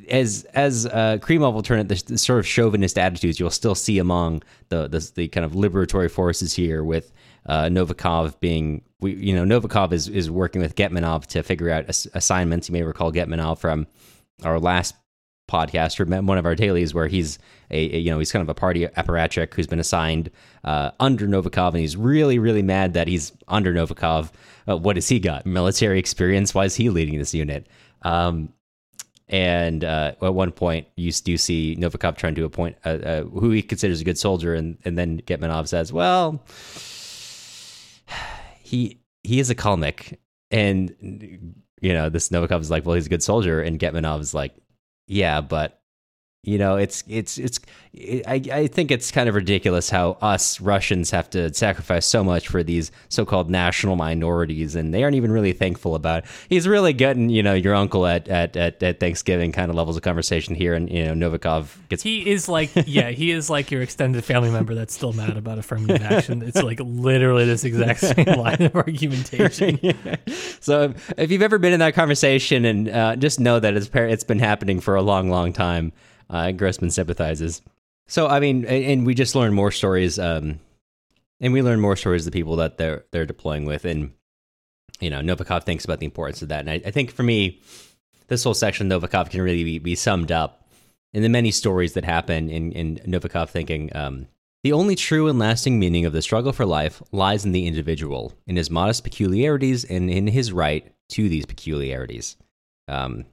as 0.09 0.45
as 0.55 0.87
uh, 0.87 1.19
Krimov 1.21 1.55
will 1.55 1.63
turn 1.63 1.81
it, 1.81 1.89
the, 1.89 2.03
the 2.07 2.19
sort 2.19 2.39
of 2.39 2.47
chauvinist 2.47 2.99
attitudes 2.99 3.39
you'll 3.41 3.51
still 3.51 3.75
see 3.75 3.99
among 3.99 4.43
the 4.69 4.89
the, 4.89 5.11
the 5.15 5.29
kind 5.29 5.45
of 5.45 5.53
liberatory 5.53 6.11
forces 6.11 6.55
here, 6.55 6.85
with 6.85 7.13
uh, 7.47 7.65
Novikov 7.65 8.39
being, 8.41 8.83
we, 9.01 9.15
you 9.15 9.35
know, 9.35 9.45
Novikov 9.45 9.93
is 9.93 10.09
is 10.09 10.31
working 10.31 10.61
with 10.61 10.75
Getmanov 10.75 11.27
to 11.27 11.43
figure 11.43 11.71
out 11.71 11.89
ass- 11.89 12.07
assignments. 12.15 12.69
You 12.69 12.73
may 12.75 12.83
recall 12.83 13.13
Getmanov 13.13 13.59
from 13.59 13.87
our 14.45 14.59
last 14.59 14.95
podcast 15.49 16.01
or 16.01 16.23
one 16.23 16.39
of 16.39 16.47
our 16.47 16.55
dailies 16.55 16.93
where 16.93 17.07
he's 17.07 17.39
a, 17.71 17.97
a, 17.97 17.99
you 17.99 18.11
know 18.11 18.19
he's 18.19 18.33
kind 18.33 18.43
of 18.43 18.49
a 18.49 18.55
party 18.55 18.87
apparatchik 18.87 19.55
who's 19.55 19.67
been 19.67 19.79
assigned 19.79 20.31
uh, 20.65 20.91
under 20.99 21.27
Novikov 21.27 21.69
and 21.69 21.79
he's 21.79 21.97
really 21.97 22.39
really 22.39 22.63
mad 22.63 22.95
that 22.95 23.07
he's 23.07 23.33
under 23.49 23.73
Novikov. 23.73 24.31
Uh, 24.69 24.77
what 24.77 24.97
has 24.97 25.09
he 25.09 25.21
got? 25.21 25.47
Military 25.47 25.99
experience? 25.99 26.55
Why 26.55 26.65
is 26.65 26.75
he 26.75 26.91
leading 26.91 27.19
this 27.19 27.35
unit? 27.35 27.69
Um, 28.03 28.53
and 29.29 29.83
uh, 29.83 30.13
at 30.23 30.35
one 30.35 30.53
point, 30.53 30.87
you 30.95 31.11
do 31.11 31.37
see 31.37 31.77
Novikov 31.77 32.17
trying 32.17 32.37
to 32.37 32.45
appoint 32.45 32.77
who 32.85 33.51
he 33.51 33.61
considers 33.61 34.01
a 34.01 34.05
good 34.05 34.19
soldier, 34.19 34.55
and, 34.55 34.79
and 34.85 34.97
then 34.97 35.21
Getmanov 35.23 35.67
says, 35.67 35.93
"Well, 35.93 36.45
he 38.67 39.01
he 39.23 39.39
is 39.39 39.49
a 39.49 39.55
Kalmyk, 39.55 40.19
and 40.51 40.93
you 41.81 41.93
know 41.93 42.09
this 42.09 42.31
Novikov 42.31 42.61
is 42.61 42.71
like, 42.71 42.85
well, 42.85 42.97
he's 42.97 43.07
a 43.07 43.11
good 43.11 43.23
soldier, 43.23 43.61
and 43.61 43.79
Getmanov 43.79 44.21
is 44.21 44.35
like, 44.35 44.55
yeah, 45.07 45.41
but 45.41 45.81
you 46.47 46.59
know 46.59 46.77
it's 46.77 47.03
it's 47.09 47.39
it's 47.39 47.59
it, 47.93 48.23
I, 48.27 48.43
I 48.53 48.67
think 48.67 48.91
it's 48.91 49.11
kind 49.11 49.29
of 49.29 49.35
ridiculous 49.35 49.91
how 49.91 50.13
us 50.23 50.61
russians 50.61 51.11
have 51.11 51.29
to 51.31 51.53
sacrifice 51.53 52.07
so 52.07 52.23
much 52.23 52.49
for 52.49 52.63
these 52.63 52.93
so-called 53.09 53.51
national 53.51 53.97
minorities 53.97 54.75
and 54.77 54.95
they 54.95 55.03
aren't 55.03 55.17
even 55.17 55.33
really 55.33 55.53
thankful 55.53 55.95
about 55.95 56.25
it. 56.25 56.31
He's 56.49 56.69
really 56.69 56.93
getting 56.93 57.31
you 57.31 57.43
know 57.43 57.55
your 57.55 57.75
uncle 57.75 58.07
at 58.07 58.29
at, 58.29 58.57
at, 58.57 58.83
at 58.83 59.01
thanksgiving 59.01 59.53
kind 59.53 59.71
of 59.71 59.77
levels 59.77 59.97
of 59.97 60.03
conversation 60.03 60.55
here 60.55 60.75
and 60.75 60.91
you 60.91 61.13
know 61.13 61.31
novikov 61.31 61.77
gets 61.89 62.03
he 62.03 62.31
is 62.31 62.49
like 62.49 62.71
yeah 62.87 63.11
he 63.11 63.31
is 63.31 63.51
like 63.51 63.71
your 63.71 63.83
extended 63.83 64.25
family 64.25 64.51
member 64.51 64.75
that's 64.75 64.95
still 64.95 65.13
mad 65.13 65.37
about 65.37 65.59
affirmative 65.59 66.03
action. 66.03 66.43
It's 66.43 66.63
like 66.63 66.81
literally 66.81 67.45
this 67.45 67.65
exact 67.65 68.01
same 68.01 68.25
line 68.39 68.63
of 68.63 68.75
argumentation. 68.75 69.79
Yeah. 69.87 70.17
so 70.61 70.95
if 71.17 71.31
you've 71.31 71.43
ever 71.43 71.59
been 71.59 71.73
in 71.73 71.81
that 71.81 71.95
conversation 71.95 72.65
and 72.65 72.89
uh, 72.89 73.17
just 73.17 73.39
know 73.39 73.61
that 73.61 73.77
it's 73.77 73.89
it's 73.93 74.25
been 74.25 74.39
happening 74.39 74.81
for 74.81 74.97
a 74.97 75.03
long 75.03 75.29
long 75.31 75.53
time 75.53 75.93
uh, 76.31 76.53
Grossman 76.53 76.91
sympathizes. 76.91 77.63
So 78.09 78.29
I 78.29 78.41
mean, 78.41 78.65
and 78.65 79.07
we 79.07 79.15
just 79.15 79.35
learn 79.35 79.53
more 79.53 79.71
stories, 79.71 80.19
um, 80.19 80.61
and 81.41 81.53
we 81.53 81.63
learn 81.63 81.81
more 81.81 81.97
stories 81.97 82.27
of 82.27 82.33
the 82.33 82.39
people 82.39 82.57
that 82.57 82.79
they're 82.79 83.05
they're 83.11 83.27
deploying 83.27 83.65
with, 83.65 83.85
and 83.85 84.13
you 85.01 85.11
know, 85.11 85.21
Novikov 85.21 85.65
thinks 85.65 85.85
about 85.85 85.99
the 85.99 86.07
importance 86.07 86.43
of 86.43 86.49
that, 86.49 86.61
and 86.61 86.71
I, 86.71 86.83
I 86.87 86.91
think 86.91 87.11
for 87.11 87.23
me, 87.23 87.61
this 88.29 88.45
whole 88.45 88.55
section 88.55 88.89
Novikov 88.89 89.31
can 89.31 89.43
really 89.43 89.65
be, 89.65 89.79
be, 89.79 89.95
summed 89.95 90.33
up 90.33 90.69
in 91.13 91.23
the 91.23 91.29
many 91.29 91.51
stories 91.51 91.95
that 91.95 92.05
happen 92.05 92.49
in 92.49 92.73
in 92.73 92.97
Novikov 92.99 93.51
thinking. 93.51 93.95
Um, 93.95 94.29
the 94.63 94.73
only 94.73 94.97
true 94.97 95.29
and 95.29 95.39
lasting 95.39 95.79
meaning 95.79 96.07
of 96.07 96.13
the 96.13 96.23
struggle 96.23 96.53
for 96.53 96.67
life 96.67 97.01
lies 97.13 97.45
in 97.45 97.53
the 97.53 97.67
individual, 97.67 98.33
in 98.49 98.57
his 98.57 98.69
modest 98.69 99.05
peculiarities, 99.05 99.85
and 99.85 100.11
in 100.11 100.27
his 100.27 100.53
right 100.53 100.93
to 101.11 101.29
these 101.29 101.47
peculiarities. 101.47 102.37
Um, 102.89 103.27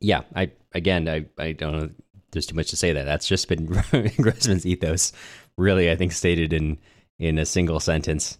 yeah, 0.00 0.22
I 0.34 0.50
again, 0.74 1.08
I, 1.08 1.26
I 1.38 1.52
don't 1.52 1.72
know. 1.72 1.90
There's 2.32 2.46
too 2.46 2.56
much 2.56 2.70
to 2.70 2.76
say 2.76 2.92
that. 2.92 3.04
That's 3.04 3.28
just 3.28 3.48
been 3.48 3.66
Grossman's 4.20 4.66
ethos, 4.66 5.12
really. 5.56 5.90
I 5.90 5.96
think 5.96 6.12
stated 6.12 6.52
in 6.52 6.78
in 7.18 7.38
a 7.38 7.46
single 7.46 7.80
sentence. 7.80 8.38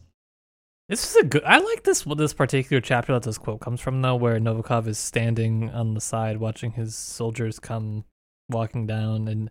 This 0.88 1.10
is 1.10 1.16
a 1.16 1.24
good. 1.24 1.44
I 1.44 1.58
like 1.58 1.84
this 1.84 2.02
this 2.16 2.34
particular 2.34 2.80
chapter 2.80 3.12
that 3.12 3.22
this 3.22 3.38
quote 3.38 3.60
comes 3.60 3.80
from, 3.80 4.02
though, 4.02 4.16
where 4.16 4.38
Novikov 4.40 4.86
is 4.88 4.98
standing 4.98 5.70
on 5.70 5.94
the 5.94 6.00
side 6.00 6.38
watching 6.38 6.72
his 6.72 6.96
soldiers 6.96 7.58
come 7.58 8.04
walking 8.50 8.86
down, 8.86 9.28
and 9.28 9.50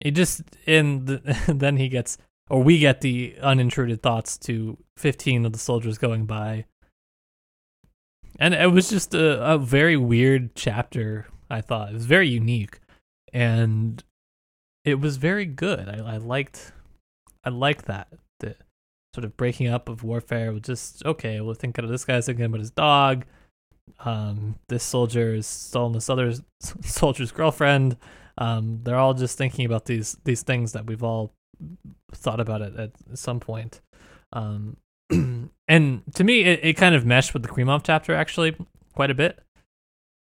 he 0.00 0.10
just 0.10 0.42
and 0.66 1.06
the, 1.06 1.44
then 1.54 1.76
he 1.76 1.88
gets 1.88 2.18
or 2.50 2.62
we 2.62 2.78
get 2.78 3.00
the 3.00 3.36
unintruded 3.40 4.02
thoughts 4.02 4.36
to 4.36 4.76
15 4.98 5.46
of 5.46 5.52
the 5.52 5.58
soldiers 5.58 5.98
going 5.98 6.26
by. 6.26 6.66
And 8.38 8.52
it 8.52 8.72
was 8.72 8.90
just 8.90 9.14
a, 9.14 9.54
a 9.54 9.58
very 9.58 9.96
weird 9.96 10.54
chapter 10.54 11.26
I 11.50 11.60
thought 11.60 11.90
it 11.90 11.94
was 11.94 12.06
very 12.06 12.28
unique, 12.28 12.80
and 13.32 14.02
it 14.84 15.00
was 15.00 15.16
very 15.16 15.46
good. 15.46 15.88
I, 15.88 16.14
I 16.14 16.16
liked, 16.16 16.72
I 17.44 17.50
liked 17.50 17.86
that 17.86 18.08
the 18.40 18.56
sort 19.14 19.24
of 19.24 19.36
breaking 19.36 19.68
up 19.68 19.88
of 19.88 20.02
warfare 20.02 20.52
was 20.52 20.62
just 20.62 21.04
okay. 21.04 21.40
We'll 21.40 21.54
think 21.54 21.78
of 21.78 21.88
this 21.88 22.04
guy's 22.04 22.26
thinking 22.26 22.44
about 22.44 22.60
his 22.60 22.70
dog. 22.70 23.24
Um, 24.00 24.56
this 24.68 24.82
soldier 24.82 25.34
is 25.34 25.46
stolen 25.46 25.92
this 25.92 26.10
other 26.10 26.32
soldier's 26.82 27.32
girlfriend. 27.32 27.96
Um, 28.36 28.80
they're 28.82 28.96
all 28.96 29.14
just 29.14 29.38
thinking 29.38 29.64
about 29.64 29.84
these 29.86 30.16
these 30.24 30.42
things 30.42 30.72
that 30.72 30.86
we've 30.86 31.04
all 31.04 31.32
thought 32.12 32.40
about 32.40 32.62
it 32.62 32.76
at 32.76 32.92
some 33.14 33.40
point. 33.40 33.80
Um, 34.32 34.76
and 35.68 36.02
to 36.14 36.24
me, 36.24 36.40
it, 36.42 36.60
it 36.62 36.72
kind 36.74 36.94
of 36.94 37.06
meshed 37.06 37.34
with 37.34 37.42
the 37.42 37.48
Krimov 37.48 37.82
chapter 37.84 38.14
actually 38.14 38.56
quite 38.94 39.10
a 39.10 39.14
bit 39.14 39.38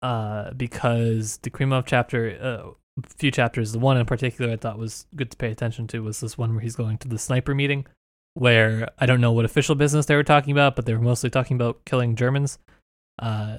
uh, 0.02 0.52
because 0.54 1.38
the 1.38 1.50
Krimov 1.50 1.84
chapter, 1.86 2.38
uh, 2.40 2.70
a 3.02 3.08
few 3.16 3.30
chapters, 3.30 3.72
the 3.72 3.78
one 3.78 3.96
in 3.96 4.04
particular 4.04 4.52
I 4.52 4.56
thought 4.56 4.78
was 4.78 5.06
good 5.14 5.30
to 5.30 5.36
pay 5.36 5.50
attention 5.50 5.86
to 5.88 6.02
was 6.02 6.20
this 6.20 6.36
one 6.36 6.52
where 6.52 6.60
he's 6.60 6.76
going 6.76 6.98
to 6.98 7.08
the 7.08 7.18
sniper 7.18 7.54
meeting, 7.54 7.86
where 8.34 8.90
I 8.98 9.06
don't 9.06 9.20
know 9.20 9.32
what 9.32 9.44
official 9.44 9.74
business 9.74 10.06
they 10.06 10.16
were 10.16 10.24
talking 10.24 10.52
about, 10.52 10.76
but 10.76 10.86
they 10.86 10.94
were 10.94 11.00
mostly 11.00 11.30
talking 11.30 11.56
about 11.56 11.84
killing 11.84 12.16
Germans. 12.16 12.58
Uh, 13.18 13.58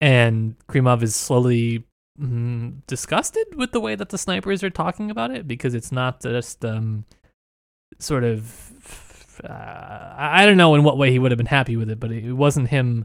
and 0.00 0.56
Krimov 0.68 1.02
is 1.02 1.16
slowly 1.16 1.84
mm, 2.20 2.74
disgusted 2.86 3.46
with 3.56 3.72
the 3.72 3.80
way 3.80 3.94
that 3.94 4.10
the 4.10 4.18
snipers 4.18 4.62
are 4.62 4.70
talking 4.70 5.10
about 5.10 5.30
it 5.30 5.48
because 5.48 5.74
it's 5.74 5.90
not 5.90 6.20
just 6.20 6.64
um, 6.64 7.04
sort 7.98 8.24
of. 8.24 8.72
Uh, 9.42 10.14
I 10.16 10.46
don't 10.46 10.56
know 10.56 10.74
in 10.74 10.82
what 10.82 10.96
way 10.96 11.10
he 11.10 11.18
would 11.18 11.30
have 11.30 11.36
been 11.36 11.46
happy 11.46 11.76
with 11.76 11.90
it, 11.90 12.00
but 12.00 12.10
it 12.10 12.32
wasn't 12.32 12.68
him 12.68 13.04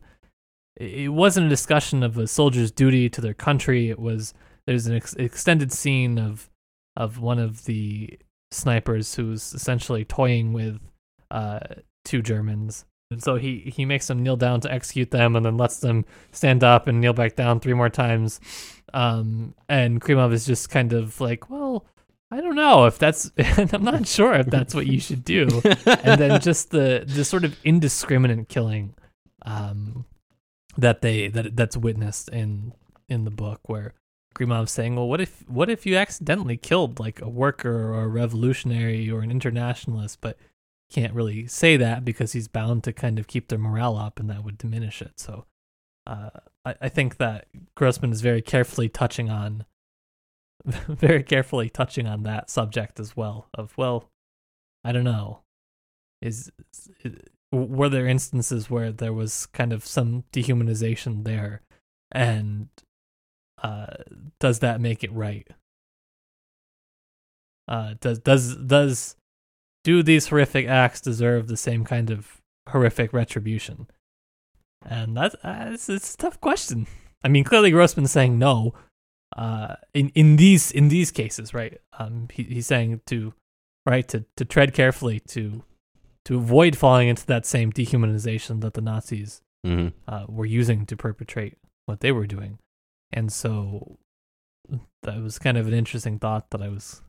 it 0.76 1.14
wasn't 1.14 1.48
a 1.48 1.50
discussion 1.50 2.04
of 2.04 2.18
a 2.18 2.28
soldier's 2.28 2.72
duty 2.72 3.10
to 3.10 3.22
their 3.22 3.34
country. 3.34 3.90
It 3.90 4.00
was 4.00 4.34
there's 4.66 4.88
an 4.88 4.96
ex- 4.96 5.16
extended 5.16 5.72
scene 5.72 6.18
of 6.18 6.50
of 6.96 7.20
one 7.20 7.40
of 7.40 7.66
the 7.66 8.20
snipers 8.52 9.16
who's 9.16 9.54
essentially 9.54 10.06
toying 10.06 10.54
with 10.54 10.80
uh, 11.30 11.60
two 12.04 12.22
Germans. 12.22 12.86
And 13.10 13.22
so 13.22 13.36
he, 13.36 13.72
he 13.76 13.86
makes 13.86 14.08
them 14.08 14.24
kneel 14.24 14.38
down 14.38 14.62
to 14.62 14.72
execute 14.72 15.12
them 15.12 15.36
and 15.36 15.46
then 15.46 15.58
lets 15.58 15.80
them 15.80 16.06
stand 16.32 16.64
up 16.64 16.88
and 16.88 17.02
kneel 17.02 17.14
back 17.14 17.36
down 17.36 17.60
three 17.60 17.74
more 17.74 17.90
times. 17.90 18.40
Um, 18.94 19.54
and 19.68 20.00
Krimov 20.00 20.32
is 20.34 20.46
just 20.46 20.70
kind 20.70 20.94
of 20.94 21.20
like, 21.20 21.50
well, 21.50 21.86
I 22.30 22.40
don't 22.40 22.56
know 22.56 22.86
if 22.86 22.98
that's, 22.98 23.32
I'm 23.38 23.84
not 23.84 24.08
sure 24.08 24.34
if 24.34 24.48
that's 24.48 24.74
what 24.74 24.88
you 24.88 25.00
should 25.00 25.26
do. 25.26 25.62
and 25.86 26.22
then 26.22 26.40
just 26.40 26.72
the, 26.72 27.04
the 27.06 27.26
sort 27.26 27.44
of 27.44 27.58
indiscriminate 27.66 28.48
killing 28.48 28.94
um, 29.46 30.06
that 30.78 31.02
they 31.02 31.28
that 31.28 31.56
that's 31.56 31.78
witnessed 31.78 32.30
in 32.30 32.74
in 33.10 33.26
the 33.26 33.32
book 33.32 33.62
where 33.66 33.94
Krimov's 34.34 34.72
saying, 34.72 34.96
"Well, 34.96 35.08
what 35.08 35.22
if 35.22 35.48
what 35.50 35.70
if 35.70 35.86
you 35.86 35.98
accidentally 35.98 36.58
killed 36.58 37.00
like 37.00 37.22
a 37.22 37.30
worker 37.30 37.94
or 37.94 38.04
a 38.04 38.08
revolutionary 38.08 39.10
or 39.10 39.22
an 39.22 39.32
internationalist, 39.32 40.20
but 40.22 40.38
can't 40.90 41.14
really 41.14 41.48
say 41.48 41.78
that 41.78 42.04
because 42.06 42.34
he's 42.34 42.48
bound 42.48 42.84
to 42.84 42.94
kind 42.94 43.20
of 43.20 43.28
keep 43.28 43.48
their 43.48 43.60
morale 43.60 43.98
up, 43.98 44.20
and 44.20 44.30
that 44.30 44.44
would 44.44 44.58
diminish 44.58 45.02
it." 45.02 45.20
So, 45.20 45.46
uh, 46.08 46.30
I, 46.66 46.76
I 46.82 46.90
think 46.90 47.18
that 47.18 47.48
Grossman 47.76 48.12
is 48.12 48.22
very 48.22 48.42
carefully 48.42 48.88
touching 48.88 49.30
on, 49.30 49.66
very 50.66 51.24
carefully 51.24 51.70
touching 51.70 52.08
on 52.08 52.24
that 52.24 52.50
subject 52.50 53.00
as 53.00 53.18
well. 53.18 53.50
Of 53.54 53.78
well, 53.78 54.10
I 54.84 54.94
don't 54.94 55.04
know, 55.04 55.42
is, 56.22 56.52
is 57.04 57.18
were 57.52 57.90
there 57.90 58.08
instances 58.08 58.70
where 58.70 58.92
there 58.92 59.14
was 59.14 59.46
kind 59.48 59.74
of 59.74 59.86
some 59.86 60.24
dehumanization 60.32 61.24
there? 61.24 61.62
And 62.12 62.70
uh, 63.62 63.88
does 64.40 64.60
that 64.60 64.82
make 64.82 65.04
it 65.04 65.12
right? 65.14 65.48
Uh, 67.68 67.96
does 68.00 68.20
does 68.20 68.56
does 68.58 69.16
do 69.84 70.04
these 70.04 70.28
horrific 70.28 70.68
acts 70.68 71.02
deserve 71.02 71.48
the 71.48 71.58
same 71.58 71.86
kind 71.86 72.10
of 72.10 72.42
horrific 72.70 73.14
retribution? 73.14 73.88
And 74.84 75.16
that's 75.16 75.36
uh, 75.36 75.70
it's, 75.74 75.90
it's, 75.90 76.16
a 76.16 76.18
tough 76.18 76.42
question. 76.42 76.88
I 77.24 77.28
mean 77.28 77.44
clearly 77.44 77.72
grossman's 77.72 78.12
saying 78.12 78.40
no 78.40 78.74
uh, 79.38 79.76
in 79.94 80.10
in 80.10 80.36
these 80.36 80.72
in 80.72 80.90
these 80.90 81.12
cases 81.12 81.54
right? 81.54 81.80
Um 81.98 82.28
he, 82.32 82.44
he's 82.44 82.68
saying 82.68 83.02
to 83.08 83.34
right 83.86 84.08
to 84.10 84.26
to 84.38 84.46
tread 84.46 84.74
carefully 84.74 85.20
to 85.20 85.64
to 86.26 86.38
avoid 86.38 86.78
falling 86.78 87.08
into 87.08 87.26
that 87.26 87.46
same 87.46 87.72
dehumanization 87.72 88.62
that 88.62 88.74
the 88.74 88.82
Nazis 88.82 89.42
mm-hmm. 89.66 89.90
uh, 90.08 90.26
were 90.28 90.46
using 90.46 90.86
to 90.86 90.96
perpetrate 90.96 91.58
what 91.86 92.02
they 92.02 92.12
were 92.12 92.28
doing. 92.28 92.60
And 93.12 93.32
so 93.32 93.98
that 95.04 95.22
was 95.22 95.40
kind 95.40 95.58
of 95.58 95.68
an 95.68 95.74
interesting 95.74 96.20
thought 96.20 96.50
that 96.52 96.62
I 96.62 96.70
was 96.70 97.02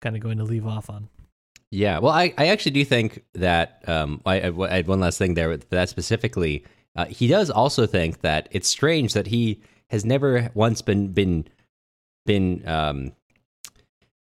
kind 0.00 0.16
of 0.16 0.22
going 0.22 0.38
to 0.38 0.44
leave 0.44 0.66
off 0.66 0.90
on. 0.90 1.08
Yeah, 1.70 2.00
well, 2.00 2.12
I, 2.12 2.34
I 2.36 2.48
actually 2.48 2.72
do 2.72 2.84
think 2.84 3.22
that 3.34 3.84
um, 3.86 4.20
I, 4.26 4.40
I, 4.40 4.74
had 4.74 4.88
one 4.88 4.98
last 4.98 5.18
thing 5.18 5.34
there 5.34 5.48
with 5.48 5.70
that 5.70 5.88
specifically. 5.88 6.64
Uh, 6.96 7.04
he 7.04 7.28
does 7.28 7.48
also 7.48 7.86
think 7.86 8.22
that 8.22 8.48
it's 8.50 8.66
strange 8.66 9.12
that 9.12 9.28
he 9.28 9.60
has 9.90 10.04
never 10.04 10.50
once 10.54 10.82
been 10.82 11.08
been 11.08 11.46
been 12.26 12.66
um, 12.66 13.12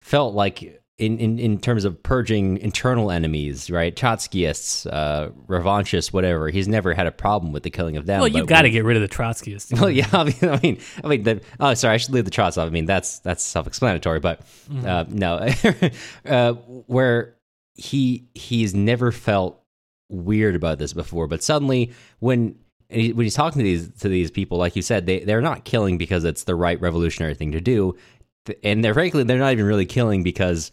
felt 0.01 0.34
like 0.34 0.81
in, 0.98 1.19
in, 1.19 1.38
in 1.38 1.60
terms 1.60 1.86
of 1.86 2.02
purging 2.02 2.57
internal 2.57 3.11
enemies, 3.11 3.69
right? 3.69 3.95
Trotskyists, 3.95 4.91
uh, 4.91 5.30
revanchists, 5.48 6.11
whatever. 6.11 6.49
He's 6.49 6.68
never 6.68 6.94
had 6.95 7.06
a 7.06 7.11
problem 7.11 7.52
with 7.52 7.61
the 7.61 7.69
killing 7.69 7.98
of 7.98 8.07
them. 8.07 8.19
Well, 8.19 8.28
you've 8.28 8.48
got 8.48 8.64
to 8.64 8.72
get 8.72 8.84
rid 8.84 8.98
of 8.98 9.07
the 9.07 9.15
Trotskyists. 9.15 9.80
Well, 9.80 9.91
yeah, 9.91 10.07
I 10.14 10.24
mean, 10.24 10.36
I 10.41 10.60
mean, 10.61 10.80
I 11.03 11.07
mean, 11.07 11.24
the, 11.24 11.41
oh, 11.60 11.76
sorry, 11.76 11.94
I 11.94 11.98
should 11.98 12.14
leave 12.14 12.26
the 12.26 12.32
trots 12.32 12.57
off. 12.57 12.68
I 12.68 12.72
mean, 12.72 12.86
that's 12.86 13.19
that's 13.19 13.44
self-explanatory, 13.44 14.19
but 14.22 14.41
uh, 14.84 15.06
no, 15.07 15.48
uh, 16.26 16.53
where 16.53 17.36
he 17.76 18.28
he's 18.34 18.74
never 18.74 19.11
felt 19.11 19.61
weird 20.10 20.56
about 20.56 20.80
this 20.80 20.94
before, 20.94 21.28
but 21.28 21.44
suddenly 21.44 21.91
when 22.19 22.56
when 22.90 23.19
he's 23.19 23.36
talking 23.36 23.60
to 23.60 23.64
these 23.64 23.90
to 23.99 24.10
these 24.10 24.32
people, 24.32 24.57
like 24.57 24.76
you 24.76 24.82
said, 24.82 25.06
they 25.06 25.19
they're 25.19 25.41
not 25.41 25.64
killing 25.64 25.99
because 25.99 26.24
it's 26.24 26.45
the 26.45 26.56
right 26.56 26.82
revolutionary 26.82 27.36
thing 27.36 27.52
to 27.52 27.61
do, 27.61 27.95
and 28.64 28.84
they're 28.84 28.95
frankly 28.95 29.24
they're 29.24 29.38
not 29.38 29.52
even 29.52 29.65
really 29.65 29.86
killing 29.86 30.24
because 30.24 30.72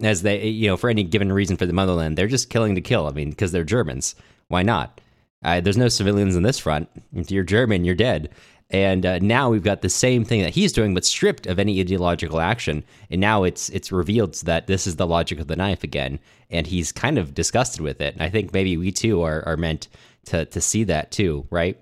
as 0.00 0.22
they 0.22 0.48
you 0.48 0.68
know 0.68 0.76
for 0.76 0.90
any 0.90 1.04
given 1.04 1.32
reason 1.32 1.56
for 1.56 1.66
the 1.66 1.72
motherland, 1.72 2.16
they're 2.16 2.26
just 2.26 2.50
killing 2.50 2.74
to 2.74 2.80
kill. 2.80 3.06
I 3.06 3.12
mean, 3.12 3.30
because 3.30 3.52
they're 3.52 3.64
Germans, 3.64 4.14
why 4.48 4.62
not? 4.62 5.00
Uh, 5.44 5.60
there's 5.60 5.76
no 5.76 5.88
civilians 5.88 6.36
in 6.36 6.42
this 6.42 6.58
front. 6.58 6.88
If 7.14 7.30
you're 7.30 7.44
German, 7.44 7.84
you're 7.84 7.94
dead. 7.94 8.30
And 8.72 9.04
uh, 9.04 9.18
now 9.18 9.50
we've 9.50 9.62
got 9.62 9.82
the 9.82 9.90
same 9.90 10.24
thing 10.24 10.40
that 10.40 10.54
he's 10.54 10.72
doing, 10.72 10.94
but 10.94 11.04
stripped 11.04 11.46
of 11.46 11.58
any 11.58 11.78
ideological 11.78 12.40
action. 12.40 12.84
And 13.10 13.20
now 13.20 13.44
it's 13.44 13.68
it's 13.68 13.92
revealed 13.92 14.34
that 14.36 14.66
this 14.66 14.86
is 14.86 14.96
the 14.96 15.06
logic 15.06 15.38
of 15.38 15.46
the 15.46 15.56
knife 15.56 15.84
again, 15.84 16.18
and 16.50 16.66
he's 16.66 16.90
kind 16.90 17.18
of 17.18 17.34
disgusted 17.34 17.82
with 17.82 18.00
it. 18.00 18.14
And 18.14 18.22
I 18.22 18.30
think 18.30 18.52
maybe 18.54 18.78
we 18.78 18.90
too 18.90 19.20
are, 19.22 19.46
are 19.46 19.58
meant 19.58 19.88
to 20.26 20.46
to 20.46 20.60
see 20.60 20.84
that 20.84 21.10
too, 21.10 21.46
right? 21.50 21.78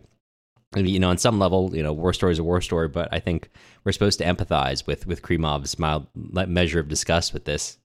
You 0.74 0.98
know, 0.98 1.10
on 1.10 1.18
some 1.18 1.38
level, 1.38 1.74
you 1.74 1.82
know, 1.82 1.92
war 1.92 2.12
story 2.12 2.32
is 2.32 2.38
a 2.40 2.44
war 2.44 2.60
story, 2.60 2.88
but 2.88 3.08
I 3.12 3.20
think 3.20 3.50
we're 3.84 3.92
supposed 3.92 4.18
to 4.18 4.24
empathize 4.24 4.84
with 4.86 5.06
with 5.06 5.22
Krimov's 5.22 5.78
mild 5.78 6.08
measure 6.14 6.80
of 6.80 6.88
disgust 6.88 7.32
with 7.32 7.44
this. 7.44 7.78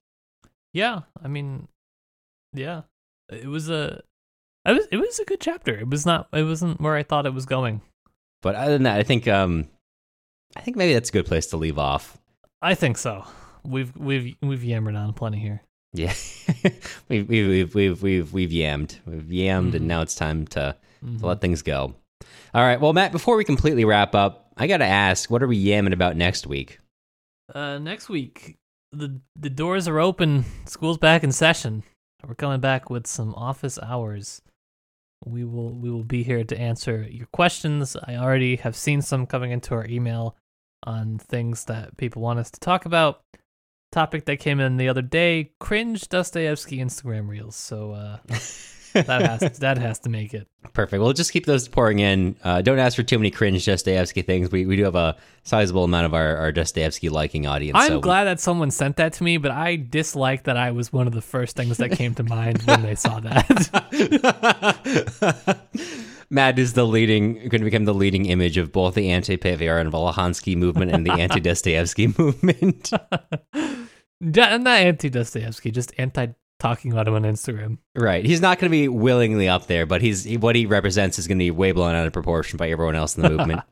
Yeah, 0.76 1.00
I 1.24 1.28
mean, 1.28 1.68
yeah, 2.52 2.82
it 3.30 3.46
was 3.46 3.70
a, 3.70 4.02
it 4.66 4.72
was 4.72 4.86
it 4.92 4.98
was 4.98 5.18
a 5.18 5.24
good 5.24 5.40
chapter. 5.40 5.74
It 5.74 5.88
was 5.88 6.04
not, 6.04 6.28
it 6.34 6.42
wasn't 6.42 6.82
where 6.82 6.94
I 6.94 7.02
thought 7.02 7.24
it 7.24 7.32
was 7.32 7.46
going. 7.46 7.80
But 8.42 8.56
other 8.56 8.72
than 8.72 8.82
that, 8.82 8.98
I 8.98 9.02
think 9.02 9.26
um, 9.26 9.68
I 10.54 10.60
think 10.60 10.76
maybe 10.76 10.92
that's 10.92 11.08
a 11.08 11.12
good 11.14 11.24
place 11.24 11.46
to 11.46 11.56
leave 11.56 11.78
off. 11.78 12.18
I 12.60 12.74
think 12.74 12.98
so. 12.98 13.24
We've 13.64 13.96
we've 13.96 14.36
we've 14.42 14.62
yammered 14.62 14.96
on 14.96 15.14
plenty 15.14 15.38
here. 15.38 15.62
Yeah, 15.94 16.12
we've, 17.08 17.26
we've 17.26 17.74
we've 17.74 18.02
we've 18.02 18.32
we've 18.34 18.50
yammed, 18.50 18.98
we've 19.06 19.22
yammed, 19.22 19.70
Mhm. 19.70 19.76
and 19.76 19.88
now 19.88 20.02
it's 20.02 20.14
time 20.14 20.46
to, 20.48 20.76
Mhm. 21.02 21.20
to 21.20 21.26
let 21.26 21.40
things 21.40 21.62
go. 21.62 21.94
All 22.52 22.62
right, 22.62 22.78
well, 22.78 22.92
Matt, 22.92 23.12
before 23.12 23.36
we 23.36 23.44
completely 23.44 23.86
wrap 23.86 24.14
up, 24.14 24.50
I 24.58 24.66
got 24.66 24.78
to 24.78 24.84
ask, 24.84 25.30
what 25.30 25.42
are 25.42 25.46
we 25.46 25.62
yamming 25.64 25.94
about 25.94 26.16
next 26.16 26.46
week? 26.46 26.78
Uh, 27.54 27.78
next 27.78 28.10
week, 28.10 28.56
the 28.96 29.20
the 29.38 29.50
doors 29.50 29.86
are 29.88 30.00
open. 30.00 30.44
School's 30.66 30.98
back 30.98 31.22
in 31.22 31.32
session. 31.32 31.82
We're 32.26 32.34
coming 32.34 32.60
back 32.60 32.90
with 32.90 33.06
some 33.06 33.34
office 33.34 33.78
hours. 33.80 34.42
We 35.24 35.44
will 35.44 35.70
we 35.70 35.90
will 35.90 36.04
be 36.04 36.22
here 36.22 36.44
to 36.44 36.58
answer 36.58 37.06
your 37.08 37.28
questions. 37.32 37.96
I 37.96 38.16
already 38.16 38.56
have 38.56 38.76
seen 38.76 39.02
some 39.02 39.26
coming 39.26 39.50
into 39.50 39.74
our 39.74 39.86
email 39.86 40.36
on 40.84 41.18
things 41.18 41.64
that 41.64 41.96
people 41.96 42.22
want 42.22 42.38
us 42.38 42.50
to 42.50 42.60
talk 42.60 42.86
about. 42.86 43.20
Topic 43.92 44.24
that 44.26 44.38
came 44.38 44.60
in 44.60 44.76
the 44.76 44.88
other 44.88 45.02
day: 45.02 45.52
cringe 45.60 46.08
Dostoevsky 46.08 46.78
Instagram 46.78 47.28
reels. 47.28 47.56
So 47.56 47.92
uh, 47.92 48.18
that 49.02 49.40
has 49.40 49.58
that 49.58 49.78
has 49.78 49.98
to 50.00 50.08
make 50.08 50.34
it. 50.34 50.48
Perfect. 50.72 51.00
We'll 51.02 51.12
just 51.12 51.32
keep 51.32 51.46
those 51.46 51.68
pouring 51.68 51.98
in. 52.00 52.36
Uh, 52.42 52.62
don't 52.62 52.78
ask 52.78 52.96
for 52.96 53.02
too 53.02 53.18
many 53.18 53.30
cringe 53.30 53.64
Dostoevsky 53.64 54.22
things. 54.22 54.50
We, 54.50 54.66
we 54.66 54.76
do 54.76 54.84
have 54.84 54.94
a 54.94 55.16
sizable 55.44 55.84
amount 55.84 56.06
of 56.06 56.14
our, 56.14 56.36
our 56.36 56.52
Dostoevsky 56.52 57.08
liking 57.08 57.46
audience. 57.46 57.76
I'm 57.78 57.88
so 57.88 58.00
glad 58.00 58.24
that 58.24 58.40
someone 58.40 58.70
sent 58.70 58.96
that 58.96 59.12
to 59.14 59.24
me, 59.24 59.38
but 59.38 59.50
I 59.50 59.76
dislike 59.76 60.44
that 60.44 60.56
I 60.56 60.72
was 60.72 60.92
one 60.92 61.06
of 61.06 61.12
the 61.12 61.22
first 61.22 61.56
things 61.56 61.76
that 61.78 61.92
came 61.92 62.14
to 62.16 62.22
mind 62.22 62.62
when 62.62 62.82
they 62.82 62.94
saw 62.94 63.20
that. 63.20 63.56
Matt 66.30 66.58
is 66.58 66.72
the 66.72 66.84
leading, 66.84 67.34
going 67.34 67.60
to 67.60 67.64
become 67.64 67.84
the 67.84 67.94
leading 67.94 68.26
image 68.26 68.56
of 68.56 68.72
both 68.72 68.94
the 68.94 69.10
anti-Pevear 69.10 69.80
and 69.80 69.92
Volokhonsky 69.92 70.56
movement 70.56 70.90
and 70.90 71.06
the 71.06 71.12
anti-Dostoevsky 71.12 72.08
movement. 72.18 72.90
Not 74.20 74.66
anti 74.66 75.10
Dostoevsky, 75.10 75.70
just 75.70 75.92
anti 75.98 76.28
talking 76.58 76.92
about 76.92 77.08
him 77.08 77.14
on 77.14 77.22
Instagram. 77.22 77.78
right. 77.96 78.24
He's 78.24 78.40
not 78.40 78.58
going 78.58 78.70
to 78.70 78.74
be 78.74 78.88
willingly 78.88 79.48
up 79.48 79.66
there, 79.66 79.86
but 79.86 80.02
he's 80.02 80.24
he, 80.24 80.36
what 80.36 80.56
he 80.56 80.66
represents 80.66 81.18
is 81.18 81.26
going 81.26 81.38
to 81.38 81.44
be 81.44 81.50
way 81.50 81.72
blown 81.72 81.94
out 81.94 82.06
of 82.06 82.12
proportion 82.12 82.56
by 82.56 82.70
everyone 82.70 82.94
else 82.94 83.16
in 83.16 83.22
the 83.22 83.30
movement. 83.30 83.62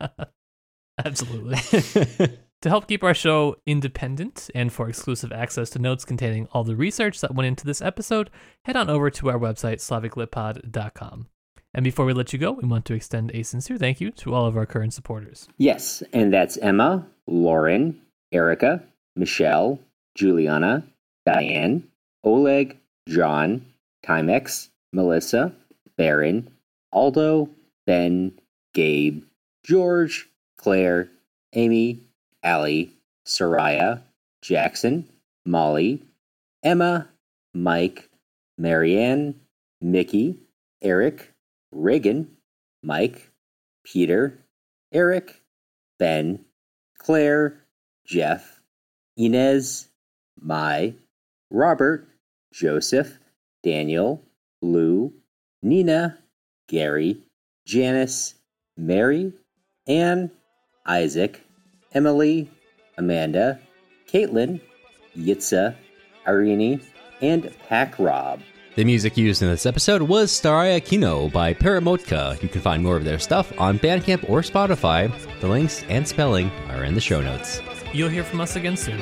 Absolutely. 1.05 1.57
to 2.61 2.69
help 2.69 2.87
keep 2.87 3.03
our 3.03 3.13
show 3.13 3.55
independent 3.65 4.49
and 4.55 4.71
for 4.71 4.87
exclusive 4.89 5.31
access 5.31 5.69
to 5.71 5.79
notes 5.79 6.05
containing 6.05 6.47
all 6.51 6.63
the 6.63 6.75
research 6.75 7.21
that 7.21 7.35
went 7.35 7.47
into 7.47 7.65
this 7.65 7.81
episode, 7.81 8.29
head 8.63 8.75
on 8.75 8.89
over 8.89 9.09
to 9.09 9.29
our 9.29 9.39
website, 9.39 9.77
slaviclitpod.com. 9.77 11.27
And 11.73 11.83
before 11.83 12.05
we 12.05 12.13
let 12.13 12.31
you 12.31 12.39
go, 12.39 12.53
we 12.53 12.67
want 12.67 12.85
to 12.85 12.93
extend 12.93 13.31
a 13.33 13.43
sincere 13.43 13.77
thank 13.77 13.99
you 13.99 14.09
to 14.11 14.33
all 14.33 14.45
of 14.45 14.55
our 14.55 14.65
current 14.65 14.93
supporters. 14.93 15.49
Yes, 15.57 16.01
and 16.13 16.33
that's 16.33 16.57
Emma, 16.57 17.05
Lauren, 17.27 18.01
Erica, 18.31 18.81
Michelle, 19.17 19.79
Juliana, 20.15 20.85
Diane, 21.25 21.89
Oleg, 22.25 22.77
John, 23.07 23.63
Timex, 24.03 24.69
Melissa, 24.91 25.53
Baron, 25.95 26.49
Aldo, 26.91 27.49
Ben, 27.85 28.31
Gabe, 28.73 29.23
George, 29.63 30.27
Claire, 30.57 31.09
Amy, 31.53 32.01
Allie, 32.43 32.91
Soraya, 33.25 34.01
Jackson, 34.41 35.07
Molly, 35.45 36.01
Emma, 36.63 37.07
Mike, 37.53 38.09
Marianne, 38.57 39.39
Mickey, 39.79 40.39
Eric, 40.81 41.31
Reagan, 41.71 42.35
Mike, 42.81 43.29
Peter, 43.83 44.39
Eric, 44.91 45.41
Ben, 45.99 46.43
Claire, 46.97 47.61
Jeff, 48.05 48.61
Inez, 49.15 49.89
Mai, 50.39 50.93
Robert, 51.51 52.07
Joseph, 52.55 53.19
Daniel, 53.63 54.23
Lou, 54.61 55.11
Nina, 55.61 56.17
Gary, 56.69 57.17
Janice, 57.65 58.35
Mary, 58.77 59.33
Anne, 59.87 60.31
Isaac, 60.85 61.41
Emily, 61.93 62.49
Amanda, 62.97 63.59
Caitlin, 64.09 64.61
Yitza, 65.17 65.75
Irene, 66.25 66.79
and 67.21 67.53
Pack 67.67 67.99
Rob. 67.99 68.39
The 68.75 68.85
music 68.85 69.17
used 69.17 69.41
in 69.41 69.49
this 69.49 69.65
episode 69.65 70.03
was 70.03 70.31
Staraya 70.31 70.83
Kino 70.83 71.27
by 71.29 71.53
Peremotka. 71.53 72.41
You 72.41 72.47
can 72.47 72.61
find 72.61 72.81
more 72.81 72.95
of 72.95 73.03
their 73.03 73.19
stuff 73.19 73.51
on 73.59 73.79
Bandcamp 73.79 74.29
or 74.29 74.41
Spotify. 74.41 75.11
The 75.41 75.47
links 75.47 75.83
and 75.89 76.07
spelling 76.07 76.49
are 76.69 76.85
in 76.85 76.93
the 76.93 77.01
show 77.01 77.21
notes. 77.21 77.61
You'll 77.93 78.09
hear 78.09 78.23
from 78.23 78.39
us 78.39 78.55
again 78.55 78.77
soon. 78.77 79.01